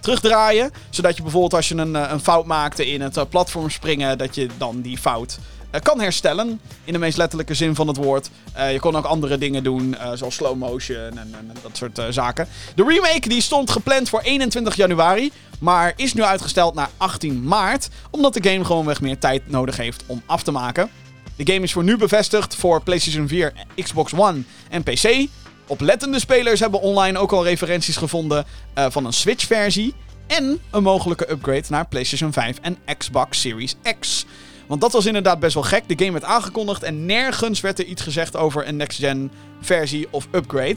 terugdraaien. 0.00 0.70
Zodat 0.90 1.16
je 1.16 1.22
bijvoorbeeld 1.22 1.54
als 1.54 1.68
je 1.68 1.74
een, 1.74 1.94
een 2.12 2.20
fout 2.20 2.46
maakte 2.46 2.86
in 2.86 3.00
het 3.00 3.28
platform 3.28 3.70
springen, 3.70 4.18
dat 4.18 4.34
je 4.34 4.48
dan 4.58 4.80
die 4.80 4.98
fout 4.98 5.38
kan 5.82 6.00
herstellen. 6.00 6.60
In 6.84 6.92
de 6.92 6.98
meest 6.98 7.16
letterlijke 7.16 7.54
zin 7.54 7.74
van 7.74 7.88
het 7.88 7.96
woord. 7.96 8.30
Uh, 8.56 8.72
je 8.72 8.80
kon 8.80 8.96
ook 8.96 9.04
andere 9.04 9.38
dingen 9.38 9.64
doen, 9.64 9.94
uh, 9.98 10.12
zoals 10.14 10.34
slow 10.34 10.56
motion 10.56 10.96
en, 10.96 11.18
en, 11.18 11.34
en 11.34 11.56
dat 11.62 11.76
soort 11.76 12.00
zaken. 12.10 12.48
De 12.74 12.84
remake 12.84 13.28
die 13.28 13.42
stond 13.42 13.70
gepland 13.70 14.08
voor 14.08 14.20
21 14.20 14.76
januari, 14.76 15.32
maar 15.58 15.92
is 15.96 16.14
nu 16.14 16.22
uitgesteld 16.22 16.74
naar 16.74 16.90
18 16.96 17.44
maart, 17.44 17.88
omdat 18.10 18.34
de 18.34 18.50
game 18.50 18.64
gewoonweg 18.64 19.00
meer 19.00 19.18
tijd 19.18 19.50
nodig 19.50 19.76
heeft 19.76 20.02
om 20.06 20.22
af 20.26 20.42
te 20.42 20.50
maken. 20.50 20.90
De 21.36 21.52
game 21.52 21.64
is 21.64 21.72
voor 21.72 21.84
nu 21.84 21.96
bevestigd 21.96 22.54
voor 22.54 22.82
PlayStation 22.82 23.28
4, 23.28 23.52
Xbox 23.74 24.12
One 24.14 24.42
en 24.68 24.82
PC. 24.82 25.26
Oplettende 25.66 26.20
spelers 26.20 26.60
hebben 26.60 26.80
online 26.80 27.18
ook 27.18 27.32
al 27.32 27.44
referenties 27.44 27.96
gevonden 27.96 28.44
van 28.74 29.06
een 29.06 29.12
Switch-versie 29.12 29.94
en 30.26 30.60
een 30.70 30.82
mogelijke 30.82 31.30
upgrade 31.30 31.64
naar 31.68 31.88
PlayStation 31.88 32.32
5 32.32 32.58
en 32.60 32.78
Xbox 32.98 33.40
Series 33.40 33.76
X. 34.00 34.26
Want 34.70 34.82
dat 34.82 34.92
was 34.92 35.06
inderdaad 35.06 35.40
best 35.40 35.54
wel 35.54 35.62
gek. 35.62 35.88
De 35.88 36.04
game 36.04 36.12
werd 36.12 36.24
aangekondigd 36.24 36.82
en 36.82 37.06
nergens 37.06 37.60
werd 37.60 37.78
er 37.78 37.84
iets 37.84 38.02
gezegd 38.02 38.36
over 38.36 38.68
een 38.68 38.76
next-gen 38.76 39.32
versie 39.60 40.08
of 40.10 40.28
upgrade. 40.32 40.76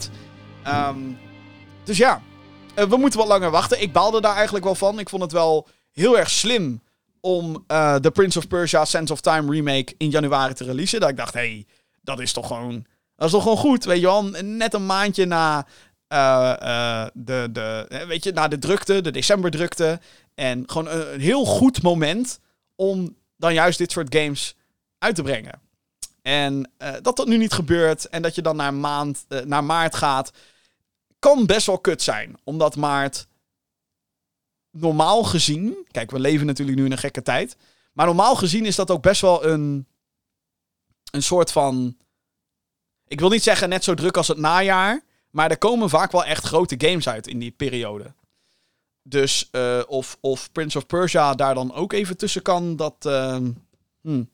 Um, 0.68 1.18
dus 1.84 1.98
ja, 1.98 2.22
uh, 2.76 2.86
we 2.86 2.98
moeten 2.98 3.20
wat 3.20 3.28
langer 3.28 3.52
wachten. 3.52 3.82
Ik 3.82 3.92
baalde 3.92 4.22
daar 4.22 4.36
eigenlijk 4.36 4.66
wel 4.66 4.76
van. 4.76 5.00
Ik 5.00 5.10
vond 5.10 5.22
het 5.22 5.32
wel 5.32 5.68
heel 5.92 6.18
erg 6.18 6.30
slim 6.30 6.82
om 7.22 7.64
uh, 7.68 7.96
de 8.00 8.12
Prince 8.12 8.38
of 8.38 8.48
Persia 8.48 8.86
Sense 8.86 9.14
of 9.14 9.22
Time 9.22 9.52
remake 9.52 9.94
in 9.98 10.10
januari 10.10 10.54
te 10.54 10.64
releasen. 10.64 11.00
Dat 11.00 11.10
ik 11.10 11.18
dacht, 11.18 11.34
hé, 11.34 11.40
hey, 11.40 11.66
dat 12.02 12.20
is 12.20 12.34
toch 12.34 12.48
gewoon... 12.48 12.86
Dat 13.16 13.26
is 13.26 13.32
toch 13.32 13.44
gewoon 13.44 13.58
goed, 13.58 13.84
weet 13.84 14.00
je 14.00 14.06
wel. 14.06 14.24
Net 14.42 14.74
een 14.74 14.86
maandje 14.86 15.26
na 15.26 15.68
uh, 16.14 17.06
de, 17.14 17.50
de, 17.52 17.88
weet 18.08 18.24
je, 18.24 18.32
na 18.32 18.48
de 18.48 18.60
drukte, 18.60 19.02
de 19.02 19.12
decemberdrukte. 19.12 20.00
En 20.36 20.64
gewoon 20.66 20.88
een 20.88 21.20
heel 21.20 21.46
goed 21.46 21.82
moment 21.82 22.40
om 22.76 23.16
dan 23.44 23.54
juist 23.54 23.78
dit 23.78 23.92
soort 23.92 24.16
games 24.16 24.56
uit 24.98 25.16
te 25.16 25.22
brengen. 25.22 25.62
En 26.22 26.72
uh, 26.78 26.94
dat 27.02 27.18
dat 27.18 27.28
nu 27.28 27.38
niet 27.38 27.54
gebeurt 27.54 28.08
en 28.10 28.22
dat 28.22 28.36
je 28.36 28.42
dan 28.42 28.56
naar, 28.56 28.74
maand, 28.74 29.26
uh, 29.30 29.40
naar 29.40 29.64
maart 29.64 29.96
gaat, 29.96 30.32
kan 31.20 31.46
best 31.46 31.68
wel 31.68 31.80
kut 31.80 32.02
zijn. 32.02 32.38
Omdat 32.44 32.76
maart 32.76 33.28
normaal 34.72 35.24
gezien, 35.24 35.88
kijk, 35.92 36.12
we 36.12 36.20
leven 36.20 36.46
natuurlijk 36.46 36.78
nu 36.78 36.86
in 36.86 36.92
een 36.92 36.98
gekke 36.98 37.22
tijd, 37.22 37.56
maar 37.94 38.06
normaal 38.06 38.36
gezien 38.36 38.66
is 38.66 38.76
dat 38.76 38.92
ook 38.92 39.02
best 39.02 39.22
wel 39.22 39.46
een, 39.46 39.88
een 41.12 41.24
soort 41.24 41.52
van, 41.52 41.98
ik 43.08 43.20
wil 43.20 43.30
niet 43.30 43.44
zeggen 43.44 43.70
net 43.70 43.84
zo 43.84 43.94
druk 43.94 44.18
als 44.18 44.28
het 44.28 44.38
najaar, 44.38 45.04
maar 45.30 45.50
er 45.50 45.58
komen 45.58 45.90
vaak 45.90 46.12
wel 46.12 46.26
echt 46.26 46.46
grote 46.46 46.76
games 46.78 47.10
uit 47.10 47.28
in 47.28 47.40
die 47.40 47.52
periode. 47.52 48.14
Dus 49.04 49.50
uh, 49.52 49.82
of, 49.88 50.18
of 50.22 50.52
Prince 50.52 50.78
of 50.78 50.86
Persia 50.86 51.34
daar 51.34 51.54
dan 51.54 51.74
ook 51.74 51.94
even 51.94 52.18
tussen 52.18 52.42
kan, 52.42 52.76
dat... 52.76 52.96
Uh, 53.08 53.38
hmm. 54.02 54.30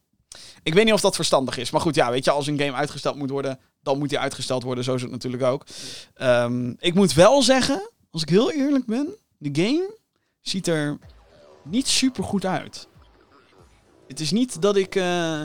Ik 0.64 0.74
weet 0.74 0.86
niet 0.86 0.94
of 0.94 1.02
dat 1.02 1.16
verstandig 1.16 1.58
is. 1.58 1.72
Maar 1.72 1.82
goed, 1.82 1.96
ja, 1.96 2.12
weet 2.12 2.26
je, 2.26 2.32
als 2.32 2.48
een 2.48 2.60
game 2.60 2.74
uitgesteld 2.74 3.16
moet 3.16 3.30
worden, 3.30 3.60
dan 3.84 3.98
moet 3.98 4.10
die 4.10 4.20
uitgesteld 4.20 4.64
worden. 4.64 4.84
Zo 4.84 4.96
is 4.96 5.02
het 5.02 5.12
natuurlijk 5.12 5.44
ook. 5.44 5.66
Um, 6.22 6.76
ik 6.80 6.94
moet 6.94 7.14
wel 7.14 7.42
zeggen, 7.42 7.90
als 8.12 8.22
ik 8.22 8.30
heel 8.30 8.52
eerlijk 8.52 8.86
ben, 8.86 9.08
de 9.38 9.64
game 9.64 9.96
ziet 10.42 10.68
er 10.68 10.98
niet 11.64 11.88
super 11.88 12.24
goed 12.24 12.46
uit. 12.46 12.88
Het 14.08 14.20
is 14.20 14.32
niet 14.32 14.62
dat 14.62 14.76
ik... 14.76 14.96
Uh... 14.96 15.41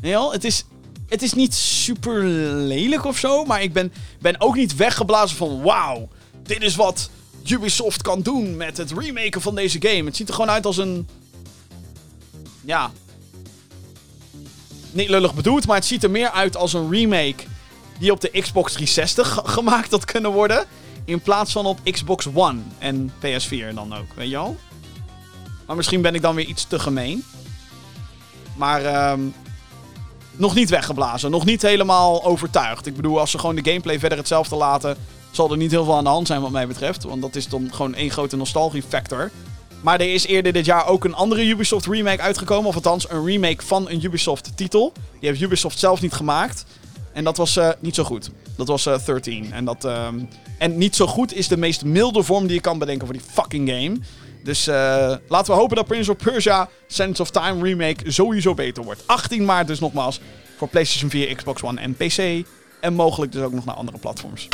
Nee, 0.00 0.16
al, 0.16 0.32
het 0.32 0.44
is, 0.44 0.64
het 1.06 1.22
is 1.22 1.32
niet 1.32 1.54
super 1.54 2.24
lelijk 2.54 3.04
of 3.04 3.18
zo, 3.18 3.44
maar 3.44 3.62
ik 3.62 3.72
ben, 3.72 3.92
ben 4.20 4.40
ook 4.40 4.56
niet 4.56 4.76
weggeblazen 4.76 5.36
van 5.36 5.62
wauw, 5.62 6.08
dit 6.42 6.62
is 6.62 6.76
wat 6.76 7.10
Ubisoft 7.50 8.02
kan 8.02 8.20
doen 8.20 8.56
met 8.56 8.76
het 8.76 8.92
remaken 8.92 9.40
van 9.40 9.54
deze 9.54 9.78
game. 9.80 10.04
Het 10.04 10.16
ziet 10.16 10.28
er 10.28 10.34
gewoon 10.34 10.50
uit 10.50 10.66
als 10.66 10.76
een. 10.76 11.08
Ja. 12.64 12.90
Niet 14.90 15.08
lullig 15.08 15.34
bedoeld, 15.34 15.66
maar 15.66 15.76
het 15.76 15.84
ziet 15.84 16.02
er 16.02 16.10
meer 16.10 16.30
uit 16.30 16.56
als 16.56 16.72
een 16.72 16.90
remake 16.90 17.44
die 17.98 18.12
op 18.12 18.20
de 18.20 18.30
Xbox 18.40 18.72
360 18.72 19.40
gemaakt 19.44 19.90
had 19.90 20.04
kunnen 20.04 20.32
worden. 20.32 20.64
In 21.04 21.20
plaats 21.20 21.52
van 21.52 21.66
op 21.66 21.78
Xbox 21.84 22.28
One 22.34 22.60
en 22.78 23.12
PS4 23.12 23.74
dan 23.74 23.96
ook, 23.96 24.12
weet 24.14 24.28
je 24.28 24.34
wel? 24.34 24.56
Maar 25.66 25.76
misschien 25.76 26.02
ben 26.02 26.14
ik 26.14 26.22
dan 26.22 26.34
weer 26.34 26.46
iets 26.46 26.64
te 26.64 26.78
gemeen. 26.78 27.24
Maar 28.56 29.10
um, 29.12 29.34
nog 30.30 30.54
niet 30.54 30.70
weggeblazen. 30.70 31.30
Nog 31.30 31.44
niet 31.44 31.62
helemaal 31.62 32.24
overtuigd. 32.24 32.86
Ik 32.86 32.96
bedoel, 32.96 33.20
als 33.20 33.30
ze 33.30 33.38
gewoon 33.38 33.54
de 33.54 33.70
gameplay 33.70 33.98
verder 33.98 34.18
hetzelfde 34.18 34.56
laten 34.56 34.96
zal 35.38 35.50
er 35.50 35.56
niet 35.56 35.70
heel 35.70 35.84
veel 35.84 35.96
aan 35.96 36.04
de 36.04 36.10
hand 36.10 36.26
zijn 36.26 36.40
wat 36.40 36.50
mij 36.50 36.66
betreft. 36.66 37.04
Want 37.04 37.22
dat 37.22 37.36
is 37.36 37.48
dan 37.48 37.68
gewoon 37.72 37.94
één 37.94 38.10
grote 38.10 38.36
nostalgie 38.36 38.82
factor. 38.82 39.30
Maar 39.80 40.00
er 40.00 40.12
is 40.12 40.26
eerder 40.26 40.52
dit 40.52 40.64
jaar 40.64 40.86
ook 40.86 41.04
een 41.04 41.14
andere 41.14 41.46
Ubisoft 41.46 41.86
remake 41.86 42.22
uitgekomen. 42.22 42.68
Of 42.68 42.74
althans, 42.74 43.10
een 43.10 43.24
remake 43.24 43.66
van 43.66 43.88
een 43.88 44.04
Ubisoft 44.04 44.56
titel. 44.56 44.92
Die 45.20 45.28
heeft 45.28 45.40
Ubisoft 45.40 45.78
zelf 45.78 46.00
niet 46.00 46.12
gemaakt. 46.12 46.64
En 47.12 47.24
dat 47.24 47.36
was 47.36 47.56
uh, 47.56 47.68
niet 47.80 47.94
zo 47.94 48.04
goed. 48.04 48.30
Dat 48.56 48.68
was 48.68 48.86
uh, 48.86 48.98
13. 49.04 49.52
En, 49.52 49.64
dat, 49.64 49.84
um, 49.84 50.28
en 50.58 50.78
niet 50.78 50.96
zo 50.96 51.06
goed 51.06 51.34
is 51.34 51.48
de 51.48 51.56
meest 51.56 51.84
milde 51.84 52.22
vorm 52.22 52.46
die 52.46 52.54
je 52.54 52.60
kan 52.60 52.78
bedenken 52.78 53.06
voor 53.06 53.16
die 53.16 53.26
fucking 53.32 53.68
game. 53.68 53.96
Dus 54.44 54.68
uh, 54.68 54.74
laten 55.28 55.52
we 55.52 55.60
hopen 55.60 55.76
dat 55.76 55.86
Prince 55.86 56.10
of 56.10 56.16
Persia 56.16 56.68
Sense 56.86 57.22
of 57.22 57.30
Time 57.30 57.62
remake 57.62 58.10
sowieso 58.12 58.54
beter 58.54 58.84
wordt. 58.84 59.02
18 59.06 59.44
maart 59.44 59.66
dus 59.66 59.80
nogmaals 59.80 60.20
voor 60.56 60.68
PlayStation 60.68 61.10
4, 61.10 61.34
Xbox 61.34 61.62
One 61.62 61.80
en 61.80 61.94
PC. 61.94 62.46
En 62.80 62.94
mogelijk 62.94 63.32
dus 63.32 63.42
ook 63.42 63.52
nog 63.52 63.64
naar 63.64 63.74
andere 63.74 63.98
platforms. 63.98 64.48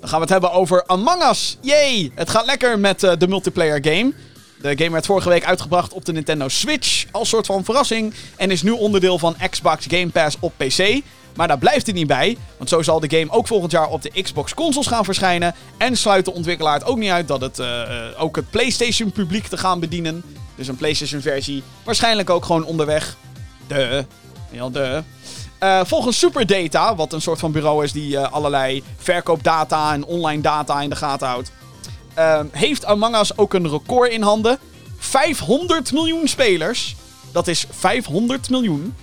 Dan 0.00 0.08
gaan 0.08 0.18
we 0.18 0.24
het 0.24 0.32
hebben 0.32 0.52
over 0.52 0.86
Among 0.86 1.22
Us. 1.30 1.56
Yay! 1.60 2.12
Het 2.14 2.30
gaat 2.30 2.46
lekker 2.46 2.78
met 2.78 3.02
uh, 3.02 3.12
de 3.18 3.28
multiplayer 3.28 3.84
game. 3.84 4.12
De 4.60 4.76
game 4.76 4.90
werd 4.90 5.06
vorige 5.06 5.28
week 5.28 5.44
uitgebracht 5.44 5.92
op 5.92 6.04
de 6.04 6.12
Nintendo 6.12 6.48
Switch 6.48 7.04
als 7.10 7.28
soort 7.28 7.46
van 7.46 7.64
verrassing. 7.64 8.14
En 8.36 8.50
is 8.50 8.62
nu 8.62 8.70
onderdeel 8.70 9.18
van 9.18 9.36
Xbox 9.50 9.86
Game 9.88 10.08
Pass 10.08 10.36
op 10.40 10.52
PC. 10.56 11.00
Maar 11.36 11.48
daar 11.48 11.58
blijft 11.58 11.86
het 11.86 11.94
niet 11.94 12.06
bij, 12.06 12.36
want 12.56 12.68
zo 12.68 12.82
zal 12.82 13.00
de 13.00 13.18
game 13.18 13.30
ook 13.30 13.46
volgend 13.46 13.72
jaar 13.72 13.88
op 13.88 14.02
de 14.02 14.22
Xbox 14.22 14.54
consoles 14.54 14.86
gaan 14.86 15.04
verschijnen. 15.04 15.54
En 15.76 15.96
sluit 15.96 16.24
de 16.24 16.32
ontwikkelaar 16.32 16.74
het 16.74 16.84
ook 16.84 16.98
niet 16.98 17.10
uit 17.10 17.28
dat 17.28 17.40
het 17.40 17.58
uh, 17.58 17.82
ook 18.16 18.36
het 18.36 18.50
PlayStation 18.50 19.12
publiek 19.12 19.46
te 19.46 19.56
gaan 19.56 19.80
bedienen. 19.80 20.22
Dus 20.54 20.68
een 20.68 20.76
PlayStation 20.76 21.20
versie 21.20 21.62
waarschijnlijk 21.84 22.30
ook 22.30 22.44
gewoon 22.44 22.64
onderweg. 22.64 23.16
De. 23.66 24.04
Ja, 24.50 24.68
de. 24.68 25.02
Uh, 25.62 25.80
volgens 25.84 26.18
Superdata, 26.18 26.94
wat 26.96 27.12
een 27.12 27.20
soort 27.20 27.38
van 27.38 27.52
bureau 27.52 27.84
is 27.84 27.92
die 27.92 28.12
uh, 28.12 28.32
allerlei 28.32 28.82
verkoopdata 28.96 29.92
en 29.92 30.04
online 30.04 30.42
data 30.42 30.80
in 30.80 30.90
de 30.90 30.96
gaten 30.96 31.26
houdt, 31.28 31.52
uh, 32.18 32.40
heeft 32.50 32.84
Among 32.84 33.16
Us 33.16 33.38
ook 33.38 33.54
een 33.54 33.68
record 33.68 34.10
in 34.10 34.22
handen. 34.22 34.58
500 34.98 35.92
miljoen 35.92 36.28
spelers. 36.28 36.96
Dat 37.32 37.48
is 37.48 37.66
500 37.70 38.50
miljoen. 38.50 38.94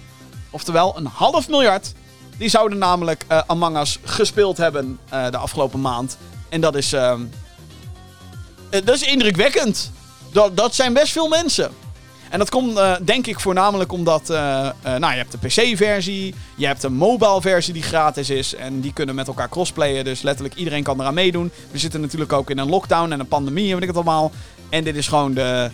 Oftewel 0.50 0.98
een 0.98 1.06
half 1.06 1.50
miljard. 1.50 1.94
Die 2.38 2.50
zouden 2.50 2.78
namelijk 2.78 3.26
Among 3.48 3.78
Us 3.78 4.00
gespeeld 4.04 4.58
hebben 4.58 5.00
de 5.10 5.38
afgelopen 5.38 5.82
maand. 5.82 6.18
En 6.50 6.62
dat 6.62 6.76
is. 6.76 6.94
ehm, 6.94 7.22
dat 8.70 8.96
is 8.96 9.02
indrukwekkend. 9.02 9.92
Dat, 10.32 10.58
dat 10.58 10.76
zijn 10.76 10.94
best 10.94 11.12
veel 11.12 11.28
mensen. 11.28 11.72
En 12.30 12.40
dat 12.40 12.50
komt 12.50 12.78
uh, 12.78 12.96
denk 13.02 13.28
ik 13.28 13.40
voornamelijk 13.40 13.92
omdat, 13.92 14.30
uh, 14.30 14.38
uh, 14.38 14.96
nou 14.96 15.14
je 15.14 15.18
hebt 15.18 15.32
de 15.32 15.38
PC-versie, 15.38 16.34
je 16.56 16.66
hebt 16.66 16.84
een 16.84 16.94
mobile-versie 16.94 17.74
die 17.74 17.84
gratis 17.84 18.30
is 18.30 18.56
en 18.56 18.82
die 18.82 18.94
kunnen 18.94 19.16
met 19.16 19.28
elkaar 19.28 19.50
crossplayen, 19.50 20.04
dus 20.04 20.22
letterlijk 20.22 20.56
iedereen 20.56 20.84
kan 20.84 21.00
eraan 21.00 21.14
meedoen. 21.14 21.52
We 21.72 21.78
zitten 21.78 22.02
natuurlijk 22.02 22.34
ook 22.34 22.50
in 22.50 22.58
een 22.58 22.70
lockdown 22.70 23.12
en 23.12 23.20
een 23.20 23.28
pandemie 23.28 23.66
en 23.66 23.74
weet 23.74 23.82
ik 23.82 23.88
het 23.88 23.96
allemaal. 23.96 24.32
En 24.70 24.84
dit 24.84 24.96
is 24.96 25.08
gewoon 25.08 25.34
de, 25.34 25.70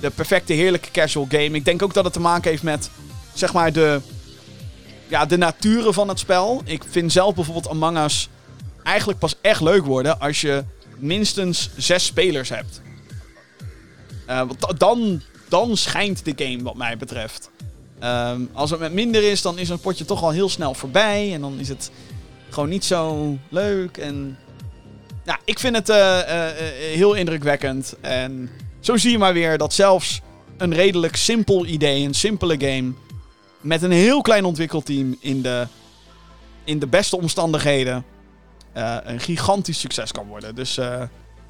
de 0.00 0.10
perfecte, 0.10 0.52
heerlijke 0.52 0.90
casual 0.90 1.26
game. 1.28 1.50
Ik 1.50 1.64
denk 1.64 1.82
ook 1.82 1.94
dat 1.94 2.04
het 2.04 2.12
te 2.12 2.20
maken 2.20 2.50
heeft 2.50 2.62
met, 2.62 2.90
zeg 3.32 3.52
maar, 3.52 3.72
de, 3.72 4.00
ja, 5.08 5.26
de 5.26 5.36
nature 5.36 5.92
van 5.92 6.08
het 6.08 6.18
spel. 6.18 6.62
Ik 6.64 6.84
vind 6.90 7.12
zelf 7.12 7.34
bijvoorbeeld 7.34 7.68
Among 7.68 7.98
Us 7.98 8.28
eigenlijk 8.82 9.18
pas 9.18 9.34
echt 9.40 9.60
leuk 9.60 9.84
worden 9.84 10.20
als 10.20 10.40
je 10.40 10.64
minstens 10.98 11.70
zes 11.76 12.04
spelers 12.04 12.48
hebt. 12.48 12.80
want 14.26 14.80
dan 14.80 15.22
dan 15.52 15.76
schijnt 15.76 16.24
de 16.24 16.32
game 16.44 16.62
wat 16.62 16.74
mij 16.74 16.96
betreft. 16.96 17.50
Um, 18.02 18.48
als 18.52 18.70
het 18.70 18.80
met 18.80 18.92
minder 18.92 19.30
is, 19.30 19.42
dan 19.42 19.58
is 19.58 19.68
een 19.68 19.80
potje 19.80 20.04
toch 20.04 20.22
al 20.22 20.30
heel 20.30 20.48
snel 20.48 20.74
voorbij. 20.74 21.32
En 21.34 21.40
dan 21.40 21.58
is 21.58 21.68
het 21.68 21.90
gewoon 22.50 22.68
niet 22.68 22.84
zo 22.84 23.36
leuk. 23.48 23.96
En 23.96 24.38
ja, 25.24 25.38
ik 25.44 25.58
vind 25.58 25.76
het 25.76 25.88
uh, 25.88 25.96
uh, 25.96 26.46
heel 26.94 27.14
indrukwekkend. 27.14 27.94
En 28.00 28.50
zo 28.80 28.96
zie 28.96 29.10
je 29.10 29.18
maar 29.18 29.32
weer 29.32 29.58
dat 29.58 29.72
zelfs 29.72 30.20
een 30.56 30.74
redelijk 30.74 31.16
simpel 31.16 31.66
idee, 31.66 32.04
een 32.04 32.14
simpele 32.14 32.56
game, 32.58 32.92
met 33.60 33.82
een 33.82 33.90
heel 33.90 34.20
klein 34.20 34.44
ontwikkelteam 34.44 35.16
in 35.20 35.42
de, 35.42 35.66
in 36.64 36.78
de 36.78 36.86
beste 36.86 37.16
omstandigheden 37.16 38.04
een 39.04 39.20
gigantisch 39.20 39.80
succes 39.80 40.12
kan 40.12 40.26
worden. 40.26 40.54
Dus 40.54 40.78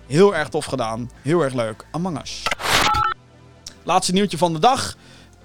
heel 0.06 0.34
erg 0.34 0.48
tof 0.48 0.64
gedaan. 0.64 1.10
Heel 1.22 1.40
erg 1.40 1.54
leuk. 1.54 1.86
Among 1.90 2.20
Us. 2.20 2.42
Laatste 3.84 4.12
nieuwtje 4.12 4.38
van 4.38 4.52
de 4.52 4.58
dag. 4.58 4.96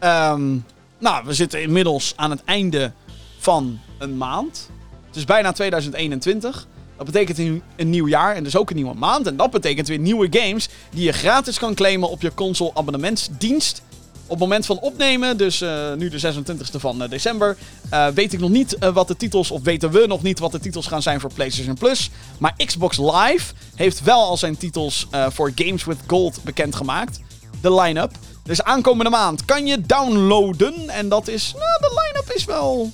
Um, 0.04 0.66
nou, 0.98 1.26
we 1.26 1.34
zitten 1.34 1.62
inmiddels 1.62 2.14
aan 2.16 2.32
het 2.32 2.44
einde 2.44 2.92
van 3.38 3.80
een 3.98 4.18
maand. 4.18 4.70
Het 5.08 5.16
is 5.16 5.26
bijna 5.26 5.52
2021. 5.52 6.68
Dat 6.98 7.06
betekent 7.06 7.38
een, 7.38 7.90
nieuw 7.90 8.08
jaar 8.08 8.36
en 8.36 8.44
dus 8.44 8.58
ook 8.58 8.70
een 8.70 8.76
nieuwe 8.76 8.94
maand. 8.94 9.28
En 9.28 9.38
dat 9.38 9.52
betekent 9.52 9.88
weer 9.88 10.00
nieuwe 10.00 10.28
games 10.32 10.70
die 10.90 11.04
je 11.04 11.12
gratis 11.12 11.60
kan 11.60 11.74
claimen 11.74 12.10
op 12.10 12.22
je 12.22 12.34
console 12.34 12.72
abonnementsdienst. 12.74 13.82
Op 14.24 14.30
het 14.30 14.40
moment 14.40 14.66
van 14.66 14.80
opnemen, 14.80 15.38
dus 15.38 15.62
uh, 15.62 15.94
nu 15.94 16.10
de 16.10 16.34
26e 16.34 16.80
van 16.80 17.02
uh, 17.02 17.10
december, 17.10 17.58
uh, 17.94 18.08
weet 18.08 18.34
ik 18.34 18.40
nog 18.40 18.50
niet 18.50 18.78
wat 18.94 19.08
de 19.08 19.18
titels, 19.18 19.52
of 19.52 19.64
weten 19.64 19.92
we 19.92 20.08
nog 20.08 20.24
niet 20.24 20.40
wat 20.40 20.52
de 20.52 20.60
titels 20.60 20.88
gaan 20.88 21.02
zijn 21.02 21.20
voor 21.20 21.34
PlayStation 21.34 21.76
Plus. 21.76 22.10
Maar 22.38 22.54
Xbox 22.66 22.98
Live 22.98 23.54
heeft 23.76 24.04
wel 24.04 24.24
al 24.24 24.38
zijn 24.38 24.58
titels 24.58 25.08
voor 25.30 25.52
Games 25.56 25.84
with 25.84 25.98
Gold 26.08 26.40
bekendgemaakt. 26.44 27.20
De 27.62 27.74
line-up. 27.74 28.12
Dus 28.48 28.64
aankomende 28.64 29.10
maand 29.10 29.46
kan 29.46 29.66
je 29.66 29.82
downloaden. 29.82 30.90
En 30.90 31.10
dat 31.10 31.28
is. 31.28 31.54
Nou, 31.54 31.66
de 31.80 32.02
line-up 32.04 32.36
is 32.36 32.46
wel. 32.46 32.92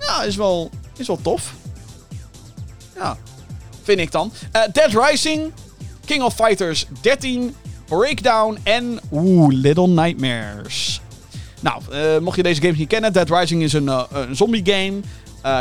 Ja, 0.00 0.22
is 0.22 0.36
wel. 0.36 0.70
Is 0.96 1.06
wel 1.06 1.18
tof. 1.22 1.54
Ja. 2.96 3.16
Vind 3.82 4.00
ik 4.00 4.12
dan. 4.12 4.32
Uh, 4.52 4.62
Dead 4.72 5.08
Rising. 5.08 5.52
King 6.04 6.22
of 6.22 6.34
Fighters 6.34 6.86
13. 7.00 7.54
Breakdown. 7.86 8.58
En. 8.62 9.00
Oeh, 9.12 9.54
Little 9.54 9.88
Nightmares. 9.88 11.00
Nou, 11.60 11.82
uh, 11.92 12.18
mocht 12.18 12.36
je 12.36 12.42
deze 12.42 12.60
games 12.60 12.78
niet 12.78 12.88
kennen. 12.88 13.12
Dead 13.12 13.30
Rising 13.30 13.62
is 13.62 13.72
een, 13.72 13.86
uh, 13.86 14.02
een 14.10 14.36
zombie 14.36 14.64
game. 14.64 15.00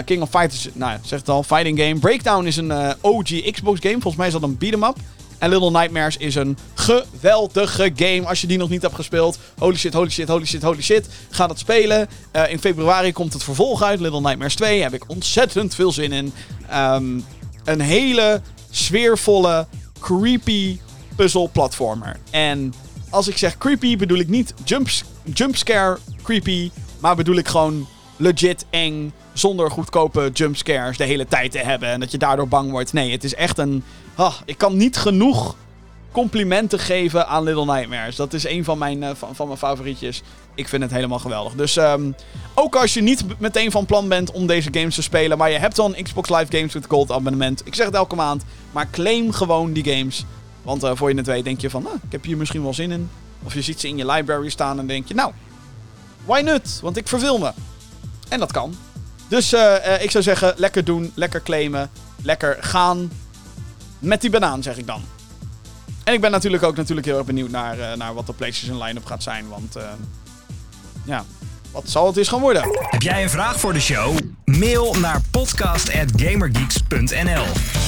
King 0.05 0.21
of 0.21 0.29
Fighters, 0.29 0.67
nou, 0.73 0.99
zegt 1.01 1.21
het 1.21 1.29
al, 1.29 1.43
fighting 1.43 1.79
game. 1.79 1.99
Breakdown 1.99 2.45
is 2.45 2.57
een 2.57 2.71
OG 3.01 3.51
Xbox 3.51 3.79
game. 3.79 3.93
Volgens 3.93 4.15
mij 4.15 4.27
is 4.27 4.33
dat 4.33 4.43
een 4.43 4.57
beat'em 4.57 4.83
up. 4.83 4.97
En 5.37 5.49
Little 5.49 5.71
Nightmares 5.71 6.17
is 6.17 6.35
een 6.35 6.57
geweldige 6.73 7.91
game. 7.95 8.25
Als 8.25 8.41
je 8.41 8.47
die 8.47 8.57
nog 8.57 8.69
niet 8.69 8.81
hebt 8.81 8.95
gespeeld. 8.95 9.37
Holy 9.57 9.75
shit, 9.75 9.93
holy 9.93 10.09
shit, 10.09 10.27
holy 10.27 10.45
shit, 10.45 10.61
holy 10.61 10.81
shit. 10.81 11.07
Ga 11.29 11.47
dat 11.47 11.59
spelen. 11.59 12.07
Uh, 12.35 12.51
in 12.51 12.59
februari 12.59 13.11
komt 13.11 13.33
het 13.33 13.43
vervolg 13.43 13.81
uit. 13.81 13.99
Little 13.99 14.21
Nightmares 14.21 14.55
2. 14.55 14.79
Daar 14.79 14.91
heb 14.91 15.01
ik 15.01 15.09
ontzettend 15.09 15.75
veel 15.75 15.91
zin 15.91 16.11
in. 16.11 16.33
Um, 16.73 17.25
een 17.63 17.81
hele 17.81 18.41
sfeervolle, 18.69 19.67
creepy 19.99 20.79
puzzle 21.15 21.49
platformer. 21.49 22.19
En 22.29 22.73
als 23.09 23.27
ik 23.27 23.37
zeg 23.37 23.57
creepy 23.57 23.97
bedoel 23.97 24.17
ik 24.17 24.29
niet 24.29 24.53
jumps, 24.63 25.03
jumpscare 25.33 25.97
creepy. 26.23 26.71
Maar 26.99 27.15
bedoel 27.15 27.35
ik 27.35 27.47
gewoon 27.47 27.87
legit 28.17 28.65
eng. 28.69 29.13
Zonder 29.33 29.71
goedkope 29.71 30.29
jumpscares 30.33 30.97
de 30.97 31.03
hele 31.03 31.27
tijd 31.27 31.51
te 31.51 31.57
hebben. 31.57 31.89
En 31.89 31.99
dat 31.99 32.11
je 32.11 32.17
daardoor 32.17 32.47
bang 32.47 32.71
wordt. 32.71 32.93
Nee, 32.93 33.11
het 33.11 33.23
is 33.23 33.35
echt 33.35 33.57
een 33.57 33.83
Oh, 34.17 34.33
ik 34.45 34.57
kan 34.57 34.77
niet 34.77 34.97
genoeg 34.97 35.55
complimenten 36.11 36.79
geven 36.79 37.27
aan 37.27 37.43
Little 37.43 37.65
Nightmares. 37.65 38.15
Dat 38.15 38.33
is 38.33 38.45
een 38.45 38.63
van 38.63 38.77
mijn, 38.77 39.01
uh, 39.01 39.09
van, 39.13 39.35
van, 39.35 39.47
mijn 39.47 39.59
favorietjes. 39.59 40.21
Ik 40.55 40.67
vind 40.67 40.83
het 40.83 40.91
helemaal 40.91 41.19
geweldig. 41.19 41.53
Dus 41.53 41.75
um, 41.75 42.15
ook 42.53 42.75
als 42.75 42.93
je 42.93 43.01
niet 43.01 43.39
meteen 43.39 43.71
van 43.71 43.85
plan 43.85 44.07
bent 44.07 44.31
om 44.31 44.47
deze 44.47 44.69
games 44.71 44.95
te 44.95 45.01
spelen, 45.01 45.37
maar 45.37 45.51
je 45.51 45.57
hebt 45.57 45.77
een 45.77 46.03
Xbox 46.03 46.29
Live 46.29 46.57
Games 46.57 46.73
with 46.73 46.85
Gold 46.87 47.11
abonnement. 47.11 47.61
Ik 47.65 47.75
zeg 47.75 47.85
het 47.85 47.95
elke 47.95 48.15
maand, 48.15 48.43
maar 48.71 48.89
claim 48.91 49.31
gewoon 49.31 49.73
die 49.73 49.93
games. 49.93 50.25
Want 50.61 50.83
uh, 50.83 50.91
voor 50.93 51.09
je 51.09 51.15
het 51.15 51.25
weet 51.25 51.43
denk 51.43 51.61
je 51.61 51.69
van, 51.69 51.83
nou, 51.83 51.95
ik 51.95 52.11
heb 52.11 52.23
hier 52.23 52.37
misschien 52.37 52.63
wel 52.63 52.73
zin 52.73 52.91
in. 52.91 53.09
Of 53.43 53.53
je 53.53 53.61
ziet 53.61 53.79
ze 53.79 53.87
in 53.87 53.97
je 53.97 54.05
library 54.05 54.49
staan 54.49 54.79
en 54.79 54.87
denk 54.87 55.07
je, 55.07 55.13
nou, 55.13 55.31
why 56.25 56.41
not? 56.41 56.79
Want 56.81 56.97
ik 56.97 57.07
verveel 57.07 57.37
me. 57.37 57.51
En 58.29 58.39
dat 58.39 58.51
kan. 58.51 58.75
Dus 59.27 59.53
uh, 59.53 60.01
ik 60.01 60.11
zou 60.11 60.23
zeggen, 60.23 60.53
lekker 60.57 60.83
doen, 60.83 61.11
lekker 61.15 61.43
claimen, 61.43 61.89
lekker 62.23 62.57
gaan 62.59 63.11
met 63.99 64.21
die 64.21 64.29
banaan, 64.29 64.63
zeg 64.63 64.77
ik 64.77 64.87
dan. 64.87 65.03
En 66.03 66.13
ik 66.13 66.21
ben 66.21 66.31
natuurlijk 66.31 66.63
ook 66.63 66.75
natuurlijk 66.75 67.07
heel 67.07 67.17
erg 67.17 67.25
benieuwd 67.25 67.49
naar, 67.49 67.77
uh, 67.77 67.93
naar 67.93 68.13
wat 68.13 68.27
de 68.27 68.33
PlayStation 68.33 68.83
line-up 68.83 69.05
gaat 69.05 69.23
zijn. 69.23 69.49
Want 69.49 69.77
ja, 71.05 71.25
wat 71.71 71.89
zal 71.89 72.07
het 72.07 72.17
eens 72.17 72.27
gaan 72.27 72.39
worden? 72.39 72.63
Heb 72.89 73.01
jij 73.01 73.23
een 73.23 73.29
vraag 73.29 73.59
voor 73.59 73.73
de 73.73 73.79
show? 73.79 74.17
Mail 74.45 74.93
naar 74.93 75.21
podcast.gamergeeks.nl 75.31 77.82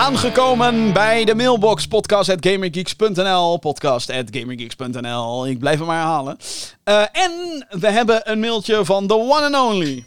Aangekomen 0.00 0.92
bij 0.92 1.24
de 1.24 1.34
mailbox 1.34 1.86
podcast.gamergeeks.nl 1.86 3.58
podcast.gamergeeks.nl 3.58 5.46
Ik 5.46 5.58
blijf 5.58 5.78
hem 5.78 5.86
maar 5.86 5.96
herhalen. 5.96 6.36
Uh, 6.84 7.00
en 7.12 7.66
we 7.70 7.90
hebben 7.90 8.30
een 8.30 8.40
mailtje 8.40 8.84
van 8.84 9.06
the 9.06 9.14
one 9.14 9.56
and 9.56 9.56
only... 9.56 10.04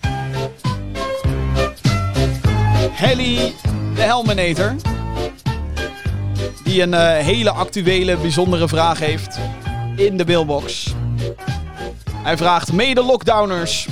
Helly 2.91 3.53
de 3.95 4.01
Helminator. 4.01 4.75
Die 6.63 6.81
een 6.81 6.93
uh, 6.93 7.17
hele 7.17 7.51
actuele, 7.51 8.17
bijzondere 8.17 8.67
vraag 8.67 8.99
heeft 8.99 9.39
in 9.95 10.17
de 10.17 10.25
mailbox. 10.25 10.93
Hij 12.15 12.37
vraagt 12.37 12.71
mede-lockdowners. 12.71 13.87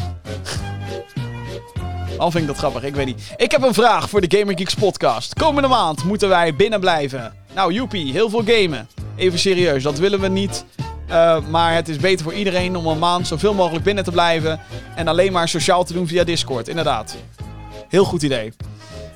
Al 2.21 2.31
vind 2.31 2.43
ik 2.43 2.49
dat 2.49 2.57
grappig, 2.57 2.83
ik 2.83 2.95
weet 2.95 3.05
niet. 3.05 3.33
Ik 3.37 3.51
heb 3.51 3.63
een 3.63 3.73
vraag 3.73 4.09
voor 4.09 4.21
de 4.21 4.37
Gamer 4.37 4.57
Geeks 4.57 4.73
podcast. 4.73 5.33
Komende 5.33 5.67
maand 5.67 6.03
moeten 6.03 6.29
wij 6.29 6.55
binnen 6.55 6.79
blijven. 6.79 7.33
Nou, 7.55 7.73
joepie, 7.73 8.11
heel 8.11 8.29
veel 8.29 8.43
gamen. 8.45 8.87
Even 9.15 9.39
serieus, 9.39 9.83
dat 9.83 9.99
willen 9.99 10.19
we 10.19 10.27
niet. 10.27 10.65
Uh, 11.09 11.37
maar 11.49 11.73
het 11.73 11.89
is 11.89 11.97
beter 11.97 12.23
voor 12.23 12.33
iedereen 12.33 12.75
om 12.75 12.85
een 12.85 12.99
maand 12.99 13.27
zoveel 13.27 13.53
mogelijk 13.53 13.83
binnen 13.83 14.03
te 14.03 14.11
blijven. 14.11 14.59
En 14.95 15.07
alleen 15.07 15.31
maar 15.31 15.47
sociaal 15.47 15.83
te 15.83 15.93
doen 15.93 16.07
via 16.07 16.23
Discord, 16.23 16.67
inderdaad. 16.67 17.15
Heel 17.89 18.03
goed 18.03 18.23
idee. 18.23 18.53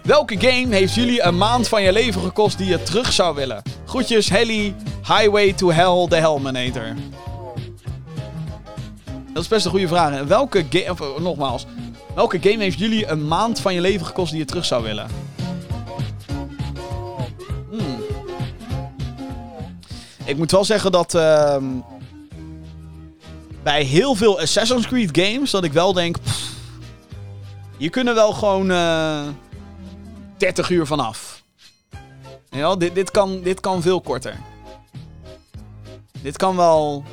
Welke 0.03 0.39
game 0.39 0.75
heeft 0.75 0.93
jullie 0.93 1.23
een 1.23 1.37
maand 1.37 1.67
van 1.67 1.83
je 1.83 1.91
leven 1.91 2.21
gekost 2.21 2.57
die 2.57 2.67
je 2.67 2.83
terug 2.83 3.13
zou 3.13 3.35
willen? 3.35 3.61
Groetjes, 3.85 4.29
Helly, 4.29 4.75
Highway 5.07 5.53
to 5.53 5.71
Hell, 5.71 6.07
de 6.07 6.15
Helminator. 6.15 6.93
Dat 9.33 9.43
is 9.43 9.49
best 9.49 9.65
een 9.65 9.71
goede 9.71 9.87
vraag. 9.87 10.23
Welke 10.23 10.65
game, 10.69 10.95
uh, 11.01 11.19
nogmaals, 11.19 11.65
welke 12.15 12.39
game 12.41 12.63
heeft 12.63 12.79
jullie 12.79 13.07
een 13.07 13.27
maand 13.27 13.59
van 13.59 13.73
je 13.73 13.81
leven 13.81 14.05
gekost 14.05 14.31
die 14.31 14.39
je 14.39 14.45
terug 14.45 14.65
zou 14.65 14.83
willen? 14.83 15.07
Hmm. 17.69 18.01
Ik 20.25 20.37
moet 20.37 20.51
wel 20.51 20.65
zeggen 20.65 20.91
dat 20.91 21.13
uh, 21.13 21.57
bij 23.63 23.83
heel 23.83 24.15
veel 24.15 24.39
Assassin's 24.39 24.87
Creed 24.87 25.17
games 25.17 25.51
dat 25.51 25.63
ik 25.63 25.73
wel 25.73 25.93
denk, 25.93 26.17
Hier 27.77 27.89
kunnen 27.89 28.15
wel 28.15 28.33
gewoon 28.33 28.71
eh 28.71 29.21
30 30.37 30.69
uur 30.69 30.85
vanaf. 30.85 31.43
Ja, 32.49 32.75
dit, 32.75 32.95
dit, 32.95 33.11
kan, 33.11 33.41
dit 33.41 33.59
kan 33.59 33.81
veel 33.81 34.01
korter. 34.01 34.35
Dit 36.21 36.37
kan 36.37 36.55
wel. 36.55 37.03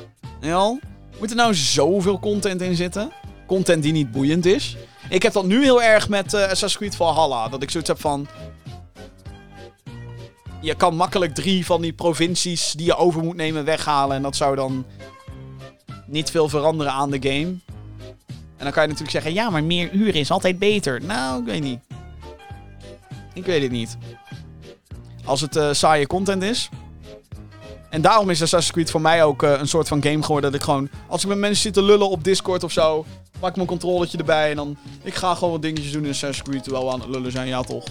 Ja, 0.41 0.79
moet 1.19 1.29
er 1.29 1.35
nou 1.35 1.55
zoveel 1.55 2.19
content 2.19 2.61
in 2.61 2.75
zitten? 2.75 3.11
Content 3.47 3.83
die 3.83 3.91
niet 3.91 4.11
boeiend 4.11 4.45
is. 4.45 4.77
Ik 5.09 5.23
heb 5.23 5.33
dat 5.33 5.45
nu 5.45 5.63
heel 5.63 5.83
erg 5.83 6.09
met 6.09 6.33
eh, 6.33 6.41
Assassin's 6.41 6.77
Creed 6.77 6.95
Valhalla. 6.95 7.47
Dat 7.47 7.63
ik 7.63 7.71
zoiets 7.71 7.89
heb 7.89 7.99
van. 7.99 8.27
Je 10.61 10.75
kan 10.75 10.95
makkelijk 10.95 11.35
drie 11.35 11.65
van 11.65 11.81
die 11.81 11.93
provincies 11.93 12.71
die 12.71 12.85
je 12.85 12.95
over 12.95 13.23
moet 13.23 13.35
nemen 13.35 13.65
weghalen. 13.65 14.15
En 14.15 14.21
dat 14.21 14.35
zou 14.35 14.55
dan 14.55 14.85
niet 16.05 16.31
veel 16.31 16.49
veranderen 16.49 16.93
aan 16.93 17.11
de 17.11 17.29
game. 17.29 17.57
En 18.57 18.69
dan 18.69 18.71
kan 18.71 18.83
je 18.83 18.89
natuurlijk 18.89 19.11
zeggen: 19.11 19.33
ja, 19.33 19.49
maar 19.49 19.63
meer 19.63 19.91
uren 19.91 20.19
is 20.19 20.31
altijd 20.31 20.59
beter. 20.59 21.03
Nou, 21.03 21.39
ik 21.39 21.45
weet 21.45 21.63
niet. 21.63 21.79
Ik 23.33 23.45
weet 23.45 23.61
het 23.61 23.71
niet. 23.71 23.97
Als 25.25 25.41
het 25.41 25.55
eh, 25.55 25.69
saaie 25.71 26.07
content 26.07 26.43
is. 26.43 26.69
En 27.93 28.01
daarom 28.01 28.29
is 28.29 28.41
Assassin's 28.41 28.73
Creed 28.73 28.91
voor 28.91 29.01
mij 29.01 29.23
ook 29.23 29.43
eh, 29.43 29.51
een 29.51 29.67
soort 29.67 29.87
van 29.87 30.03
game 30.03 30.23
geworden. 30.23 30.51
Dat 30.51 30.59
ik 30.59 30.65
gewoon, 30.65 30.89
als 31.07 31.21
ik 31.23 31.27
met 31.27 31.37
mensen 31.37 31.61
zit 31.61 31.73
te 31.73 31.81
lullen 31.81 32.09
op 32.09 32.23
Discord 32.23 32.63
of 32.63 32.71
zo, 32.71 33.05
pak 33.39 33.49
ik 33.49 33.55
mijn 33.55 33.67
controletje 33.67 34.17
erbij 34.17 34.49
en 34.49 34.55
dan, 34.55 34.77
ik 35.03 35.15
ga 35.15 35.33
gewoon 35.33 35.51
wat 35.51 35.61
dingetjes 35.61 35.91
doen 35.91 36.03
in 36.03 36.09
Assassin's 36.09 36.49
Creed 36.49 36.63
terwijl 36.63 36.85
we 36.85 36.91
aan 36.91 36.99
het 36.99 37.09
lullen 37.09 37.31
zijn. 37.31 37.47
Ja, 37.47 37.61
toch. 37.61 37.83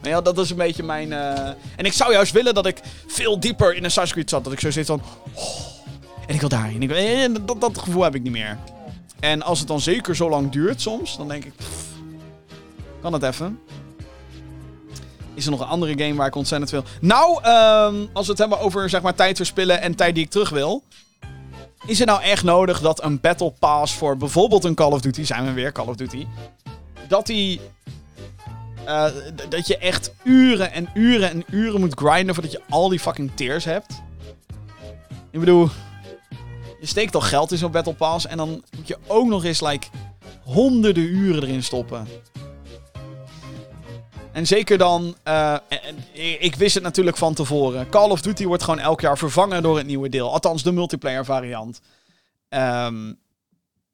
Maar 0.00 0.10
ja, 0.10 0.20
dat 0.20 0.38
is 0.38 0.50
een 0.50 0.56
beetje 0.56 0.82
mijn... 0.82 1.12
eh, 1.12 1.48
En 1.76 1.84
ik 1.84 1.92
zou 1.92 2.12
juist 2.12 2.32
willen 2.32 2.54
dat 2.54 2.66
ik 2.66 2.80
veel 3.06 3.40
dieper 3.40 3.74
in 3.74 3.84
Assassin's 3.84 4.12
Creed 4.12 4.30
zat. 4.30 4.44
Dat 4.44 4.52
ik 4.52 4.60
zo 4.60 4.70
zit 4.70 4.86
van... 4.86 5.02
oh, 5.34 5.44
en 6.26 6.34
ik 6.34 6.40
wil 6.40 6.48
daarheen. 6.48 6.82
Ik 6.82 6.88
wil... 6.88 6.96
eh, 6.96 7.28
dat, 7.44 7.60
dat 7.60 7.78
gevoel 7.78 8.02
heb 8.02 8.14
ik 8.14 8.22
niet 8.22 8.32
meer. 8.32 8.58
En 9.20 9.42
als 9.42 9.58
het 9.58 9.68
dan 9.68 9.80
zeker 9.80 10.16
zo 10.16 10.28
lang 10.28 10.50
duurt 10.52 10.80
soms, 10.80 11.16
dan 11.16 11.28
denk 11.28 11.44
ik... 11.44 11.52
kan 13.02 13.12
het 13.12 13.22
even. 13.22 13.60
Is 15.34 15.44
er 15.44 15.50
nog 15.50 15.60
een 15.60 15.66
andere 15.66 15.98
game 16.04 16.14
waar 16.14 16.26
ik 16.26 16.34
ontzettend 16.34 16.70
wil? 16.70 16.84
Nou, 17.00 17.42
ehm, 17.42 17.94
als 18.12 18.24
we 18.26 18.30
het 18.30 18.40
hebben 18.40 18.60
over 18.60 18.88
zeg 18.88 19.02
maar, 19.02 19.14
tijd 19.14 19.36
verspillen 19.36 19.80
en 19.80 19.94
tijd 19.94 20.14
die 20.14 20.24
ik 20.24 20.30
terug 20.30 20.48
wil. 20.50 20.82
Is 21.86 21.98
het 21.98 22.08
nou 22.08 22.22
echt 22.22 22.44
nodig 22.44 22.80
dat 22.80 23.02
een 23.02 23.20
Battle 23.20 23.52
Pass 23.58 23.94
voor 23.94 24.16
bijvoorbeeld 24.16 24.64
een 24.64 24.74
Call 24.74 24.92
of 24.92 25.00
Duty, 25.00 25.24
zijn 25.24 25.44
we 25.44 25.52
weer 25.52 25.72
Call 25.72 25.86
of 25.86 25.96
Duty, 25.96 26.26
dat 27.08 27.26
die. 27.26 27.60
eh, 28.84 29.04
dat 29.48 29.66
je 29.66 29.78
echt 29.78 30.12
uren 30.22 30.72
en 30.72 30.88
uren 30.94 31.30
en 31.30 31.44
uren 31.50 31.80
moet 31.80 31.98
grinden 32.00 32.34
voordat 32.34 32.52
je 32.52 32.60
al 32.68 32.88
die 32.88 33.00
fucking 33.00 33.30
tears 33.34 33.64
hebt. 33.64 34.02
Ik 35.30 35.40
bedoel, 35.40 35.68
je 36.80 36.86
steekt 36.86 37.14
al 37.14 37.20
geld 37.20 37.52
in 37.52 37.58
zo'n 37.58 37.70
Battle 37.70 37.94
Pass 37.94 38.26
en 38.26 38.36
dan 38.36 38.48
moet 38.76 38.88
je 38.88 38.98
ook 39.06 39.26
nog 39.26 39.44
eens 39.44 39.60
like 39.60 39.86
honderden 40.44 41.02
uren 41.04 41.42
erin 41.42 41.62
stoppen. 41.62 42.06
En 44.32 44.46
zeker 44.46 44.78
dan, 44.78 45.16
eh, 45.22 45.56
ik 46.38 46.54
wist 46.54 46.74
het 46.74 46.82
natuurlijk 46.82 47.16
van 47.16 47.34
tevoren. 47.34 47.88
Call 47.88 48.10
of 48.10 48.20
Duty 48.20 48.46
wordt 48.46 48.62
gewoon 48.62 48.78
elk 48.78 49.00
jaar 49.00 49.18
vervangen 49.18 49.62
door 49.62 49.76
het 49.76 49.86
nieuwe 49.86 50.08
deel. 50.08 50.32
Althans, 50.32 50.62
de 50.62 50.72
multiplayer 50.72 51.24
variant. 51.24 51.80
Ehm, 52.48 53.12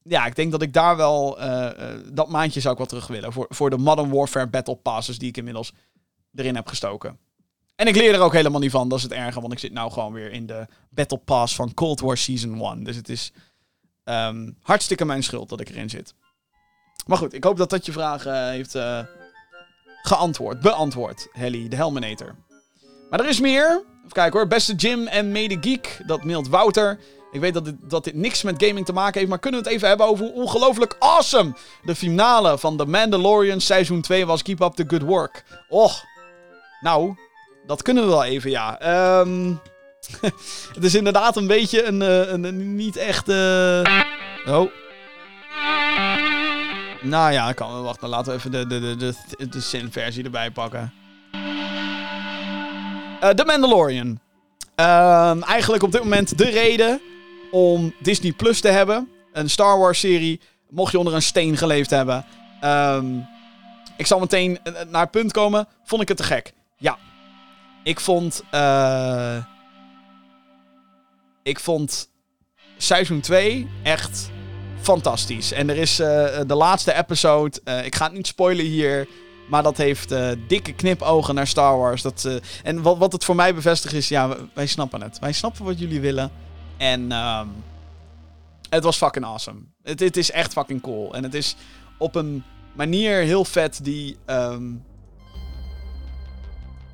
ja, 0.03 0.27
ik 0.27 0.37
denk 0.37 0.51
dat 0.51 0.63
ik 0.63 0.73
daar 0.73 0.97
wel, 0.97 1.41
eh, 1.41 1.67
eh, 1.67 2.01
dat 2.13 2.29
maandje 2.29 2.61
zou 2.61 2.73
ik 2.73 2.79
wel 2.79 2.89
terug 2.89 3.07
willen. 3.07 3.33
Voor, 3.33 3.47
voor 3.49 3.71
de 3.71 3.79
Modern 3.79 4.11
Warfare 4.11 4.47
Battle 4.47 4.77
Passes 4.77 5.19
die 5.19 5.29
ik 5.29 5.37
inmiddels 5.37 5.73
erin 6.35 6.55
heb 6.55 6.67
gestoken. 6.67 7.19
En 7.77 7.87
ik 7.87 7.97
leer 7.97 8.15
er 8.15 8.21
ook 8.21 8.33
helemaal 8.33 8.61
niet 8.61 8.71
van, 8.71 8.89
dat 8.89 8.99
is 8.99 9.05
het 9.05 9.13
erge. 9.13 9.41
Want 9.41 9.53
ik 9.53 9.59
zit 9.59 9.73
nou 9.73 9.93
gewoon 9.93 10.13
weer 10.13 10.33
in 10.33 10.47
de 10.47 10.67
Battle 10.91 11.19
Pass 11.19 11.55
van 11.55 11.75
Cold 11.75 12.01
War 12.01 12.17
Season 12.17 12.61
1. 12.61 12.85
Dus 12.85 12.97
het 12.97 13.09
is 13.09 13.33
ehm, 14.05 14.51
hartstikke 14.63 15.05
mijn 15.05 15.23
schuld 15.23 15.49
dat 15.49 15.61
ik 15.61 15.69
erin 15.69 15.91
zit. 15.91 16.15
Maar 17.07 17.19
goed, 17.19 17.33
ik 17.33 17.45
hoop 17.45 17.57
dat 17.57 17.71
dat 17.71 17.87
je 17.87 17.93
vraag 17.93 18.25
heeft... 18.25 18.75
geantwoord, 20.07 20.61
beantwoord, 20.61 21.29
Helly, 21.33 21.69
de 21.69 21.77
Helminator. 21.77 22.35
Maar 23.11 23.21
er 23.21 23.29
is 23.29 23.41
meer. 23.41 23.85
Even 23.99 24.13
kijken 24.13 24.39
hoor. 24.39 24.49
Beste 24.49 24.75
Jim 24.75 25.07
en 25.07 25.33
mede 25.33 25.57
geek, 25.61 26.01
dat 26.07 26.25
mailt 26.25 26.49
Wouter. 26.49 26.99
Ik 27.33 27.41
weet 27.41 27.55
dat 27.55 27.65
dit, 27.65 27.75
dat 27.81 28.05
dit 28.05 28.15
niks 28.15 28.43
met 28.43 28.65
gaming 28.65 28.87
te 28.87 28.93
maken 28.93 29.19
heeft, 29.19 29.31
maar 29.31 29.39
kunnen 29.39 29.61
we 29.61 29.67
het 29.67 29.77
even 29.77 29.89
hebben 29.89 30.07
over 30.07 30.25
hoe 30.25 30.35
ongelooflijk 30.35 30.97
awesome 30.99 31.55
de 31.83 31.95
finale 31.95 32.59
van 32.59 32.77
The 32.77 32.85
Mandalorian 32.87 33.61
seizoen 33.61 34.01
2 34.01 34.27
was. 34.27 34.43
Keep 34.43 34.61
up 34.61 34.73
the 34.73 34.85
good 34.87 35.03
work. 35.03 35.45
Och, 35.69 36.05
nou, 36.81 37.15
dat 37.67 37.83
kunnen 37.83 38.05
we 38.05 38.11
wel 38.11 38.25
even, 38.25 38.51
ja. 38.51 38.79
Ehm, 38.81 39.53
het 40.75 40.85
is 40.85 40.95
inderdaad 40.95 41.37
een 41.37 41.47
beetje 41.47 41.85
een, 41.85 42.03
eh, 42.03 42.29
een, 42.33 42.75
niet 42.77 42.97
echt... 42.97 43.29
eh, 43.29 44.03
Oh. 44.49 44.71
Nou 47.03 47.33
ja, 47.33 47.53
kan, 47.53 47.83
wacht, 47.83 48.01
dan 48.01 48.11
laten 48.11 48.33
we 48.33 48.39
even 48.39 48.51
de, 48.51 48.67
de, 48.67 48.97
de, 48.97 49.15
de, 49.37 49.49
de 49.49 49.61
Sin-versie 49.61 50.25
erbij 50.25 50.51
pakken. 50.51 50.93
Eh 53.21 53.29
The 53.29 53.45
Mandalorian. 53.45 54.21
Ehm, 54.75 55.43
eigenlijk 55.43 55.83
op 55.83 55.93
dit 55.93 56.03
moment 56.03 56.39
de 56.39 56.51
reden 56.51 57.01
om 57.51 57.95
Disney 58.01 58.33
Plus 58.33 58.61
te 58.61 58.69
hebben. 58.69 59.09
Een 59.33 59.51
Star 59.51 59.79
Wars 59.79 59.99
serie, 60.01 60.41
mocht 60.71 60.93
je 60.93 60.99
onder 60.99 61.15
een 61.15 61.23
steen 61.23 61.57
geleefd 61.57 61.91
hebben. 61.91 62.25
Ehm, 62.61 63.07
ik 63.97 64.07
zal 64.07 64.19
meteen 64.19 64.59
eh, 64.63 64.73
naar 64.89 65.03
het 65.03 65.11
punt 65.11 65.33
komen. 65.33 65.69
Vond 65.85 66.03
ik 66.03 66.09
het 66.09 66.17
te 66.17 66.23
gek? 66.23 66.53
Ja. 66.79 66.99
Ik 67.83 68.01
vond... 68.01 68.43
eh, 68.51 69.37
ik 71.43 71.61
vond 71.61 72.11
seizoen 72.77 73.21
2 73.21 73.69
echt 73.83 74.31
fantastisch. 74.87 75.53
En 75.53 75.71
er 75.71 75.77
is 75.77 75.99
eh, 75.99 76.41
de 76.47 76.55
laatste 76.55 76.95
episode. 76.95 77.61
eh, 77.65 77.85
ik 77.85 77.95
ga 77.95 78.05
het 78.05 78.13
niet 78.15 78.27
spoilen 78.27 78.65
hier. 78.65 79.09
Maar 79.49 79.63
dat 79.63 79.77
heeft 79.77 80.13
eh, 80.13 80.29
dikke 80.49 80.73
knipogen 80.73 81.35
naar 81.35 81.47
Star 81.47 81.79
Wars. 81.79 82.03
Dat, 82.03 82.29
en 82.63 82.83
wat, 82.83 82.99
wat 82.99 83.13
het 83.13 83.25
voor 83.25 83.35
mij 83.35 83.55
bevestigt 83.55 83.95
is: 83.95 84.09
ja, 84.09 84.37
wij 84.55 84.67
snappen 84.67 85.03
het. 85.03 85.19
Wij 85.19 85.33
snappen 85.33 85.65
wat 85.65 85.79
jullie 85.79 86.01
willen. 86.01 86.31
En 86.77 87.13
ehm, 87.13 87.47
het 88.71 88.85
was 88.85 88.97
fucking 88.97 89.25
awesome. 89.25 89.59
Het, 89.83 90.01
het 90.01 90.17
is 90.17 90.31
echt 90.31 90.53
fucking 90.53 90.83
cool. 90.83 91.15
En 91.15 91.23
het 91.23 91.35
is 91.35 91.57
op 91.99 92.15
een 92.15 92.45
manier 92.73 93.17
heel 93.23 93.45
vet 93.45 93.81
die. 93.83 94.17
ehm, 94.25 94.63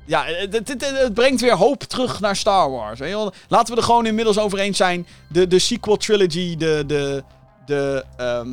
ja, 0.05 0.23
het, 0.25 0.53
het, 0.53 0.69
het- 0.81 1.13
brengt 1.13 1.41
weer 1.41 1.55
hoop 1.55 1.83
terug 1.83 2.19
naar 2.19 2.35
Star 2.35 2.71
Wars. 2.71 2.99
Laten 3.47 3.73
we 3.73 3.79
er 3.79 3.85
gewoon 3.85 4.05
inmiddels 4.05 4.39
over 4.39 4.59
eens 4.59 4.77
zijn. 4.77 5.07
De, 5.29 5.47
de 5.47 5.59
sequel 5.59 5.97
trilogy, 5.97 6.55
de, 6.57 6.83
de, 6.87 7.23
de, 7.65 8.05
ehm, 8.17 8.49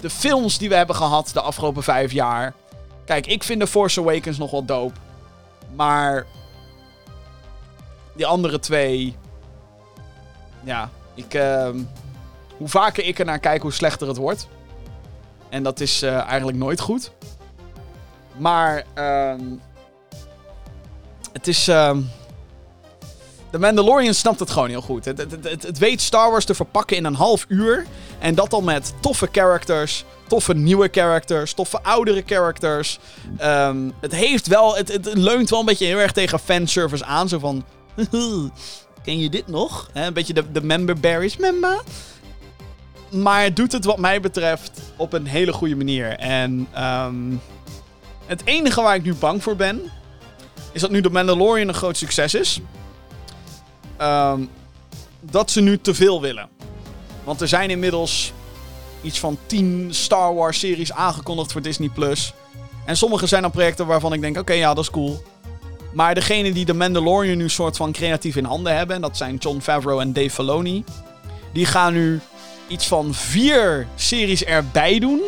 de 0.00 0.10
films 0.10 0.58
die 0.58 0.68
we 0.68 0.74
hebben 0.74 0.96
gehad 0.96 1.30
de 1.32 1.40
afgelopen 1.40 1.82
vijf 1.82 2.12
jaar. 2.12 2.54
Kijk, 3.04 3.26
ik 3.26 3.42
vind 3.42 3.60
The 3.60 3.66
Force 3.66 4.00
Awakens 4.00 4.38
nog 4.38 4.50
wel 4.50 4.64
dope. 4.64 4.94
Maar 5.74 6.26
die 8.14 8.26
andere 8.26 8.58
twee. 8.58 9.16
Ja, 10.62 10.90
ik. 11.14 11.34
ehm, 11.34 11.78
hoe 12.56 12.68
vaker 12.68 13.04
ik 13.04 13.18
er 13.18 13.24
naar 13.24 13.38
kijk, 13.38 13.62
hoe 13.62 13.72
slechter 13.72 14.08
het 14.08 14.16
wordt. 14.16 14.48
En 15.48 15.62
dat 15.62 15.80
is 15.80 16.02
eh, 16.02 16.20
eigenlijk 16.20 16.58
nooit 16.58 16.80
goed. 16.80 17.10
Maar. 18.36 18.84
ehm, 18.94 19.44
het 21.32 21.46
is. 21.48 21.70
De 23.56 23.62
Mandalorian 23.62 24.14
snapt 24.14 24.40
het 24.40 24.50
gewoon 24.50 24.68
heel 24.68 24.80
goed. 24.80 25.04
Het, 25.04 25.18
het, 25.18 25.62
het, 25.62 25.78
weet 25.78 26.00
Star 26.00 26.30
Wars 26.30 26.44
te 26.44 26.54
verpakken 26.54 26.96
in 26.96 27.04
een 27.04 27.14
half 27.14 27.44
uur. 27.48 27.86
En 28.18 28.34
dat 28.34 28.52
al 28.52 28.60
met 28.60 28.94
toffe 29.00 29.28
characters. 29.32 30.04
Toffe 30.26 30.54
nieuwe 30.54 30.88
characters. 30.92 31.52
Toffe 31.52 31.82
oudere 31.82 32.22
characters. 32.26 32.98
Ehm, 33.38 33.90
het 34.00 34.12
heeft 34.12 34.46
wel. 34.46 34.76
Het, 34.76 35.10
leunt 35.14 35.50
wel 35.50 35.60
een 35.60 35.66
beetje 35.66 35.86
heel 35.86 35.98
erg 35.98 36.12
tegen 36.12 36.38
fanservice 36.38 37.04
aan. 37.04 37.28
Zo 37.28 37.38
van. 37.38 37.64
Ken 39.04 39.18
je 39.18 39.30
dit 39.30 39.46
nog? 39.46 39.90
Een 39.92 40.12
beetje 40.12 40.34
de, 40.34 40.52
de 40.52 40.62
member 40.62 41.00
berries. 41.00 41.36
Member. 41.36 41.82
Maar 43.10 43.42
het 43.42 43.56
doet 43.56 43.72
het 43.72 43.84
wat 43.84 43.98
mij 43.98 44.20
betreft 44.20 44.80
op 44.96 45.12
een 45.12 45.26
hele 45.26 45.52
goede 45.52 45.76
manier. 45.76 46.18
En 46.18 46.68
ehm, 46.72 47.14
het 48.26 48.42
enige 48.44 48.82
waar 48.82 48.94
ik 48.94 49.02
nu 49.02 49.14
bang 49.14 49.42
voor 49.42 49.56
ben. 49.56 49.82
Is 50.72 50.80
dat 50.80 50.90
nu 50.90 51.00
de 51.00 51.10
Mandalorian 51.10 51.68
een 51.68 51.74
groot 51.74 51.96
succes 51.96 52.34
is. 52.34 52.60
Ehm, 53.96 54.40
dat 55.20 55.50
ze 55.50 55.60
nu 55.60 55.78
te 55.78 55.94
veel 55.94 56.20
willen. 56.20 56.48
Want 57.24 57.40
er 57.40 57.48
zijn 57.48 57.70
inmiddels 57.70 58.32
iets 59.02 59.18
van 59.18 59.38
10 59.46 59.88
Star 59.90 60.34
Wars 60.34 60.58
series 60.58 60.92
aangekondigd 60.92 61.52
voor 61.52 61.62
Disney 61.62 61.88
Plus. 61.88 62.32
En 62.86 62.96
sommige 62.96 63.26
zijn 63.26 63.42
dan 63.42 63.50
projecten 63.50 63.86
waarvan 63.86 64.12
ik 64.12 64.20
denk: 64.20 64.38
oké, 64.38 64.52
ja, 64.52 64.74
dat 64.74 64.84
is 64.84 64.90
cool. 64.90 65.22
Maar 65.92 66.14
degene 66.14 66.52
die 66.52 66.64
de 66.64 66.74
Mandalorian 66.74 67.36
nu 67.36 67.48
soort 67.48 67.76
van 67.76 67.92
creatief 67.92 68.36
in 68.36 68.44
handen 68.44 68.76
hebben, 68.76 68.96
en 68.96 69.02
dat 69.02 69.16
zijn 69.16 69.36
John 69.36 69.60
Favreau 69.60 70.00
en 70.00 70.12
Dave 70.12 70.30
Filoni, 70.30 70.84
die 71.52 71.66
gaan 71.66 71.92
nu 71.92 72.20
iets 72.68 72.86
van 72.86 73.14
vier 73.14 73.86
series 73.94 74.44
erbij 74.44 74.98
doen. 74.98 75.20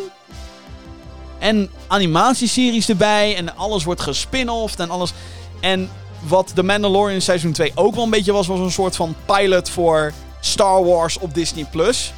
En 1.38 1.70
animatieseries 1.86 2.88
erbij. 2.88 3.36
En 3.36 3.56
alles 3.56 3.84
wordt 3.84 4.00
gespin-offed 4.00 4.80
en 4.80 4.90
alles. 4.90 5.12
En 5.60 5.90
wat 6.20 6.54
The 6.54 6.62
Mandalorian 6.62 7.20
seizoen 7.20 7.52
2 7.52 7.72
ook 7.74 7.94
wel 7.94 8.04
een 8.04 8.10
beetje 8.10 8.32
was, 8.32 8.46
was 8.46 8.58
een 8.58 8.70
soort 8.70 8.96
van 8.96 9.14
pilot 9.26 9.70
voor 9.70 10.12
Star 10.40 10.84
Wars 10.84 11.18
op 11.18 11.34
Disney+. 11.34 11.64
Plus. 11.64 12.12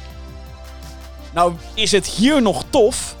Nou 1.33 1.53
is 1.73 1.91
het 1.91 2.07
hier 2.07 2.41
nog 2.41 2.63
tof. 2.69 3.15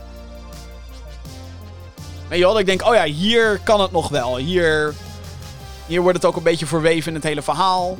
Weet 2.27 2.39
je 2.39 2.59
ik 2.59 2.65
denk, 2.65 2.87
oh 2.87 2.93
ja, 2.93 3.03
hier 3.03 3.59
kan 3.63 3.81
het 3.81 3.91
nog 3.91 4.09
wel. 4.09 4.37
Hier, 4.37 4.93
hier 5.87 6.01
wordt 6.01 6.17
het 6.17 6.25
ook 6.25 6.35
een 6.35 6.43
beetje 6.43 6.65
verweven 6.65 7.07
in 7.07 7.15
het 7.15 7.23
hele 7.23 7.41
verhaal. 7.41 7.97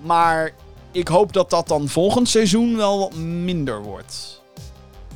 Maar 0.00 0.52
ik 0.90 1.08
hoop 1.08 1.32
dat 1.32 1.50
dat 1.50 1.68
dan 1.68 1.88
volgend 1.88 2.28
seizoen 2.28 2.76
wel 2.76 2.98
wat 2.98 3.14
minder 3.14 3.82
wordt. 3.82 4.42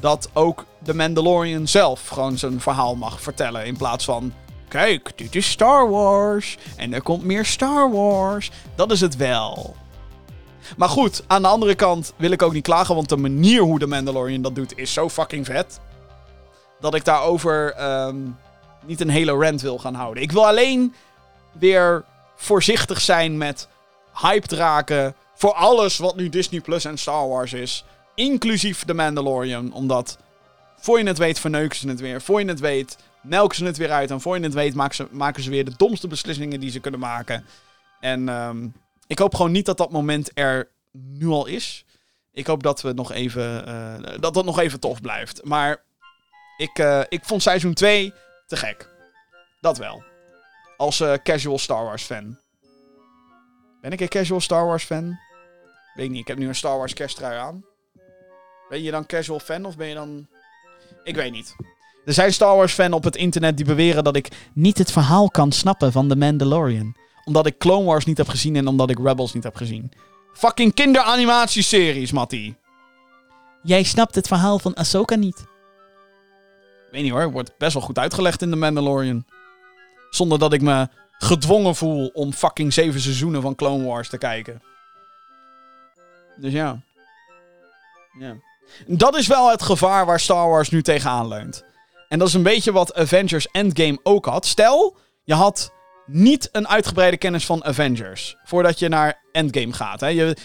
Dat 0.01 0.28
ook 0.32 0.65
de 0.78 0.95
Mandalorian 0.95 1.69
zelf 1.69 2.09
gewoon 2.09 2.39
zijn 2.39 2.61
verhaal 2.61 2.95
mag 2.95 3.20
vertellen. 3.20 3.66
In 3.66 3.77
plaats 3.77 4.05
van, 4.05 4.32
kijk, 4.74 5.12
dit 5.18 5.34
is 5.34 5.51
Star 5.51 5.90
Wars. 5.90 6.56
En 6.76 6.92
er 6.92 7.02
komt 7.02 7.24
meer 7.24 7.44
Star 7.44 7.90
Wars. 7.90 8.51
Dat 8.74 8.90
is 8.90 9.01
het 9.01 9.16
wel. 9.16 9.76
Maar 10.76 10.88
goed, 10.88 11.24
aan 11.26 11.42
de 11.42 11.48
andere 11.48 11.74
kant 11.74 12.12
wil 12.16 12.30
ik 12.30 12.42
ook 12.42 12.52
niet 12.52 12.62
klagen. 12.62 12.94
Want 12.94 13.09
de 13.09 13.16
manier 13.16 13.60
hoe 13.60 13.78
de 13.78 13.86
Mandalorian 13.86 14.42
dat 14.42 14.55
doet 14.55 14.78
is 14.78 14.92
zo 14.92 15.09
fucking 15.09 15.46
vet. 15.46 15.80
Dat 16.80 16.94
ik 16.94 17.05
daarover 17.05 17.72
ehm, 17.72 18.16
niet 18.86 19.01
een 19.01 19.09
hele 19.09 19.32
rant 19.32 19.60
wil 19.60 19.78
gaan 19.78 19.94
houden. 19.94 20.22
Ik 20.22 20.32
wil 20.32 20.46
alleen 20.46 20.94
weer 21.52 22.05
voorzichtig 22.36 23.01
zijn 23.01 23.38
met 23.38 23.68
hype 24.22 24.56
raken 24.56 25.14
voor 25.34 25.52
alles 25.52 25.98
wat 25.98 26.16
nu 26.16 26.28
Disney 26.28 26.60
Plus 26.60 26.84
en 26.84 26.98
Star 26.98 27.28
Wars 27.28 27.52
is. 27.52 27.84
Inclusief 28.14 28.84
The 28.84 28.94
Mandalorian. 28.94 29.72
Omdat, 29.72 30.18
voor 30.80 30.98
je 30.98 31.06
het 31.06 31.18
weet, 31.18 31.40
verneuken 31.40 31.78
ze 31.78 31.88
het 31.88 32.01
weer. 32.01 32.22
Voor 32.22 32.40
je 32.40 32.46
het 32.46 32.60
weet, 32.60 32.96
melken 33.24 33.56
ze 33.56 33.64
het 33.64 33.76
weer 33.76 33.90
uit. 33.90 34.10
En 34.10 34.20
voor 34.20 34.36
je 34.36 34.42
het 34.42 34.55
weet, 34.55 34.74
maken 34.74 34.94
ze, 35.34 35.42
ze 35.42 35.51
weer 35.51 35.64
de 35.64 35.76
domste 35.76 36.09
beslissingen 36.09 36.60
die 36.60 36.70
ze 36.70 36.80
kunnen 36.80 37.01
maken. 37.01 37.44
En 38.01 38.28
ehm, 38.28 38.68
ik 39.06 39.18
hoop 39.18 39.34
gewoon 39.34 39.52
niet 39.52 39.66
dat 39.66 39.78
dat 39.78 39.92
moment 39.92 40.30
er 40.34 40.70
nu 40.92 41.26
al 41.26 41.46
is. 41.46 41.84
Ik 42.32 42.46
hoop 42.46 42.62
dat 42.62 42.82
we 42.82 42.92
nog 42.92 43.12
even, 43.12 43.66
eh, 43.66 44.20
dat 44.20 44.34
dat 44.34 44.44
nog 44.44 44.59
even 44.59 44.80
tof 44.80 45.01
blijft. 45.01 45.44
Maar 45.44 45.82
ik, 46.56 46.78
eh, 46.78 47.01
ik 47.09 47.24
vond 47.24 47.42
seizoen 47.42 47.74
2 47.74 48.12
te 48.46 48.56
gek. 48.56 48.88
Dat 49.60 49.78
wel. 49.78 50.02
Als 50.76 51.01
eh, 51.01 51.12
casual 51.22 51.59
Star 51.59 51.84
Wars 51.84 52.02
fan. 52.02 52.38
Ben 53.80 53.92
ik 53.92 54.01
een 54.01 54.09
casual 54.09 54.40
Star 54.40 54.66
Wars 54.66 54.84
fan? 54.84 55.18
Weet 55.94 56.05
ik 56.05 56.10
niet. 56.10 56.20
Ik 56.20 56.28
heb 56.28 56.38
nu 56.38 56.48
een 56.48 56.55
Star 56.55 56.78
Wars 56.78 56.94
kersttrui 56.94 57.38
aan. 57.38 57.64
Ben 58.68 58.82
je 58.82 58.90
dan 58.90 59.06
casual 59.06 59.38
fan 59.38 59.64
of 59.64 59.76
ben 59.76 59.86
je 59.86 59.94
dan... 59.94 60.28
Ik 61.02 61.14
weet 61.14 61.32
niet. 61.32 61.56
Er 62.05 62.12
zijn 62.12 62.32
Star 62.32 62.56
Wars 62.56 62.72
fans 62.72 62.94
op 62.94 63.05
het 63.05 63.16
internet 63.16 63.56
die 63.56 63.66
beweren 63.66 64.05
dat 64.05 64.16
ik 64.16 64.51
niet 64.52 64.78
het 64.78 64.93
verhaal 64.93 65.31
kan 65.31 65.52
snappen 65.52 65.93
van 65.93 66.09
The 66.09 66.16
Mandalorian. 66.16 66.97
Omdat 67.24 67.47
ik 67.47 67.59
Clone 67.59 67.85
Wars 67.85 68.05
niet 68.05 68.18
heb 68.18 68.28
gezien 68.28 68.56
en 68.56 68.66
omdat 68.66 68.90
ik 68.90 68.98
Rebels 68.98 69.32
niet 69.32 69.44
heb 69.44 69.56
gezien. 69.56 69.93
Fucking 70.32 70.74
kinderanimatieseries, 70.74 72.12
Matty. 72.12 72.55
Jij 73.62 73.82
snapt 73.82 74.14
het 74.14 74.26
verhaal 74.26 74.59
van 74.59 74.74
Ahsoka 74.74 75.14
niet. 75.14 75.39
Ik 75.39 76.90
weet 76.90 77.02
niet 77.02 77.12
hoor, 77.12 77.31
wordt 77.31 77.59
best 77.59 77.72
wel 77.72 77.82
goed 77.82 77.98
uitgelegd 77.98 78.43
in 78.43 78.51
The 78.51 78.56
Mandalorian. 78.56 79.24
Zonder 80.10 80.39
dat 80.39 80.52
ik 80.52 80.62
me 80.62 80.89
gedwongen 81.18 81.74
voel 81.74 82.06
om 82.06 82.32
fucking 82.32 82.72
zeven 82.72 83.01
seizoenen 83.01 83.43
van 83.43 83.55
Clone 83.55 83.85
Wars 83.85 84.09
te 84.09 84.18
kijken. 84.18 84.62
Dus 86.36 86.52
ja. 86.52 86.81
Ja. 88.18 88.35
Dat 88.86 89.16
is 89.16 89.26
wel 89.26 89.51
het 89.51 89.62
gevaar 89.62 90.06
waar 90.06 90.20
Star 90.20 90.48
Wars 90.48 90.70
nu 90.70 90.82
tegenaan 90.82 91.28
leunt. 91.28 91.64
En 92.15 92.20
dat 92.20 92.28
is 92.28 92.35
een 92.35 92.43
beetje 92.43 92.73
wat 92.73 92.95
Avengers 92.95 93.49
Endgame 93.51 93.99
ook 94.03 94.27
had. 94.27 94.47
Stel, 94.47 94.97
je 95.24 95.35
had 95.35 95.73
niet 96.07 96.49
een 96.53 96.69
uitgebreide 96.69 97.16
kennis 97.16 97.47
van 97.47 97.65
Avengers. 97.65 98.36
Voordat 98.45 98.78
je 98.78 98.89
naar 98.89 99.23
Endgame 99.32 99.73
gaat. 99.73 100.01
Hè. 100.01 100.07
Je, 100.07 100.36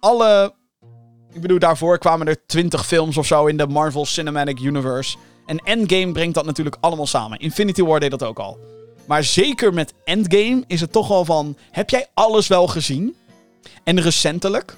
alle. 0.00 0.54
Ik 1.32 1.40
bedoel, 1.40 1.58
daarvoor 1.58 1.98
kwamen 1.98 2.26
er 2.26 2.46
twintig 2.46 2.86
films 2.86 3.16
of 3.16 3.26
zo 3.26 3.46
in 3.46 3.56
de 3.56 3.66
Marvel 3.66 4.06
Cinematic 4.06 4.60
Universe. 4.60 5.16
En 5.46 5.58
Endgame 5.58 6.12
brengt 6.12 6.34
dat 6.34 6.44
natuurlijk 6.44 6.76
allemaal 6.80 7.06
samen. 7.06 7.38
Infinity 7.38 7.82
War 7.82 8.00
deed 8.00 8.10
dat 8.10 8.22
ook 8.22 8.38
al. 8.38 8.58
Maar 9.06 9.24
zeker 9.24 9.74
met 9.74 9.94
Endgame 10.04 10.64
is 10.66 10.80
het 10.80 10.92
toch 10.92 11.08
wel 11.08 11.24
van: 11.24 11.56
heb 11.70 11.90
jij 11.90 12.06
alles 12.14 12.46
wel 12.46 12.66
gezien? 12.66 13.16
En 13.84 14.00
recentelijk? 14.00 14.76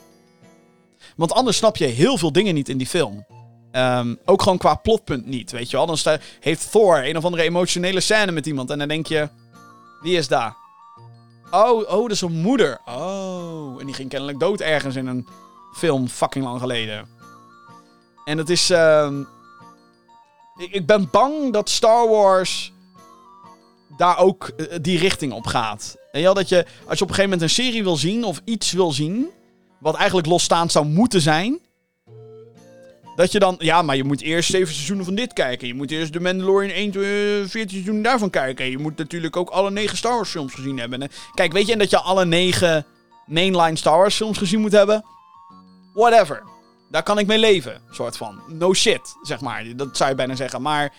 Want 1.16 1.32
anders 1.32 1.56
snap 1.56 1.76
je 1.76 1.86
heel 1.86 2.18
veel 2.18 2.32
dingen 2.32 2.54
niet 2.54 2.68
in 2.68 2.78
die 2.78 2.86
film. 2.86 3.26
Ehm, 3.70 4.14
ook 4.24 4.42
gewoon 4.42 4.58
qua 4.58 4.74
plotpunt 4.74 5.26
niet, 5.26 5.50
weet 5.50 5.70
je 5.70 5.76
wel. 5.76 5.86
Dan 5.86 6.18
heeft 6.40 6.70
Thor 6.70 7.04
een 7.04 7.16
of 7.16 7.24
andere 7.24 7.42
emotionele 7.42 8.00
scène 8.00 8.32
met 8.32 8.46
iemand. 8.46 8.70
En 8.70 8.78
dan 8.78 8.88
denk 8.88 9.06
je, 9.06 9.28
wie 10.00 10.16
is 10.16 10.28
daar? 10.28 10.56
Oh, 11.50 11.78
oh, 11.78 12.02
dat 12.02 12.10
is 12.10 12.20
een 12.20 12.40
moeder. 12.40 12.80
Oh, 12.84 13.80
en 13.80 13.86
die 13.86 13.94
ging 13.94 14.08
kennelijk 14.08 14.40
dood 14.40 14.60
ergens 14.60 14.96
in 14.96 15.06
een 15.06 15.28
film 15.76 16.08
fucking 16.08 16.44
lang 16.44 16.60
geleden. 16.60 17.08
En 18.24 18.38
het 18.38 18.50
is... 18.50 18.70
ehm, 18.70 19.20
ik, 20.56 20.70
ik 20.70 20.86
ben 20.86 21.08
bang 21.10 21.52
dat 21.52 21.68
Star 21.68 22.08
Wars 22.08 22.72
daar 23.96 24.18
ook 24.18 24.48
eh, 24.48 24.78
die 24.80 24.98
richting 24.98 25.32
op 25.32 25.46
gaat. 25.46 25.96
En 26.12 26.20
ja, 26.20 26.32
dat 26.32 26.48
je, 26.48 26.56
als 26.86 26.98
je 26.98 27.04
op 27.04 27.10
een 27.10 27.14
gegeven 27.14 27.22
moment 27.22 27.42
een 27.42 27.64
serie 27.64 27.82
wil 27.82 27.96
zien 27.96 28.24
of 28.24 28.40
iets 28.44 28.72
wil 28.72 28.92
zien, 28.92 29.30
wat 29.80 29.94
eigenlijk 29.94 30.26
losstaand 30.26 30.72
zou 30.72 30.86
moeten 30.86 31.20
zijn, 31.20 31.60
dat 33.18 33.32
je 33.32 33.38
dan, 33.38 33.56
ja, 33.58 33.82
maar 33.82 33.96
je 33.96 34.04
moet 34.04 34.20
eerst 34.20 34.50
zeven 34.50 34.74
seizoenen 34.74 35.04
van 35.04 35.14
dit 35.14 35.32
kijken. 35.32 35.66
Je 35.66 35.74
moet 35.74 35.90
eerst 35.90 36.12
de 36.12 36.20
Mandalorian 36.20 36.70
1, 36.70 36.92
14 36.92 37.68
seizoenen 37.68 38.02
daarvan 38.02 38.30
kijken. 38.30 38.70
Je 38.70 38.78
moet 38.78 38.96
natuurlijk 38.96 39.36
ook 39.36 39.50
alle 39.50 39.70
negen 39.70 39.96
Star 39.96 40.14
Wars 40.14 40.30
films 40.30 40.54
gezien 40.54 40.78
hebben. 40.78 41.02
En, 41.02 41.10
Kijk, 41.34 41.52
weet 41.52 41.66
je, 41.66 41.72
en 41.72 41.78
dat 41.78 41.90
je 41.90 41.98
alle 41.98 42.24
negen 42.24 42.86
mainline 43.26 43.76
Star 43.76 43.98
Wars 43.98 44.16
films 44.16 44.38
gezien 44.38 44.60
moet 44.60 44.72
hebben? 44.72 45.04
Whatever. 45.94 46.42
Daar 46.90 47.02
kan 47.02 47.18
ik 47.18 47.26
mee 47.26 47.38
leven, 47.38 47.80
soort 47.90 48.16
van. 48.16 48.40
No 48.48 48.74
shit, 48.74 49.16
zeg 49.22 49.40
maar. 49.40 49.64
Dat 49.76 49.96
zou 49.96 50.10
je 50.10 50.16
bijna 50.16 50.34
zeggen. 50.34 50.62
Maar 50.62 50.92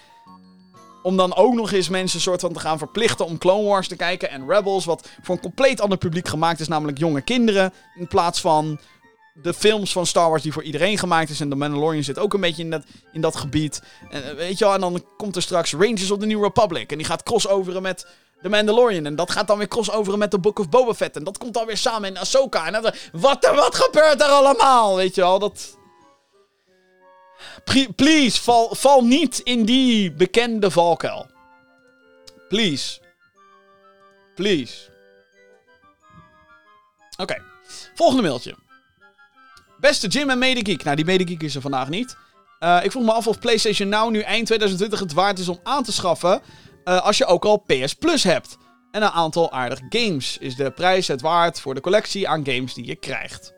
om 1.04 1.18
dan 1.18 1.36
ook 1.36 1.54
nog 1.54 1.72
eens 1.72 1.90
mensen 1.90 2.22
soort 2.22 2.42
van 2.42 2.54
te 2.54 2.60
gaan 2.60 2.78
verplichten 2.78 3.26
om 3.26 3.38
Clone 3.38 3.68
Wars 3.68 3.88
te 3.88 3.96
kijken 3.96 4.30
en 4.30 4.50
Rebels, 4.50 4.86
wat 4.86 5.10
voor 5.22 5.36
een 5.36 5.42
compleet 5.42 5.82
ander 5.82 5.98
publiek 5.98 6.28
gemaakt 6.28 6.60
is, 6.60 6.68
namelijk 6.68 6.98
jonge 6.98 7.22
kinderen, 7.22 7.74
in 7.96 8.08
plaats 8.08 8.42
van 8.42 8.80
de 9.42 9.54
films 9.54 9.92
van 9.92 10.06
Star 10.06 10.30
Wars 10.30 10.44
die 10.44 10.54
voor 10.54 10.64
iedereen 10.64 10.98
gemaakt 10.98 11.30
is. 11.30 11.40
En 11.40 11.50
The 11.50 11.56
Mandalorian 11.56 12.04
zit 12.04 12.20
ook 12.20 12.34
een 12.34 12.42
beetje 12.42 12.64
in 12.64 12.70
dat, 12.70 12.84
in 13.12 13.22
dat 13.22 13.36
gebied. 13.36 13.82
En, 14.10 14.24
eh, 14.24 14.36
weet 14.36 14.58
je 14.58 14.66
wel, 14.66 14.74
en 14.74 14.80
dan 14.80 15.06
komt 15.18 15.36
er 15.36 15.42
straks 15.42 15.72
Rangers 15.72 16.12
of 16.12 16.20
the 16.20 16.26
New 16.26 16.44
Republic. 16.44 16.92
En 16.92 16.98
die 16.98 17.06
gaat 17.06 17.24
crossoveren 17.24 17.82
met 17.82 18.08
The 18.42 18.50
Mandalorian. 18.50 19.06
En 19.06 19.16
dat 19.16 19.32
gaat 19.32 19.48
dan 19.48 19.58
weer 19.58 19.68
crossoveren 19.68 20.20
met 20.20 20.32
The 20.32 20.40
Book 20.40 20.60
of 20.60 20.70
Boba 20.70 20.94
Fett. 20.94 21.16
En 21.16 21.24
dat 21.24 21.38
komt 21.38 21.54
dan 21.54 21.66
weer 21.66 21.78
samen 21.78 22.10
in 22.10 22.18
Ahsoka. 22.18 22.66
En 22.66 22.72
dan, 22.72 22.94
wat, 23.12 23.52
wat 23.56 23.76
gebeurt 23.76 24.22
er 24.22 24.28
allemaal? 24.28 24.96
Weet 24.96 25.16
je 25.16 25.22
wel, 25.22 25.40
dat... 25.40 25.78
Please, 27.96 28.42
val, 28.42 28.76
val 28.76 29.04
niet 29.04 29.40
in 29.40 29.66
die 29.66 30.12
bekende 30.12 30.72
valkuil. 30.72 31.28
Please. 32.50 33.00
Please. 34.36 34.90
Oké, 37.18 37.44
volgende 37.96 38.22
mailtje. 38.22 38.56
Beste 39.80 40.08
Jim 40.08 40.30
en 40.30 40.40
Medegeek. 40.40 40.84
Nou, 40.84 40.96
die 40.96 41.06
Medegeek 41.06 41.44
is 41.44 41.56
er 41.56 41.62
vandaag 41.62 41.90
niet. 41.90 42.18
Eh, 42.60 42.80
ik 42.84 42.92
vroeg 42.92 43.04
me 43.04 43.12
af 43.12 43.28
of 43.28 43.40
PlayStation 43.40 43.90
Now 43.90 44.12
nu 44.12 44.20
eind 44.20 44.46
2020 44.46 45.00
het 45.00 45.14
waard 45.14 45.40
is 45.40 45.48
om 45.48 45.60
aan 45.64 45.84
te 45.84 45.92
schaffen. 45.92 46.42
eh, 46.84 47.02
als 47.02 47.18
je 47.18 47.26
ook 47.26 47.46
al 47.46 47.58
PS 47.58 47.94
Plus 47.94 48.24
hebt. 48.24 48.58
En 48.92 49.02
een 49.02 49.10
aantal 49.10 49.52
aardige 49.52 49.86
games. 49.90 50.38
Is 50.38 50.56
de 50.56 50.72
prijs 50.72 51.08
het 51.08 51.22
waard 51.22 51.60
voor 51.60 51.74
de 51.74 51.82
collectie 51.82 52.28
aan 52.28 52.46
games 52.46 52.74
die 52.74 52.86
je 52.86 52.96
krijgt? 52.96 53.54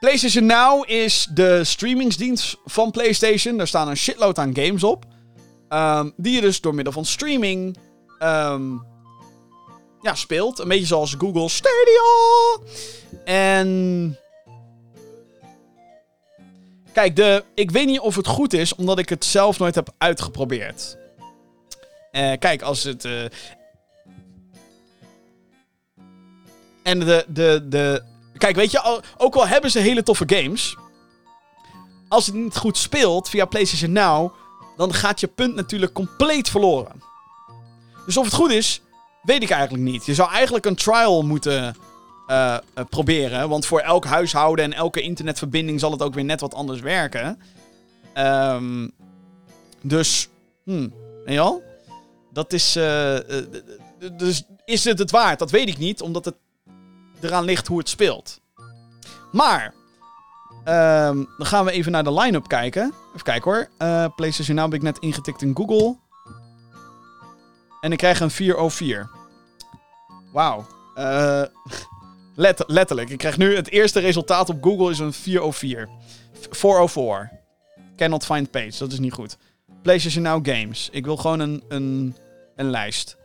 PlayStation 0.00 0.46
Now 0.46 0.90
is 0.90 1.28
de 1.34 1.64
streamingsdienst 1.64 2.56
van 2.64 2.90
PlayStation. 2.90 3.56
Daar 3.56 3.66
staan 3.66 3.88
een 3.88 3.96
shitload 3.96 4.38
aan 4.38 4.54
games 4.56 4.84
op. 4.84 5.04
Ehm, 5.68 6.10
die 6.16 6.34
je 6.34 6.40
dus 6.40 6.60
door 6.60 6.74
middel 6.74 6.92
van 6.92 7.04
streaming 7.04 7.76
ehm, 8.18 8.72
ja, 10.00 10.14
speelt. 10.14 10.58
Een 10.58 10.68
beetje 10.68 10.86
zoals 10.86 11.14
Google 11.18 11.48
Stadia. 11.48 12.66
En 13.24 14.18
Kijk, 16.92 17.16
de, 17.16 17.44
ik 17.54 17.70
weet 17.70 17.86
niet 17.86 18.00
of 18.00 18.16
het 18.16 18.26
goed 18.26 18.52
is, 18.52 18.74
omdat 18.74 18.98
ik 18.98 19.08
het 19.08 19.24
zelf 19.24 19.58
nooit 19.58 19.74
heb 19.74 19.88
uitgeprobeerd. 19.98 20.96
Eh, 22.10 22.32
kijk, 22.38 22.62
als 22.62 22.82
het. 22.82 23.04
eh, 23.04 23.24
En 26.82 26.98
de, 27.00 27.24
de, 27.28 27.66
de. 27.68 28.02
Kijk, 28.38 28.56
weet 28.56 28.70
je, 28.70 29.02
ook 29.16 29.34
al 29.34 29.46
hebben 29.46 29.70
ze 29.70 29.78
hele 29.78 30.02
toffe 30.02 30.24
games. 30.26 30.76
Als 32.08 32.26
het 32.26 32.34
niet 32.34 32.56
goed 32.56 32.76
speelt 32.78 33.28
via 33.28 33.44
PlayStation 33.44 33.92
Now. 33.92 34.32
dan 34.76 34.94
gaat 34.94 35.20
je 35.20 35.26
punt 35.26 35.54
natuurlijk 35.54 35.92
compleet 35.92 36.48
verloren. 36.48 37.02
Dus 38.06 38.16
of 38.16 38.24
het 38.24 38.34
goed 38.34 38.50
is, 38.50 38.80
weet 39.22 39.42
ik 39.42 39.50
eigenlijk 39.50 39.84
niet. 39.84 40.06
Je 40.06 40.14
zou 40.14 40.30
eigenlijk 40.30 40.64
een 40.64 40.74
trial 40.74 41.22
moeten 41.22 41.76
eh, 42.32 42.54
eh, 42.74 42.84
proberen. 42.88 43.48
Want 43.48 43.66
voor 43.66 43.80
elk 43.80 44.04
huishouden 44.04 44.64
en 44.64 44.72
elke 44.72 45.00
internetverbinding 45.00 45.80
zal 45.80 45.90
het 45.90 46.02
ook 46.02 46.14
weer 46.14 46.24
net 46.24 46.40
wat 46.40 46.54
anders 46.54 46.80
werken. 46.80 47.40
Ehm, 48.12 48.88
dus, 49.82 50.28
hmm, 50.64 50.92
wel? 51.24 51.62
Dat 52.32 52.52
is. 52.52 52.76
eh, 52.76 53.16
dus 54.16 54.42
is 54.64 54.84
het 54.84 54.98
het 54.98 55.10
waard? 55.10 55.38
Dat 55.38 55.50
weet 55.50 55.68
ik 55.68 55.78
niet, 55.78 56.02
omdat 56.02 56.24
het 56.24 56.34
eraan 57.20 57.44
ligt 57.44 57.66
hoe 57.66 57.78
het 57.78 57.88
speelt. 57.88 58.40
Maar, 59.32 59.74
Ehm, 60.64 61.24
dan 61.36 61.46
gaan 61.46 61.64
we 61.64 61.70
even 61.70 61.92
naar 61.92 62.04
de 62.04 62.12
line-up 62.12 62.48
kijken. 62.48 62.92
Even 63.08 63.22
kijken 63.22 63.50
hoor. 63.50 63.68
PlayStation 64.16 64.56
Now 64.56 64.64
heb 64.64 64.74
ik 64.74 64.82
net 64.82 64.98
ingetikt 64.98 65.42
in 65.42 65.56
Google. 65.56 65.96
En 67.80 67.92
ik 67.92 67.98
krijg 67.98 68.20
een 68.20 68.30
404. 68.30 69.10
Wauw. 70.32 70.66
Eh, 70.94 71.42
let- 72.34 72.64
letterlijk. 72.66 73.10
Ik 73.10 73.18
krijg 73.18 73.36
nu 73.38 73.56
het 73.56 73.70
eerste 73.70 74.00
resultaat 74.00 74.48
op 74.48 74.62
Google 74.62 74.90
is 74.90 74.98
een 74.98 75.12
404. 75.12 75.88
404. 76.50 77.30
Cannot 77.96 78.24
find 78.24 78.50
page. 78.50 78.78
Dat 78.78 78.92
is 78.92 78.98
niet 78.98 79.12
goed. 79.12 79.36
PlayStation 79.82 80.22
Now 80.22 80.48
Games. 80.48 80.88
Ik 80.92 81.04
wil 81.04 81.16
gewoon 81.16 81.40
een, 81.40 81.64
een, 81.68 82.16
een 82.56 82.70
lijst. 82.70 83.16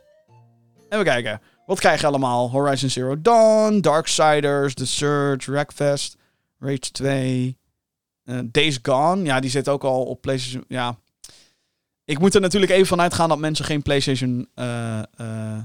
Even 0.88 1.04
kijken. 1.04 1.40
Wat 1.66 1.78
krijg 1.78 2.00
je 2.00 2.06
allemaal? 2.06 2.50
Horizon 2.50 2.90
Zero 2.90 3.20
Dawn, 3.20 3.80
Darksiders, 3.80 4.74
The 4.74 4.86
Surge, 4.86 5.50
Wreckfest, 5.50 6.16
Rage 6.58 6.78
2, 6.92 7.58
eh, 8.24 8.38
Days 8.44 8.78
Gone. 8.82 9.24
Ja, 9.24 9.40
die 9.40 9.50
zit 9.50 9.68
ook 9.68 9.84
al 9.84 10.04
op 10.04 10.20
PlayStation. 10.20 10.64
Ja. 10.68 10.98
Ik 12.04 12.18
moet 12.18 12.34
er 12.34 12.40
natuurlijk 12.40 12.72
even 12.72 12.86
van 12.86 13.00
uitgaan 13.00 13.28
dat 13.28 13.38
mensen 13.38 13.64
geen 13.64 13.82
PlayStation 13.82 14.48
eh, 14.54 14.98
eh, 14.98 15.58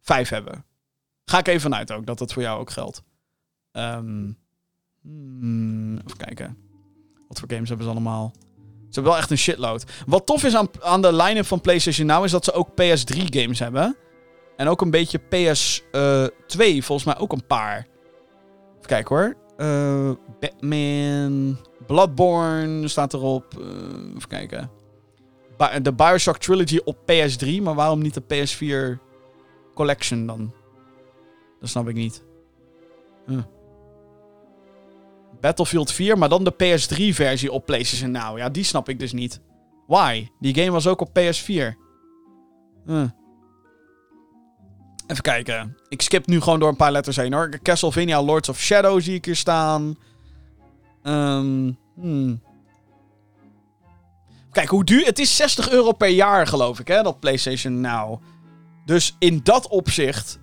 5 0.00 0.28
hebben. 0.28 0.64
Ga 1.30 1.38
ik 1.38 1.48
even 1.48 1.60
vanuit 1.60 1.92
ook, 1.92 2.06
dat 2.06 2.18
dat 2.18 2.32
voor 2.32 2.42
jou 2.42 2.60
ook 2.60 2.70
geldt. 2.70 3.02
Hmm, 3.72 4.36
even 6.06 6.16
kijken. 6.16 6.56
Wat 7.28 7.38
voor 7.38 7.50
games 7.50 7.68
hebben 7.68 7.86
ze 7.86 7.92
allemaal? 7.92 8.32
Ze 8.78 8.92
hebben 8.92 9.12
wel 9.12 9.20
echt 9.20 9.30
een 9.30 9.38
shitload. 9.38 9.84
Wat 10.06 10.26
tof 10.26 10.44
is 10.44 10.56
aan, 10.56 10.68
aan 10.80 11.02
de 11.02 11.12
line-up 11.12 11.46
van 11.46 11.60
PlayStation 11.60 12.06
Now 12.06 12.24
is 12.24 12.30
dat 12.30 12.44
ze 12.44 12.52
ook 12.52 12.70
PS3 12.70 13.24
games 13.24 13.58
hebben. 13.58 13.96
En 14.56 14.68
ook 14.68 14.80
een 14.80 14.90
beetje 14.90 15.18
PS2, 15.18 16.84
volgens 16.84 17.04
mij 17.04 17.18
ook 17.18 17.32
een 17.32 17.46
paar. 17.46 17.86
Even 18.76 18.86
kijken 18.86 19.16
hoor. 19.16 19.36
Eh, 19.56 20.10
Batman, 20.40 21.58
Bloodborne 21.86 22.88
staat 22.88 23.14
erop. 23.14 23.58
Eh, 23.58 23.66
even 24.16 24.28
kijken. 24.28 24.70
De 25.82 25.92
Bioshock 25.92 26.38
Trilogy 26.38 26.80
op 26.84 26.96
PS3, 26.96 27.62
maar 27.62 27.74
waarom 27.74 28.02
niet 28.02 28.14
de 28.14 28.22
PS4 28.22 28.98
Collection 29.74 30.26
dan? 30.26 30.52
Dat 31.66 31.74
snap 31.74 31.88
ik 31.88 31.94
niet. 31.94 32.22
Battlefield 35.40 35.92
4, 35.92 36.18
maar 36.18 36.28
dan 36.28 36.44
de 36.44 36.52
PS3-versie 36.52 37.52
op 37.52 37.66
PlayStation 37.66 38.10
Now. 38.10 38.38
Ja, 38.38 38.48
die 38.48 38.64
snap 38.64 38.88
ik 38.88 38.98
dus 38.98 39.12
niet. 39.12 39.40
Why? 39.86 40.28
Die 40.40 40.54
game 40.54 40.70
was 40.70 40.86
ook 40.86 41.00
op 41.00 41.08
PS4. 41.08 41.76
Huh. 42.86 43.10
Even 45.06 45.22
kijken. 45.22 45.76
Ik 45.88 46.02
skip 46.02 46.26
nu 46.26 46.40
gewoon 46.40 46.58
door 46.58 46.68
een 46.68 46.76
paar 46.76 46.92
letters 46.92 47.16
heen 47.16 47.32
hoor. 47.32 47.58
Castlevania 47.62 48.22
Lords 48.22 48.48
of 48.48 48.60
Shadow 48.60 49.00
zie 49.00 49.14
ik 49.14 49.24
hier 49.24 49.36
staan. 49.36 49.98
Ehm, 51.02 51.72
hmm. 51.94 52.42
Kijk, 54.50 54.68
hoe 54.68 54.84
duur... 54.84 55.04
Het 55.04 55.18
is 55.18 55.36
60 55.36 55.70
euro 55.70 55.92
per 55.92 56.08
jaar 56.08 56.46
geloof 56.46 56.80
ik, 56.80 56.88
hè, 56.88 57.02
dat 57.02 57.20
PlayStation 57.20 57.80
Now. 57.80 58.22
Dus 58.84 59.16
in 59.18 59.40
dat 59.42 59.68
opzicht 59.68 60.38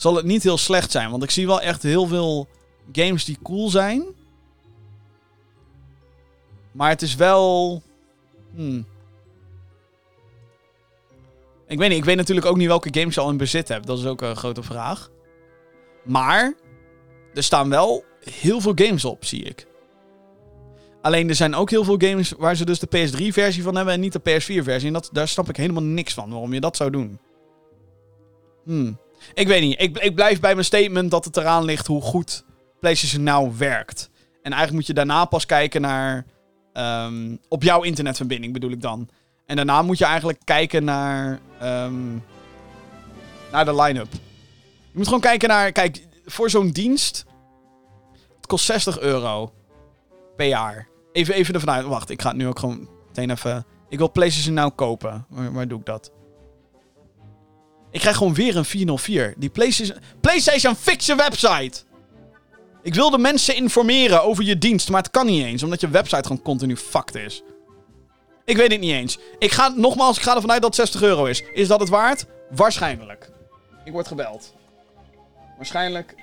zal 0.00 0.16
het 0.16 0.24
niet 0.24 0.42
heel 0.42 0.58
slecht 0.58 0.90
zijn. 0.90 1.10
Want 1.10 1.22
ik 1.22 1.30
zie 1.30 1.46
wel 1.46 1.60
echt 1.60 1.82
heel 1.82 2.06
veel 2.06 2.48
games 2.92 3.24
die 3.24 3.38
cool 3.42 3.68
zijn. 3.68 4.04
Maar 6.72 6.88
het 6.88 7.02
is 7.02 7.14
wel... 7.14 7.82
Hmm. 8.54 8.86
Ik 11.66 11.78
weet 11.78 11.88
niet, 11.88 11.98
ik 11.98 12.04
weet 12.04 12.16
natuurlijk 12.16 12.46
ook 12.46 12.56
niet 12.56 12.66
welke 12.66 13.00
games 13.00 13.14
je 13.14 13.20
al 13.20 13.30
in 13.30 13.36
bezit 13.36 13.68
hebt. 13.68 13.86
Dat 13.86 13.98
is 13.98 14.06
ook 14.06 14.20
een 14.20 14.36
grote 14.36 14.62
vraag. 14.62 15.10
Maar 16.04 16.54
er 17.34 17.42
staan 17.42 17.68
wel 17.68 18.04
heel 18.20 18.60
veel 18.60 18.72
games 18.74 19.04
op, 19.04 19.24
zie 19.24 19.42
ik. 19.42 19.66
Alleen 21.02 21.28
er 21.28 21.34
zijn 21.34 21.54
ook 21.54 21.70
heel 21.70 21.84
veel 21.84 21.98
games 21.98 22.32
waar 22.38 22.56
ze 22.56 22.64
dus 22.64 22.78
de 22.78 22.86
PS3-versie 22.86 23.62
van 23.62 23.76
hebben 23.76 23.94
en 23.94 24.00
niet 24.00 24.12
de 24.12 24.30
PS4-versie. 24.30 24.86
En 24.86 24.92
dat, 24.92 25.08
daar 25.12 25.28
snap 25.28 25.48
ik 25.48 25.56
helemaal 25.56 25.82
niks 25.82 26.14
van, 26.14 26.30
waarom 26.30 26.52
je 26.52 26.60
dat 26.60 26.76
zou 26.76 26.90
doen. 26.90 27.18
Hmm. 28.64 28.98
Ik 29.34 29.46
weet 29.46 29.60
niet, 29.60 29.80
ik, 29.80 29.98
ik 29.98 30.14
blijf 30.14 30.40
bij 30.40 30.52
mijn 30.52 30.64
statement 30.64 31.10
dat 31.10 31.24
het 31.24 31.36
eraan 31.36 31.64
ligt 31.64 31.86
hoe 31.86 32.02
goed 32.02 32.44
PlayStation 32.80 33.22
Now 33.22 33.56
werkt. 33.56 34.10
En 34.42 34.52
eigenlijk 34.52 34.72
moet 34.72 34.86
je 34.86 34.94
daarna 34.94 35.24
pas 35.24 35.46
kijken 35.46 35.80
naar... 35.80 36.24
ehm, 36.72 37.36
op 37.48 37.62
jouw 37.62 37.82
internetverbinding 37.82 38.52
bedoel 38.52 38.70
ik 38.70 38.80
dan. 38.80 39.08
En 39.46 39.56
daarna 39.56 39.82
moet 39.82 39.98
je 39.98 40.04
eigenlijk 40.04 40.38
kijken 40.44 40.84
naar, 40.84 41.40
ehm, 41.60 42.16
naar 43.52 43.64
de 43.64 43.74
line-up. 43.74 44.12
Je 44.92 44.96
moet 44.96 45.06
gewoon 45.06 45.20
kijken 45.20 45.48
naar... 45.48 45.72
Kijk, 45.72 46.06
voor 46.24 46.50
zo'n 46.50 46.70
dienst... 46.70 47.24
Het 48.36 48.46
kost 48.46 48.64
60 48.64 49.00
euro 49.00 49.52
per 50.36 50.46
jaar. 50.46 50.88
Even, 51.12 51.34
even 51.34 51.54
ervan 51.54 51.70
uit. 51.74 51.84
Wacht, 51.84 52.10
ik 52.10 52.22
ga 52.22 52.28
het 52.28 52.36
nu 52.36 52.46
ook 52.46 52.58
gewoon 52.58 52.88
meteen 53.06 53.30
even... 53.30 53.66
Ik 53.88 53.98
wil 53.98 54.10
PlayStation 54.10 54.54
Now 54.54 54.76
kopen. 54.76 55.26
Waar, 55.28 55.52
waar 55.52 55.68
doe 55.68 55.78
ik 55.78 55.86
dat? 55.86 56.12
Ik 57.90 58.00
krijg 58.00 58.16
gewoon 58.16 58.34
weer 58.34 58.56
een 58.56 58.64
404. 58.64 59.34
Die 59.36 59.50
PlayStation... 59.50 59.98
PlayStation, 60.20 60.76
fix 60.76 61.06
je 61.06 61.14
website! 61.14 61.82
Ik 62.82 62.94
wil 62.94 63.10
de 63.10 63.18
mensen 63.18 63.56
informeren 63.56 64.22
over 64.22 64.44
je 64.44 64.58
dienst, 64.58 64.88
maar 64.90 65.02
het 65.02 65.10
kan 65.10 65.26
niet 65.26 65.44
eens. 65.44 65.62
Omdat 65.62 65.80
je 65.80 65.88
website 65.88 66.22
gewoon 66.22 66.42
continu 66.42 66.76
fucked 66.76 67.14
is. 67.14 67.42
Ik 68.44 68.56
weet 68.56 68.70
het 68.70 68.80
niet 68.80 68.92
eens. 68.92 69.18
Ik 69.38 69.52
ga, 69.52 69.68
nogmaals, 69.68 70.16
ik 70.16 70.22
ga 70.22 70.34
ervan 70.34 70.50
uit 70.50 70.62
dat 70.62 70.76
het 70.76 70.88
60 70.88 71.02
euro 71.08 71.24
is. 71.24 71.42
Is 71.52 71.68
dat 71.68 71.80
het 71.80 71.88
waard? 71.88 72.26
Waarschijnlijk. 72.50 73.30
Ik 73.84 73.92
word 73.92 74.06
gebeld. 74.06 74.54
Waarschijnlijk 75.56 76.14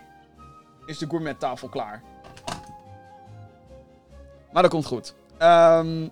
is 0.85 0.97
de 0.97 1.07
gourmettafel 1.09 1.69
klaar. 1.69 2.03
Maar 4.51 4.61
dat 4.61 4.71
komt 4.71 4.85
goed. 4.85 5.13
Ehm 5.37 6.07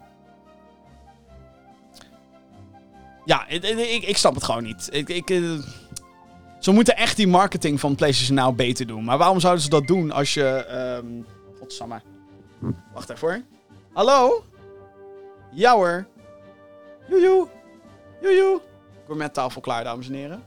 ja, 3.26 3.48
ik, 3.48 4.04
ik, 4.04 4.18
snap 4.18 4.36
het 4.36 4.44
gewoon 4.44 4.64
niet. 4.64 4.90
Ik, 4.92 5.10
ik, 5.10 5.30
eh, 5.30 5.42
ze 6.60 6.72
moeten 6.72 6.98
echt 6.98 7.16
die 7.16 7.28
marketing 7.28 7.80
van 7.80 7.96
PlayStation 7.96 8.38
Now 8.38 8.56
beter 8.56 8.88
doen. 8.88 9.04
Maar 9.04 9.18
waarom 9.18 9.40
zouden 9.40 9.64
ze 9.64 9.70
dat 9.70 9.88
doen 9.88 10.12
als 10.12 10.34
je... 10.34 10.46
ehm 10.46 11.24
Godsamme. 11.60 12.02
Wacht 12.94 13.10
even 13.10 13.28
hoor. 13.28 13.42
Hallo? 13.94 14.44
Ja 15.52 15.74
hoor. 15.74 16.08
Joejoe. 17.10 17.48
Joejoe. 18.22 18.62
Gourmettafel 19.06 19.62
klaar, 19.62 19.84
dames 19.84 20.08
en 20.08 20.14
heren. 20.14 20.44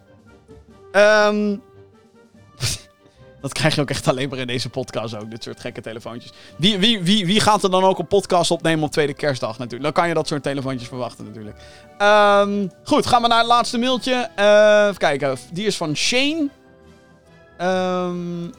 Ehm 0.93 1.57
dat 3.41 3.53
krijg 3.53 3.75
je 3.75 3.81
ook 3.81 3.91
echt 3.91 4.09
alleen 4.09 4.29
maar 4.29 4.39
in 4.39 4.47
deze 4.47 4.69
podcast 4.69 5.17
ook. 5.17 5.31
Dit 5.31 5.43
soort 5.43 5.61
gekke 5.61 5.81
telefoontjes. 5.81 6.33
Wie, 6.57 6.79
wie, 6.79 7.03
wie, 7.03 7.27
wie 7.27 7.41
gaat 7.41 7.63
er 7.63 7.71
dan 7.71 7.85
ook 7.85 7.99
een 7.99 8.07
podcast 8.07 8.51
opnemen 8.51 8.85
op 8.85 8.91
tweede 8.91 9.15
kerstdag 9.15 9.59
natuurlijk? 9.59 9.83
Dan 9.83 9.93
kan 9.93 10.09
je 10.09 10.15
dat 10.15 10.29
soort 10.29 10.43
telefoontjes 10.43 10.89
verwachten 10.89 11.25
natuurlijk. 11.25 11.57
Ehm, 11.99 12.67
goed, 12.85 13.07
gaan 13.07 13.23
we 13.23 13.29
naar 13.29 13.39
het 13.39 13.47
laatste 13.47 13.79
mailtje. 13.79 14.29
Eh, 14.35 14.83
even 14.83 14.97
kijken. 14.97 15.37
Die 15.53 15.67
is 15.67 15.77
van 15.77 15.97
Shane. 15.97 16.49
Ehm, 17.57 18.51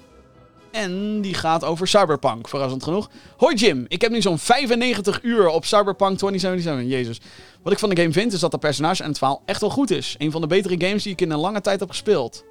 en 0.72 1.22
die 1.22 1.34
gaat 1.34 1.64
over 1.64 1.88
Cyberpunk, 1.88 2.48
verrassend 2.48 2.84
genoeg. 2.84 3.10
Hoi 3.38 3.56
Jim, 3.56 3.86
ik 3.88 4.02
heb 4.02 4.12
nu 4.12 4.22
zo'n 4.22 4.40
95 4.40 5.20
uur 5.22 5.48
op 5.48 5.66
Cyberpunk 5.66 6.18
2077. 6.18 6.98
Jezus. 6.98 7.20
Wat 7.64 7.74
ik 7.74 7.80
van 7.80 7.90
de 7.90 8.02
game 8.02 8.14
vind 8.14 8.34
is 8.34 8.40
dat 8.40 8.52
de 8.52 8.58
personage 8.58 9.04
en 9.04 9.10
het 9.10 9.18
verhaal 9.18 9.42
echt 9.46 9.62
wel 9.62 9.70
goed 9.70 9.92
is. 9.92 10.16
Een 10.18 10.32
van 10.32 10.42
de 10.42 10.48
betere 10.48 10.76
games 10.78 11.04
die 11.04 11.12
ik 11.12 11.22
in 11.22 11.32
een 11.32 11.40
lange 11.40 11.62
tijd 11.62 11.80
heb 11.80 11.90
gespeeld. 11.90 12.44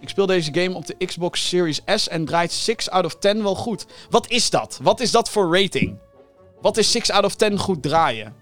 Ik 0.00 0.08
speel 0.08 0.26
deze 0.26 0.54
game 0.54 0.74
op 0.74 0.86
de 0.86 1.06
Xbox 1.06 1.48
Series 1.48 1.80
S 1.86 2.08
en 2.08 2.24
draait 2.24 2.52
6 2.52 2.90
out 2.90 3.04
of 3.04 3.16
10 3.16 3.42
wel 3.42 3.54
goed. 3.54 3.86
Wat 4.10 4.30
is 4.30 4.50
dat? 4.50 4.78
Wat 4.82 5.00
is 5.00 5.10
dat 5.10 5.30
voor 5.30 5.60
rating? 5.60 5.98
Wat 6.60 6.76
is 6.76 6.90
6 6.90 7.10
out 7.10 7.24
of 7.24 7.34
10 7.34 7.58
goed 7.58 7.82
draaien? 7.82 8.34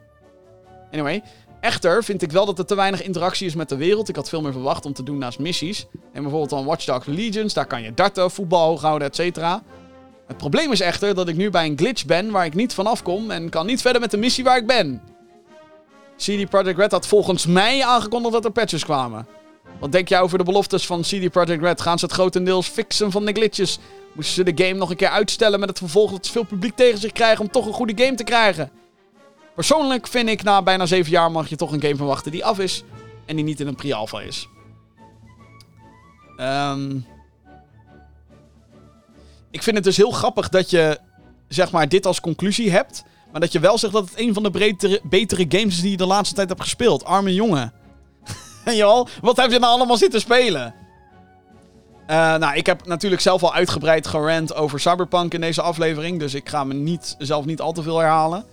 Anyway, 0.92 1.22
echter 1.60 2.04
vind 2.04 2.22
ik 2.22 2.32
wel 2.32 2.46
dat 2.46 2.58
er 2.58 2.66
te 2.66 2.74
weinig 2.74 3.02
interactie 3.02 3.46
is 3.46 3.54
met 3.54 3.68
de 3.68 3.76
wereld. 3.76 4.08
Ik 4.08 4.16
had 4.16 4.28
veel 4.28 4.42
meer 4.42 4.52
verwacht 4.52 4.86
om 4.86 4.92
te 4.92 5.02
doen 5.02 5.18
naast 5.18 5.38
missies. 5.38 5.86
En 6.12 6.22
bijvoorbeeld 6.22 6.50
dan 6.50 6.64
Watch 6.64 6.84
Dogs 6.84 7.06
Legions, 7.06 7.54
daar 7.54 7.66
kan 7.66 7.82
je 7.82 7.94
darten, 7.94 8.30
voetbal 8.30 8.66
hoog 8.66 8.80
houden, 8.80 9.08
et 9.08 9.16
cetera. 9.16 9.62
Het 10.26 10.36
probleem 10.36 10.72
is 10.72 10.80
echter 10.80 11.14
dat 11.14 11.28
ik 11.28 11.36
nu 11.36 11.50
bij 11.50 11.66
een 11.66 11.78
glitch 11.78 12.04
ben 12.04 12.30
waar 12.30 12.44
ik 12.44 12.54
niet 12.54 12.74
vanaf 12.74 13.02
kom 13.02 13.30
en 13.30 13.48
kan 13.48 13.66
niet 13.66 13.80
verder 13.80 14.00
met 14.00 14.10
de 14.10 14.16
missie 14.16 14.44
waar 14.44 14.56
ik 14.56 14.66
ben. 14.66 15.02
CD 16.16 16.48
Projekt 16.48 16.78
Red 16.78 16.92
had 16.92 17.06
volgens 17.06 17.46
mij 17.46 17.84
aangekondigd 17.84 18.32
dat 18.32 18.44
er 18.44 18.50
patches 18.50 18.84
kwamen. 18.84 19.26
Wat 19.80 19.92
denk 19.92 20.08
jij 20.08 20.20
over 20.20 20.38
de 20.38 20.44
beloftes 20.44 20.86
van 20.86 21.00
CD 21.00 21.30
Projekt 21.30 21.62
Red? 21.62 21.80
Gaan 21.80 21.98
ze 21.98 22.04
het 22.04 22.14
grotendeels 22.14 22.68
fixen 22.68 23.10
van 23.10 23.24
de 23.24 23.32
glitches? 23.32 23.78
Moesten 24.12 24.34
ze 24.34 24.52
de 24.52 24.64
game 24.64 24.78
nog 24.78 24.90
een 24.90 24.96
keer 24.96 25.08
uitstellen 25.08 25.60
met 25.60 25.68
het 25.68 25.78
vervolg 25.78 26.10
dat 26.10 26.26
ze 26.26 26.32
veel 26.32 26.44
publiek 26.44 26.76
tegen 26.76 26.98
zich 26.98 27.12
krijgen 27.12 27.44
om 27.44 27.50
toch 27.50 27.66
een 27.66 27.72
goede 27.72 28.04
game 28.04 28.16
te 28.16 28.24
krijgen? 28.24 28.70
Persoonlijk 29.54 30.06
vind 30.06 30.28
ik 30.28 30.42
na 30.42 30.62
bijna 30.62 30.86
7 30.86 31.10
jaar 31.10 31.30
mag 31.30 31.48
je 31.48 31.56
toch 31.56 31.72
een 31.72 31.82
game 31.82 31.96
verwachten 31.96 32.32
die 32.32 32.44
af 32.44 32.58
is 32.58 32.84
en 33.26 33.36
die 33.36 33.44
niet 33.44 33.60
in 33.60 33.66
een 33.66 33.76
pre-alpha 33.76 34.20
is. 34.20 34.48
Ehm 36.36 37.00
ik 39.50 39.62
vind 39.62 39.76
het 39.76 39.84
dus 39.84 39.96
heel 39.96 40.10
grappig 40.10 40.48
dat 40.48 40.70
je 40.70 40.98
zeg 41.48 41.70
maar 41.70 41.88
dit 41.88 42.06
als 42.06 42.20
conclusie 42.20 42.70
hebt, 42.70 43.04
maar 43.32 43.40
dat 43.40 43.52
je 43.52 43.60
wel 43.60 43.78
zegt 43.78 43.92
dat 43.92 44.08
het 44.08 44.18
een 44.18 44.34
van 44.34 44.42
de 44.42 44.50
betere, 44.50 45.00
betere 45.02 45.44
games 45.48 45.74
is 45.74 45.80
die 45.80 45.90
je 45.90 45.96
de 45.96 46.06
laatste 46.06 46.34
tijd 46.34 46.48
hebt 46.48 46.60
gespeeld. 46.60 47.04
Arme 47.04 47.34
jongen. 47.34 47.72
Wat 49.20 49.36
heb 49.36 49.50
je 49.50 49.58
nou 49.58 49.72
allemaal 49.72 49.96
zitten 49.96 50.20
spelen? 50.20 50.74
Eh, 52.06 52.36
nou, 52.36 52.56
ik 52.56 52.66
heb 52.66 52.86
natuurlijk 52.86 53.22
zelf 53.22 53.42
al 53.42 53.54
uitgebreid 53.54 54.06
gerant 54.06 54.54
over 54.54 54.80
Cyberpunk 54.80 55.34
in 55.34 55.40
deze 55.40 55.62
aflevering. 55.62 56.18
Dus 56.18 56.34
ik 56.34 56.48
ga 56.48 56.64
me 56.64 56.74
niet, 56.74 57.14
zelf 57.18 57.44
niet 57.44 57.60
al 57.60 57.72
te 57.72 57.82
veel 57.82 57.98
herhalen. 57.98 58.44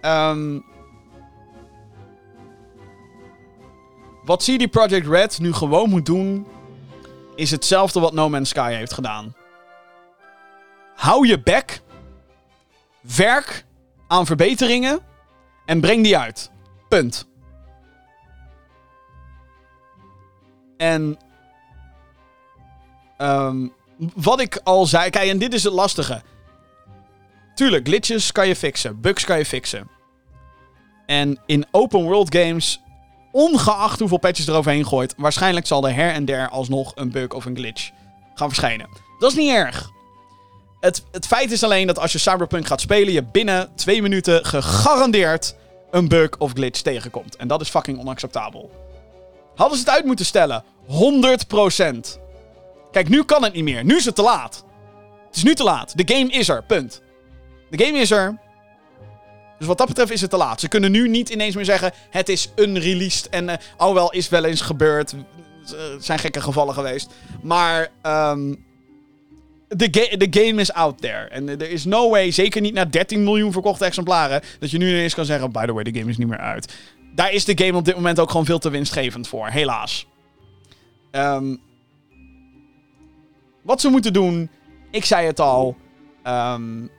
Ehm, 0.00 0.58
wat 4.24 4.42
CD 4.42 4.70
Projekt 4.70 5.06
Red 5.06 5.38
nu 5.38 5.52
gewoon 5.52 5.88
moet 5.88 6.06
doen... 6.06 6.46
is 7.34 7.50
hetzelfde 7.50 8.00
wat 8.00 8.12
No 8.12 8.28
Man's 8.28 8.48
Sky 8.48 8.72
heeft 8.72 8.92
gedaan. 8.92 9.34
Hou 10.94 11.26
je 11.26 11.40
bek. 11.40 11.80
Werk 13.00 13.64
aan 14.06 14.26
verbeteringen. 14.26 15.00
En 15.64 15.80
breng 15.80 16.02
die 16.02 16.18
uit. 16.18 16.50
Punt. 16.88 17.26
En 20.78 21.18
Ehm, 23.18 23.66
wat 24.14 24.40
ik 24.40 24.60
al 24.64 24.86
zei, 24.86 25.10
kijk, 25.10 25.28
en 25.28 25.38
dit 25.38 25.54
is 25.54 25.64
het 25.64 25.72
lastige. 25.72 26.22
Tuurlijk, 27.54 27.86
glitches 27.86 28.32
kan 28.32 28.48
je 28.48 28.56
fixen, 28.56 29.00
bugs 29.00 29.24
kan 29.24 29.38
je 29.38 29.44
fixen. 29.44 29.88
En 31.06 31.40
in 31.46 31.66
open 31.70 32.02
world 32.02 32.34
games, 32.34 32.80
ongeacht 33.32 33.98
hoeveel 33.98 34.18
patches 34.18 34.46
eroverheen 34.46 34.86
gooit, 34.86 35.14
waarschijnlijk 35.16 35.66
zal 35.66 35.86
er 35.86 35.94
her 35.94 36.12
en 36.12 36.24
der 36.24 36.48
alsnog 36.48 36.92
een 36.94 37.10
bug 37.10 37.28
of 37.28 37.44
een 37.44 37.56
glitch 37.56 37.90
gaan 38.34 38.48
verschijnen. 38.48 38.88
Dat 39.18 39.30
is 39.30 39.36
niet 39.36 39.52
erg. 39.52 39.90
Het, 40.80 41.04
het 41.12 41.26
feit 41.26 41.52
is 41.52 41.62
alleen 41.62 41.86
dat 41.86 41.98
als 41.98 42.12
je 42.12 42.18
Cyberpunk 42.18 42.66
gaat 42.66 42.80
spelen, 42.80 43.12
je 43.12 43.22
binnen 43.22 43.74
twee 43.74 44.02
minuten 44.02 44.46
gegarandeerd 44.46 45.54
een 45.90 46.08
bug 46.08 46.30
of 46.38 46.52
glitch 46.52 46.80
tegenkomt. 46.80 47.36
En 47.36 47.48
dat 47.48 47.60
is 47.60 47.68
fucking 47.68 47.98
onacceptabel. 47.98 48.87
Hadden 49.58 49.78
ze 49.78 49.84
het 49.84 49.94
uit 49.94 50.04
moeten 50.04 50.26
stellen? 50.26 50.64
100%. 50.86 52.18
Kijk, 52.90 53.08
nu 53.08 53.24
kan 53.24 53.42
het 53.42 53.52
niet 53.52 53.64
meer. 53.64 53.84
Nu 53.84 53.96
is 53.96 54.04
het 54.04 54.14
te 54.14 54.22
laat. 54.22 54.64
Het 55.26 55.36
is 55.36 55.42
nu 55.42 55.54
te 55.54 55.62
laat. 55.62 55.92
De 55.96 56.14
game 56.14 56.30
is 56.30 56.48
er. 56.48 56.64
Punt. 56.64 57.02
De 57.70 57.84
game 57.84 57.98
is 57.98 58.10
er. 58.10 58.38
Dus 59.58 59.66
wat 59.66 59.78
dat 59.78 59.86
betreft 59.88 60.10
is 60.10 60.20
het 60.20 60.30
te 60.30 60.36
laat. 60.36 60.60
Ze 60.60 60.68
kunnen 60.68 60.90
nu 60.90 61.08
niet 61.08 61.28
ineens 61.28 61.54
meer 61.54 61.64
zeggen: 61.64 61.92
het 62.10 62.28
is 62.28 62.50
unreleased. 62.56 63.28
En 63.28 63.48
uh, 63.48 63.54
oh 63.76 63.94
wel, 63.94 64.12
is 64.12 64.28
wel 64.28 64.44
eens 64.44 64.60
gebeurd. 64.60 65.14
Het 65.94 66.04
zijn 66.04 66.18
gekke 66.18 66.40
gevallen 66.40 66.74
geweest. 66.74 67.10
Maar 67.42 67.80
um, 68.02 68.64
ga 69.68 70.16
de 70.16 70.26
game 70.30 70.60
is 70.60 70.72
out 70.72 71.00
there. 71.00 71.28
En 71.28 71.48
er 71.48 71.70
is 71.70 71.84
no 71.84 72.10
way, 72.10 72.30
zeker 72.30 72.60
niet 72.60 72.74
na 72.74 72.84
13 72.84 73.24
miljoen 73.24 73.52
verkochte 73.52 73.84
exemplaren, 73.84 74.40
dat 74.58 74.70
je 74.70 74.78
nu 74.78 74.88
ineens 74.88 75.14
kan 75.14 75.24
zeggen: 75.24 75.52
by 75.52 75.66
the 75.66 75.72
way, 75.72 75.82
de 75.82 75.98
game 75.98 76.10
is 76.10 76.16
niet 76.16 76.28
meer 76.28 76.38
uit. 76.38 76.74
Daar 77.14 77.32
is 77.32 77.44
de 77.44 77.64
game 77.64 77.78
op 77.78 77.84
dit 77.84 77.94
moment 77.94 78.20
ook 78.20 78.30
gewoon 78.30 78.46
veel 78.46 78.58
te 78.58 78.70
winstgevend 78.70 79.28
voor, 79.28 79.46
helaas. 79.46 80.06
Um, 81.10 81.60
wat 83.62 83.80
ze 83.80 83.88
moeten 83.88 84.12
doen, 84.12 84.50
ik 84.90 85.04
zei 85.04 85.26
het 85.26 85.40
al. 85.40 85.76
Um, 86.24 86.90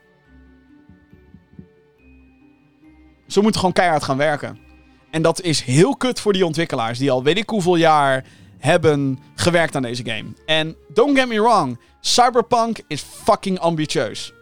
ze 3.28 3.42
moeten 3.42 3.60
gewoon 3.60 3.76
keihard 3.76 4.04
gaan 4.04 4.18
werken. 4.18 4.60
En 5.12 5.22
dat 5.22 5.42
is 5.42 5.62
heel 5.62 5.98
kut 5.98 6.20
voor 6.20 6.34
die 6.34 6.46
ontwikkelaars 6.46 7.00
die 7.00 7.12
al 7.12 7.24
weet 7.24 7.38
ik 7.38 7.50
hoeveel 7.50 7.76
jaar 7.76 8.26
hebben 8.58 9.20
gewerkt 9.36 9.76
aan 9.76 9.82
deze 9.82 10.06
game. 10.06 10.34
En 10.46 10.76
don't 10.94 11.18
get 11.18 11.28
me 11.28 11.42
wrong, 11.42 11.80
Cyberpunk 12.02 12.82
is 12.88 13.02
fucking 13.02 13.60
ambitieus. 13.60 14.34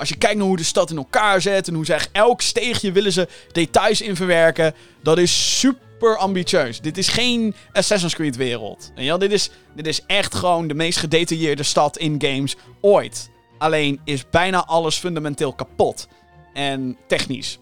Als 0.00 0.08
je 0.08 0.16
kijkt 0.16 0.36
naar 0.36 0.46
hoe 0.46 0.56
de 0.56 0.62
stad 0.62 0.90
in 0.90 0.96
elkaar 0.96 1.40
zet 1.40 1.68
en 1.68 1.74
hoe 1.74 1.84
ze 1.84 1.94
echt 1.94 2.08
elk 2.12 2.40
steegje 2.40 2.92
willen 2.92 3.12
ze 3.12 3.28
details 3.52 4.00
in 4.00 4.16
verwerken, 4.16 4.74
dat 5.02 5.18
is 5.18 5.58
super 5.58 6.16
ambitieus. 6.16 6.80
Dit 6.80 6.98
is 6.98 7.08
geen 7.08 7.54
Assassin's 7.72 8.14
Creed 8.14 8.36
wereld. 8.36 8.92
Ja, 8.94 9.18
dit, 9.18 9.32
is, 9.32 9.50
dit 9.74 9.86
is 9.86 10.00
echt 10.06 10.34
gewoon 10.34 10.68
de 10.68 10.74
meest 10.74 10.98
gedetailleerde 10.98 11.62
stad 11.62 11.98
in 11.98 12.14
games 12.18 12.56
ooit. 12.80 13.30
Alleen 13.58 14.00
is 14.04 14.30
bijna 14.30 14.64
alles 14.64 14.96
fundamenteel 14.96 15.52
kapot. 15.52 16.08
En 16.52 16.96
technisch. 17.06 17.58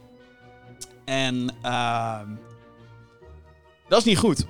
En 1.04 1.54
uh, 1.64 2.20
dat 3.88 3.98
is 3.98 4.04
niet 4.04 4.18
goed. 4.18 4.44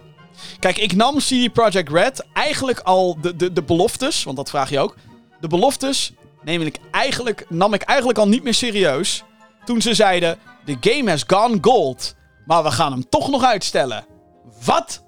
Kijk, 0.58 0.78
ik 0.78 0.94
nam 0.94 1.18
CD 1.18 1.52
Projekt 1.52 1.88
Red 1.88 2.26
eigenlijk 2.32 2.80
al 2.80 3.20
de, 3.20 3.36
de, 3.36 3.52
de 3.52 3.62
beloftes, 3.62 4.24
want 4.24 4.36
dat 4.36 4.50
vraag 4.50 4.70
je 4.70 4.78
ook. 4.78 4.96
De 5.40 5.48
beloftes 5.48 6.12
neem 6.48 6.62
ik 6.62 6.78
eigenlijk, 6.90 7.46
nam 7.48 7.74
ik 7.74 7.82
eigenlijk 7.82 8.18
al 8.18 8.28
niet 8.28 8.42
meer 8.42 8.54
serieus. 8.54 9.24
Toen 9.64 9.80
ze 9.80 9.94
zeiden: 9.94 10.38
The 10.64 10.76
game 10.80 11.10
has 11.10 11.24
gone 11.26 11.58
gold. 11.60 12.14
Maar 12.46 12.62
we 12.62 12.70
gaan 12.70 12.92
hem 12.92 13.08
toch 13.08 13.30
nog 13.30 13.44
uitstellen. 13.44 14.06
Wat? 14.64 15.04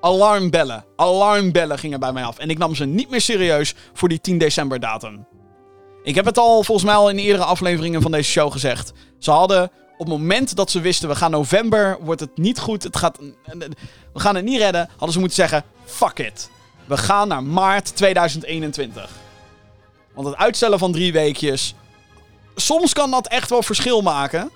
Alarmbellen. 0.00 0.84
Alarmbellen 0.96 1.78
gingen 1.78 2.00
bij 2.00 2.12
mij 2.12 2.24
af. 2.24 2.38
En 2.38 2.50
ik 2.50 2.58
nam 2.58 2.74
ze 2.74 2.84
niet 2.84 3.10
meer 3.10 3.20
serieus 3.20 3.74
voor 3.92 4.08
die 4.08 4.20
10 4.20 4.38
december 4.38 4.80
datum. 4.80 5.26
Ik 6.02 6.14
heb 6.14 6.24
het 6.24 6.38
al 6.38 6.62
volgens 6.62 6.86
mij 6.86 6.96
al 6.96 7.10
in 7.10 7.18
eerdere 7.18 7.44
afleveringen 7.44 8.02
van 8.02 8.10
deze 8.10 8.30
show 8.30 8.52
gezegd. 8.52 8.92
Ze 9.18 9.30
hadden 9.30 9.64
op 9.92 9.98
het 9.98 10.08
moment 10.08 10.56
dat 10.56 10.70
ze 10.70 10.80
wisten 10.80 11.08
we 11.08 11.14
gaan 11.14 11.30
november, 11.30 11.98
wordt 12.00 12.20
het 12.20 12.36
niet 12.36 12.58
goed, 12.58 12.82
het 12.82 12.96
gaat, 12.96 13.18
we 14.12 14.20
gaan 14.20 14.34
het 14.34 14.44
niet 14.44 14.58
redden, 14.58 14.88
hadden 14.88 15.12
ze 15.12 15.18
moeten 15.18 15.36
zeggen, 15.36 15.64
fuck 15.84 16.18
it. 16.18 16.50
We 16.84 16.96
gaan 16.96 17.28
naar 17.28 17.42
maart 17.42 17.96
2021. 17.96 19.10
Want 20.14 20.26
het 20.26 20.36
uitstellen 20.36 20.78
van 20.78 20.92
drie 20.92 21.12
weekjes, 21.12 21.74
soms 22.54 22.92
kan 22.92 23.10
dat 23.10 23.28
echt 23.28 23.50
wel 23.50 23.62
verschil 23.62 24.02
maken. 24.02 24.50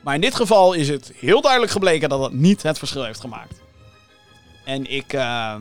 Maar 0.00 0.14
in 0.14 0.20
dit 0.20 0.34
geval 0.34 0.72
is 0.72 0.88
het 0.88 1.12
heel 1.16 1.40
duidelijk 1.40 1.72
gebleken 1.72 2.08
dat 2.08 2.22
het 2.22 2.32
niet 2.32 2.62
het 2.62 2.78
verschil 2.78 3.04
heeft 3.04 3.20
gemaakt. 3.20 3.60
En 4.64 4.90
ik. 4.90 5.12
Uh, 5.12 5.54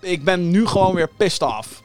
ik 0.00 0.24
ben 0.24 0.50
nu 0.50 0.66
gewoon 0.66 0.94
weer 0.94 1.08
pissed 1.08 1.42
off. 1.42 1.82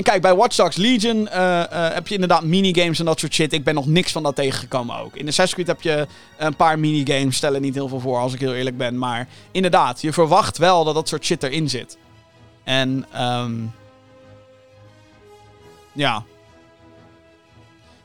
En 0.00 0.06
kijk, 0.06 0.22
bij 0.22 0.34
Watch 0.34 0.56
Dogs 0.56 0.76
Legion 0.76 1.16
uh, 1.16 1.32
uh, 1.32 1.64
heb 1.70 2.08
je 2.08 2.14
inderdaad 2.14 2.42
minigames 2.42 2.98
en 2.98 3.04
dat 3.04 3.20
soort 3.20 3.34
shit. 3.34 3.52
Ik 3.52 3.64
ben 3.64 3.74
nog 3.74 3.86
niks 3.86 4.12
van 4.12 4.22
dat 4.22 4.34
tegengekomen 4.34 4.98
ook. 4.98 5.16
In 5.16 5.28
Assassin's 5.28 5.52
Creed 5.52 5.66
heb 5.66 5.82
je 5.82 6.06
een 6.38 6.56
paar 6.56 6.78
minigames. 6.78 7.36
Stellen 7.36 7.62
niet 7.62 7.74
heel 7.74 7.88
veel 7.88 8.00
voor, 8.00 8.18
als 8.18 8.32
ik 8.32 8.40
heel 8.40 8.54
eerlijk 8.54 8.76
ben. 8.76 8.98
Maar 8.98 9.28
inderdaad, 9.50 10.00
je 10.00 10.12
verwacht 10.12 10.58
wel 10.58 10.84
dat 10.84 10.94
dat 10.94 11.08
soort 11.08 11.24
shit 11.24 11.42
erin 11.42 11.68
zit. 11.68 11.98
En 12.64 13.06
um, 13.22 13.72
ja, 15.92 16.24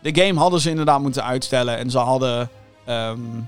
de 0.02 0.22
game 0.24 0.40
hadden 0.40 0.60
ze 0.60 0.70
inderdaad 0.70 1.02
moeten 1.02 1.24
uitstellen. 1.24 1.78
En 1.78 1.90
ze 1.90 1.98
hadden. 1.98 2.50
Um... 2.90 3.48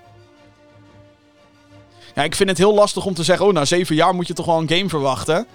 Ja, 2.15 2.24
ik 2.24 2.36
vind 2.36 2.49
het 2.49 2.57
heel 2.57 2.74
lastig 2.74 3.06
om 3.06 3.14
te 3.14 3.24
zeggen: 3.24 3.45
oh, 3.45 3.53
na 3.53 3.65
zeven 3.65 3.95
jaar 3.95 4.15
moet 4.15 4.28
je 4.28 4.34
toch 4.34 4.45
wel 4.45 4.57
een 4.57 4.69
game 4.69 4.90
verwachten. 4.90 5.48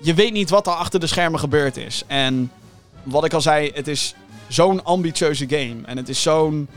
Je 0.00 0.14
weet 0.14 0.32
niet 0.32 0.50
wat 0.50 0.66
er 0.66 0.72
achter 0.72 1.00
de 1.00 1.06
schermen 1.06 1.40
gebeurd 1.40 1.76
is. 1.76 2.02
En 2.06 2.50
wat 3.02 3.24
ik 3.24 3.32
al 3.32 3.40
zei, 3.40 3.70
het 3.74 3.88
is 3.88 4.14
zo'n 4.48 4.84
ambitieuze 4.84 5.48
game. 5.48 5.76
En 5.84 5.96
het 5.96 6.08
is 6.08 6.22
zo'n. 6.22 6.68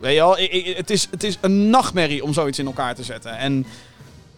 Weet 0.00 0.14
je 0.14 0.20
wel, 0.20 0.36
het 0.76 0.90
is, 0.90 1.08
het 1.10 1.24
is 1.24 1.38
een 1.40 1.70
nachtmerrie 1.70 2.24
om 2.24 2.32
zoiets 2.32 2.58
in 2.58 2.66
elkaar 2.66 2.94
te 2.94 3.04
zetten. 3.04 3.36
En 3.36 3.66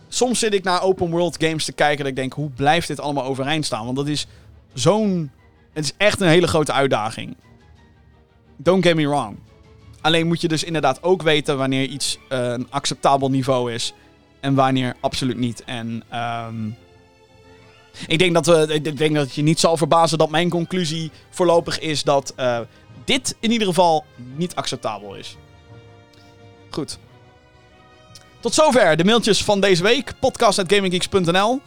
soms 0.08 0.38
zit 0.38 0.54
ik 0.54 0.64
naar 0.64 0.82
open 0.82 1.10
world 1.10 1.44
games 1.44 1.64
te 1.64 1.72
kijken 1.72 1.98
dat 1.98 2.06
ik 2.06 2.16
denk, 2.16 2.32
hoe 2.32 2.50
blijft 2.50 2.88
dit 2.88 3.00
allemaal 3.00 3.24
overeind 3.24 3.64
staan? 3.64 3.84
Want 3.84 3.96
dat 3.96 4.06
is 4.06 4.26
zo'n 4.74 5.30
het 5.76 5.84
is 5.84 5.92
echt 5.96 6.20
een 6.20 6.28
hele 6.28 6.46
grote 6.46 6.72
uitdaging. 6.72 7.36
Don't 8.56 8.84
get 8.84 8.94
me 8.94 9.08
wrong. 9.08 9.36
Alleen 10.00 10.26
moet 10.26 10.40
je 10.40 10.48
dus 10.48 10.64
inderdaad 10.64 11.02
ook 11.02 11.22
weten 11.22 11.58
wanneer 11.58 11.86
iets 11.86 12.18
een 12.28 12.66
acceptabel 12.70 13.30
niveau 13.30 13.72
is. 13.72 13.92
En 14.40 14.54
wanneer 14.54 14.96
absoluut 15.00 15.36
niet. 15.36 15.64
En 15.64 16.02
um, 16.14 16.76
ik, 18.06 18.18
denk 18.18 18.34
dat 18.34 18.46
we, 18.46 18.80
ik 18.82 18.96
denk 18.96 19.14
dat 19.14 19.34
je 19.34 19.42
niet 19.42 19.60
zal 19.60 19.76
verbazen 19.76 20.18
dat 20.18 20.30
mijn 20.30 20.48
conclusie 20.48 21.10
voorlopig 21.30 21.78
is 21.78 22.02
dat 22.02 22.34
uh, 22.36 22.58
dit 23.04 23.36
in 23.40 23.50
ieder 23.52 23.66
geval 23.66 24.04
niet 24.36 24.54
acceptabel 24.54 25.14
is. 25.14 25.36
Goed. 26.70 26.98
Tot 28.40 28.54
zover 28.54 28.96
de 28.96 29.04
mailtjes 29.04 29.44
van 29.44 29.60
deze 29.60 29.82
week. 29.82 30.12
Podcast.gaminggeeks.nl 30.20 31.60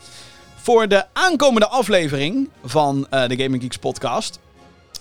voor 0.56 0.88
de 0.88 1.06
aankomende 1.14 1.68
aflevering 1.68 2.50
van 2.64 3.08
uh, 3.14 3.28
de 3.28 3.38
Gaming 3.38 3.62
Geeks 3.62 3.78
podcast. 3.78 4.40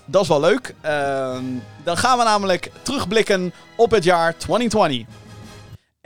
Dat 0.05 0.23
is 0.23 0.29
wel 0.29 0.41
leuk. 0.41 0.75
Uh, 0.85 1.39
dan 1.85 1.97
gaan 1.97 2.19
we 2.19 2.25
namelijk 2.25 2.71
terugblikken 2.83 3.53
op 3.77 3.91
het 3.91 4.05
jaar 4.05 4.37
2020. 4.37 5.07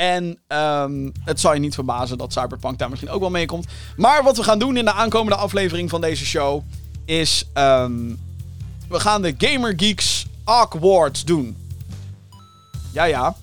En 0.03 0.39
um, 0.49 1.12
het 1.24 1.41
zal 1.41 1.55
je 1.55 1.61
niet 1.61 1.74
verbazen 1.74 2.19
dat 2.19 2.33
Cyberpunk 2.33 2.79
daar 2.79 2.89
misschien 2.89 3.11
ook 3.11 3.20
wel 3.20 3.31
mee 3.31 3.47
komt. 3.47 3.66
Maar 3.97 4.23
wat 4.23 4.37
we 4.37 4.43
gaan 4.43 4.59
doen 4.59 4.77
in 4.77 4.85
de 4.85 4.93
aankomende 4.93 5.39
aflevering 5.39 5.91
van 5.91 6.01
deze 6.01 6.24
show 6.24 6.62
is... 7.05 7.45
Um, 7.55 8.19
we 8.89 9.01
gaan 9.01 9.23
de 9.23 9.35
Gamer 9.39 9.73
Geeks 9.77 10.27
Awards 10.45 11.24
doen. 11.24 11.57
Ja, 12.93 13.05
ja. 13.05 13.37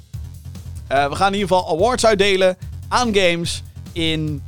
Uh, 0.92 1.10
we 1.10 1.16
gaan 1.16 1.34
in 1.34 1.40
ieder 1.40 1.56
geval 1.56 1.76
awards 1.76 2.06
uitdelen 2.06 2.58
aan 2.88 3.16
games 3.16 3.64
in 3.92 4.44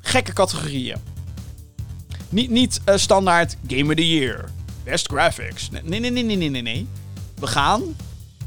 gekke 0.00 0.32
categorieën. 0.32 0.96
Niet, 2.28 2.50
niet 2.50 2.80
uh, 2.88 2.96
standaard 2.96 3.56
Game 3.66 3.84
of 3.84 3.94
the 3.94 4.08
Year, 4.08 4.50
Best 4.84 5.08
Graphics. 5.10 5.70
Nee, 5.70 6.00
nee, 6.00 6.10
nee, 6.10 6.36
nee, 6.36 6.48
nee, 6.48 6.62
nee. 6.62 6.88
We 7.34 7.46
gaan 7.46 7.82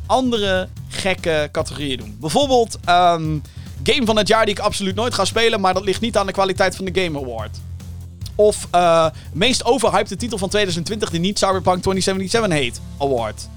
andere 0.05 0.67
gekke 0.87 1.49
categorieën 1.51 1.97
doen. 1.97 2.17
Bijvoorbeeld 2.19 2.79
um, 2.89 3.41
game 3.83 4.05
van 4.05 4.17
het 4.17 4.27
jaar 4.27 4.45
die 4.45 4.55
ik 4.55 4.59
absoluut 4.59 4.95
nooit 4.95 5.13
ga 5.13 5.25
spelen, 5.25 5.61
maar 5.61 5.73
dat 5.73 5.83
ligt 5.83 6.01
niet 6.01 6.17
aan 6.17 6.25
de 6.25 6.31
kwaliteit 6.31 6.75
van 6.75 6.85
de 6.85 7.01
Game 7.01 7.19
Award. 7.19 7.57
Of 8.35 8.67
eh 8.71 9.07
meest 9.33 9.65
overhyped 9.65 10.19
titel 10.19 10.37
van 10.37 10.49
2020 10.49 11.09
die 11.09 11.19
niet 11.19 11.37
Cyberpunk 11.37 11.81
2077 11.81 12.51
heet, 12.59 12.81
award. 12.97 13.47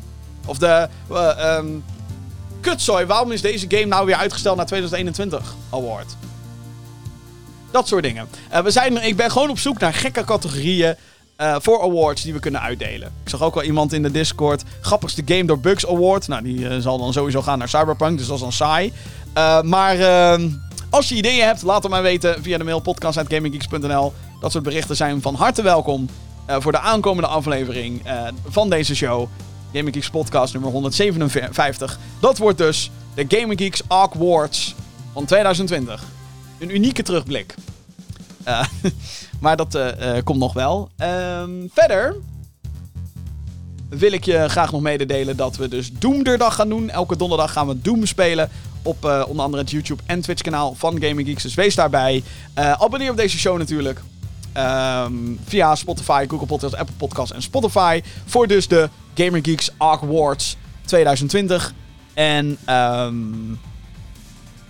Of 0.46 0.58
de 0.58 0.88
ehm 1.10 1.66
kutzooi, 2.60 3.06
waarom 3.06 3.32
is 3.32 3.40
deze 3.40 3.66
game 3.68 3.84
nou 3.84 4.06
weer 4.06 4.16
uitgesteld 4.16 4.56
naar 4.56 4.66
2021 4.66 5.54
award. 5.70 6.16
Dat 7.70 7.88
soort 7.88 8.02
dingen. 8.02 8.28
Eh, 8.48 8.62
we 8.62 8.70
zijn, 8.70 9.04
ik 9.06 9.16
ben 9.16 9.30
gewoon 9.30 9.50
op 9.50 9.58
zoek 9.58 9.78
naar 9.78 9.94
gekke 9.94 10.24
categorieën 10.24 10.96
eh, 11.38 11.56
voor 11.60 11.82
awards 11.82 12.22
die 12.22 12.32
we 12.32 12.38
kunnen 12.38 12.60
uitdelen. 12.60 13.12
Ik 13.22 13.28
zag 13.28 13.42
ook 13.42 13.54
al 13.54 13.62
iemand 13.62 13.92
in 13.92 14.02
de 14.02 14.10
Discord. 14.10 14.62
Grappigste 14.80 15.22
Game 15.24 15.44
door 15.44 15.58
Bugs 15.58 15.86
Award. 15.86 16.28
Nou, 16.28 16.42
die 16.42 16.68
eh, 16.68 16.78
zal 16.78 16.98
dan 16.98 17.12
sowieso 17.12 17.42
gaan 17.42 17.58
naar 17.58 17.68
Cyberpunk, 17.68 18.18
dus 18.18 18.26
dat 18.26 18.36
is 18.36 18.42
dan 18.42 18.52
saai. 18.52 18.92
Eh, 19.32 19.62
maar 19.62 19.98
ehm, 19.98 20.50
als 20.90 21.08
je 21.08 21.14
ideeën 21.14 21.44
hebt, 21.44 21.62
laat 21.62 21.82
het 21.82 21.92
mij 21.92 22.02
weten 22.02 22.42
via 22.42 22.58
de 22.58 22.64
mail 22.64 22.80
podcast.gaminggeeks.nl. 22.80 24.12
Dat 24.40 24.52
soort 24.52 24.64
berichten 24.64 24.96
zijn 24.96 25.22
van 25.22 25.34
harte 25.34 25.62
welkom 25.62 26.08
voor 26.46 26.72
de 26.72 26.80
aankomende 26.80 27.28
aflevering 27.28 28.02
van 28.48 28.70
deze 28.70 28.96
show. 28.96 29.28
Gaming 29.72 29.94
Geeks 29.94 30.10
podcast 30.10 30.52
nummer 30.52 30.70
157. 30.70 31.98
Dat 32.20 32.38
wordt 32.38 32.58
dus 32.58 32.90
de 33.14 33.24
Gaming 33.28 33.60
Geeks 33.60 33.82
Awards 33.88 34.74
van 35.12 35.24
2020. 35.24 36.04
Een 36.58 36.74
unieke 36.74 37.02
terugblik. 37.02 37.54
Maar 39.38 39.56
dat 39.56 39.74
eh, 39.74 40.16
eh, 40.16 40.24
komt 40.24 40.38
nog 40.38 40.52
wel. 40.52 40.90
Ehm, 40.96 41.50
verder 41.72 42.16
wil 43.88 44.12
ik 44.12 44.24
je 44.24 44.48
graag 44.48 44.72
nog 44.72 44.80
mededelen 44.80 45.36
dat 45.36 45.56
we 45.56 45.68
dus 45.68 45.92
Doomderdag 45.92 46.54
gaan 46.54 46.68
doen. 46.68 46.90
Elke 46.90 47.16
donderdag 47.16 47.52
gaan 47.52 47.66
we 47.66 47.80
Doom 47.80 48.06
spelen. 48.06 48.50
Op 48.82 49.04
eh, 49.04 49.24
onder 49.28 49.44
andere 49.44 49.62
het 49.62 49.70
YouTube 49.70 50.02
en 50.06 50.20
Twitch 50.20 50.42
kanaal 50.42 50.74
van 50.74 51.02
Gaming 51.02 51.28
Geeks. 51.28 51.42
Dus 51.42 51.54
wees 51.54 51.74
daarbij. 51.74 52.22
Abonneer 52.54 53.10
op 53.10 53.16
deze 53.16 53.38
show 53.38 53.58
natuurlijk. 53.58 54.00
Ehm, 54.52 55.14
via 55.44 55.74
Spotify, 55.74 56.26
Google 56.28 56.46
Podcasts, 56.46 56.76
Apple 56.76 56.94
Podcasts 56.96 57.32
en 57.32 57.42
Spotify. 57.42 58.02
Voor 58.24 58.46
dus 58.46 58.68
de 58.68 58.88
Gamer 59.14 59.40
Geeks 59.42 59.70
Awards 59.78 60.56
2020. 60.84 61.72
En 62.14 62.58
ehm, 62.64 63.50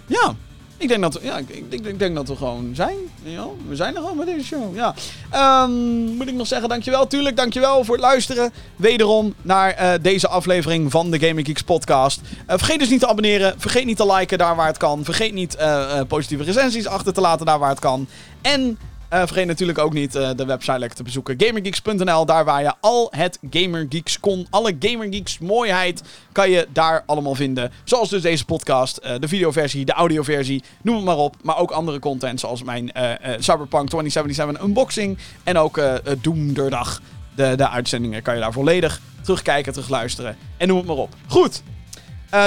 ja, 0.07 0.35
ik 0.79 0.89
denk, 0.89 1.03
dat, 1.03 1.19
ja, 1.23 1.39
ik, 1.39 1.49
ik, 1.49 1.87
ik 1.87 1.99
denk 1.99 2.15
dat 2.15 2.29
we 2.29 2.37
gewoon 2.37 2.71
zijn. 2.75 2.97
Ja, 3.23 3.47
we 3.69 3.77
zijn 3.77 3.95
er 3.95 4.01
gewoon 4.01 4.17
met 4.17 4.27
deze 4.27 4.45
show. 4.45 4.77
Ja. 4.77 4.95
Ehm, 5.31 6.05
moet 6.05 6.29
ik 6.29 6.35
nog 6.35 6.47
zeggen, 6.47 6.69
dankjewel. 6.69 7.07
Tuurlijk, 7.07 7.37
dankjewel 7.37 7.85
voor 7.85 7.95
het 7.95 8.05
luisteren. 8.05 8.53
Wederom 8.77 9.35
naar 9.43 9.71
eh, 9.71 9.93
deze 10.03 10.29
aflevering 10.29 10.91
van 10.91 11.11
de 11.11 11.19
Gaming 11.19 11.47
Geeks 11.47 11.63
podcast. 11.63 12.21
Eh, 12.47 12.57
vergeet 12.57 12.79
dus 12.79 12.89
niet 12.89 13.01
te 13.01 13.09
abonneren. 13.09 13.55
Vergeet 13.57 13.85
niet 13.85 13.97
te 13.97 14.13
liken 14.13 14.39
daar 14.39 14.57
waar 14.57 14.67
het 14.67 14.77
kan. 14.77 15.05
Vergeet 15.05 15.33
niet 15.33 15.57
eh, 15.57 16.01
positieve 16.09 16.45
recensies 16.45 16.87
achter 16.87 17.13
te 17.13 17.21
laten 17.21 17.47
daar 17.47 17.59
waar 17.59 17.71
het 17.71 17.81
kan. 17.81 18.09
En 18.43 18.79
eh, 19.09 19.19
vergeet 19.19 19.47
natuurlijk 19.47 19.79
ook 19.79 19.93
niet 19.93 20.15
eh, 20.15 20.31
de 20.37 20.45
website 20.45 20.79
lekker 20.79 20.97
te 20.97 21.03
bezoeken. 21.03 21.35
Gamergeeks.nl, 21.39 22.27
daar 22.27 22.45
waar 22.45 22.63
je 22.63 22.75
al 22.81 23.09
het 23.11 23.39
Gamergeeks 23.51 24.21
kon. 24.21 24.47
Alle 24.51 24.77
Gamergeeks 24.79 25.39
mooiheid 25.39 26.03
kan 26.33 26.51
je 26.51 26.67
daar 26.73 27.03
allemaal 27.07 27.35
vinden. 27.35 27.73
Zoals 27.85 28.09
dus 28.09 28.23
deze 28.23 28.45
podcast, 28.45 28.97
eh, 28.97 29.15
de 29.19 29.29
videoversie, 29.29 29.85
de 29.85 29.93
audioversie, 29.93 30.63
noem 30.83 30.97
het 30.97 31.05
maar 31.05 31.17
op. 31.17 31.37
Maar 31.43 31.59
ook 31.59 31.71
andere 31.71 31.99
content 31.99 32.41
zoals 32.41 32.63
mijn 32.63 32.91
Cyberpunk 33.39 33.89
2077 33.89 34.63
unboxing. 34.63 35.19
En 35.45 35.59
ook 35.59 35.81
Doomderdag. 36.21 37.01
De, 37.35 37.55
de 37.57 37.69
uitzendingen 37.69 38.23
kan 38.23 38.35
je 38.35 38.41
daar 38.41 38.53
volledig 38.53 39.01
terugkijken, 39.23 39.73
terugluisteren. 39.73 40.37
En 40.57 40.69
noem 40.69 40.77
het 40.77 40.87
maar 40.87 40.97
op. 40.97 41.15
Goed, 41.27 41.63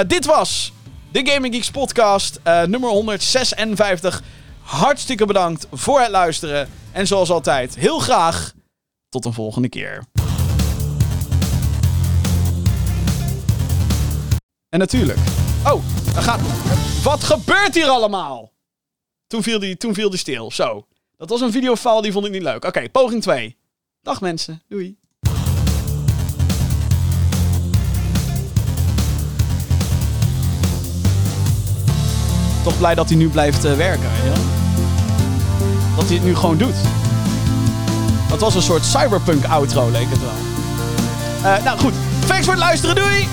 dit 0.06 0.24
was 0.24 0.72
de 1.12 1.26
Gaming 1.26 1.70
podcast 1.70 2.40
nummer 2.44 2.90
156. 2.90 4.22
Hartstikke 4.62 5.26
bedankt 5.26 5.66
voor 5.72 6.00
het 6.00 6.10
luisteren. 6.10 6.68
En 6.92 7.06
zoals 7.06 7.30
altijd, 7.30 7.74
heel 7.74 7.98
graag 7.98 8.52
tot 9.08 9.24
een 9.24 9.32
volgende 9.32 9.68
keer. 9.68 10.04
En 14.68 14.78
natuurlijk. 14.78 15.18
Oh, 15.66 15.82
er 16.16 16.22
gaat. 16.22 16.40
Wat 17.02 17.24
gebeurt 17.24 17.74
hier 17.74 17.88
allemaal? 17.88 18.52
Toen 19.26 19.42
viel 19.42 19.58
die, 19.58 19.76
toen 19.76 19.94
viel 19.94 20.10
die 20.10 20.18
stil. 20.18 20.50
Zo. 20.50 20.86
Dat 21.16 21.28
was 21.28 21.40
een 21.40 21.52
videofile 21.52 22.02
die 22.02 22.12
vond 22.12 22.26
ik 22.26 22.32
niet 22.32 22.42
leuk. 22.42 22.64
Oké, 22.64 22.88
poging 22.90 23.22
2. 23.22 23.56
Dag 24.00 24.20
mensen. 24.20 24.62
Doei. 24.68 25.01
Toch 32.62 32.78
blij 32.78 32.94
dat 32.94 33.08
hij 33.08 33.16
nu 33.18 33.28
blijft 33.28 33.64
eh, 33.64 33.72
werken. 33.72 34.08
wel? 34.24 34.32
Dat 35.96 36.04
hij 36.04 36.14
het 36.14 36.24
nu 36.24 36.34
gewoon 36.34 36.56
doet. 36.58 36.74
Dat 38.28 38.40
was 38.40 38.54
een 38.54 38.62
soort 38.62 38.84
cyberpunk 38.84 39.44
outro, 39.44 39.90
leek 39.90 40.06
het 40.10 40.20
wel. 40.20 41.52
Eh, 41.52 41.64
nou 41.64 41.78
goed, 41.78 41.92
thanks 42.26 42.44
voor 42.44 42.54
het 42.54 42.62
luisteren. 42.62 42.94
Doei! 42.94 43.28